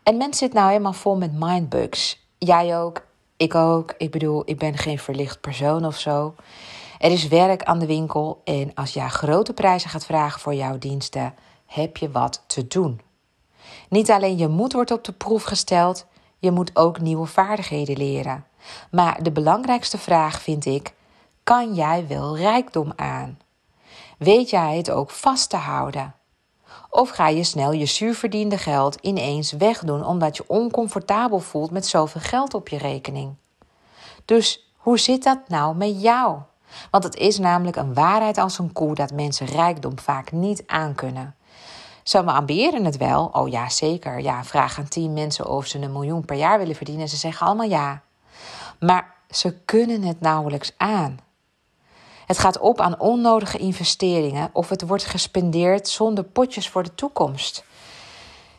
En 0.03 0.17
mensen 0.17 0.45
zit 0.47 0.53
nou 0.53 0.71
eenmaal 0.71 0.93
vol 0.93 1.17
met 1.17 1.39
mindbugs. 1.39 2.27
Jij 2.37 2.77
ook, 2.77 3.05
ik 3.37 3.55
ook. 3.55 3.93
Ik 3.97 4.11
bedoel, 4.11 4.41
ik 4.45 4.57
ben 4.57 4.77
geen 4.77 4.99
verlicht 4.99 5.41
persoon 5.41 5.85
of 5.85 5.99
zo. 5.99 6.35
Er 6.99 7.11
is 7.11 7.27
werk 7.27 7.63
aan 7.63 7.79
de 7.79 7.85
winkel 7.85 8.41
en 8.43 8.73
als 8.73 8.93
jij 8.93 9.09
grote 9.09 9.53
prijzen 9.53 9.89
gaat 9.89 10.05
vragen 10.05 10.39
voor 10.39 10.53
jouw 10.53 10.77
diensten, 10.77 11.33
heb 11.65 11.97
je 11.97 12.11
wat 12.11 12.43
te 12.47 12.67
doen. 12.67 13.01
Niet 13.89 14.11
alleen 14.11 14.37
je 14.37 14.47
moed 14.47 14.73
wordt 14.73 14.91
op 14.91 15.03
de 15.03 15.11
proef 15.11 15.43
gesteld, 15.43 16.05
je 16.39 16.51
moet 16.51 16.75
ook 16.75 16.99
nieuwe 16.99 17.25
vaardigheden 17.25 17.97
leren. 17.97 18.45
Maar 18.91 19.23
de 19.23 19.31
belangrijkste 19.31 19.97
vraag 19.97 20.41
vind 20.41 20.65
ik: 20.65 20.93
kan 21.43 21.73
jij 21.73 22.07
wel 22.07 22.37
rijkdom 22.37 22.93
aan? 22.95 23.39
Weet 24.17 24.49
jij 24.49 24.77
het 24.77 24.91
ook 24.91 25.09
vast 25.09 25.49
te 25.49 25.57
houden? 25.57 26.15
Of 26.95 27.09
ga 27.09 27.27
je 27.27 27.43
snel 27.43 27.71
je 27.71 27.85
zuurverdiende 27.85 28.57
geld 28.57 28.97
ineens 29.01 29.51
wegdoen 29.51 30.05
omdat 30.05 30.37
je 30.37 30.43
oncomfortabel 30.47 31.39
voelt 31.39 31.71
met 31.71 31.85
zoveel 31.85 32.21
geld 32.21 32.53
op 32.53 32.67
je 32.67 32.77
rekening? 32.77 33.35
Dus 34.25 34.73
hoe 34.77 34.99
zit 34.99 35.23
dat 35.23 35.39
nou 35.47 35.75
met 35.75 36.01
jou? 36.01 36.37
Want 36.91 37.03
het 37.03 37.15
is 37.15 37.39
namelijk 37.39 37.75
een 37.75 37.93
waarheid 37.93 38.37
als 38.37 38.59
een 38.59 38.73
koe 38.73 38.95
dat 38.95 39.11
mensen 39.11 39.45
rijkdom 39.45 39.99
vaak 39.99 40.31
niet 40.31 40.63
aankunnen. 40.67 41.35
Ze 42.03 42.23
amberen 42.23 42.85
het 42.85 42.97
wel. 42.97 43.29
Oh 43.31 43.49
ja, 43.49 43.69
zeker. 43.69 44.21
Ja, 44.21 44.43
vraag 44.43 44.77
aan 44.77 44.87
tien 44.87 45.13
mensen 45.13 45.49
of 45.49 45.67
ze 45.67 45.79
een 45.79 45.91
miljoen 45.91 46.25
per 46.25 46.37
jaar 46.37 46.57
willen 46.57 46.75
verdienen. 46.75 47.09
Ze 47.09 47.15
zeggen 47.15 47.47
allemaal 47.47 47.69
ja. 47.69 48.01
Maar 48.79 49.15
ze 49.29 49.55
kunnen 49.65 50.01
het 50.01 50.21
nauwelijks 50.21 50.73
aan. 50.77 51.19
Het 52.33 52.41
gaat 52.41 52.59
op 52.59 52.79
aan 52.79 52.99
onnodige 52.99 53.57
investeringen 53.57 54.49
of 54.53 54.69
het 54.69 54.87
wordt 54.87 55.05
gespendeerd 55.05 55.87
zonder 55.87 56.23
potjes 56.23 56.69
voor 56.69 56.83
de 56.83 56.95
toekomst. 56.95 57.65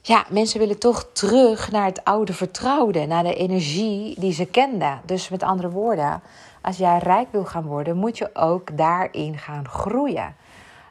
Ja, 0.02 0.24
mensen 0.30 0.58
willen 0.58 0.78
toch 0.78 1.08
terug 1.12 1.70
naar 1.70 1.84
het 1.84 2.04
oude 2.04 2.32
vertrouwde, 2.32 3.06
naar 3.06 3.22
de 3.22 3.34
energie 3.34 4.20
die 4.20 4.32
ze 4.32 4.44
kenden. 4.44 5.00
Dus 5.04 5.28
met 5.28 5.42
andere 5.42 5.70
woorden, 5.70 6.22
als 6.62 6.76
jij 6.76 6.98
rijk 6.98 7.32
wil 7.32 7.44
gaan 7.44 7.64
worden, 7.64 7.96
moet 7.96 8.18
je 8.18 8.30
ook 8.34 8.76
daarin 8.76 9.38
gaan 9.38 9.68
groeien. 9.68 10.36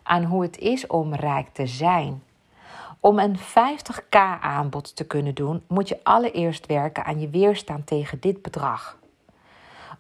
Aan 0.04 0.24
hoe 0.24 0.42
het 0.42 0.58
is 0.58 0.88
om 0.88 1.14
rijk 1.14 1.48
te 1.54 1.68
zijn. 1.68 2.24
Om 3.00 3.20
een 3.20 3.38
50k 3.40 4.18
aanbod 4.42 4.96
te 4.96 5.04
kunnen 5.04 5.36
doen, 5.36 5.64
moet 5.68 5.88
je 5.88 6.00
allereerst 6.04 6.66
werken 6.66 7.06
aan 7.06 7.20
je 7.20 7.30
weerstand 7.30 7.88
tegen 7.88 8.20
dit 8.20 8.42
bedrag. 8.42 8.98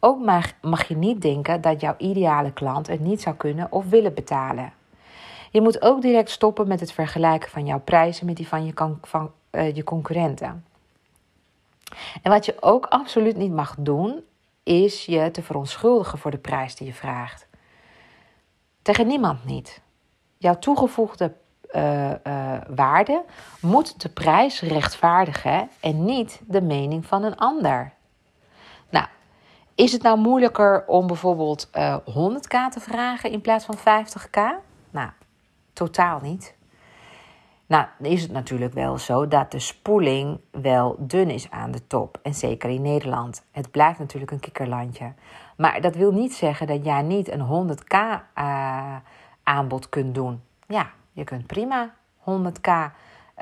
Ook 0.05 0.19
mag, 0.19 0.51
mag 0.61 0.87
je 0.87 0.95
niet 0.95 1.21
denken 1.21 1.61
dat 1.61 1.81
jouw 1.81 1.95
ideale 1.97 2.51
klant 2.51 2.87
het 2.87 2.99
niet 2.99 3.21
zou 3.21 3.35
kunnen 3.35 3.71
of 3.71 3.89
willen 3.89 4.13
betalen. 4.13 4.73
Je 5.51 5.61
moet 5.61 5.81
ook 5.81 6.01
direct 6.01 6.29
stoppen 6.29 6.67
met 6.67 6.79
het 6.79 6.91
vergelijken 6.91 7.49
van 7.49 7.65
jouw 7.65 7.79
prijzen 7.79 8.25
met 8.25 8.35
die 8.35 8.47
van 8.47 8.65
je, 8.65 8.73
van, 9.01 9.31
uh, 9.51 9.75
je 9.75 9.83
concurrenten. 9.83 10.65
En 12.21 12.31
wat 12.31 12.45
je 12.45 12.55
ook 12.59 12.85
absoluut 12.85 13.37
niet 13.37 13.51
mag 13.51 13.75
doen, 13.79 14.23
is 14.63 15.05
je 15.05 15.31
te 15.31 15.41
verontschuldigen 15.41 16.17
voor 16.17 16.31
de 16.31 16.37
prijs 16.37 16.75
die 16.75 16.87
je 16.87 16.93
vraagt. 16.93 17.47
Tegen 18.81 19.07
niemand 19.07 19.45
niet. 19.45 19.81
Jouw 20.37 20.59
toegevoegde 20.59 21.33
uh, 21.75 22.09
uh, 22.09 22.57
waarde 22.75 23.23
moet 23.61 24.01
de 24.01 24.09
prijs 24.09 24.61
rechtvaardigen 24.61 25.69
en 25.79 26.05
niet 26.05 26.41
de 26.47 26.61
mening 26.61 27.05
van 27.05 27.23
een 27.23 27.37
ander. 27.37 27.93
Is 29.75 29.91
het 29.91 30.01
nou 30.01 30.17
moeilijker 30.17 30.83
om 30.87 31.07
bijvoorbeeld 31.07 31.69
uh, 31.73 31.97
100k 31.97 32.71
te 32.71 32.79
vragen 32.79 33.31
in 33.31 33.41
plaats 33.41 33.65
van 33.65 33.77
50k? 33.77 34.39
Nou, 34.89 35.09
totaal 35.73 36.19
niet. 36.21 36.55
Nou, 37.65 37.85
is 38.01 38.21
het 38.21 38.31
natuurlijk 38.31 38.73
wel 38.73 38.97
zo 38.97 39.27
dat 39.27 39.51
de 39.51 39.59
spoeling 39.59 40.39
wel 40.51 40.95
dun 40.99 41.29
is 41.29 41.49
aan 41.51 41.71
de 41.71 41.87
top. 41.87 42.19
En 42.21 42.33
zeker 42.33 42.69
in 42.69 42.81
Nederland. 42.81 43.45
Het 43.51 43.71
blijft 43.71 43.99
natuurlijk 43.99 44.31
een 44.31 44.39
kikkerlandje. 44.39 45.13
Maar 45.57 45.81
dat 45.81 45.95
wil 45.95 46.11
niet 46.11 46.33
zeggen 46.33 46.67
dat 46.67 46.85
jij 46.85 47.01
niet 47.01 47.31
een 47.31 47.75
100k 47.77 47.97
aanbod 49.43 49.89
kunt 49.89 50.15
doen. 50.15 50.41
Ja, 50.67 50.89
je 51.11 51.23
kunt 51.23 51.47
prima 51.47 51.93
100k 52.19 52.71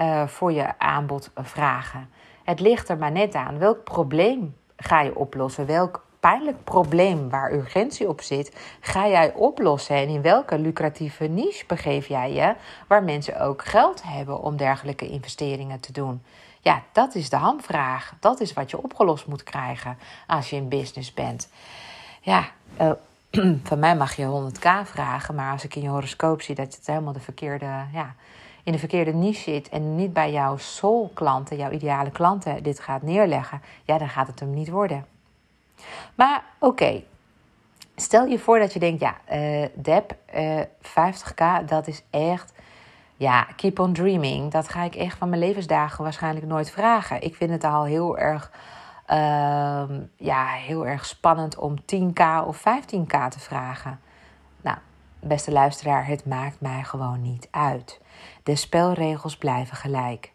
uh, 0.02 0.28
voor 0.28 0.52
je 0.52 0.80
aanbod 0.80 1.32
vragen. 1.36 2.10
Het 2.44 2.60
ligt 2.60 2.90
er 2.90 2.98
maar 2.98 3.12
net 3.12 3.36
aan. 3.36 3.58
Welk 3.58 3.84
probleem 3.84 4.56
ga 4.76 5.02
je 5.02 5.16
oplossen? 5.16 5.66
Welk 5.66 6.10
pijnlijk 6.22 6.64
probleem 6.64 7.30
waar 7.30 7.54
urgentie 7.54 8.08
op 8.08 8.22
zit, 8.22 8.56
ga 8.80 9.08
jij 9.08 9.34
oplossen? 9.34 9.96
En 9.96 10.08
in 10.08 10.22
welke 10.22 10.60
lucratieve 10.60 11.26
niche 11.26 11.66
begeef 11.68 12.08
jij 12.08 12.34
je, 12.34 12.56
waar 12.88 13.04
mensen 13.04 13.40
ook 13.40 13.66
geld 13.66 14.04
hebben 14.04 14.42
om 14.42 14.58
dergelijke 14.58 15.10
investeringen 15.10 15.80
te 15.80 15.92
doen? 15.92 16.22
Ja, 16.62 16.84
dat 16.92 17.16
is 17.16 17.30
de 17.30 17.36
hamvraag. 17.36 18.14
Dat 18.20 18.40
is 18.40 18.54
wat 18.54 18.70
je 18.70 18.84
opgelost 18.84 19.28
moet 19.28 19.44
krijgen 19.44 19.98
als 20.28 20.50
je 20.50 20.56
in 20.56 20.70
business 20.70 21.14
bent. 21.14 21.50
Ja, 22.22 22.46
uh, 22.82 22.92
van 23.70 23.80
mij 23.80 23.96
mag 23.96 24.16
je 24.16 24.50
100k 24.52 24.68
vragen, 24.84 25.36
maar 25.36 25.52
als 25.52 25.64
ik 25.64 25.76
in 25.76 25.82
je 25.82 25.90
horoscoop 25.90 26.42
zie 26.42 26.56
dat 26.56 26.76
het 26.76 26.88
helemaal 26.88 27.14
de 27.14 27.20
verkeerde, 27.20 27.86
ja, 27.94 28.16
in 28.64 28.72
de 28.72 28.80
verkeerde 28.80 29.14
niche 29.14 29.42
zit 29.52 29.70
en 29.70 29.96
niet 29.96 30.14
bij 30.14 30.32
jouw 30.32 30.58
soul-klanten, 30.58 31.58
jouw 31.58 31.72
ideale 31.72 32.12
klanten, 32.12 32.64
dit 32.64 32.80
gaat 32.80 33.02
neerleggen, 33.02 33.62
ja, 33.84 33.98
dan 33.98 34.10
gaat 34.10 34.28
het 34.28 34.40
hem 34.40 34.54
niet 34.54 34.70
worden. 34.70 35.06
Maar 36.16 36.44
oké, 36.60 37.04
stel 37.96 38.26
je 38.26 38.40
voor 38.40 38.60
dat 38.60 38.74
je 38.74 38.80
denkt, 38.80 39.02
ja, 39.02 39.16
uh, 39.32 39.68
Deb, 39.74 40.16
uh, 40.36 40.60
eh, 40.60 40.68
50k, 40.82 41.66
dat 41.66 41.88
is 41.88 42.04
echt, 42.10 42.54
ja, 43.16 43.44
keep 43.56 43.80
on 43.80 43.94
dreaming. 43.94 44.52
Dat 44.52 44.70
ga 44.70 44.84
ik 44.84 44.96
echt 44.96 45.18
van 45.18 45.30
mijn 45.30 45.42
levensdagen 45.42 46.04
waarschijnlijk 46.04 46.46
nooit 46.46 46.72
vragen. 46.72 47.22
Ik 47.22 47.36
vind 47.36 47.52
het 47.52 47.64
al 47.64 47.84
heel 47.84 48.18
erg 48.18 48.52
Ehm, 49.12 50.02
ja, 50.16 50.48
heel 50.48 50.88
erg 50.88 51.06
spannend 51.06 51.58
om 51.58 51.76
10k 51.86 52.46
of 52.46 52.58
15k 52.58 53.28
te 53.30 53.40
vragen. 53.40 54.00
Nou, 54.62 54.78
beste 55.20 55.52
luisteraar, 55.52 56.08
het 56.08 56.26
maakt 56.26 56.62
mij 56.62 56.84
gewoon 56.84 57.22
niet 57.22 57.48
uit. 57.52 58.02
De 58.44 58.56
spelregels 58.56 59.38
blijven 59.38 59.78
gelijk. 59.78 60.31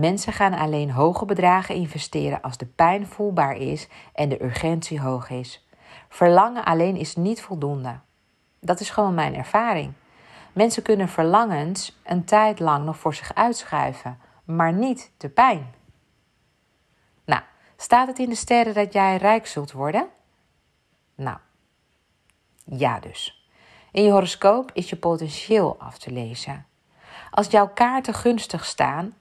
Mensen 0.00 0.32
gaan 0.32 0.54
alleen 0.54 0.90
hoge 0.90 1.24
bedragen 1.24 1.74
investeren 1.74 2.40
als 2.40 2.56
de 2.56 2.66
pijn 2.66 3.06
voelbaar 3.06 3.56
is 3.56 3.88
en 4.12 4.28
de 4.28 4.42
urgentie 4.44 5.00
hoog 5.00 5.30
is. 5.30 5.66
Verlangen 6.08 6.64
alleen 6.64 6.96
is 6.96 7.16
niet 7.16 7.42
voldoende. 7.42 7.98
Dat 8.60 8.80
is 8.80 8.90
gewoon 8.90 9.14
mijn 9.14 9.34
ervaring. 9.34 9.92
Mensen 10.52 10.82
kunnen 10.82 11.08
verlangens 11.08 12.00
een 12.04 12.24
tijd 12.24 12.60
lang 12.60 12.84
nog 12.84 12.96
voor 12.98 13.14
zich 13.14 13.34
uitschuiven, 13.34 14.18
maar 14.44 14.72
niet 14.72 15.12
de 15.16 15.28
pijn. 15.28 15.78
Staat 17.80 18.06
het 18.06 18.18
in 18.18 18.28
de 18.28 18.34
sterren 18.34 18.74
dat 18.74 18.92
jij 18.92 19.16
rijk 19.16 19.46
zult 19.46 19.72
worden? 19.72 20.08
Nou, 21.14 21.38
ja 22.64 23.00
dus. 23.00 23.48
In 23.92 24.02
je 24.02 24.10
horoscoop 24.10 24.70
is 24.74 24.90
je 24.90 24.96
potentieel 24.96 25.76
af 25.78 25.98
te 25.98 26.10
lezen. 26.10 26.66
Als 27.30 27.50
jouw 27.50 27.68
kaarten 27.68 28.14
gunstig 28.14 28.64
staan, 28.64 29.14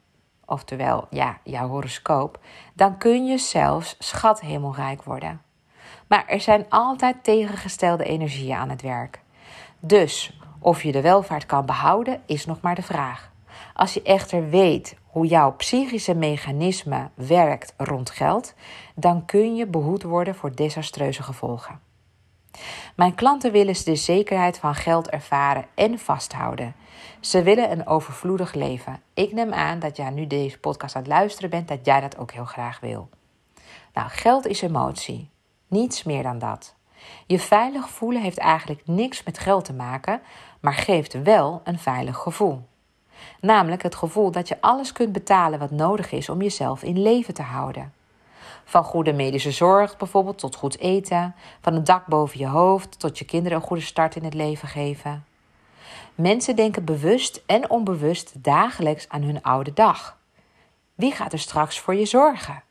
oftewel 0.50 1.08
ja, 1.10 1.38
jouw 1.44 1.68
horoscoop, 1.68 2.40
dan 2.74 2.98
kun 2.98 3.26
je 3.26 3.38
zelfs 3.38 3.96
schat 4.00 4.42
hemelrijk 4.42 5.04
worden. 5.04 5.42
Maar 6.08 6.28
er 6.28 6.42
zijn 6.42 6.66
altijd 6.70 7.24
tegengestelde 7.24 8.04
energieën 8.04 8.58
aan 8.58 8.70
het 8.70 8.82
werk. 8.82 9.22
Dus 9.80 10.40
of 10.60 10.84
je 10.84 10.92
de 10.92 11.02
welvaart 11.02 11.46
kan 11.46 11.66
behouden, 11.66 12.22
is 12.26 12.46
nog 12.46 12.62
maar 12.62 12.76
de 12.76 12.82
vraag. 12.82 13.32
Als 13.74 13.94
je 13.94 14.02
echter 14.02 14.50
weet 14.50 14.98
hoe 15.06 15.26
jouw 15.28 15.52
psychische 15.52 16.16
mechanisme 16.16 17.10
werkt 17.14 17.74
rond 17.78 18.10
geld, 18.10 18.54
dan 18.96 19.26
kun 19.26 19.56
je 19.56 19.68
behoed 19.68 20.04
worden 20.04 20.36
voor 20.36 20.56
desastreuze 20.56 21.24
gevolgen. 21.24 21.89
Mijn 22.96 23.16
klanten 23.16 23.52
willen 23.52 23.84
de 23.86 23.96
zekerheid 23.96 24.58
van 24.58 24.76
geld 24.76 25.10
ervaren 25.10 25.66
en 25.76 26.00
vasthouden. 26.00 26.76
Ze 27.20 27.44
willen 27.44 27.72
een 27.72 27.88
overvloedig 27.88 28.54
leven. 28.54 29.02
Ik 29.14 29.34
neem 29.34 29.54
aan 29.54 29.80
dat 29.80 29.98
jij 29.98 30.10
nu 30.10 30.28
deze 30.28 30.60
podcast 30.60 30.96
aan 30.96 31.02
het 31.02 31.12
luisteren 31.12 31.50
bent, 31.50 31.68
dat 31.68 31.86
jij 31.86 32.00
dat 32.00 32.18
ook 32.18 32.32
heel 32.32 32.46
graag 32.46 32.80
wil. 32.80 33.10
Nou, 33.94 34.10
geld 34.10 34.48
is 34.48 34.62
emotie. 34.62 35.30
Niets 35.68 36.04
meer 36.04 36.24
dan 36.24 36.40
dat. 36.40 36.76
Je 37.26 37.40
veilig 37.40 37.90
voelen 37.90 38.22
heeft 38.22 38.38
eigenlijk 38.38 38.82
niks 38.86 39.24
met 39.24 39.40
geld 39.40 39.66
te 39.66 39.74
maken, 39.74 40.22
maar 40.60 40.74
geeft 40.74 41.24
wel 41.24 41.62
een 41.64 41.80
veilig 41.80 42.18
gevoel. 42.18 42.68
Namelijk 43.42 43.84
het 43.84 43.96
gevoel 43.96 44.32
dat 44.32 44.48
je 44.48 44.62
alles 44.62 44.92
kunt 44.92 45.12
betalen 45.12 45.60
wat 45.60 45.72
nodig 45.72 46.12
is 46.12 46.30
om 46.30 46.42
jezelf 46.42 46.84
in 46.84 47.02
leven 47.02 47.34
te 47.34 47.42
houden. 47.42 47.94
Van 48.70 48.84
goede 48.84 49.14
medische 49.14 49.52
zorg 49.52 49.98
bijvoorbeeld 49.98 50.38
tot 50.38 50.56
goed 50.56 50.80
eten, 50.80 51.36
van 51.62 51.74
een 51.74 51.84
dak 51.84 52.06
boven 52.06 52.40
je 52.40 52.48
hoofd 52.48 53.00
tot 53.00 53.18
je 53.18 53.26
kinderen 53.26 53.58
een 53.58 53.64
goede 53.64 53.84
start 53.84 54.16
in 54.16 54.24
het 54.24 54.34
leven 54.34 54.68
geven. 54.68 55.26
Mensen 56.16 56.56
denken 56.56 56.86
bewust 56.86 57.44
en 57.46 57.70
onbewust 57.70 58.44
dagelijks 58.44 59.10
aan 59.10 59.22
hun 59.22 59.42
oude 59.42 59.74
dag. 59.74 60.18
Wie 60.96 61.12
gaat 61.12 61.34
er 61.34 61.40
straks 61.40 61.80
voor 61.80 61.96
je 61.96 62.06
zorgen? 62.06 62.64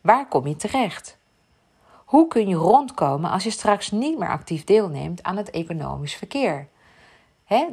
Waar 0.00 0.28
kom 0.28 0.46
je 0.46 0.56
terecht? 0.56 1.18
Hoe 2.04 2.28
kun 2.28 2.48
je 2.48 2.56
rondkomen 2.56 3.30
als 3.30 3.44
je 3.44 3.50
straks 3.50 3.90
niet 3.90 4.18
meer 4.18 4.30
actief 4.30 4.64
deelneemt 4.64 5.22
aan 5.22 5.36
het 5.36 5.50
economisch 5.50 6.14
verkeer? 6.14 6.68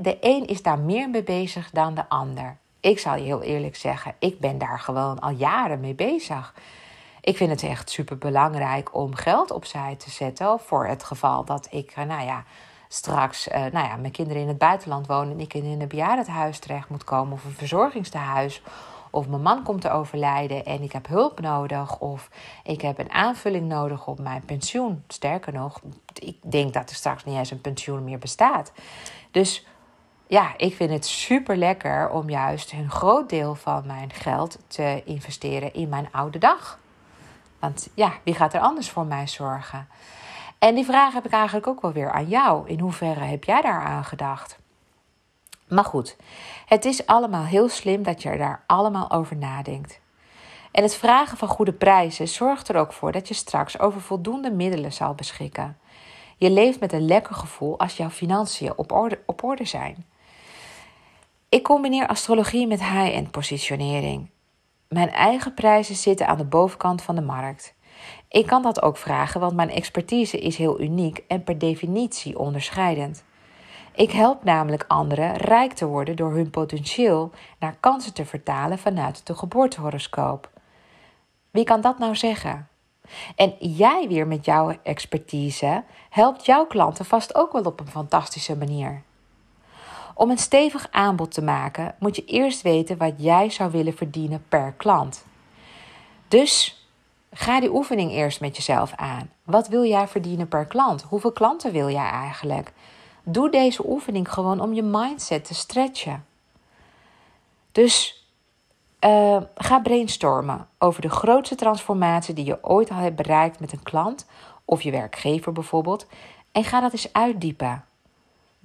de 0.02 0.18
een 0.20 0.48
is 0.48 0.62
daar 0.62 0.80
meer 0.80 1.10
mee 1.10 1.24
bezig 1.24 1.70
dan 1.70 1.96
de 1.96 2.10
ander. 2.10 2.58
Ik 2.80 3.00
zal 3.00 3.16
je 3.16 3.24
heel 3.24 3.42
eerlijk 3.42 3.76
zeggen, 3.76 4.16
ik 4.20 4.40
ben 4.40 4.58
daar 4.58 4.80
gewoon 4.80 5.20
al 5.20 5.32
jaren 5.32 5.80
mee 5.80 5.96
bezig. 5.96 6.54
Ik 7.26 7.38
vind 7.38 7.50
het 7.50 7.64
echt 7.64 7.90
super 7.90 8.18
belangrijk 8.18 8.96
om 8.96 9.16
geld 9.16 9.52
opzij 9.52 9.96
te 9.96 10.10
zetten 10.10 10.60
voor 10.60 10.88
het 10.88 11.04
geval 11.04 11.46
dat 11.46 11.68
ik, 11.72 11.92
eh, 11.92 12.04
nou 12.04 12.26
ja, 12.26 12.44
straks, 12.88 13.48
uh, 13.48 13.54
nou 13.54 13.88
ja, 13.88 13.96
mijn 13.96 14.12
kinderen 14.12 14.42
in 14.42 14.48
het 14.48 14.58
buitenland 14.58 15.08
wonen 15.08 15.34
en 15.34 15.40
ik 15.40 15.54
in 15.54 15.82
een 15.82 15.88
bejaardenhuis 15.88 16.60
terecht 16.60 16.90
moet 16.90 17.04
komen 17.04 17.34
of 17.34 17.44
een 17.44 17.52
verzorgingstehuis. 17.52 18.62
Of 19.10 19.28
mijn 19.28 19.42
man 19.42 19.64
komt 19.64 19.82
te 19.82 19.90
overlijden 19.90 20.66
en 20.66 20.82
ik 20.82 20.92
heb 20.92 21.08
hulp 21.08 21.40
nodig. 21.40 22.00
Of 22.00 22.30
ik 22.64 22.82
heb 22.82 23.00
een 23.00 23.12
aanvulling 23.12 23.68
nodig 23.68 24.08
op 24.08 24.20
mijn 24.20 24.46
pensioen. 24.46 25.04
Sterker 25.08 25.54
nog, 25.54 25.82
ik 26.14 26.38
denk 26.42 26.74
dat 26.74 26.90
er 26.90 26.96
straks 26.96 27.24
niet 27.24 27.38
eens 27.38 27.52
een 27.52 27.62
pensioen 27.62 28.04
meer 28.04 28.20
bestaat. 28.20 28.72
Dus 29.32 29.66
ja, 30.28 30.54
ik 30.58 30.76
vind 30.76 30.92
het 30.92 31.06
super 31.06 31.58
lekker 31.58 32.10
om 32.10 32.30
juist 32.30 32.72
een 32.72 32.90
groot 32.90 33.30
deel 33.30 33.56
van 33.56 33.84
mijn 33.86 34.14
geld 34.14 34.58
te 34.68 35.02
investeren 35.06 35.74
in 35.74 35.90
mijn 35.90 36.08
oude 36.12 36.38
dag. 36.38 36.80
Want 37.66 37.90
ja, 37.94 38.14
wie 38.24 38.34
gaat 38.34 38.54
er 38.54 38.60
anders 38.60 38.90
voor 38.90 39.06
mij 39.06 39.28
zorgen? 39.28 39.88
En 40.60 40.76
die 40.76 40.86
vraag 40.86 41.14
heb 41.14 41.26
ik 41.26 41.32
eigenlijk 41.32 41.68
ook 41.68 41.82
wel 41.82 41.92
weer 41.92 42.12
aan 42.12 42.28
jou. 42.28 42.70
In 42.70 42.80
hoeverre 42.80 43.20
heb 43.24 43.44
jij 43.44 43.62
daar 43.62 43.82
aan 43.82 44.04
gedacht? 44.04 44.58
Maar 45.68 45.84
goed, 45.84 46.16
het 46.66 46.86
is 46.86 47.06
allemaal 47.06 47.44
heel 47.44 47.70
slim 47.70 48.04
dat 48.04 48.22
je 48.22 48.30
er 48.30 48.38
daar 48.38 48.64
allemaal 48.68 49.12
over 49.12 49.36
nadenkt. 49.36 50.00
En 50.72 50.84
het 50.84 50.96
vragen 50.96 51.38
van 51.38 51.48
goede 51.48 51.74
prijzen 51.74 52.28
zorgt 52.28 52.68
er 52.68 52.76
ook 52.76 52.94
voor 52.94 53.12
dat 53.12 53.28
je 53.28 53.34
straks 53.34 53.80
over 53.80 54.02
voldoende 54.02 54.52
middelen 54.52 54.94
zal 54.94 55.14
beschikken. 55.14 55.78
Je 56.38 56.50
leeft 56.50 56.80
met 56.80 56.94
een 56.94 57.06
lekker 57.06 57.36
gevoel 57.36 57.80
als 57.80 57.98
jouw 57.98 58.10
financiën 58.10 58.78
op 58.78 58.92
orde, 58.92 59.20
op 59.26 59.44
orde 59.44 59.66
zijn. 59.66 60.06
Ik 61.50 61.64
combineer 61.64 62.08
astrologie 62.08 62.68
met 62.68 62.80
high-end 62.80 63.32
positionering. 63.32 64.30
Mijn 64.96 65.12
eigen 65.12 65.54
prijzen 65.54 65.96
zitten 65.96 66.28
aan 66.28 66.38
de 66.38 66.46
bovenkant 66.46 67.02
van 67.02 67.16
de 67.16 67.22
markt. 67.22 67.74
Ik 68.30 68.46
kan 68.46 68.62
dat 68.62 68.82
ook 68.82 68.98
vragen, 68.98 69.40
want 69.40 69.56
mijn 69.56 69.70
expertise 69.70 70.40
is 70.40 70.58
heel 70.58 70.82
uniek 70.82 71.24
en 71.28 71.44
per 71.44 71.58
definitie 71.58 72.40
onderscheidend. 72.40 73.24
Ik 73.96 74.12
help 74.12 74.44
namelijk 74.44 74.86
anderen 74.88 75.36
rijk 75.36 75.74
te 75.74 75.86
worden 75.86 76.16
door 76.16 76.34
hun 76.34 76.50
potentieel 76.50 77.32
naar 77.60 77.78
kansen 77.80 78.14
te 78.14 78.26
vertalen 78.26 78.78
vanuit 78.78 79.28
de 79.28 79.36
geboortehoroscoop. 79.36 80.50
Wie 81.52 81.64
kan 81.64 81.82
dat 81.82 82.00
nou 82.00 82.16
zeggen? 82.16 82.68
En 83.36 83.56
jij 83.60 84.08
weer 84.08 84.28
met 84.28 84.46
jouw 84.46 84.78
expertise 84.84 85.84
helpt 86.10 86.46
jouw 86.46 86.66
klanten 86.66 87.06
vast 87.06 87.36
ook 87.36 87.52
wel 87.52 87.64
op 87.64 87.80
een 87.80 87.88
fantastische 87.88 88.58
manier. 88.58 89.04
Om 90.18 90.30
een 90.30 90.38
stevig 90.38 90.88
aanbod 90.92 91.32
te 91.32 91.42
maken, 91.42 91.96
moet 92.00 92.16
je 92.16 92.26
eerst 92.26 92.62
weten 92.62 92.98
wat 92.98 93.14
jij 93.18 93.50
zou 93.50 93.72
willen 93.72 93.94
verdienen 93.94 94.46
per 94.50 94.74
klant. 94.78 95.26
Dus 96.28 96.86
ga 97.32 97.60
die 97.60 97.74
oefening 97.74 98.12
eerst 98.12 98.42
met 98.42 98.56
jezelf 98.56 98.94
aan. 98.96 99.30
Wat 99.44 99.68
wil 99.68 99.84
jij 99.84 100.08
verdienen 100.08 100.48
per 100.48 100.66
klant? 100.66 101.02
Hoeveel 101.02 101.32
klanten 101.32 101.72
wil 101.72 101.90
jij 101.90 102.10
eigenlijk? 102.10 102.74
Doe 103.24 103.50
deze 103.50 103.90
oefening 103.90 104.34
gewoon 104.34 104.62
om 104.62 104.74
je 104.74 104.84
mindset 104.84 105.46
te 105.46 105.54
stretchen. 105.54 106.26
Dus 107.72 108.26
uh, 109.02 109.42
ga 109.56 109.80
brainstormen 109.80 110.68
over 110.78 111.02
de 111.02 111.10
grootste 111.10 111.56
transformatie 111.56 112.34
die 112.34 112.46
je 112.46 112.64
ooit 112.64 112.92
al 112.92 112.98
hebt 112.98 113.16
bereikt 113.16 113.60
met 113.60 113.72
een 113.72 113.84
klant 113.84 114.26
of 114.66 114.82
je 114.82 114.92
werkgever 114.92 115.52
bijvoorbeeld. 115.52 116.08
En 116.52 116.64
ga 116.64 116.80
dat 116.80 116.92
eens 116.92 117.14
uitdiepen. 117.14 117.84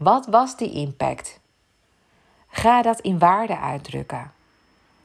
Wat 0.03 0.27
was 0.27 0.57
die 0.57 0.73
impact? 0.73 1.41
Ga 2.49 2.83
dat 2.83 3.01
in 3.01 3.19
waarde 3.19 3.59
uitdrukken. 3.59 4.33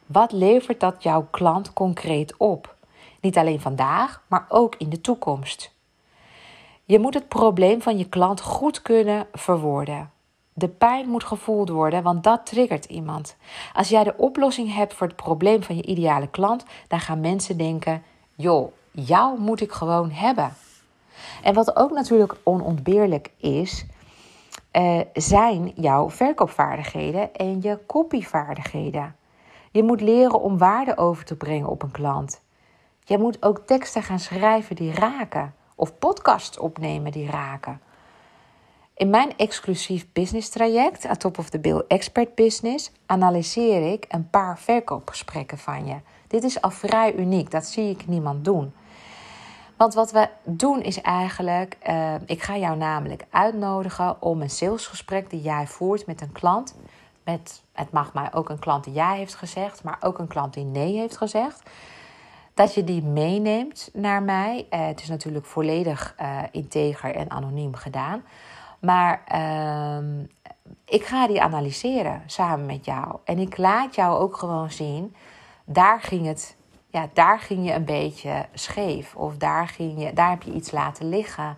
Wat 0.05 0.31
levert 0.31 0.80
dat 0.80 1.03
jouw 1.03 1.27
klant 1.31 1.73
concreet 1.73 2.38
op? 2.38 2.76
Niet 3.22 3.38
alleen 3.38 3.61
vandaag, 3.61 4.23
maar 4.27 4.45
ook 4.49 4.76
in 4.76 4.89
de 4.89 5.01
toekomst. 5.01 5.73
Je 6.84 6.99
moet 6.99 7.13
het 7.13 7.27
probleem 7.27 7.81
van 7.81 7.97
je 7.97 8.09
klant 8.09 8.41
goed 8.41 8.81
kunnen 8.81 9.27
verwoorden. 9.34 10.11
De 10.53 10.67
pijn 10.67 11.09
moet 11.09 11.23
gevoeld 11.23 11.69
worden, 11.69 12.03
want 12.03 12.23
dat 12.23 12.45
triggert 12.45 12.85
iemand. 12.85 13.35
Als 13.73 13.89
jij 13.89 14.03
de 14.03 14.17
oplossing 14.17 14.73
hebt 14.73 14.93
voor 14.93 15.07
het 15.07 15.15
probleem 15.15 15.63
van 15.63 15.76
je 15.76 15.85
ideale 15.85 16.27
klant, 16.27 16.65
dan 16.88 16.99
gaan 16.99 17.19
mensen 17.19 17.57
denken: 17.57 18.03
joh, 18.35 18.72
jou 18.91 19.39
moet 19.39 19.61
ik 19.61 19.72
gewoon 19.72 20.11
hebben. 20.11 20.53
En 21.43 21.53
wat 21.53 21.76
ook 21.76 21.91
natuurlijk 21.91 22.35
onontbeerlijk 22.43 23.31
is, 23.38 23.85
uh, 24.77 24.99
zijn 25.14 25.72
jouw 25.76 26.10
verkoopvaardigheden 26.10 27.34
en 27.34 27.61
je 27.61 27.80
copyvaardigheden. 27.88 29.15
Je 29.72 29.84
moet 29.84 30.02
leren 30.02 30.41
om 30.41 30.57
waarde 30.57 30.97
over 30.97 31.26
te 31.26 31.35
brengen 31.35 31.69
op 31.69 31.84
een 31.84 31.91
klant. 31.91 32.41
Je 33.03 33.18
moet 33.18 33.43
ook 33.43 33.60
teksten 33.65 34.03
gaan 34.03 34.19
schrijven 34.19 34.76
die 34.76 34.93
raken 34.93 35.53
of 35.76 35.97
podcasts 35.99 36.60
opnemen 36.60 37.11
die 37.11 37.30
raken. 37.30 37.80
In 38.93 39.10
mijn 39.10 39.38
exclusief 39.38 40.07
business 40.14 40.49
traject, 40.49 41.19
Top 41.19 41.38
of 41.38 41.49
the 41.49 41.60
Bill 41.60 41.84
Expert 41.88 42.35
Business, 42.35 42.91
analyseer 43.06 43.91
ik 43.91 44.06
een 44.10 44.30
paar 44.30 44.60
verkoopgesprekken 44.60 45.57
van 45.57 45.85
je. 45.85 45.95
Dit 46.27 46.43
is 46.43 46.61
al 46.61 46.72
vrij 46.72 47.15
uniek, 47.15 47.52
dat 47.52 47.65
zie 47.65 47.89
ik 47.89 48.07
niemand 48.07 48.45
doen. 48.45 48.73
Want 49.77 49.93
wat 49.93 50.11
we 50.11 50.30
doen 50.43 50.81
is 50.81 51.02
eigenlijk, 51.02 51.77
uh, 51.89 52.14
ik 52.26 52.41
ga 52.41 52.57
jou 52.57 52.77
namelijk 52.77 53.26
uitnodigen 53.30 54.22
om 54.22 54.41
een 54.41 54.49
salesgesprek 54.49 55.30
die 55.30 55.41
jij 55.41 55.68
voert 55.68 56.06
met 56.06 56.22
een 56.22 56.31
klant. 56.31 56.76
Met, 57.23 57.64
het 57.72 57.91
mag 57.91 58.14
mij 58.14 58.34
ook 58.34 58.49
een 58.49 58.60
klant 58.60 58.84
die 58.84 58.93
jij 58.93 59.18
heeft 59.18 59.35
gezegd, 59.35 59.84
maar 59.84 59.97
ook 59.99 60.19
een 60.19 60.27
klant 60.27 60.53
die 60.53 60.65
nee 60.65 60.97
heeft 60.97 61.18
gezegd 61.18 61.69
dat 62.56 62.73
je 62.73 62.84
die 62.84 63.03
meeneemt 63.03 63.89
naar 63.93 64.23
mij. 64.23 64.68
Uh, 64.69 64.85
het 64.85 65.02
is 65.02 65.07
natuurlijk 65.07 65.45
volledig 65.45 66.15
uh, 66.22 66.39
integer 66.52 67.15
en 67.15 67.31
anoniem 67.31 67.76
gedaan. 67.76 68.23
Maar 68.80 69.23
uh, 69.34 70.23
ik 70.85 71.06
ga 71.06 71.27
die 71.27 71.41
analyseren 71.41 72.23
samen 72.26 72.65
met 72.65 72.85
jou. 72.85 73.18
En 73.23 73.39
ik 73.39 73.57
laat 73.57 73.95
jou 73.95 74.19
ook 74.19 74.38
gewoon 74.38 74.72
zien, 74.72 75.15
daar 75.65 76.02
ging 76.02 76.26
het, 76.26 76.55
ja, 76.95 77.09
daar 77.13 77.39
ging 77.39 77.65
je 77.65 77.73
een 77.73 77.85
beetje 77.85 78.45
scheef. 78.53 79.15
Of 79.15 79.38
daar, 79.38 79.67
ging 79.67 80.03
je, 80.03 80.13
daar 80.13 80.30
heb 80.30 80.43
je 80.43 80.53
iets 80.53 80.72
laten 80.72 81.09
liggen. 81.09 81.57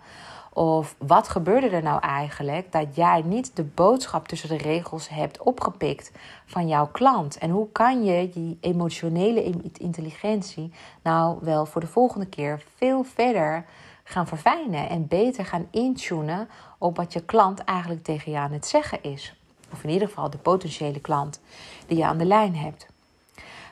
Of 0.53 0.95
wat 0.97 1.27
gebeurde 1.27 1.69
er 1.69 1.83
nou 1.83 1.99
eigenlijk 1.99 2.71
dat 2.71 2.95
jij 2.95 3.21
niet 3.21 3.55
de 3.55 3.63
boodschap 3.63 4.27
tussen 4.27 4.49
de 4.49 4.57
regels 4.57 5.09
hebt 5.09 5.39
opgepikt 5.39 6.11
van 6.45 6.67
jouw 6.67 6.87
klant? 6.87 7.37
En 7.37 7.49
hoe 7.49 7.71
kan 7.71 8.03
je 8.03 8.29
die 8.29 8.57
emotionele 8.61 9.43
intelligentie 9.77 10.71
nou 11.01 11.37
wel 11.41 11.65
voor 11.65 11.81
de 11.81 11.87
volgende 11.87 12.27
keer 12.27 12.63
veel 12.75 13.03
verder 13.03 13.65
gaan 14.03 14.27
verfijnen 14.27 14.89
en 14.89 15.07
beter 15.07 15.45
gaan 15.45 15.67
intunen 15.71 16.49
op 16.77 16.97
wat 16.97 17.13
je 17.13 17.25
klant 17.25 17.63
eigenlijk 17.63 18.03
tegen 18.03 18.31
je 18.31 18.37
aan 18.37 18.51
het 18.51 18.67
zeggen 18.67 19.03
is? 19.03 19.35
Of 19.71 19.83
in 19.83 19.89
ieder 19.89 20.07
geval 20.07 20.29
de 20.29 20.37
potentiële 20.37 20.99
klant 20.99 21.41
die 21.87 21.97
je 21.97 22.05
aan 22.05 22.17
de 22.17 22.25
lijn 22.25 22.55
hebt. 22.55 22.87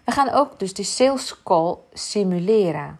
We 0.05 0.11
gaan 0.11 0.29
ook 0.29 0.59
dus 0.59 0.73
de 0.73 0.83
sales 0.83 1.43
call 1.43 1.75
simuleren. 1.93 2.99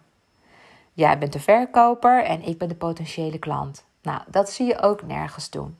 Jij 0.92 1.18
bent 1.18 1.32
de 1.32 1.40
verkoper 1.40 2.24
en 2.24 2.42
ik 2.42 2.58
ben 2.58 2.68
de 2.68 2.74
potentiële 2.74 3.38
klant. 3.38 3.84
Nou, 4.02 4.20
dat 4.26 4.50
zie 4.50 4.66
je 4.66 4.80
ook 4.80 5.02
nergens 5.02 5.50
doen. 5.50 5.78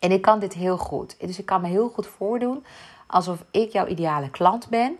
En 0.00 0.12
ik 0.12 0.22
kan 0.22 0.38
dit 0.38 0.52
heel 0.52 0.76
goed. 0.78 1.16
Dus 1.20 1.38
ik 1.38 1.46
kan 1.46 1.60
me 1.60 1.68
heel 1.68 1.88
goed 1.88 2.06
voordoen 2.06 2.64
alsof 3.06 3.44
ik 3.50 3.72
jouw 3.72 3.86
ideale 3.86 4.30
klant 4.30 4.68
ben. 4.68 4.98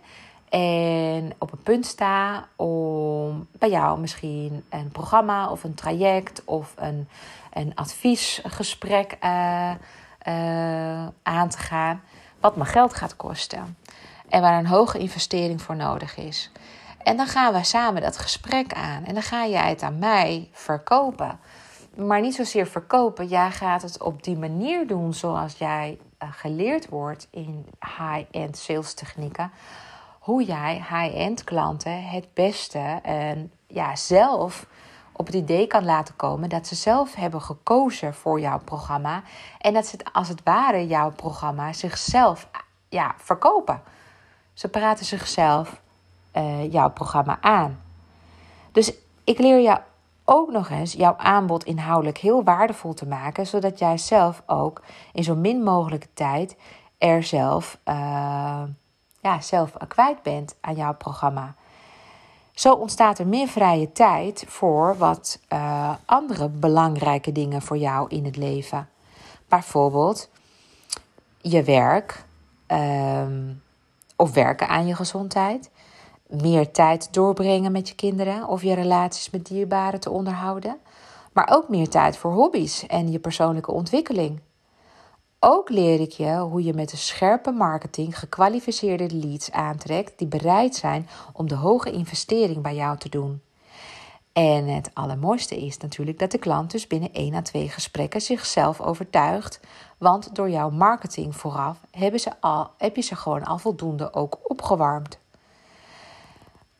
En 0.48 1.32
op 1.38 1.52
een 1.52 1.62
punt 1.62 1.86
sta 1.86 2.48
om 2.56 3.46
bij 3.58 3.70
jou 3.70 4.00
misschien 4.00 4.64
een 4.68 4.90
programma 4.92 5.50
of 5.50 5.64
een 5.64 5.74
traject 5.74 6.42
of 6.44 6.74
een, 6.76 7.08
een 7.52 7.74
adviesgesprek 7.74 9.16
uh, 9.24 9.70
uh, 10.28 11.06
aan 11.22 11.48
te 11.48 11.58
gaan. 11.58 12.02
Wat 12.40 12.56
me 12.56 12.64
geld 12.64 12.94
gaat 12.94 13.16
kosten. 13.16 13.76
En 14.30 14.40
waar 14.40 14.58
een 14.58 14.66
hoge 14.66 14.98
investering 14.98 15.62
voor 15.62 15.76
nodig 15.76 16.16
is. 16.16 16.50
En 17.02 17.16
dan 17.16 17.26
gaan 17.26 17.52
we 17.52 17.64
samen 17.64 18.02
dat 18.02 18.18
gesprek 18.18 18.72
aan. 18.72 19.04
En 19.04 19.14
dan 19.14 19.22
ga 19.22 19.46
jij 19.46 19.68
het 19.68 19.82
aan 19.82 19.98
mij 19.98 20.48
verkopen. 20.52 21.38
Maar 21.96 22.20
niet 22.20 22.34
zozeer 22.34 22.66
verkopen. 22.66 23.26
Jij 23.26 23.50
gaat 23.50 23.82
het 23.82 24.02
op 24.02 24.22
die 24.22 24.36
manier 24.36 24.86
doen 24.86 25.14
zoals 25.14 25.58
jij 25.58 25.98
uh, 26.22 26.28
geleerd 26.32 26.88
wordt 26.88 27.28
in 27.30 27.66
high-end 27.98 28.56
sales 28.56 28.94
technieken. 28.94 29.50
Hoe 30.18 30.44
jij 30.44 30.74
high-end 30.74 31.44
klanten 31.44 32.04
het 32.04 32.34
beste 32.34 32.98
en 33.02 33.52
ja, 33.66 33.96
zelf 33.96 34.66
op 35.12 35.26
het 35.26 35.34
idee 35.34 35.66
kan 35.66 35.84
laten 35.84 36.16
komen 36.16 36.48
dat 36.48 36.66
ze 36.66 36.74
zelf 36.74 37.14
hebben 37.14 37.40
gekozen 37.42 38.14
voor 38.14 38.40
jouw 38.40 38.58
programma. 38.64 39.22
En 39.58 39.72
dat 39.72 39.86
ze 39.86 39.96
als 40.12 40.28
het 40.28 40.40
ware 40.44 40.86
jouw 40.86 41.10
programma 41.10 41.72
zichzelf 41.72 42.48
ja, 42.88 43.14
verkopen. 43.16 43.82
Ze 44.60 44.68
praten 44.68 45.06
zichzelf 45.06 45.80
uh, 46.36 46.72
jouw 46.72 46.90
programma 46.90 47.38
aan. 47.40 47.80
Dus 48.72 48.92
ik 49.24 49.38
leer 49.38 49.60
jou 49.60 49.78
ook 50.24 50.50
nog 50.50 50.70
eens 50.70 50.92
jouw 50.92 51.16
aanbod 51.16 51.64
inhoudelijk 51.64 52.18
heel 52.18 52.44
waardevol 52.44 52.94
te 52.94 53.06
maken, 53.06 53.46
zodat 53.46 53.78
jij 53.78 53.98
zelf 53.98 54.42
ook 54.46 54.82
in 55.12 55.24
zo 55.24 55.34
min 55.34 55.62
mogelijke 55.62 56.08
tijd 56.14 56.56
er 56.98 57.22
zelf, 57.22 57.78
uh, 57.84 58.62
ja, 59.20 59.40
zelf 59.40 59.72
kwijt 59.88 60.22
bent 60.22 60.56
aan 60.60 60.74
jouw 60.74 60.94
programma. 60.94 61.54
Zo 62.52 62.74
ontstaat 62.74 63.18
er 63.18 63.26
meer 63.26 63.48
vrije 63.48 63.92
tijd 63.92 64.44
voor 64.48 64.96
wat 64.96 65.38
uh, 65.52 65.94
andere 66.04 66.48
belangrijke 66.48 67.32
dingen 67.32 67.62
voor 67.62 67.78
jou 67.78 68.08
in 68.08 68.24
het 68.24 68.36
leven. 68.36 68.88
Bijvoorbeeld 69.48 70.28
je 71.40 71.62
werk 71.62 72.24
uh, 72.68 73.22
of 74.20 74.32
werken 74.32 74.68
aan 74.68 74.86
je 74.86 74.94
gezondheid 74.94 75.70
meer 76.28 76.70
tijd 76.70 77.12
doorbrengen 77.12 77.72
met 77.72 77.88
je 77.88 77.94
kinderen 77.94 78.48
of 78.48 78.62
je 78.62 78.74
relaties 78.74 79.30
met 79.30 79.46
dierbaren 79.46 80.00
te 80.00 80.10
onderhouden, 80.10 80.76
maar 81.32 81.48
ook 81.52 81.68
meer 81.68 81.88
tijd 81.88 82.16
voor 82.16 82.32
hobby's 82.32 82.86
en 82.86 83.10
je 83.10 83.18
persoonlijke 83.18 83.72
ontwikkeling. 83.72 84.40
Ook 85.38 85.68
leer 85.68 86.00
ik 86.00 86.10
je 86.10 86.36
hoe 86.36 86.64
je 86.64 86.74
met 86.74 86.92
een 86.92 86.98
scherpe 86.98 87.50
marketing 87.50 88.18
gekwalificeerde 88.18 89.14
leads 89.14 89.50
aantrekt 89.50 90.18
die 90.18 90.28
bereid 90.28 90.74
zijn 90.74 91.08
om 91.32 91.48
de 91.48 91.54
hoge 91.54 91.90
investering 91.90 92.62
bij 92.62 92.74
jou 92.74 92.98
te 92.98 93.08
doen. 93.08 93.40
En 94.32 94.66
het 94.66 94.90
allermooiste 94.94 95.56
is 95.56 95.76
natuurlijk 95.76 96.18
dat 96.18 96.30
de 96.30 96.38
klant 96.38 96.70
dus 96.70 96.86
binnen 96.86 97.12
1 97.12 97.34
à 97.34 97.42
2 97.42 97.68
gesprekken 97.68 98.20
zichzelf 98.20 98.80
overtuigt. 98.80 99.60
Want 99.98 100.34
door 100.34 100.50
jouw 100.50 100.70
marketing 100.70 101.36
vooraf 101.36 101.78
hebben 101.90 102.20
ze 102.20 102.40
al, 102.40 102.70
heb 102.78 102.96
je 102.96 103.02
ze 103.02 103.16
gewoon 103.16 103.44
al 103.44 103.58
voldoende 103.58 104.12
ook 104.14 104.38
opgewarmd. 104.42 105.18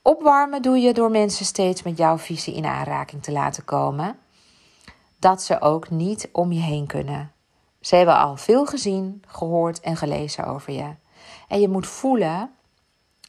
Opwarmen 0.03 0.63
doe 0.63 0.79
je 0.79 0.95
door 0.95 1.11
mensen 1.11 1.45
steeds 1.45 1.83
met 1.83 1.97
jouw 1.97 2.19
visie 2.19 2.55
in 2.55 2.67
aanraking 2.67 3.23
te 3.23 3.33
laten 3.33 3.65
komen. 3.65 4.19
Dat 5.19 5.43
ze 5.43 5.61
ook 5.61 5.91
niet 5.91 6.29
om 6.33 6.53
je 6.53 6.61
heen 6.61 6.87
kunnen. 6.87 7.33
Ze 7.81 7.97
hebben 7.97 8.19
al 8.19 8.37
veel 8.37 8.67
gezien, 8.67 9.23
gehoord 9.27 9.81
en 9.81 9.97
gelezen 9.97 10.45
over 10.45 10.73
je. 10.73 10.95
En 11.49 11.61
je 11.61 11.69
moet 11.69 11.87
voelen 11.87 12.51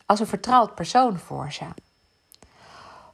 als 0.06 0.20
een 0.20 0.28
vertrouwd 0.28 0.76
persoon 0.76 1.20
voor 1.20 1.52
ze. 1.52 1.66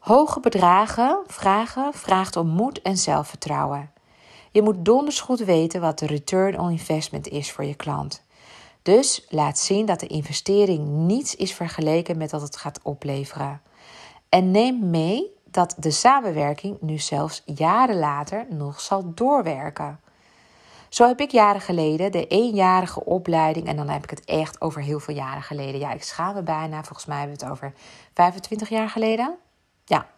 Hoge 0.08 0.40
bedragen 0.40 1.24
vragen 1.26 1.94
vraagt 1.94 2.36
om 2.36 2.48
moed 2.48 2.82
en 2.82 2.98
zelfvertrouwen. 2.98 3.92
Je 4.52 4.62
moet 4.62 4.86
donders 4.86 5.20
goed 5.20 5.40
weten 5.40 5.82
wat 5.82 6.00
de 6.00 6.06
return 6.06 6.60
on 6.60 6.72
investment 6.72 7.28
is 7.28 7.52
voor 7.52 7.64
je 7.64 7.76
klant. 7.76 8.24
Dus 8.82 9.26
laat 9.30 9.60
zien 9.60 9.86
dat 9.86 10.00
de 10.00 10.08
investering 10.08 10.88
niets 10.88 11.36
is 11.36 11.54
vergeleken 11.54 12.18
met 12.18 12.32
wat 12.32 12.42
het 12.42 12.58
gaat 12.58 12.80
opleveren. 12.84 13.62
En 14.30 14.52
neem 14.52 14.90
mee 14.90 15.26
dat 15.52 15.76
de 15.78 15.92
samenwerking 15.92 16.78
nu 16.82 16.98
zelfs 16.98 17.44
jaren 17.46 18.00
later 18.00 18.46
nog 18.50 18.80
zal 18.80 19.14
doorwerken. 19.14 20.00
Zo 20.90 21.08
heb 21.08 21.20
ik 21.20 21.32
jaren 21.32 21.62
geleden 21.62 22.12
de 22.12 22.28
eenjarige 22.28 23.06
opleiding, 23.06 23.68
en 23.68 23.76
dan 23.76 23.90
heb 23.90 24.04
ik 24.04 24.10
het 24.10 24.26
echt 24.26 24.62
over 24.62 24.82
heel 24.82 25.00
veel 25.00 25.16
jaren 25.16 25.44
geleden. 25.44 25.80
Ja, 25.80 25.92
ik 25.92 26.04
schaam 26.04 26.34
me 26.34 26.42
bijna. 26.42 26.84
Volgens 26.84 27.06
mij 27.06 27.18
hebben 27.18 27.38
we 27.38 27.44
het 27.44 27.54
over 27.54 27.74
25 28.14 28.70
jaar 28.70 28.90
geleden. 28.90 29.38
Ja, 29.88 30.09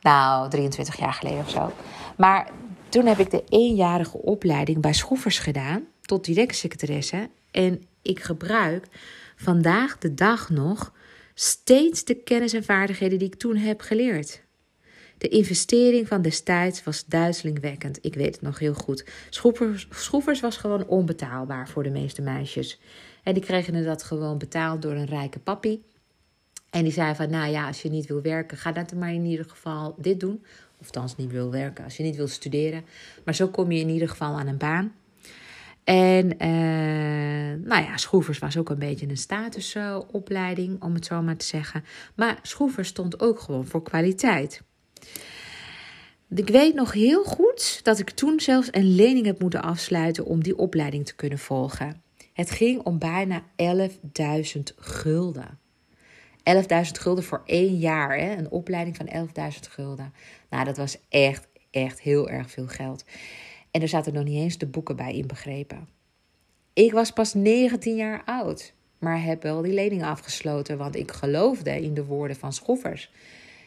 nou, 0.00 0.50
23 0.50 0.98
jaar 0.98 1.12
geleden 1.12 1.38
of 1.38 1.50
zo. 1.50 1.72
Maar 2.16 2.50
toen 2.88 3.06
heb 3.06 3.18
ik 3.18 3.30
de 3.30 3.44
eenjarige 3.48 4.18
opleiding 4.18 4.80
bij 4.80 4.92
Schroefers 4.92 5.38
gedaan, 5.38 5.84
tot 6.02 6.24
directsecretaresse. 6.24 7.30
En 7.50 7.82
ik 8.02 8.20
gebruik 8.20 8.86
vandaag 9.36 9.98
de 9.98 10.14
dag 10.14 10.50
nog 10.50 10.92
steeds 11.34 12.04
de 12.04 12.14
kennis 12.14 12.52
en 12.52 12.64
vaardigheden 12.64 13.18
die 13.18 13.28
ik 13.28 13.34
toen 13.34 13.56
heb 13.56 13.80
geleerd. 13.80 14.42
De 15.18 15.28
investering 15.28 16.08
van 16.08 16.22
destijds 16.22 16.84
was 16.84 17.04
duizelingwekkend. 17.06 17.98
Ik 18.02 18.14
weet 18.14 18.34
het 18.34 18.42
nog 18.42 18.58
heel 18.58 18.74
goed. 18.74 19.06
Schroefers, 19.90 20.40
was 20.40 20.56
gewoon 20.56 20.86
onbetaalbaar 20.86 21.68
voor 21.68 21.82
de 21.82 21.90
meeste 21.90 22.22
meisjes. 22.22 22.80
En 23.22 23.34
die 23.34 23.42
kregen 23.42 23.84
dat 23.84 24.02
gewoon 24.02 24.38
betaald 24.38 24.82
door 24.82 24.92
een 24.92 25.06
rijke 25.06 25.38
papi. 25.38 25.82
En 26.70 26.82
die 26.82 26.92
zei 26.92 27.14
van, 27.14 27.30
nou 27.30 27.50
ja, 27.50 27.66
als 27.66 27.82
je 27.82 27.90
niet 27.90 28.06
wil 28.06 28.22
werken, 28.22 28.56
ga 28.56 28.72
dan 28.72 28.86
maar 28.98 29.12
in 29.12 29.24
ieder 29.24 29.44
geval 29.48 29.94
dit 29.98 30.20
doen. 30.20 30.44
Of 30.78 31.16
niet 31.16 31.30
wil 31.30 31.50
werken, 31.50 31.84
als 31.84 31.96
je 31.96 32.02
niet 32.02 32.16
wil 32.16 32.28
studeren. 32.28 32.84
Maar 33.24 33.34
zo 33.34 33.48
kom 33.48 33.72
je 33.72 33.80
in 33.80 33.88
ieder 33.88 34.08
geval 34.08 34.38
aan 34.38 34.46
een 34.46 34.56
baan. 34.56 34.94
En 35.84 36.26
uh, 36.26 37.66
nou 37.68 37.82
ja, 37.82 37.96
Schroevers 37.96 38.38
was 38.38 38.56
ook 38.56 38.70
een 38.70 38.78
beetje 38.78 39.08
een 39.08 39.16
statusopleiding, 39.16 40.82
om 40.82 40.94
het 40.94 41.04
zo 41.04 41.22
maar 41.22 41.36
te 41.36 41.44
zeggen. 41.44 41.84
Maar 42.14 42.38
Schroevers 42.42 42.88
stond 42.88 43.20
ook 43.20 43.40
gewoon 43.40 43.66
voor 43.66 43.82
kwaliteit. 43.82 44.62
Ik 46.28 46.48
weet 46.48 46.74
nog 46.74 46.92
heel 46.92 47.24
goed 47.24 47.80
dat 47.82 47.98
ik 47.98 48.10
toen 48.10 48.40
zelfs 48.40 48.68
een 48.70 48.94
lening 48.94 49.26
heb 49.26 49.40
moeten 49.40 49.62
afsluiten 49.62 50.24
om 50.24 50.42
die 50.42 50.58
opleiding 50.58 51.06
te 51.06 51.14
kunnen 51.14 51.38
volgen. 51.38 52.02
Het 52.32 52.50
ging 52.50 52.82
om 52.82 52.98
bijna 52.98 53.42
11.000 53.56 54.62
gulden. 54.76 55.59
11.000 56.40 56.42
gulden 56.92 57.24
voor 57.24 57.42
één 57.44 57.78
jaar, 57.78 58.18
hè? 58.18 58.36
een 58.36 58.50
opleiding 58.50 58.96
van 58.96 59.28
11.000 59.52 59.58
gulden. 59.60 60.14
Nou, 60.50 60.64
dat 60.64 60.76
was 60.76 60.98
echt, 61.08 61.48
echt 61.70 62.00
heel 62.00 62.28
erg 62.28 62.50
veel 62.50 62.66
geld. 62.66 63.04
En 63.70 63.82
er 63.82 63.88
zaten 63.88 64.14
nog 64.14 64.24
niet 64.24 64.42
eens 64.42 64.58
de 64.58 64.66
boeken 64.66 64.96
bij 64.96 65.12
inbegrepen. 65.12 65.88
Ik 66.72 66.92
was 66.92 67.10
pas 67.10 67.34
19 67.34 67.96
jaar 67.96 68.22
oud, 68.24 68.74
maar 68.98 69.22
heb 69.22 69.42
wel 69.42 69.62
die 69.62 69.72
lening 69.72 70.04
afgesloten, 70.04 70.78
want 70.78 70.96
ik 70.96 71.10
geloofde 71.10 71.82
in 71.82 71.94
de 71.94 72.04
woorden 72.04 72.36
van 72.36 72.52
Schoffers. 72.52 73.12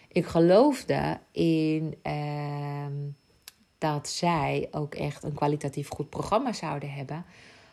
Ik 0.08 0.26
geloofde 0.26 1.20
in 1.32 1.96
uh, 2.04 2.86
dat 3.78 4.10
zij 4.10 4.68
ook 4.72 4.96
echt 4.96 5.24
een 5.24 5.34
kwalitatief 5.34 5.90
goed 5.90 6.10
programma 6.10 6.54
zouden 6.54 6.92
hebben. 6.92 7.26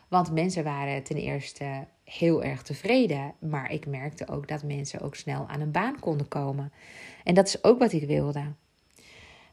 Want 0.07 0.31
mensen 0.31 0.63
waren 0.63 1.03
ten 1.03 1.15
eerste 1.15 1.85
heel 2.17 2.43
erg 2.43 2.61
tevreden, 2.61 3.33
maar 3.39 3.71
ik 3.71 3.85
merkte 3.85 4.27
ook 4.27 4.47
dat 4.47 4.63
mensen 4.63 5.01
ook 5.01 5.15
snel 5.15 5.47
aan 5.47 5.61
een 5.61 5.71
baan 5.71 5.99
konden 5.99 6.27
komen. 6.27 6.71
En 7.23 7.33
dat 7.33 7.47
is 7.47 7.63
ook 7.63 7.79
wat 7.79 7.91
ik 7.91 8.07
wilde. 8.07 8.43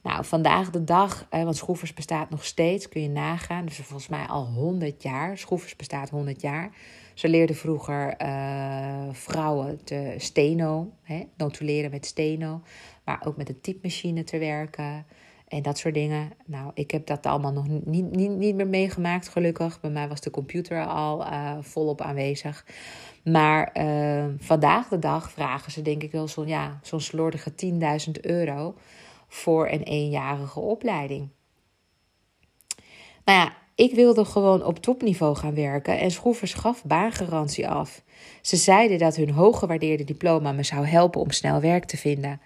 Nou, 0.02 0.24
vandaag 0.24 0.70
de 0.70 0.84
dag, 0.84 1.26
want 1.30 1.56
Schroefers 1.56 1.94
bestaat 1.94 2.30
nog 2.30 2.44
steeds, 2.44 2.88
kun 2.88 3.02
je 3.02 3.08
nagaan. 3.08 3.66
Dus 3.66 3.76
volgens 3.76 4.08
mij 4.08 4.26
al 4.26 4.46
100 4.46 5.02
jaar. 5.02 5.38
Schroefers 5.38 5.76
bestaat 5.76 6.10
100 6.10 6.40
jaar. 6.40 6.70
Ze 7.14 7.28
leerden 7.28 7.56
vroeger 7.56 8.14
uh, 8.22 9.08
vrouwen 9.12 9.84
te 9.84 10.14
steno, 10.18 10.92
hè, 11.02 11.22
notuleren 11.36 11.90
met 11.90 12.06
steno. 12.06 12.62
Maar 13.04 13.22
ook 13.24 13.36
met 13.36 13.46
de 13.46 13.60
typemachine 13.60 14.24
te 14.24 14.38
werken 14.38 15.06
en 15.48 15.62
dat 15.62 15.78
soort 15.78 15.94
dingen. 15.94 16.32
Nou, 16.46 16.70
ik 16.74 16.90
heb 16.90 17.06
dat 17.06 17.26
allemaal 17.26 17.52
nog 17.52 17.68
niet, 17.68 18.10
niet, 18.10 18.30
niet 18.30 18.54
meer 18.54 18.66
meegemaakt, 18.66 19.28
gelukkig. 19.28 19.80
Bij 19.80 19.90
mij 19.90 20.08
was 20.08 20.20
de 20.20 20.30
computer 20.30 20.86
al 20.86 21.26
uh, 21.26 21.56
volop 21.60 22.00
aanwezig. 22.00 22.66
Maar 23.24 23.70
uh, 23.74 24.24
vandaag 24.38 24.88
de 24.88 24.98
dag 24.98 25.30
vragen 25.30 25.72
ze 25.72 25.82
denk 25.82 26.02
ik 26.02 26.12
wel 26.12 26.28
zo'n 26.28 26.46
ja, 26.46 26.78
zo'n 26.82 27.00
slordige 27.00 27.52
10.000 28.06 28.20
euro 28.20 28.74
voor 29.28 29.68
een 29.68 29.82
eenjarige 29.82 30.60
opleiding. 30.60 31.28
Nou 33.24 33.38
ja, 33.38 33.52
ik 33.74 33.94
wilde 33.94 34.24
gewoon 34.24 34.64
op 34.64 34.78
topniveau 34.78 35.36
gaan 35.36 35.54
werken 35.54 35.98
en 35.98 36.10
Schroevers 36.10 36.54
gaf 36.54 36.84
baangarantie 36.84 37.68
af. 37.68 38.02
Ze 38.42 38.56
zeiden 38.56 38.98
dat 38.98 39.16
hun 39.16 39.30
hooggewaardeerde 39.30 40.04
diploma 40.04 40.52
me 40.52 40.62
zou 40.62 40.86
helpen 40.86 41.20
om 41.20 41.30
snel 41.30 41.60
werk 41.60 41.84
te 41.84 41.96
vinden. 41.96 42.40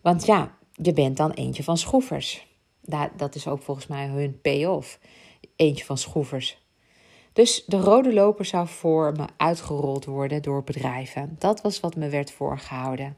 Want 0.00 0.26
ja, 0.26 0.57
je 0.82 0.92
bent 0.92 1.16
dan 1.16 1.30
eentje 1.30 1.62
van 1.64 1.78
Schroevers. 1.78 2.46
Dat 3.16 3.34
is 3.34 3.46
ook 3.46 3.62
volgens 3.62 3.86
mij 3.86 4.06
hun 4.06 4.40
payoff. 4.40 4.98
eentje 5.56 5.84
van 5.84 5.98
schroevers. 5.98 6.66
Dus 7.32 7.64
de 7.66 7.80
rode 7.80 8.12
loper 8.12 8.44
zou 8.44 8.66
voor 8.66 9.12
me 9.16 9.24
uitgerold 9.36 10.04
worden 10.04 10.42
door 10.42 10.64
bedrijven. 10.64 11.36
Dat 11.38 11.60
was 11.60 11.80
wat 11.80 11.96
me 11.96 12.08
werd 12.08 12.30
voorgehouden. 12.30 13.16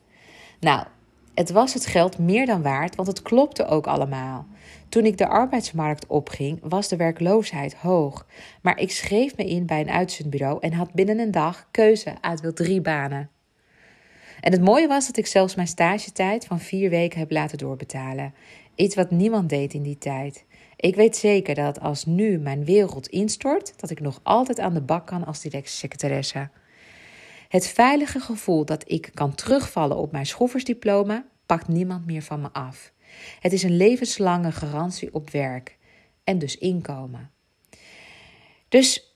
Nou, 0.61 0.87
het 1.35 1.51
was 1.51 1.75
het 1.75 1.87
geld 1.87 2.19
meer 2.19 2.47
dan 2.47 2.63
waard, 2.63 2.95
want 2.97 3.09
het 3.09 3.23
klopte 3.23 3.67
ook 3.67 3.87
allemaal. 3.87 4.47
Toen 4.89 5.05
ik 5.05 5.19
de 5.19 5.29
arbeidsmarkt 5.29 6.07
opging, 6.07 6.59
was 6.63 6.89
de 6.89 6.97
werkloosheid 6.97 7.75
hoog. 7.75 8.27
Maar 8.63 8.79
ik 8.79 8.91
schreef 8.91 9.37
me 9.37 9.45
in 9.45 9.67
bij 9.67 9.81
een 9.81 9.91
uitzendbureau 9.91 10.59
en 10.61 10.73
had 10.73 10.93
binnen 10.93 11.19
een 11.19 11.31
dag 11.31 11.69
keuze 11.71 12.15
uit 12.21 12.41
wel 12.41 12.53
drie 12.53 12.81
banen. 12.81 13.31
En 14.41 14.53
het 14.53 14.61
mooie 14.61 14.89
was 14.89 15.07
dat 15.07 15.17
ik 15.17 15.27
zelfs 15.27 15.55
mijn 15.55 15.69
stagetijd 15.69 16.47
van 16.47 16.61
vier 16.61 16.91
weken 16.91 17.19
heb 17.19 17.31
laten 17.31 17.59
doorbetalen. 17.59 18.35
Iets 18.75 18.95
wat 18.95 19.11
niemand 19.11 19.49
deed 19.49 19.75
in 19.75 19.83
die 19.83 19.99
tijd. 19.99 20.45
Ik 20.77 20.95
weet 20.95 21.17
zeker 21.17 21.55
dat 21.55 21.81
als 21.81 22.05
nu 22.05 22.39
mijn 22.39 22.65
wereld 22.65 23.09
instort, 23.09 23.81
dat 23.81 23.91
ik 23.91 24.01
nog 24.01 24.21
altijd 24.23 24.61
aan 24.61 24.75
de 24.75 24.81
bak 24.81 25.07
kan 25.07 25.25
als 25.25 25.41
directiesecretaresse. 25.41 26.49
Het 27.49 27.67
veilige 27.67 28.21
gevoel 28.21 28.65
dat 28.65 28.85
ik 28.87 29.11
kan 29.15 29.35
terugvallen 29.35 29.97
op 29.97 30.13
mijn 30.13 30.27
schroeversdiploma 30.27 31.25
pakt 31.47 31.69
niemand 31.69 32.07
meer 32.07 32.23
van 32.23 32.41
me 32.41 32.49
af. 32.53 32.93
Het 33.41 33.53
is 33.53 33.63
een 33.63 33.77
levenslange 33.77 34.53
garantie 34.53 35.15
op 35.15 35.31
werk 35.31 35.79
en 36.25 36.39
dus 36.39 36.59
inkomen. 36.59 37.31
Dus 38.69 39.10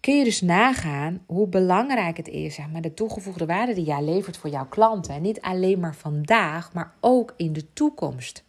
kun 0.00 0.18
je 0.18 0.24
dus 0.24 0.40
nagaan 0.40 1.22
hoe 1.26 1.48
belangrijk 1.48 2.16
het 2.16 2.28
is, 2.28 2.54
zeg 2.54 2.70
maar, 2.70 2.80
de 2.80 2.94
toegevoegde 2.94 3.46
waarde 3.46 3.74
die 3.74 3.84
jij 3.84 4.02
levert 4.02 4.36
voor 4.36 4.50
jouw 4.50 4.66
klanten. 4.66 5.22
niet 5.22 5.40
alleen 5.40 5.80
maar 5.80 5.94
vandaag, 5.94 6.72
maar 6.72 6.92
ook 7.00 7.34
in 7.36 7.52
de 7.52 7.72
toekomst. 7.72 8.44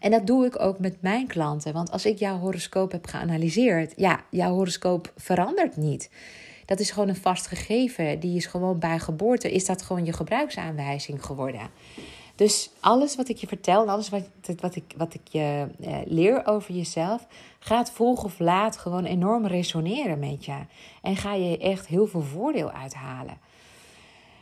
En 0.00 0.10
dat 0.10 0.26
doe 0.26 0.46
ik 0.46 0.60
ook 0.60 0.78
met 0.78 1.02
mijn 1.02 1.26
klanten. 1.26 1.72
Want 1.72 1.90
als 1.90 2.06
ik 2.06 2.18
jouw 2.18 2.38
horoscoop 2.38 2.92
heb 2.92 3.06
geanalyseerd, 3.06 3.92
ja, 3.96 4.20
jouw 4.30 4.54
horoscoop 4.54 5.12
verandert 5.16 5.76
niet. 5.76 6.10
Dat 6.64 6.80
is 6.80 6.90
gewoon 6.90 7.08
een 7.08 7.16
vast 7.16 7.46
gegeven. 7.46 8.20
Die 8.20 8.36
is 8.36 8.46
gewoon 8.46 8.78
bij 8.78 8.98
geboorte, 8.98 9.52
is 9.52 9.66
dat 9.66 9.82
gewoon 9.82 10.04
je 10.04 10.12
gebruiksaanwijzing 10.12 11.24
geworden. 11.24 11.70
Dus 12.38 12.70
alles 12.80 13.16
wat 13.16 13.28
ik 13.28 13.36
je 13.36 13.46
vertel 13.46 13.88
alles 13.88 14.08
wat, 14.08 14.22
wat, 14.60 14.76
ik, 14.76 14.94
wat 14.96 15.14
ik 15.14 15.20
je 15.28 15.66
eh, 15.80 15.96
leer 16.04 16.46
over 16.46 16.74
jezelf, 16.74 17.26
gaat 17.58 17.90
vroeg 17.90 18.24
of 18.24 18.38
laat 18.38 18.76
gewoon 18.76 19.04
enorm 19.04 19.46
resoneren 19.46 20.18
met 20.18 20.44
je. 20.44 20.56
En 21.02 21.16
ga 21.16 21.34
je 21.34 21.58
echt 21.58 21.86
heel 21.86 22.06
veel 22.06 22.22
voordeel 22.22 22.70
uithalen. 22.70 23.38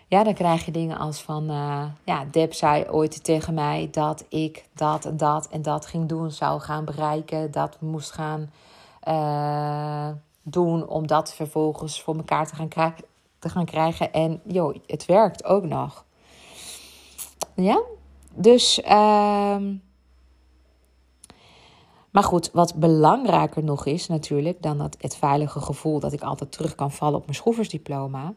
Ja, 0.09 0.25
dan 0.25 0.35
krijg 0.35 0.65
je 0.65 0.71
dingen 0.71 0.99
als 0.99 1.23
van, 1.23 1.51
uh, 1.51 1.85
ja, 2.05 2.25
Deb 2.31 2.53
zei 2.53 2.89
ooit 2.91 3.25
tegen 3.25 3.55
mij 3.55 3.89
dat 3.91 4.25
ik 4.29 4.65
dat 4.73 5.05
en 5.05 5.17
dat 5.17 5.49
en 5.49 5.63
dat 5.63 5.87
ging 5.87 6.09
doen, 6.09 6.31
zou 6.31 6.61
gaan 6.61 6.85
bereiken, 6.85 7.51
dat 7.51 7.81
moest 7.81 8.11
gaan 8.11 8.51
uh, 9.09 10.09
doen 10.43 10.89
om 10.89 11.07
dat 11.07 11.35
vervolgens 11.35 12.03
voor 12.03 12.17
elkaar 12.17 12.47
te 12.47 12.55
gaan, 12.55 12.95
te 13.39 13.49
gaan 13.49 13.65
krijgen. 13.65 14.13
En 14.13 14.41
joh, 14.45 14.77
het 14.87 15.07
werkt 15.07 15.45
ook 15.45 15.65
nog. 15.65 16.06
Ja, 17.57 17.83
dus. 18.35 18.79
Uh, 18.85 19.57
maar 22.11 22.25
goed, 22.25 22.51
wat 22.53 22.75
belangrijker 22.75 23.65
nog 23.65 23.87
is 23.87 24.07
natuurlijk 24.07 24.63
dan 24.63 24.79
dat 24.79 24.97
het 25.01 25.17
veilige 25.17 25.61
gevoel 25.61 26.01
dat 26.01 26.13
ik 26.13 26.23
altijd 26.23 26.53
terug 26.53 26.75
kan 26.75 26.93
vallen 26.93 27.19
op 27.19 27.25
mijn 27.25 27.37
schroeversdiploma, 27.37 28.35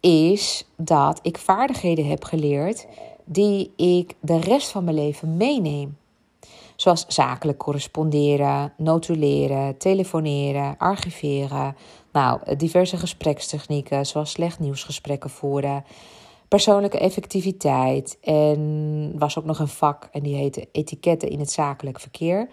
is 0.00 0.66
dat 0.76 1.18
ik 1.22 1.38
vaardigheden 1.38 2.06
heb 2.06 2.24
geleerd 2.24 2.86
die 3.24 3.72
ik 3.76 4.14
de 4.20 4.40
rest 4.40 4.68
van 4.68 4.84
mijn 4.84 4.96
leven 4.96 5.36
meeneem. 5.36 5.96
Zoals 6.76 7.04
zakelijk 7.08 7.58
corresponderen, 7.58 8.72
notuleren, 8.76 9.76
telefoneren, 9.76 10.74
archiveren. 10.78 11.76
Nou, 12.12 12.56
diverse 12.56 12.96
gesprekstechnieken, 12.96 14.06
zoals 14.06 14.30
slecht 14.30 14.58
nieuwsgesprekken 14.58 15.30
voeren, 15.30 15.84
persoonlijke 16.52 16.98
effectiviteit. 16.98 18.18
En 18.20 19.12
was 19.18 19.38
ook 19.38 19.44
nog 19.44 19.58
een 19.58 19.68
vak 19.68 20.08
en 20.12 20.22
die 20.22 20.34
heette 20.34 20.68
etiketten 20.72 21.28
in 21.28 21.38
het 21.38 21.50
zakelijk 21.50 22.00
verkeer. 22.00 22.48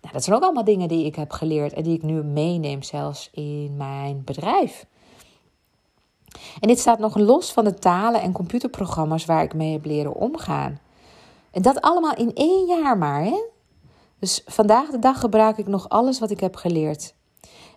Nou, 0.00 0.12
dat 0.12 0.24
zijn 0.24 0.36
ook 0.36 0.42
allemaal 0.42 0.64
dingen 0.64 0.88
die 0.88 1.04
ik 1.04 1.16
heb 1.16 1.30
geleerd 1.30 1.72
en 1.72 1.82
die 1.82 1.94
ik 1.94 2.02
nu 2.02 2.22
meeneem, 2.22 2.82
zelfs 2.82 3.30
in 3.32 3.76
mijn 3.76 4.22
bedrijf. 4.24 4.86
En 6.60 6.68
dit 6.68 6.78
staat 6.78 6.98
nog 6.98 7.16
los 7.16 7.52
van 7.52 7.64
de 7.64 7.74
talen 7.74 8.20
en 8.20 8.32
computerprogramma's 8.32 9.24
waar 9.24 9.42
ik 9.42 9.54
mee 9.54 9.72
heb 9.72 9.84
leren 9.84 10.14
omgaan. 10.14 10.80
En 11.50 11.62
dat 11.62 11.80
allemaal 11.80 12.14
in 12.14 12.34
één 12.34 12.66
jaar 12.66 12.98
maar, 12.98 13.24
hè? 13.24 13.42
Dus 14.18 14.42
vandaag 14.46 14.90
de 14.90 14.98
dag 14.98 15.20
gebruik 15.20 15.58
ik 15.58 15.66
nog 15.66 15.88
alles 15.88 16.18
wat 16.18 16.30
ik 16.30 16.40
heb 16.40 16.56
geleerd. 16.56 17.14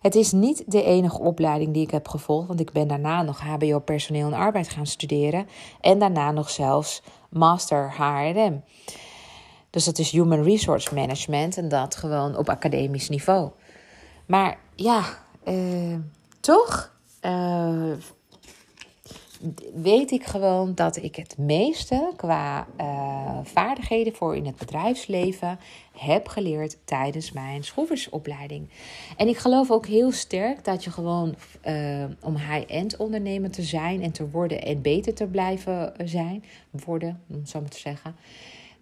Het 0.01 0.15
is 0.15 0.31
niet 0.31 0.63
de 0.67 0.83
enige 0.83 1.19
opleiding 1.19 1.73
die 1.73 1.83
ik 1.83 1.91
heb 1.91 2.07
gevolgd, 2.07 2.47
want 2.47 2.59
ik 2.59 2.71
ben 2.71 2.87
daarna 2.87 3.21
nog 3.21 3.39
HBO 3.39 3.79
personeel 3.79 4.27
en 4.27 4.33
arbeid 4.33 4.69
gaan 4.69 4.85
studeren 4.85 5.47
en 5.81 5.99
daarna 5.99 6.31
nog 6.31 6.49
zelfs 6.49 7.03
master 7.29 7.93
HRM. 7.97 8.63
Dus 9.69 9.85
dat 9.85 9.97
is 9.99 10.11
Human 10.11 10.43
Resource 10.43 10.93
Management 10.93 11.57
en 11.57 11.69
dat 11.69 11.95
gewoon 11.95 12.37
op 12.37 12.49
academisch 12.49 13.09
niveau. 13.09 13.49
Maar 14.25 14.57
ja, 14.75 15.03
uh, 15.45 15.97
toch? 16.39 16.91
Uh, 17.21 17.93
weet 19.73 20.11
ik 20.11 20.23
gewoon 20.23 20.75
dat 20.75 20.95
ik 20.95 21.15
het 21.15 21.37
meeste 21.37 22.11
qua 22.15 22.67
uh, 22.79 23.37
vaardigheden 23.43 24.15
voor 24.15 24.35
in 24.35 24.45
het 24.45 24.55
bedrijfsleven 24.55 25.59
heb 25.97 26.27
geleerd 26.27 26.77
tijdens 26.83 27.31
mijn 27.31 27.63
schroeversopleiding. 27.63 28.69
En 29.17 29.27
ik 29.27 29.37
geloof 29.37 29.71
ook 29.71 29.85
heel 29.85 30.11
sterk 30.11 30.63
dat 30.63 30.83
je 30.83 30.91
gewoon 30.91 31.35
uh, 31.65 32.03
om 32.21 32.35
high-end 32.35 32.97
ondernemer 32.97 33.51
te 33.51 33.63
zijn 33.63 34.01
en 34.01 34.11
te 34.11 34.29
worden 34.29 34.61
en 34.61 34.81
beter 34.81 35.13
te 35.13 35.27
blijven 35.27 35.93
zijn, 36.05 36.43
worden, 36.71 37.21
om 37.29 37.45
zo 37.45 37.59
maar 37.59 37.69
te 37.69 37.79
zeggen, 37.79 38.15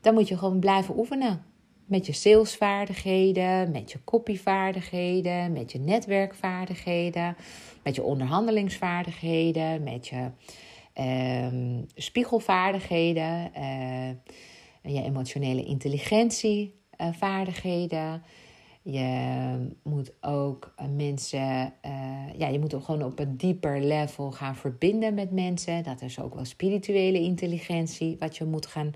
dan 0.01 0.13
moet 0.13 0.27
je 0.27 0.37
gewoon 0.37 0.59
blijven 0.59 0.97
oefenen. 0.97 1.43
Met 1.85 2.05
je 2.05 2.13
salesvaardigheden, 2.13 3.71
met 3.71 3.91
je 3.91 3.99
copyvaardigheden, 4.03 5.51
met 5.51 5.71
je 5.71 5.79
netwerkvaardigheden 5.79 7.35
met 7.83 7.95
je 7.95 8.03
onderhandelingsvaardigheden, 8.03 9.83
met 9.83 10.07
je 10.07 10.29
uh, 10.99 11.47
spiegelvaardigheden, 11.95 13.51
uh, 13.57 14.09
je 14.93 15.03
emotionele 15.03 15.63
intelligentievaardigheden. 15.63 18.23
je 18.81 19.67
moet 19.83 20.11
ook 20.21 20.73
mensen, 20.95 21.73
uh, 21.85 22.33
ja, 22.37 22.47
je 22.47 22.59
moet 22.59 22.73
ook 22.73 22.83
gewoon 22.83 23.03
op 23.03 23.19
een 23.19 23.37
dieper 23.37 23.81
level 23.81 24.31
gaan 24.31 24.55
verbinden 24.55 25.13
met 25.13 25.31
mensen. 25.31 25.83
Dat 25.83 26.01
is 26.01 26.19
ook 26.19 26.35
wel 26.35 26.45
spirituele 26.45 27.19
intelligentie, 27.19 28.15
wat 28.19 28.37
je 28.37 28.45
moet 28.45 28.65
gaan 28.65 28.93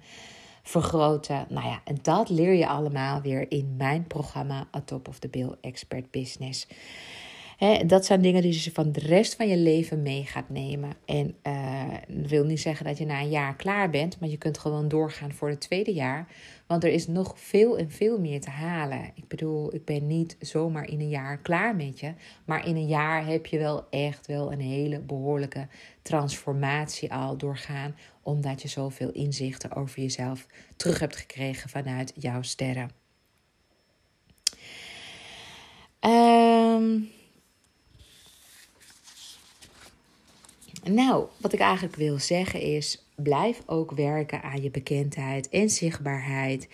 vergroten. 0.63 1.45
Nou 1.49 1.67
ja, 1.67 1.81
en 1.83 1.97
dat 2.01 2.29
leer 2.29 2.53
je 2.53 2.67
allemaal 2.67 3.21
weer 3.21 3.51
in 3.51 3.75
mijn 3.77 4.07
programma 4.07 4.67
A 4.75 4.81
Top 4.81 5.07
of 5.07 5.19
the 5.19 5.27
Bill 5.27 5.55
Expert 5.61 6.11
Business 6.11 6.67
dat 7.85 8.05
zijn 8.05 8.21
dingen 8.21 8.41
die 8.41 8.63
je 8.63 8.71
van 8.71 8.91
de 8.91 8.99
rest 8.99 9.35
van 9.35 9.47
je 9.47 9.57
leven 9.57 10.01
mee 10.01 10.25
gaat 10.25 10.49
nemen. 10.49 10.93
En 11.05 11.35
uh, 11.43 11.83
wil 12.07 12.45
niet 12.45 12.59
zeggen 12.59 12.85
dat 12.85 12.97
je 12.97 13.05
na 13.05 13.21
een 13.21 13.29
jaar 13.29 13.55
klaar 13.55 13.89
bent, 13.89 14.19
maar 14.19 14.29
je 14.29 14.37
kunt 14.37 14.57
gewoon 14.57 14.87
doorgaan 14.87 15.33
voor 15.33 15.49
het 15.49 15.61
tweede 15.61 15.93
jaar. 15.93 16.27
Want 16.67 16.83
er 16.83 16.89
is 16.89 17.07
nog 17.07 17.39
veel 17.39 17.77
en 17.77 17.91
veel 17.91 18.19
meer 18.19 18.41
te 18.41 18.49
halen. 18.49 19.11
Ik 19.15 19.27
bedoel, 19.27 19.75
ik 19.75 19.85
ben 19.85 20.07
niet 20.07 20.37
zomaar 20.39 20.87
in 20.87 20.99
een 20.99 21.09
jaar 21.09 21.37
klaar 21.37 21.75
met 21.75 21.99
je. 21.99 22.13
Maar 22.45 22.67
in 22.67 22.75
een 22.75 22.87
jaar 22.87 23.25
heb 23.25 23.45
je 23.45 23.57
wel 23.57 23.89
echt 23.89 24.27
wel 24.27 24.51
een 24.51 24.61
hele 24.61 24.99
behoorlijke 24.99 25.67
transformatie 26.01 27.13
al 27.13 27.37
doorgaan. 27.37 27.95
Omdat 28.21 28.61
je 28.61 28.67
zoveel 28.67 29.11
inzichten 29.11 29.75
over 29.75 30.01
jezelf 30.01 30.47
terug 30.75 30.99
hebt 30.99 31.15
gekregen 31.15 31.69
vanuit 31.69 32.13
jouw 32.15 32.41
sterren. 32.41 32.91
Um, 35.99 37.11
Nou, 40.83 41.27
wat 41.37 41.53
ik 41.53 41.59
eigenlijk 41.59 41.95
wil 41.95 42.19
zeggen 42.19 42.61
is: 42.61 43.07
blijf 43.15 43.61
ook 43.65 43.91
werken 43.91 44.43
aan 44.43 44.61
je 44.61 44.71
bekendheid 44.71 45.49
en 45.49 45.69
zichtbaarheid. 45.69 46.67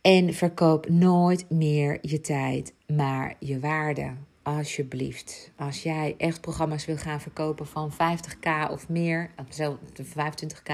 En 0.00 0.34
verkoop 0.34 0.88
nooit 0.88 1.50
meer 1.50 1.98
je 2.00 2.20
tijd, 2.20 2.74
maar 2.86 3.36
je 3.38 3.60
waarde. 3.60 4.14
Alsjeblieft. 4.42 5.52
Als 5.56 5.82
jij 5.82 6.14
echt 6.18 6.40
programma's 6.40 6.84
wil 6.84 6.96
gaan 6.96 7.20
verkopen 7.20 7.66
van 7.66 7.92
50k 7.92 8.70
of 8.70 8.88
meer, 8.88 9.30
zelfs 9.48 9.78
25k, 9.96 10.72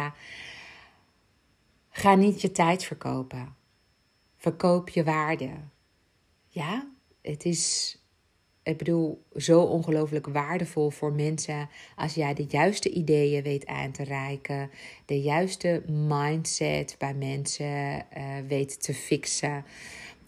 ga 1.90 2.14
niet 2.14 2.40
je 2.40 2.52
tijd 2.52 2.84
verkopen. 2.84 3.56
Verkoop 4.36 4.88
je 4.88 5.04
waarde. 5.04 5.50
Ja, 6.48 6.88
het 7.22 7.44
is 7.44 7.96
ik 8.68 8.76
bedoel, 8.76 9.22
zo 9.36 9.60
ongelooflijk 9.60 10.26
waardevol 10.26 10.90
voor 10.90 11.12
mensen 11.12 11.68
als 11.96 12.14
jij 12.14 12.34
de 12.34 12.46
juiste 12.48 12.90
ideeën 12.90 13.42
weet 13.42 13.66
aan 13.66 13.90
te 13.90 14.04
reiken, 14.04 14.70
de 15.06 15.20
juiste 15.20 15.82
mindset 15.86 16.96
bij 16.98 17.14
mensen 17.14 17.66
uh, 17.66 18.24
weet 18.48 18.82
te 18.82 18.94
fixen. 18.94 19.64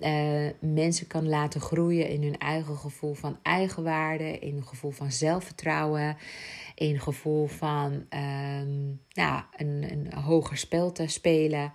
uh, 0.01 0.47
mensen 0.59 1.07
kan 1.07 1.29
laten 1.29 1.61
groeien 1.61 2.09
in 2.09 2.23
hun 2.23 2.39
eigen 2.39 2.77
gevoel 2.77 3.15
van 3.15 3.39
eigenwaarde, 3.43 4.39
in 4.39 4.57
een 4.57 4.67
gevoel 4.67 4.91
van 4.91 5.13
zelfvertrouwen, 5.13 6.17
in 6.75 6.95
een 6.95 7.01
gevoel 7.01 7.47
van 7.47 8.07
ja, 9.09 9.49
een, 9.57 9.87
een 9.91 10.13
hoger 10.13 10.57
spel 10.57 10.93
te 10.93 11.07
spelen. 11.07 11.73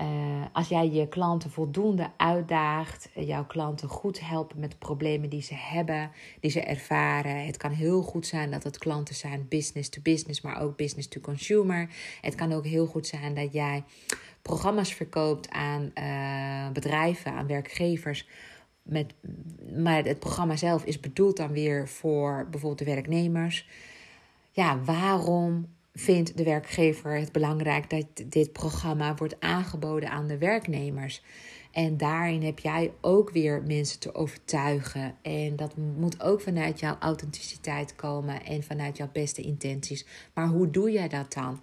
Uh, 0.00 0.44
als 0.52 0.68
jij 0.68 0.90
je 0.90 1.08
klanten 1.08 1.50
voldoende 1.50 2.10
uitdaagt, 2.16 3.08
jouw 3.14 3.46
klanten 3.46 3.88
goed 3.88 4.20
helpen 4.20 4.60
met 4.60 4.78
problemen 4.78 5.28
die 5.28 5.42
ze 5.42 5.54
hebben, 5.54 6.10
die 6.40 6.50
ze 6.50 6.60
ervaren. 6.60 7.46
Het 7.46 7.56
kan 7.56 7.70
heel 7.70 8.02
goed 8.02 8.26
zijn 8.26 8.50
dat 8.50 8.62
het 8.62 8.78
klanten 8.78 9.14
zijn 9.14 9.46
business 9.48 9.88
to 9.88 10.00
business, 10.02 10.40
maar 10.40 10.60
ook 10.60 10.76
business 10.76 11.08
to 11.08 11.20
consumer. 11.20 11.88
Het 12.20 12.34
kan 12.34 12.52
ook 12.52 12.64
heel 12.64 12.86
goed 12.86 13.06
zijn 13.06 13.34
dat 13.34 13.52
jij 13.52 13.84
programma's 14.42 14.94
verkoopt 14.94 15.50
aan 15.50 15.90
uh, 15.94 16.72
bedrijven, 16.72 17.32
aan 17.32 17.46
werkgevers. 17.46 18.28
Met, 18.82 19.14
maar 19.78 20.04
het 20.04 20.18
programma 20.18 20.56
zelf 20.56 20.84
is 20.84 21.00
bedoeld 21.00 21.36
dan 21.36 21.52
weer 21.52 21.88
voor 21.88 22.46
bijvoorbeeld 22.50 22.78
de 22.78 22.94
werknemers. 22.94 23.68
Ja, 24.50 24.80
waarom 24.84 25.68
vindt 26.00 26.36
de 26.36 26.44
werkgever 26.44 27.18
het 27.18 27.32
belangrijk 27.32 27.90
dat 27.90 28.06
dit 28.26 28.52
programma 28.52 29.14
wordt 29.14 29.40
aangeboden 29.40 30.10
aan 30.10 30.26
de 30.26 30.38
werknemers? 30.38 31.22
En 31.70 31.96
daarin 31.96 32.42
heb 32.42 32.58
jij 32.58 32.92
ook 33.00 33.30
weer 33.30 33.62
mensen 33.66 34.00
te 34.00 34.14
overtuigen. 34.14 35.14
En 35.22 35.56
dat 35.56 35.76
moet 35.76 36.22
ook 36.22 36.40
vanuit 36.40 36.80
jouw 36.80 36.96
authenticiteit 37.00 37.96
komen 37.96 38.44
en 38.44 38.62
vanuit 38.62 38.96
jouw 38.96 39.10
beste 39.12 39.42
intenties. 39.42 40.06
Maar 40.34 40.46
hoe 40.48 40.70
doe 40.70 40.90
jij 40.90 41.08
dat 41.08 41.32
dan? 41.32 41.60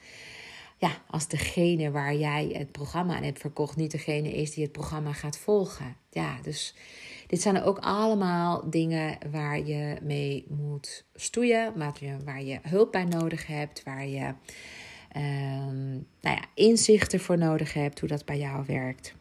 ja, 0.77 0.91
als 1.07 1.27
degene 1.27 1.91
waar 1.91 2.15
jij 2.15 2.49
het 2.53 2.71
programma 2.71 3.15
aan 3.15 3.23
hebt 3.23 3.39
verkocht 3.39 3.75
niet 3.75 3.91
degene 3.91 4.33
is 4.33 4.53
die 4.53 4.63
het 4.63 4.71
programma 4.71 5.13
gaat 5.13 5.37
volgen. 5.37 5.95
Ja, 6.11 6.39
dus 6.41 6.75
dit 7.27 7.41
zijn 7.41 7.61
ook 7.63 7.77
allemaal 7.79 8.69
dingen 8.69 9.17
waar 9.31 9.65
je 9.65 9.97
mee 10.01 10.45
moet 10.49 11.05
stoeien, 11.15 11.73
waar 12.25 12.43
je, 12.43 12.59
hulp 12.61 12.91
bij 12.91 13.05
nodig 13.05 13.47
hebt, 13.47 13.83
waar 13.83 14.07
je 14.07 14.33
um, 15.15 16.05
nou 16.21 16.35
ja, 16.35 16.43
inzichten 16.53 17.19
voor 17.19 17.37
nodig 17.37 17.73
hebt, 17.73 17.99
hoe 17.99 18.09
dat 18.09 18.25
bij 18.25 18.37
jou 18.37 18.63
werkt. 18.67 19.15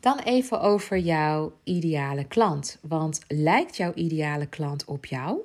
Dan 0.00 0.18
even 0.18 0.60
over 0.60 0.98
jouw 0.98 1.52
ideale 1.64 2.24
klant. 2.24 2.78
Want 2.80 3.20
lijkt 3.28 3.76
jouw 3.76 3.92
ideale 3.94 4.46
klant 4.46 4.84
op 4.84 5.04
jou? 5.04 5.38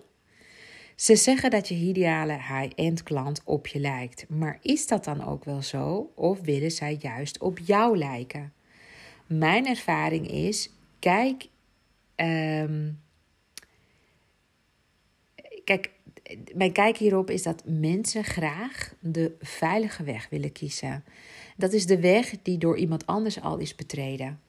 Ze 0.95 1.15
zeggen 1.15 1.49
dat 1.49 1.67
je 1.67 1.75
ideale 1.75 2.33
high-end 2.33 3.03
klant 3.03 3.41
op 3.43 3.67
je 3.67 3.79
lijkt. 3.79 4.25
Maar 4.29 4.59
is 4.61 4.87
dat 4.87 5.03
dan 5.03 5.25
ook 5.25 5.43
wel 5.43 5.61
zo? 5.61 6.11
Of 6.15 6.41
willen 6.41 6.71
zij 6.71 6.97
juist 6.99 7.39
op 7.39 7.59
jou 7.59 7.97
lijken? 7.97 8.53
Mijn 9.25 9.67
ervaring 9.67 10.31
is: 10.31 10.69
kijk, 11.05 11.49
um, 12.15 13.01
kijk, 15.63 15.91
mijn 16.53 16.71
kijk 16.71 16.97
hierop 16.97 17.29
is 17.29 17.43
dat 17.43 17.63
mensen 17.65 18.23
graag 18.23 18.93
de 18.99 19.35
veilige 19.39 20.03
weg 20.03 20.29
willen 20.29 20.51
kiezen. 20.51 21.03
Dat 21.57 21.73
is 21.73 21.85
de 21.85 21.99
weg 21.99 22.33
die 22.41 22.57
door 22.57 22.77
iemand 22.77 23.05
anders 23.05 23.41
al 23.41 23.57
is 23.57 23.75
betreden. 23.75 24.39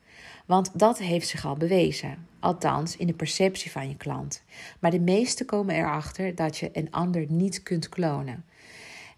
Want 0.47 0.79
dat 0.79 0.99
heeft 0.99 1.29
zich 1.29 1.47
al 1.47 1.57
bewezen, 1.57 2.27
althans 2.41 2.97
in 2.97 3.07
de 3.07 3.15
perceptie 3.15 3.71
van 3.71 3.89
je 3.89 3.97
klant. 3.97 4.43
Maar 4.79 4.91
de 4.91 5.01
meesten 5.01 5.47
komen 5.47 5.75
erachter 5.75 6.35
dat 6.35 6.57
je 6.59 6.71
een 6.73 6.91
ander 6.91 7.25
niet 7.29 7.63
kunt 7.63 7.89
klonen. 7.89 8.45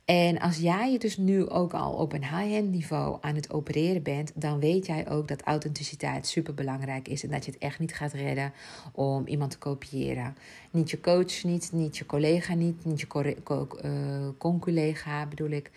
En 0.09 0.39
als 0.39 0.56
jij 0.56 0.93
je 0.93 0.98
dus 0.98 1.16
nu 1.16 1.48
ook 1.48 1.74
al 1.74 1.93
op 1.93 2.12
een 2.12 2.22
high-end 2.22 2.70
niveau 2.70 3.18
aan 3.20 3.35
het 3.35 3.52
opereren 3.52 4.02
bent, 4.02 4.32
dan 4.35 4.60
weet 4.60 4.86
jij 4.86 5.10
ook 5.10 5.28
dat 5.28 5.43
authenticiteit 5.43 6.26
super 6.26 6.55
belangrijk 6.55 7.09
is 7.09 7.22
en 7.22 7.30
dat 7.30 7.44
je 7.44 7.51
het 7.51 7.60
echt 7.60 7.78
niet 7.78 7.94
gaat 7.94 8.12
redden 8.12 8.52
om 8.93 9.26
iemand 9.26 9.51
te 9.51 9.59
kopiëren. 9.59 10.36
Niet 10.70 10.90
je 10.90 11.01
coach 11.01 11.43
niet, 11.43 11.72
niet 11.72 11.97
je 11.97 12.06
collega 12.06 12.55
niet, 12.55 12.85
niet 12.85 13.01
je 13.01 13.36
uh, 13.85 14.28
conculega 14.39 15.26
bedoel 15.26 15.51
ik. 15.51 15.70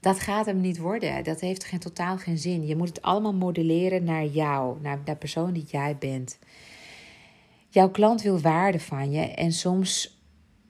Dat 0.00 0.20
gaat 0.20 0.46
hem 0.46 0.60
niet 0.60 0.78
worden. 0.78 1.24
Dat 1.24 1.40
heeft 1.40 1.64
geen, 1.64 1.78
totaal 1.78 2.18
geen 2.18 2.38
zin. 2.38 2.66
Je 2.66 2.76
moet 2.76 2.88
het 2.88 3.02
allemaal 3.02 3.34
modelleren 3.34 4.04
naar 4.04 4.26
jou, 4.26 4.76
naar 4.82 5.04
de 5.04 5.16
persoon 5.16 5.52
die 5.52 5.66
jij 5.66 5.96
bent. 5.98 6.38
Jouw 7.68 7.90
klant 7.90 8.22
wil 8.22 8.40
waarde 8.40 8.80
van 8.80 9.10
je 9.10 9.20
en 9.20 9.52
soms 9.52 10.13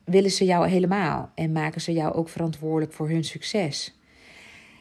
willen 0.04 0.30
ze 0.30 0.44
jou 0.44 0.68
helemaal 0.68 1.32
en 1.34 1.52
maken 1.52 1.80
ze 1.80 1.92
jou 1.92 2.14
ook 2.14 2.28
verantwoordelijk 2.28 2.92
voor 2.92 3.08
hun 3.08 3.24
succes. 3.24 3.98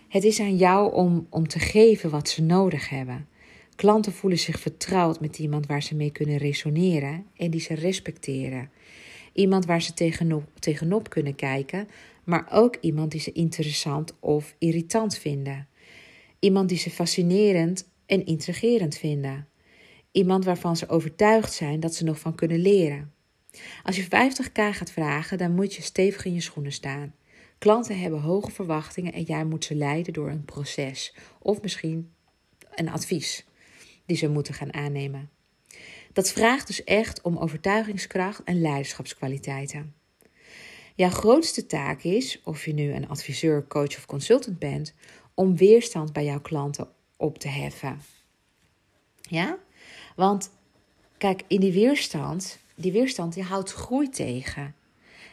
Het 0.10 0.24
is 0.24 0.40
aan 0.40 0.56
jou 0.56 0.94
om, 0.94 1.28
om 1.30 1.48
te 1.48 1.60
geven 1.60 2.10
wat 2.10 2.30
ze 2.30 2.42
nodig 2.42 2.90
hebben. 2.90 3.28
Klanten 3.76 4.12
voelen 4.12 4.40
zich 4.40 4.60
vertrouwd 4.60 5.20
met 5.20 5.40
iemand 5.40 5.66
waar 5.66 5.84
ze 5.84 5.96
mee 5.96 6.12
kunnen 6.12 6.38
resoneren 6.38 7.26
en 7.36 7.52
die 7.52 7.62
ze 7.62 7.74
respecteren. 7.74 8.70
Iemand 9.34 9.66
waar 9.66 9.82
ze 9.82 9.94
tegenop, 9.94 10.44
tegenop 10.60 11.10
kunnen 11.10 11.36
kijken, 11.36 11.88
maar 12.24 12.48
ook 12.52 12.78
iemand 12.82 13.12
die 13.12 13.20
ze 13.20 13.32
interessant 13.32 14.14
of 14.20 14.56
irritant 14.58 15.18
vinden. 15.18 15.68
Iemand 16.40 16.70
die 16.70 16.78
ze 16.78 16.90
fascinerend 16.90 17.90
en 18.06 18.26
intrigerend 18.26 18.98
vinden. 18.98 19.48
Iemand 20.12 20.46
waarvan 20.46 20.78
ze 20.78 20.90
overtuigd 20.90 21.54
zijn 21.54 21.80
dat 21.80 21.96
ze 21.96 22.04
nog 22.04 22.20
van 22.20 22.36
kunnen 22.36 22.60
leren. 22.60 23.13
Als 23.84 23.96
je 23.96 24.06
50k 24.06 24.52
gaat 24.54 24.92
vragen, 24.92 25.38
dan 25.38 25.56
moet 25.56 25.76
je 25.76 25.82
stevig 25.82 26.26
in 26.26 26.34
je 26.34 26.42
schoenen 26.42 26.72
staan. 26.72 27.14
Klanten 27.58 28.00
hebben 28.00 28.22
hoge 28.22 28.52
verwachtingen 28.52 29.14
en 29.14 29.24
jij 29.24 29.46
moet 29.46 29.66
ze 29.66 29.76
leiden 29.76 30.14
door 30.14 30.30
een 30.30 30.46
proces 30.46 31.16
of 31.40 31.62
misschien 31.62 32.12
een 32.76 32.90
advies 32.90 33.46
die 34.06 34.18
ze 34.18 34.30
moeten 34.30 34.54
gaan 34.54 34.74
aannemen. 34.74 35.30
Dat 36.14 36.32
vraagt 36.32 36.68
dus 36.68 36.84
echt 36.84 37.22
om 37.22 37.38
overtuigingskracht 37.38 38.44
en 38.44 38.62
leiderschapskwaliteiten. 38.62 39.94
Jouw 40.96 41.10
grootste 41.10 41.66
taak 41.66 42.04
is, 42.04 42.42
of 42.44 42.66
je 42.66 42.74
nu 42.74 42.94
een 42.94 43.10
adviseur, 43.10 43.68
coach 43.68 43.98
of 43.98 44.06
consultant 44.06 44.60
bent, 44.60 44.94
om 45.34 45.58
weerstand 45.58 46.14
bij 46.14 46.26
jouw 46.26 46.42
klanten 46.42 46.88
op 47.18 47.38
te 47.38 47.48
heffen. 47.48 48.02
Ja? 49.22 49.58
Want 50.16 50.52
kijk, 51.18 51.44
in 51.48 51.60
die 51.60 51.74
weerstand, 51.74 52.60
die 52.76 52.92
weerstand 52.92 53.34
die 53.34 53.44
houdt 53.44 53.72
groei 53.72 54.10
tegen. 54.10 54.76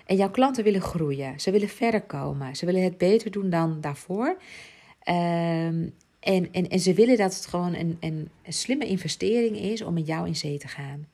En 0.07 0.17
jouw 0.17 0.31
klanten 0.31 0.65
willen 0.65 0.81
groeien, 0.81 1.41
ze 1.41 1.51
willen 1.51 1.69
verder 1.69 2.03
komen, 2.03 2.57
ze 2.57 2.67
willen 2.67 2.83
het 2.83 2.99
beter 2.99 3.31
doen 3.31 3.51
dan 3.51 3.81
daarvoor. 3.81 4.37
Ehm, 5.03 5.89
en, 6.21 6.53
en, 6.53 6.69
en 6.69 6.81
ze 6.81 6.95
willen 6.95 7.17
dat 7.17 7.35
het 7.35 7.47
gewoon 7.47 7.75
een, 7.75 7.97
een, 8.01 8.29
een 8.43 8.53
slimme 8.53 8.87
investering 8.87 9.57
is 9.57 9.83
om 9.83 9.95
met 9.95 10.07
jou 10.07 10.27
in 10.27 10.37
zee 10.37 10.59
te 10.59 10.69
gaan. 10.69 11.07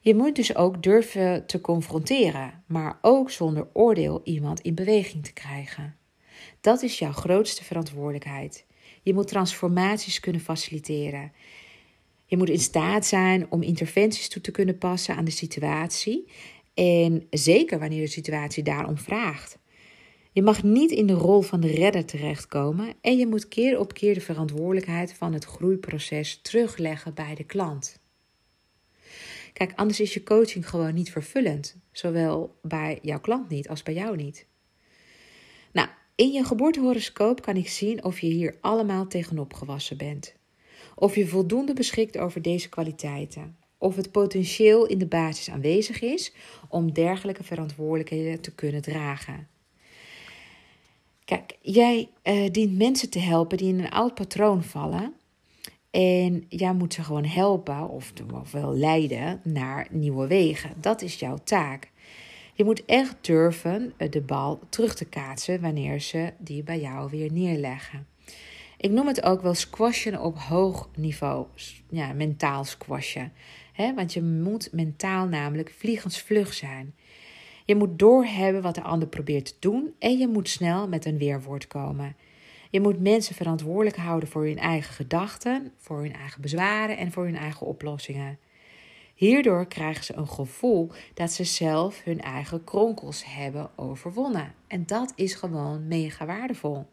Je 0.00 0.14
moet 0.14 0.36
dus 0.36 0.56
ook 0.56 0.82
durven 0.82 1.46
te 1.46 1.60
confronteren, 1.60 2.62
maar 2.66 2.98
ook 3.02 3.30
zonder 3.30 3.66
oordeel 3.72 4.20
iemand 4.24 4.60
in 4.60 4.74
beweging 4.74 5.24
te 5.24 5.32
krijgen. 5.32 5.96
Dat 6.60 6.82
is 6.82 6.98
jouw 6.98 7.12
grootste 7.12 7.64
verantwoordelijkheid. 7.64 8.64
Je 9.02 9.14
moet 9.14 9.28
transformaties 9.28 10.20
kunnen 10.20 10.40
faciliteren. 10.40 11.32
Je 12.32 12.38
moet 12.38 12.48
in 12.48 12.58
staat 12.58 13.06
zijn 13.06 13.46
om 13.50 13.62
interventies 13.62 14.28
toe 14.28 14.42
te 14.42 14.50
kunnen 14.50 14.78
passen 14.78 15.16
aan 15.16 15.24
de 15.24 15.30
situatie. 15.30 16.28
En 16.74 17.26
zeker 17.30 17.78
wanneer 17.78 18.00
de 18.00 18.10
situatie 18.10 18.62
daarom 18.62 18.98
vraagt. 18.98 19.58
Je 20.32 20.42
mag 20.42 20.62
niet 20.62 20.90
in 20.90 21.06
de 21.06 21.12
rol 21.12 21.40
van 21.40 21.60
de 21.60 21.70
redder 21.70 22.04
terechtkomen 22.04 22.94
en 23.00 23.16
je 23.16 23.26
moet 23.26 23.48
keer 23.48 23.78
op 23.78 23.94
keer 23.94 24.14
de 24.14 24.20
verantwoordelijkheid 24.20 25.14
van 25.14 25.32
het 25.32 25.44
groeiproces 25.44 26.40
terugleggen 26.42 27.14
bij 27.14 27.34
de 27.34 27.44
klant. 27.44 28.00
Kijk, 29.52 29.72
anders 29.74 30.00
is 30.00 30.14
je 30.14 30.22
coaching 30.22 30.68
gewoon 30.68 30.94
niet 30.94 31.10
vervullend, 31.10 31.76
zowel 31.90 32.58
bij 32.62 32.98
jouw 33.02 33.20
klant 33.20 33.48
niet 33.48 33.68
als 33.68 33.82
bij 33.82 33.94
jou 33.94 34.16
niet. 34.16 34.46
Nou, 35.72 35.88
in 36.14 36.32
je 36.32 36.44
geboortehoroscoop 36.44 37.42
kan 37.42 37.56
ik 37.56 37.68
zien 37.68 38.04
of 38.04 38.20
je 38.20 38.26
hier 38.26 38.56
allemaal 38.60 39.06
tegenop 39.06 39.54
gewassen 39.54 39.96
bent. 39.96 40.40
Of 40.94 41.14
je 41.14 41.26
voldoende 41.26 41.74
beschikt 41.74 42.18
over 42.18 42.42
deze 42.42 42.68
kwaliteiten. 42.68 43.56
Of 43.78 43.96
het 43.96 44.10
potentieel 44.10 44.86
in 44.86 44.98
de 44.98 45.06
basis 45.06 45.50
aanwezig 45.50 46.00
is 46.00 46.32
om 46.68 46.92
dergelijke 46.92 47.44
verantwoordelijkheden 47.44 48.40
te 48.40 48.54
kunnen 48.54 48.82
dragen. 48.82 49.48
Kijk, 51.24 51.56
jij 51.60 52.08
uh, 52.24 52.50
dient 52.50 52.78
mensen 52.78 53.10
te 53.10 53.18
helpen 53.18 53.58
die 53.58 53.68
in 53.68 53.78
een 53.78 53.90
oud 53.90 54.14
patroon 54.14 54.62
vallen 54.62 55.14
en 55.92 56.44
jij 56.48 56.74
moet 56.74 56.94
ze 56.94 57.02
gewoon 57.02 57.24
helpen 57.24 57.88
of, 57.88 58.12
wel 58.50 58.74
leiden 58.74 59.40
naar 59.44 59.86
nieuwe 59.90 60.26
wegen. 60.26 60.70
Dat 60.80 61.02
is 61.02 61.14
jouw 61.14 61.38
taak. 61.44 61.90
Je 62.54 62.64
moet 62.64 62.84
echt 62.84 63.16
durven 63.20 63.92
de 64.10 64.20
bal 64.20 64.60
terug 64.68 64.94
te 64.94 65.04
kaatsen 65.04 65.60
wanneer 65.60 66.00
ze 66.00 66.32
die 66.38 66.62
bij 66.62 66.80
jou 66.80 67.10
weer 67.10 67.32
neerleggen. 67.32 68.06
Ik 68.82 68.90
noem 68.90 69.06
het 69.06 69.22
ook 69.22 69.42
wel 69.42 69.54
squashen 69.54 70.20
op 70.20 70.38
hoog 70.38 70.88
niveau. 70.96 71.46
Ja, 71.90 72.12
mentaal 72.12 72.64
squashen. 72.64 73.32
He, 73.72 73.94
want 73.94 74.12
je 74.12 74.22
moet 74.22 74.68
mentaal 74.72 75.26
namelijk 75.26 75.74
vliegensvlug 75.78 76.54
zijn. 76.54 76.94
Je 77.64 77.74
moet 77.74 77.98
doorhebben 77.98 78.62
wat 78.62 78.74
de 78.74 78.82
ander 78.82 79.08
probeert 79.08 79.44
te 79.44 79.54
doen 79.58 79.94
en 79.98 80.18
je 80.18 80.28
moet 80.28 80.48
snel 80.48 80.88
met 80.88 81.04
een 81.04 81.18
weerwoord 81.18 81.66
komen. 81.66 82.16
Je 82.70 82.80
moet 82.80 83.00
mensen 83.00 83.34
verantwoordelijk 83.34 83.96
houden 83.96 84.28
voor 84.28 84.44
hun 84.44 84.58
eigen 84.58 84.94
gedachten, 84.94 85.72
voor 85.78 86.00
hun 86.00 86.14
eigen 86.14 86.40
bezwaren 86.40 86.96
en 86.96 87.12
voor 87.12 87.24
hun 87.24 87.36
eigen 87.36 87.66
oplossingen. 87.66 88.38
Hierdoor 89.14 89.66
krijgen 89.66 90.04
ze 90.04 90.14
een 90.14 90.28
gevoel 90.28 90.90
dat 91.14 91.32
ze 91.32 91.44
zelf 91.44 92.04
hun 92.04 92.20
eigen 92.20 92.64
kronkels 92.64 93.24
hebben 93.24 93.70
overwonnen. 93.76 94.54
En 94.66 94.86
dat 94.86 95.12
is 95.14 95.34
gewoon 95.34 95.88
mega 95.88 96.26
waardevol. 96.26 96.86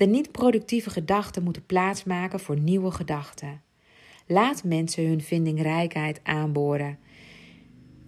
De 0.00 0.06
niet-productieve 0.06 0.90
gedachten 0.90 1.42
moeten 1.42 1.66
plaatsmaken 1.66 2.40
voor 2.40 2.60
nieuwe 2.60 2.90
gedachten. 2.90 3.62
Laat 4.26 4.64
mensen 4.64 5.06
hun 5.06 5.20
vindingrijkheid 5.20 6.20
aanboren. 6.22 6.98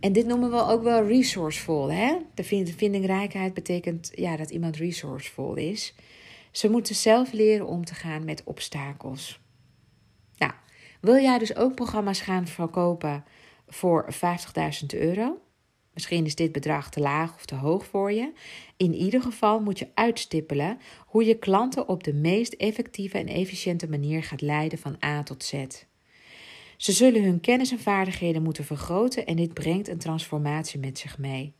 En 0.00 0.12
dit 0.12 0.26
noemen 0.26 0.50
we 0.50 0.66
ook 0.66 0.82
wel 0.82 1.06
resourceful. 1.06 1.92
Hè? 1.92 2.16
De 2.34 2.44
vindingrijkheid 2.76 3.54
betekent 3.54 4.10
ja, 4.14 4.36
dat 4.36 4.50
iemand 4.50 4.76
resourceful 4.76 5.54
is. 5.54 5.94
Ze 6.50 6.70
moeten 6.70 6.94
zelf 6.94 7.32
leren 7.32 7.66
om 7.66 7.84
te 7.84 7.94
gaan 7.94 8.24
met 8.24 8.44
obstakels. 8.44 9.40
Nou, 10.36 10.52
wil 11.00 11.16
jij 11.16 11.38
dus 11.38 11.56
ook 11.56 11.74
programma's 11.74 12.20
gaan 12.20 12.46
verkopen 12.46 13.24
voor 13.68 14.06
50.000 14.12 14.86
euro? 14.86 15.41
Misschien 15.94 16.24
is 16.24 16.34
dit 16.34 16.52
bedrag 16.52 16.90
te 16.90 17.00
laag 17.00 17.34
of 17.34 17.44
te 17.44 17.54
hoog 17.54 17.86
voor 17.86 18.12
je. 18.12 18.32
In 18.76 18.94
ieder 18.94 19.22
geval 19.22 19.60
moet 19.60 19.78
je 19.78 19.88
uitstippelen 19.94 20.78
hoe 21.06 21.24
je 21.24 21.38
klanten 21.38 21.88
op 21.88 22.04
de 22.04 22.14
meest 22.14 22.52
effectieve 22.52 23.18
en 23.18 23.26
efficiënte 23.26 23.88
manier 23.88 24.22
gaat 24.22 24.40
leiden 24.40 24.78
van 24.78 24.96
A 25.04 25.22
tot 25.22 25.44
Z. 25.44 25.64
Ze 26.76 26.92
zullen 26.92 27.22
hun 27.22 27.40
kennis 27.40 27.70
en 27.70 27.78
vaardigheden 27.78 28.42
moeten 28.42 28.64
vergroten 28.64 29.26
en 29.26 29.36
dit 29.36 29.54
brengt 29.54 29.88
een 29.88 29.98
transformatie 29.98 30.80
met 30.80 30.98
zich 30.98 31.18
mee. 31.18 31.52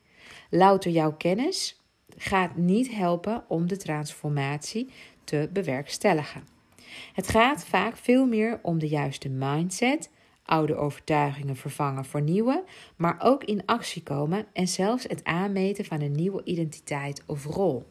Louter 0.50 0.90
jouw 0.90 1.12
kennis 1.12 1.80
gaat 2.16 2.56
niet 2.56 2.90
helpen 2.94 3.44
om 3.48 3.68
de 3.68 3.76
transformatie 3.76 4.88
te 5.24 5.48
bewerkstelligen. 5.52 6.46
Het 7.12 7.28
gaat 7.28 7.64
vaak 7.64 7.96
veel 7.96 8.26
meer 8.26 8.58
om 8.62 8.78
de 8.78 8.88
juiste 8.88 9.28
mindset, 9.28 10.10
oude 10.44 10.74
overtuigingen 10.74 11.56
vervangen 11.56 12.04
voor 12.04 12.22
nieuwe, 12.22 12.64
maar 12.96 13.16
ook 13.22 13.44
in 13.44 13.66
actie 13.66 14.02
komen 14.02 14.46
en 14.52 14.68
zelfs 14.68 15.02
het 15.02 15.24
aanmeten 15.24 15.84
van 15.84 16.00
een 16.00 16.12
nieuwe 16.12 16.44
identiteit 16.44 17.22
of 17.26 17.44
rol. 17.44 17.86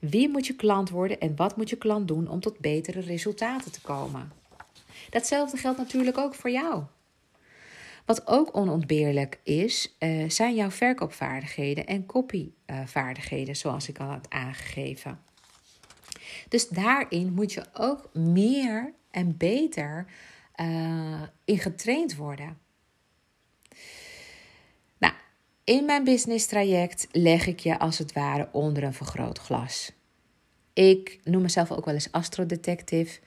Wie 0.00 0.28
moet 0.28 0.46
je 0.46 0.56
klant 0.56 0.90
worden 0.90 1.20
en 1.20 1.36
wat 1.36 1.56
moet 1.56 1.70
je 1.70 1.76
klant 1.76 2.08
doen 2.08 2.28
om 2.28 2.40
tot 2.40 2.58
betere 2.58 3.00
resultaten 3.00 3.72
te 3.72 3.80
komen? 3.80 4.32
Datzelfde 5.10 5.56
geldt 5.56 5.78
natuurlijk 5.78 6.18
ook 6.18 6.34
voor 6.34 6.50
jou. 6.50 6.82
Wat 8.04 8.26
ook 8.26 8.56
onontbeerlijk 8.56 9.40
is, 9.42 9.96
uh, 9.98 10.30
zijn 10.30 10.54
jouw 10.54 10.70
verkoopvaardigheden 10.70 11.86
en 11.86 12.06
copyvaardigheden, 12.06 13.56
zoals 13.56 13.88
ik 13.88 13.98
al 13.98 14.06
had 14.06 14.30
aangegeven. 14.30 15.20
Dus 16.48 16.68
daarin 16.68 17.32
moet 17.32 17.52
je 17.52 17.64
ook 17.72 18.14
meer 18.14 18.92
en 19.10 19.36
beter 19.36 20.06
uh, 20.60 21.22
in 21.44 21.58
getraind 21.58 22.16
worden. 22.16 22.58
Nou, 24.98 25.12
in 25.64 25.84
mijn 25.84 26.04
business 26.04 26.46
traject 26.46 27.08
leg 27.12 27.46
ik 27.46 27.60
je 27.60 27.78
als 27.78 27.98
het 27.98 28.12
ware 28.12 28.48
onder 28.52 28.82
een 28.82 28.94
vergrootglas. 28.94 29.92
Ik 30.72 31.20
noem 31.24 31.42
mezelf 31.42 31.70
ook 31.70 31.84
wel 31.84 31.94
eens 31.94 32.12
astrodetective. 32.12 33.20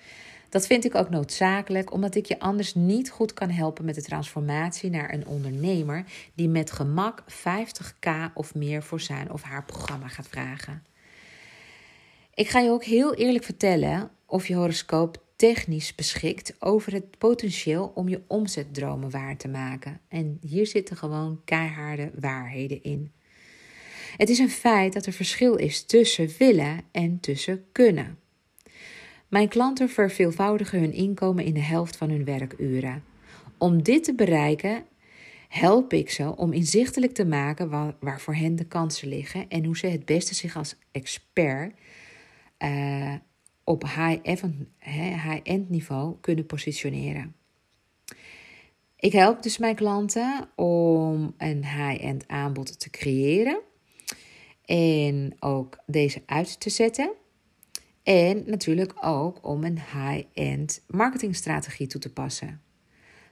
Dat 0.49 0.67
vind 0.67 0.85
ik 0.85 0.95
ook 0.95 1.09
noodzakelijk, 1.09 1.93
omdat 1.93 2.15
ik 2.15 2.25
je 2.25 2.39
anders 2.39 2.75
niet 2.75 3.09
goed 3.09 3.33
kan 3.33 3.49
helpen 3.49 3.85
met 3.85 3.95
de 3.95 4.01
transformatie 4.01 4.89
naar 4.89 5.13
een 5.13 5.27
ondernemer 5.27 6.03
die 6.33 6.49
met 6.49 6.71
gemak 6.71 7.23
50k 7.29 8.33
of 8.33 8.55
meer 8.55 8.83
voor 8.83 8.99
zijn 8.99 9.31
of 9.31 9.41
haar 9.41 9.65
programma 9.65 10.07
gaat 10.07 10.27
vragen. 10.27 10.83
Ik 12.33 12.49
ga 12.49 12.59
je 12.59 12.69
ook 12.69 12.83
heel 12.83 13.13
eerlijk 13.13 13.43
vertellen 13.43 14.11
of 14.25 14.47
je 14.47 14.55
horoscoop 14.55 15.20
technisch 15.41 15.95
beschikt 15.95 16.55
over 16.59 16.93
het 16.93 17.17
potentieel 17.17 17.91
om 17.95 18.09
je 18.09 18.21
omzetdromen 18.27 19.09
waar 19.09 19.37
te 19.37 19.47
maken. 19.47 19.99
En 20.07 20.37
hier 20.41 20.67
zitten 20.67 20.97
gewoon 20.97 21.41
keiharde 21.45 22.11
waarheden 22.19 22.83
in. 22.83 23.11
Het 24.17 24.29
is 24.29 24.39
een 24.39 24.49
feit 24.49 24.93
dat 24.93 25.05
er 25.05 25.13
verschil 25.13 25.55
is 25.55 25.83
tussen 25.83 26.29
willen 26.37 26.81
en 26.91 27.19
tussen 27.19 27.65
kunnen. 27.71 28.17
Mijn 29.27 29.47
klanten 29.47 29.89
verveelvoudigen 29.89 30.79
hun 30.79 30.93
inkomen 30.93 31.45
in 31.45 31.53
de 31.53 31.63
helft 31.63 31.95
van 31.97 32.09
hun 32.09 32.25
werkuren. 32.25 33.03
Om 33.57 33.83
dit 33.83 34.03
te 34.03 34.15
bereiken 34.15 34.83
help 35.47 35.93
ik 35.93 36.09
ze 36.09 36.35
om 36.35 36.53
inzichtelijk 36.53 37.13
te 37.13 37.25
maken 37.25 37.69
waar, 37.99 38.21
voor 38.21 38.35
hen 38.35 38.55
de 38.55 38.65
kansen 38.65 39.07
liggen 39.07 39.49
en 39.49 39.65
hoe 39.65 39.77
ze 39.77 39.87
het 39.87 40.05
beste 40.05 40.35
zich 40.35 40.55
als 40.55 40.75
expert 40.91 41.73
uh, 42.59 43.13
op 43.63 43.83
high-end 43.83 45.69
niveau 45.69 46.15
kunnen 46.21 46.45
positioneren. 46.45 47.35
Ik 48.95 49.11
help 49.11 49.43
dus 49.43 49.57
mijn 49.57 49.75
klanten 49.75 50.49
om 50.55 51.33
een 51.37 51.65
high-end 51.65 52.27
aanbod 52.27 52.79
te 52.79 52.89
creëren 52.89 53.59
en 54.65 55.35
ook 55.39 55.77
deze 55.85 56.21
uit 56.25 56.59
te 56.59 56.69
zetten. 56.69 57.11
En 58.03 58.43
natuurlijk 58.45 58.93
ook 59.01 59.47
om 59.47 59.63
een 59.63 59.79
high-end 59.79 60.83
marketingstrategie 60.87 61.87
toe 61.87 62.01
te 62.01 62.13
passen. 62.13 62.61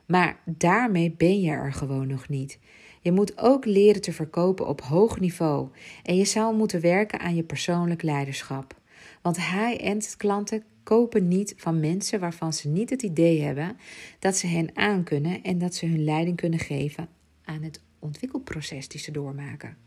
Maar 0.06 0.40
daarmee 0.46 1.12
ben 1.12 1.42
je 1.42 1.52
er 1.52 1.74
gewoon 1.74 2.08
nog 2.08 2.30
niet. 2.30 2.60
Je 3.02 3.12
moet 3.12 3.38
ook 3.38 3.66
leren 3.66 4.02
te 4.02 4.14
verkopen 4.14 4.68
op 4.68 4.82
hoog 4.82 5.20
niveau 5.20 5.70
en 6.04 6.16
je 6.16 6.26
zou 6.26 6.56
moeten 6.56 6.82
werken 6.82 7.20
aan 7.20 7.36
je 7.36 7.44
persoonlijk 7.44 8.02
leiderschap. 8.02 8.79
Want 9.22 9.38
high-end 9.38 10.16
klanten 10.18 10.64
kopen 10.84 11.28
niet 11.28 11.54
van 11.58 11.80
mensen 11.80 12.20
waarvan 12.20 12.54
ze 12.54 12.68
niet 12.68 12.90
het 12.90 13.02
idee 13.02 13.42
hebben 13.42 13.78
dat 14.20 14.36
ze 14.36 14.48
hen 14.48 14.70
aankunnen 14.74 15.44
en 15.44 15.58
dat 15.58 15.76
ze 15.76 15.86
hun 15.86 16.04
leiding 16.04 16.38
kunnen 16.38 16.60
geven 16.60 17.10
aan 17.44 17.64
het 17.64 17.82
ontwikkelproces 18.00 18.88
die 18.88 19.00
ze 19.00 19.12
doormaken. 19.12 19.78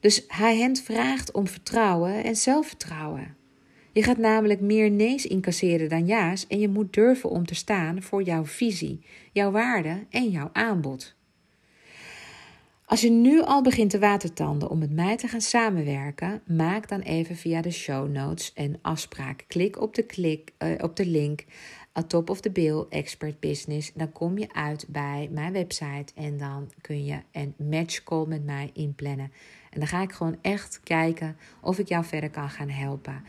Dus 0.00 0.18
high-end 0.18 0.80
vraagt 0.80 1.32
om 1.32 1.46
vertrouwen 1.46 2.24
en 2.24 2.36
zelfvertrouwen. 2.36 3.36
Je 3.92 4.02
gaat 4.02 4.18
namelijk 4.18 4.60
meer 4.60 4.90
nee's 4.90 5.24
incasseren 5.24 5.88
dan 5.88 6.06
ja's 6.06 6.46
en 6.46 6.58
je 6.58 6.68
moet 6.68 6.92
durven 6.92 7.30
om 7.30 7.46
te 7.46 7.54
staan 7.54 8.02
voor 8.02 8.22
jouw 8.22 8.44
visie, 8.44 9.00
jouw 9.32 9.50
waarde 9.50 10.06
en 10.10 10.30
jouw 10.30 10.50
aanbod. 10.52 11.14
Als 12.92 13.00
je 13.00 13.10
nu 13.10 13.42
al 13.42 13.62
begint 13.62 13.90
te 13.90 13.98
watertanden 13.98 14.70
om 14.70 14.78
met 14.78 14.90
mij 14.90 15.16
te 15.16 15.28
gaan 15.28 15.40
samenwerken, 15.40 16.42
maak 16.46 16.88
dan 16.88 17.00
even 17.00 17.36
via 17.36 17.60
de 17.60 17.70
show 17.70 18.08
notes 18.08 18.52
een 18.54 18.78
afspraak. 18.82 19.44
Klik 19.46 19.80
op 19.80 19.94
de, 19.94 20.02
klik, 20.02 20.52
uh, 20.58 20.68
op 20.78 20.96
de 20.96 21.06
link 21.06 21.44
at 21.92 22.08
top 22.08 22.30
of 22.30 22.40
the 22.40 22.50
bill 22.50 22.84
expert 22.88 23.40
business. 23.40 23.92
Dan 23.94 24.12
kom 24.12 24.38
je 24.38 24.52
uit 24.54 24.86
bij 24.88 25.28
mijn 25.30 25.52
website 25.52 26.12
en 26.14 26.36
dan 26.36 26.70
kun 26.80 27.04
je 27.04 27.18
een 27.32 27.54
match 27.56 28.02
call 28.02 28.26
met 28.26 28.44
mij 28.44 28.70
inplannen. 28.72 29.32
En 29.70 29.78
dan 29.78 29.88
ga 29.88 30.02
ik 30.02 30.12
gewoon 30.12 30.38
echt 30.42 30.80
kijken 30.82 31.36
of 31.60 31.78
ik 31.78 31.88
jou 31.88 32.04
verder 32.04 32.30
kan 32.30 32.50
gaan 32.50 32.70
helpen 32.70 33.24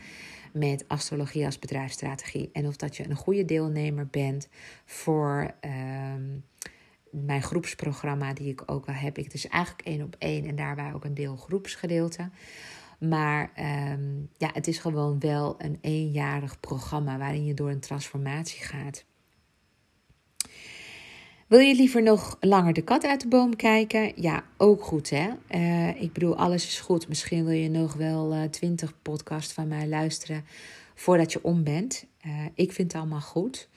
met 0.52 0.84
astrologie 0.88 1.44
als 1.44 1.58
bedrijfsstrategie. 1.58 2.50
En 2.52 2.66
of 2.66 2.76
dat 2.76 2.96
je 2.96 3.08
een 3.08 3.16
goede 3.16 3.44
deelnemer 3.44 4.06
bent 4.10 4.48
voor. 4.84 5.54
Ehm, 5.60 6.22
mijn 7.24 7.42
groepsprogramma, 7.42 8.32
die 8.32 8.48
ik 8.48 8.62
ook 8.66 8.86
wel 8.86 8.94
heb. 8.94 9.18
Ik 9.18 9.30
dus 9.30 9.48
eigenlijk 9.48 9.88
één 9.88 10.02
op 10.02 10.16
één 10.18 10.46
en 10.46 10.56
daarbij 10.56 10.92
ook 10.94 11.04
een 11.04 11.14
deel 11.14 11.36
groepsgedeelte. 11.36 12.30
Maar 12.98 13.50
ehm, 13.54 14.20
ja, 14.36 14.50
het 14.52 14.66
is 14.66 14.78
gewoon 14.78 15.18
wel 15.18 15.54
een 15.58 15.78
eenjarig 15.80 16.60
programma 16.60 17.18
waarin 17.18 17.44
je 17.44 17.54
door 17.54 17.70
een 17.70 17.80
transformatie 17.80 18.60
gaat. 18.60 19.04
Wil 21.46 21.58
je 21.58 21.74
liever 21.74 22.02
nog 22.02 22.36
langer 22.40 22.72
de 22.72 22.82
kat 22.82 23.04
uit 23.04 23.20
de 23.20 23.28
boom 23.28 23.56
kijken? 23.56 24.12
Ja, 24.16 24.44
ook 24.56 24.82
goed 24.82 25.10
hè. 25.10 25.30
Uh, 25.50 26.02
ik 26.02 26.12
bedoel, 26.12 26.36
alles 26.36 26.66
is 26.66 26.80
goed. 26.80 27.08
Misschien 27.08 27.44
wil 27.44 27.54
je 27.54 27.68
nog 27.68 27.94
wel 27.94 28.34
uh, 28.34 28.42
twintig 28.42 28.94
podcasts 29.02 29.52
van 29.52 29.68
mij 29.68 29.88
luisteren 29.88 30.44
voordat 30.94 31.32
je 31.32 31.38
om 31.42 31.64
bent. 31.64 32.06
Uh, 32.26 32.32
ik 32.54 32.72
vind 32.72 32.92
het 32.92 33.00
allemaal 33.00 33.20
goed. 33.20 33.68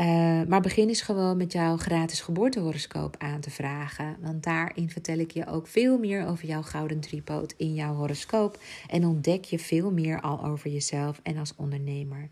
Uh, 0.00 0.42
maar 0.48 0.60
begin 0.60 0.88
eens 0.88 1.02
gewoon 1.02 1.36
met 1.36 1.52
jouw 1.52 1.76
gratis 1.76 2.20
geboortehoroscoop 2.20 3.16
aan 3.18 3.40
te 3.40 3.50
vragen. 3.50 4.16
Want 4.20 4.42
daarin 4.42 4.90
vertel 4.90 5.18
ik 5.18 5.30
je 5.30 5.46
ook 5.46 5.66
veel 5.66 5.98
meer 5.98 6.26
over 6.26 6.46
jouw 6.46 6.62
gouden 6.62 7.00
driepoot 7.00 7.54
in 7.56 7.74
jouw 7.74 7.94
horoscoop. 7.94 8.58
En 8.88 9.06
ontdek 9.06 9.44
je 9.44 9.58
veel 9.58 9.90
meer 9.90 10.20
al 10.20 10.44
over 10.44 10.70
jezelf 10.70 11.20
en 11.22 11.38
als 11.38 11.52
ondernemer. 11.56 12.30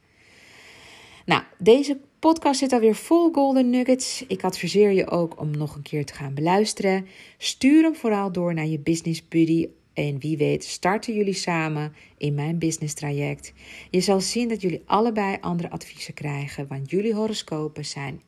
Nou, 1.26 1.42
deze 1.58 1.98
podcast 2.18 2.58
zit 2.58 2.72
alweer 2.72 2.94
vol 2.94 3.32
golden 3.32 3.70
nuggets. 3.70 4.24
Ik 4.28 4.44
adviseer 4.44 4.90
je 4.90 5.10
ook 5.10 5.40
om 5.40 5.50
nog 5.50 5.74
een 5.74 5.82
keer 5.82 6.04
te 6.04 6.14
gaan 6.14 6.34
beluisteren. 6.34 7.06
Stuur 7.38 7.82
hem 7.82 7.94
vooral 7.94 8.32
door 8.32 8.54
naar 8.54 8.66
je 8.66 8.78
business 8.78 9.28
buddy 9.28 9.68
en 9.94 10.18
wie 10.18 10.36
weet 10.36 10.64
starten 10.64 11.14
jullie 11.14 11.34
samen 11.34 11.94
in 12.16 12.34
mijn 12.34 12.58
business 12.58 12.94
traject. 12.94 13.52
Je 13.90 14.00
zal 14.00 14.20
zien 14.20 14.48
dat 14.48 14.60
jullie 14.60 14.82
allebei 14.86 15.36
andere 15.40 15.70
adviezen 15.70 16.14
krijgen, 16.14 16.66
want 16.66 16.90
jullie 16.90 17.14
horoscopen 17.14 17.84
zijn 17.84 18.22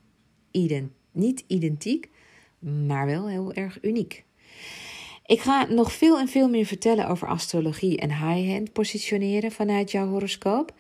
ident 0.51 0.91
niet 1.13 1.45
identiek, 1.47 2.09
maar 2.87 3.07
wel 3.07 3.29
heel 3.29 3.53
erg 3.53 3.79
uniek. 3.83 4.25
Ik 5.27 5.41
ga 5.41 5.65
nog 5.65 5.93
veel 5.93 6.19
en 6.19 6.29
veel 6.29 6.49
meer 6.49 6.67
vertellen 6.67 7.09
over 7.09 7.29
astrologie 7.29 7.99
en 7.99 8.11
high-hand 8.11 8.73
positioneren 8.73 9.53
vanuit 9.53 9.91
jouw 9.91 10.09
horoscoop. 10.09 10.75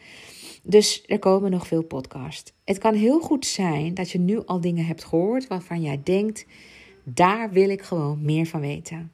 Dus 0.62 1.02
er 1.06 1.18
komen 1.18 1.50
nog 1.50 1.66
veel 1.66 1.82
podcasts. 1.82 2.52
Het 2.64 2.78
kan 2.78 2.94
heel 2.94 3.20
goed 3.20 3.46
zijn 3.46 3.94
dat 3.94 4.10
je 4.10 4.18
nu 4.18 4.44
al 4.44 4.60
dingen 4.60 4.86
hebt 4.86 5.04
gehoord 5.04 5.46
waarvan 5.46 5.82
jij 5.82 6.00
denkt: 6.04 6.46
daar 7.04 7.50
wil 7.50 7.68
ik 7.68 7.82
gewoon 7.82 8.22
meer 8.22 8.46
van 8.46 8.60
weten. 8.60 9.12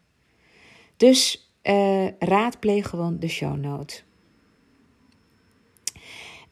Dus 0.96 1.49
uh, 1.62 2.08
raadpleeg 2.18 2.88
gewoon 2.88 3.18
de 3.18 3.28
show 3.28 3.56
notes. 3.56 4.04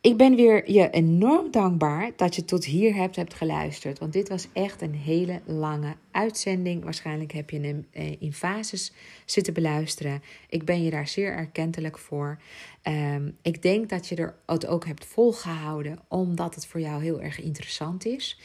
Ik 0.01 0.17
ben 0.17 0.35
weer 0.35 0.71
je 0.71 0.91
enorm 0.91 1.51
dankbaar 1.51 2.13
dat 2.17 2.35
je 2.35 2.45
tot 2.45 2.65
hier 2.65 2.95
hebt, 2.95 3.17
hebt 3.17 3.35
geluisterd. 3.35 3.99
Want 3.99 4.13
dit 4.13 4.29
was 4.29 4.49
echt 4.53 4.83
een 4.83 4.95
hele 4.95 5.41
lange 5.45 5.97
uitzending. 6.11 6.85
Waarschijnlijk 6.85 7.33
heb 7.33 7.51
je 7.51 7.61
hem 7.61 7.87
eh, 7.91 8.23
in 8.23 8.33
fases 8.33 8.93
zitten 9.25 9.53
beluisteren. 9.53 10.23
Ik 10.49 10.65
ben 10.65 10.83
je 10.83 10.91
daar 10.91 11.09
zeer 11.09 11.33
erkentelijk 11.33 11.99
voor. 11.99 12.39
Um, 12.83 13.37
ik 13.43 13.63
denk 13.63 13.89
dat 13.89 14.09
je 14.09 14.17
er 14.17 14.35
het 14.47 14.67
ook 14.67 14.87
hebt 14.87 15.05
volgehouden, 15.05 15.99
omdat 16.09 16.55
het 16.55 16.67
voor 16.67 16.81
jou 16.81 17.03
heel 17.03 17.21
erg 17.21 17.41
interessant 17.41 18.07
is 18.07 18.39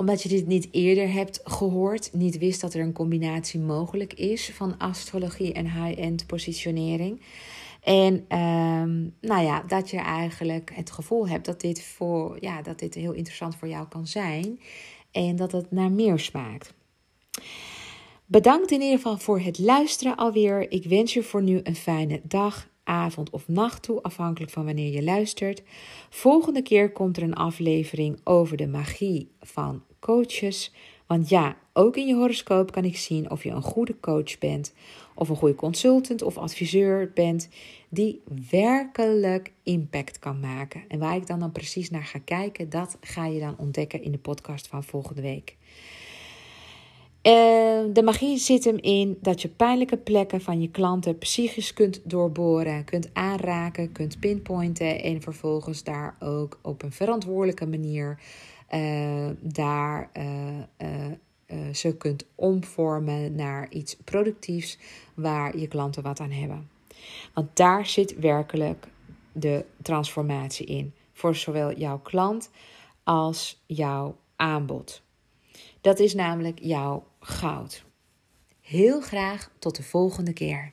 omdat 0.00 0.22
je 0.22 0.28
dit 0.28 0.46
niet 0.46 0.68
eerder 0.70 1.12
hebt 1.12 1.40
gehoord, 1.44 2.12
niet 2.12 2.38
wist 2.38 2.60
dat 2.60 2.74
er 2.74 2.80
een 2.80 2.92
combinatie 2.92 3.60
mogelijk 3.60 4.12
is 4.14 4.50
van 4.54 4.78
astrologie 4.78 5.52
en 5.52 5.64
high-end 5.64 6.26
positionering. 6.26 7.20
En 7.82 8.14
um, 8.38 9.14
nou 9.20 9.42
ja, 9.42 9.62
dat 9.66 9.90
je 9.90 9.96
eigenlijk 9.96 10.70
het 10.74 10.90
gevoel 10.90 11.28
hebt 11.28 11.44
dat 11.44 11.60
dit, 11.60 11.82
voor, 11.82 12.36
ja, 12.40 12.62
dat 12.62 12.78
dit 12.78 12.94
heel 12.94 13.12
interessant 13.12 13.56
voor 13.56 13.68
jou 13.68 13.88
kan 13.88 14.06
zijn. 14.06 14.60
En 15.10 15.36
dat 15.36 15.52
het 15.52 15.70
naar 15.70 15.92
meer 15.92 16.18
smaakt. 16.18 16.74
Bedankt 18.26 18.70
in 18.70 18.80
ieder 18.80 18.96
geval 18.96 19.18
voor 19.18 19.40
het 19.40 19.58
luisteren 19.58 20.16
alweer. 20.16 20.70
Ik 20.70 20.84
wens 20.84 21.14
je 21.14 21.22
voor 21.22 21.42
nu 21.42 21.60
een 21.62 21.76
fijne 21.76 22.20
dag, 22.22 22.68
avond 22.84 23.30
of 23.30 23.48
nacht 23.48 23.82
toe, 23.82 24.02
afhankelijk 24.02 24.52
van 24.52 24.64
wanneer 24.64 24.92
je 24.92 25.02
luistert. 25.02 25.62
Volgende 26.10 26.62
keer 26.62 26.92
komt 26.92 27.16
er 27.16 27.22
een 27.22 27.34
aflevering 27.34 28.20
over 28.24 28.56
de 28.56 28.68
magie 28.68 29.30
van 29.40 29.82
coaches. 30.00 30.72
Want 31.06 31.28
ja, 31.28 31.56
ook 31.72 31.96
in 31.96 32.06
je 32.06 32.14
horoscoop 32.14 32.72
kan 32.72 32.84
ik 32.84 32.96
zien 32.96 33.30
of 33.30 33.44
je 33.44 33.50
een 33.50 33.62
goede 33.62 34.00
coach 34.00 34.38
bent, 34.38 34.72
of 35.14 35.28
een 35.28 35.36
goede 35.36 35.54
consultant 35.54 36.22
of 36.22 36.38
adviseur 36.38 37.10
bent, 37.14 37.48
die 37.88 38.20
werkelijk 38.50 39.52
impact 39.62 40.18
kan 40.18 40.40
maken. 40.40 40.82
En 40.88 40.98
waar 40.98 41.16
ik 41.16 41.26
dan, 41.26 41.40
dan 41.40 41.52
precies 41.52 41.90
naar 41.90 42.04
ga 42.04 42.18
kijken, 42.24 42.70
dat 42.70 42.96
ga 43.00 43.26
je 43.26 43.40
dan 43.40 43.54
ontdekken 43.58 44.02
in 44.02 44.12
de 44.12 44.18
podcast 44.18 44.66
van 44.66 44.84
volgende 44.84 45.22
week. 45.22 45.56
Uh, 47.22 47.32
de 47.92 48.02
magie 48.04 48.38
zit 48.38 48.64
hem 48.64 48.78
in 48.80 49.18
dat 49.20 49.42
je 49.42 49.48
pijnlijke 49.48 49.96
plekken 49.96 50.40
van 50.40 50.60
je 50.60 50.70
klanten 50.70 51.18
psychisch 51.18 51.72
kunt 51.72 52.00
doorboren, 52.04 52.84
kunt 52.84 53.10
aanraken, 53.12 53.92
kunt 53.92 54.20
pinpointen 54.20 55.02
en 55.02 55.20
vervolgens 55.20 55.84
daar 55.84 56.16
ook 56.20 56.58
op 56.62 56.82
een 56.82 56.92
verantwoordelijke 56.92 57.66
manier 57.66 58.18
daar 59.40 60.10
uh, 60.16 61.68
ze 61.72 61.96
kunt 61.96 62.24
omvormen 62.34 63.34
naar 63.34 63.70
iets 63.70 63.96
productiefs 63.96 64.78
waar 65.14 65.58
je 65.58 65.68
klanten 65.68 66.02
wat 66.02 66.20
aan 66.20 66.30
hebben. 66.30 66.70
Want 67.34 67.56
daar 67.56 67.86
zit 67.86 68.18
werkelijk 68.18 68.86
de 69.32 69.64
transformatie 69.82 70.66
in 70.66 70.94
voor 71.12 71.34
zowel 71.34 71.72
jouw 71.72 71.98
klant 71.98 72.50
als 73.02 73.62
jouw 73.66 74.16
aanbod. 74.36 75.02
Dat 75.80 75.98
is 75.98 76.14
namelijk 76.14 76.58
jouw 76.62 77.06
goud. 77.20 77.84
Heel 78.60 79.00
graag 79.00 79.50
tot 79.58 79.76
de 79.76 79.82
volgende 79.82 80.32
keer. 80.32 80.72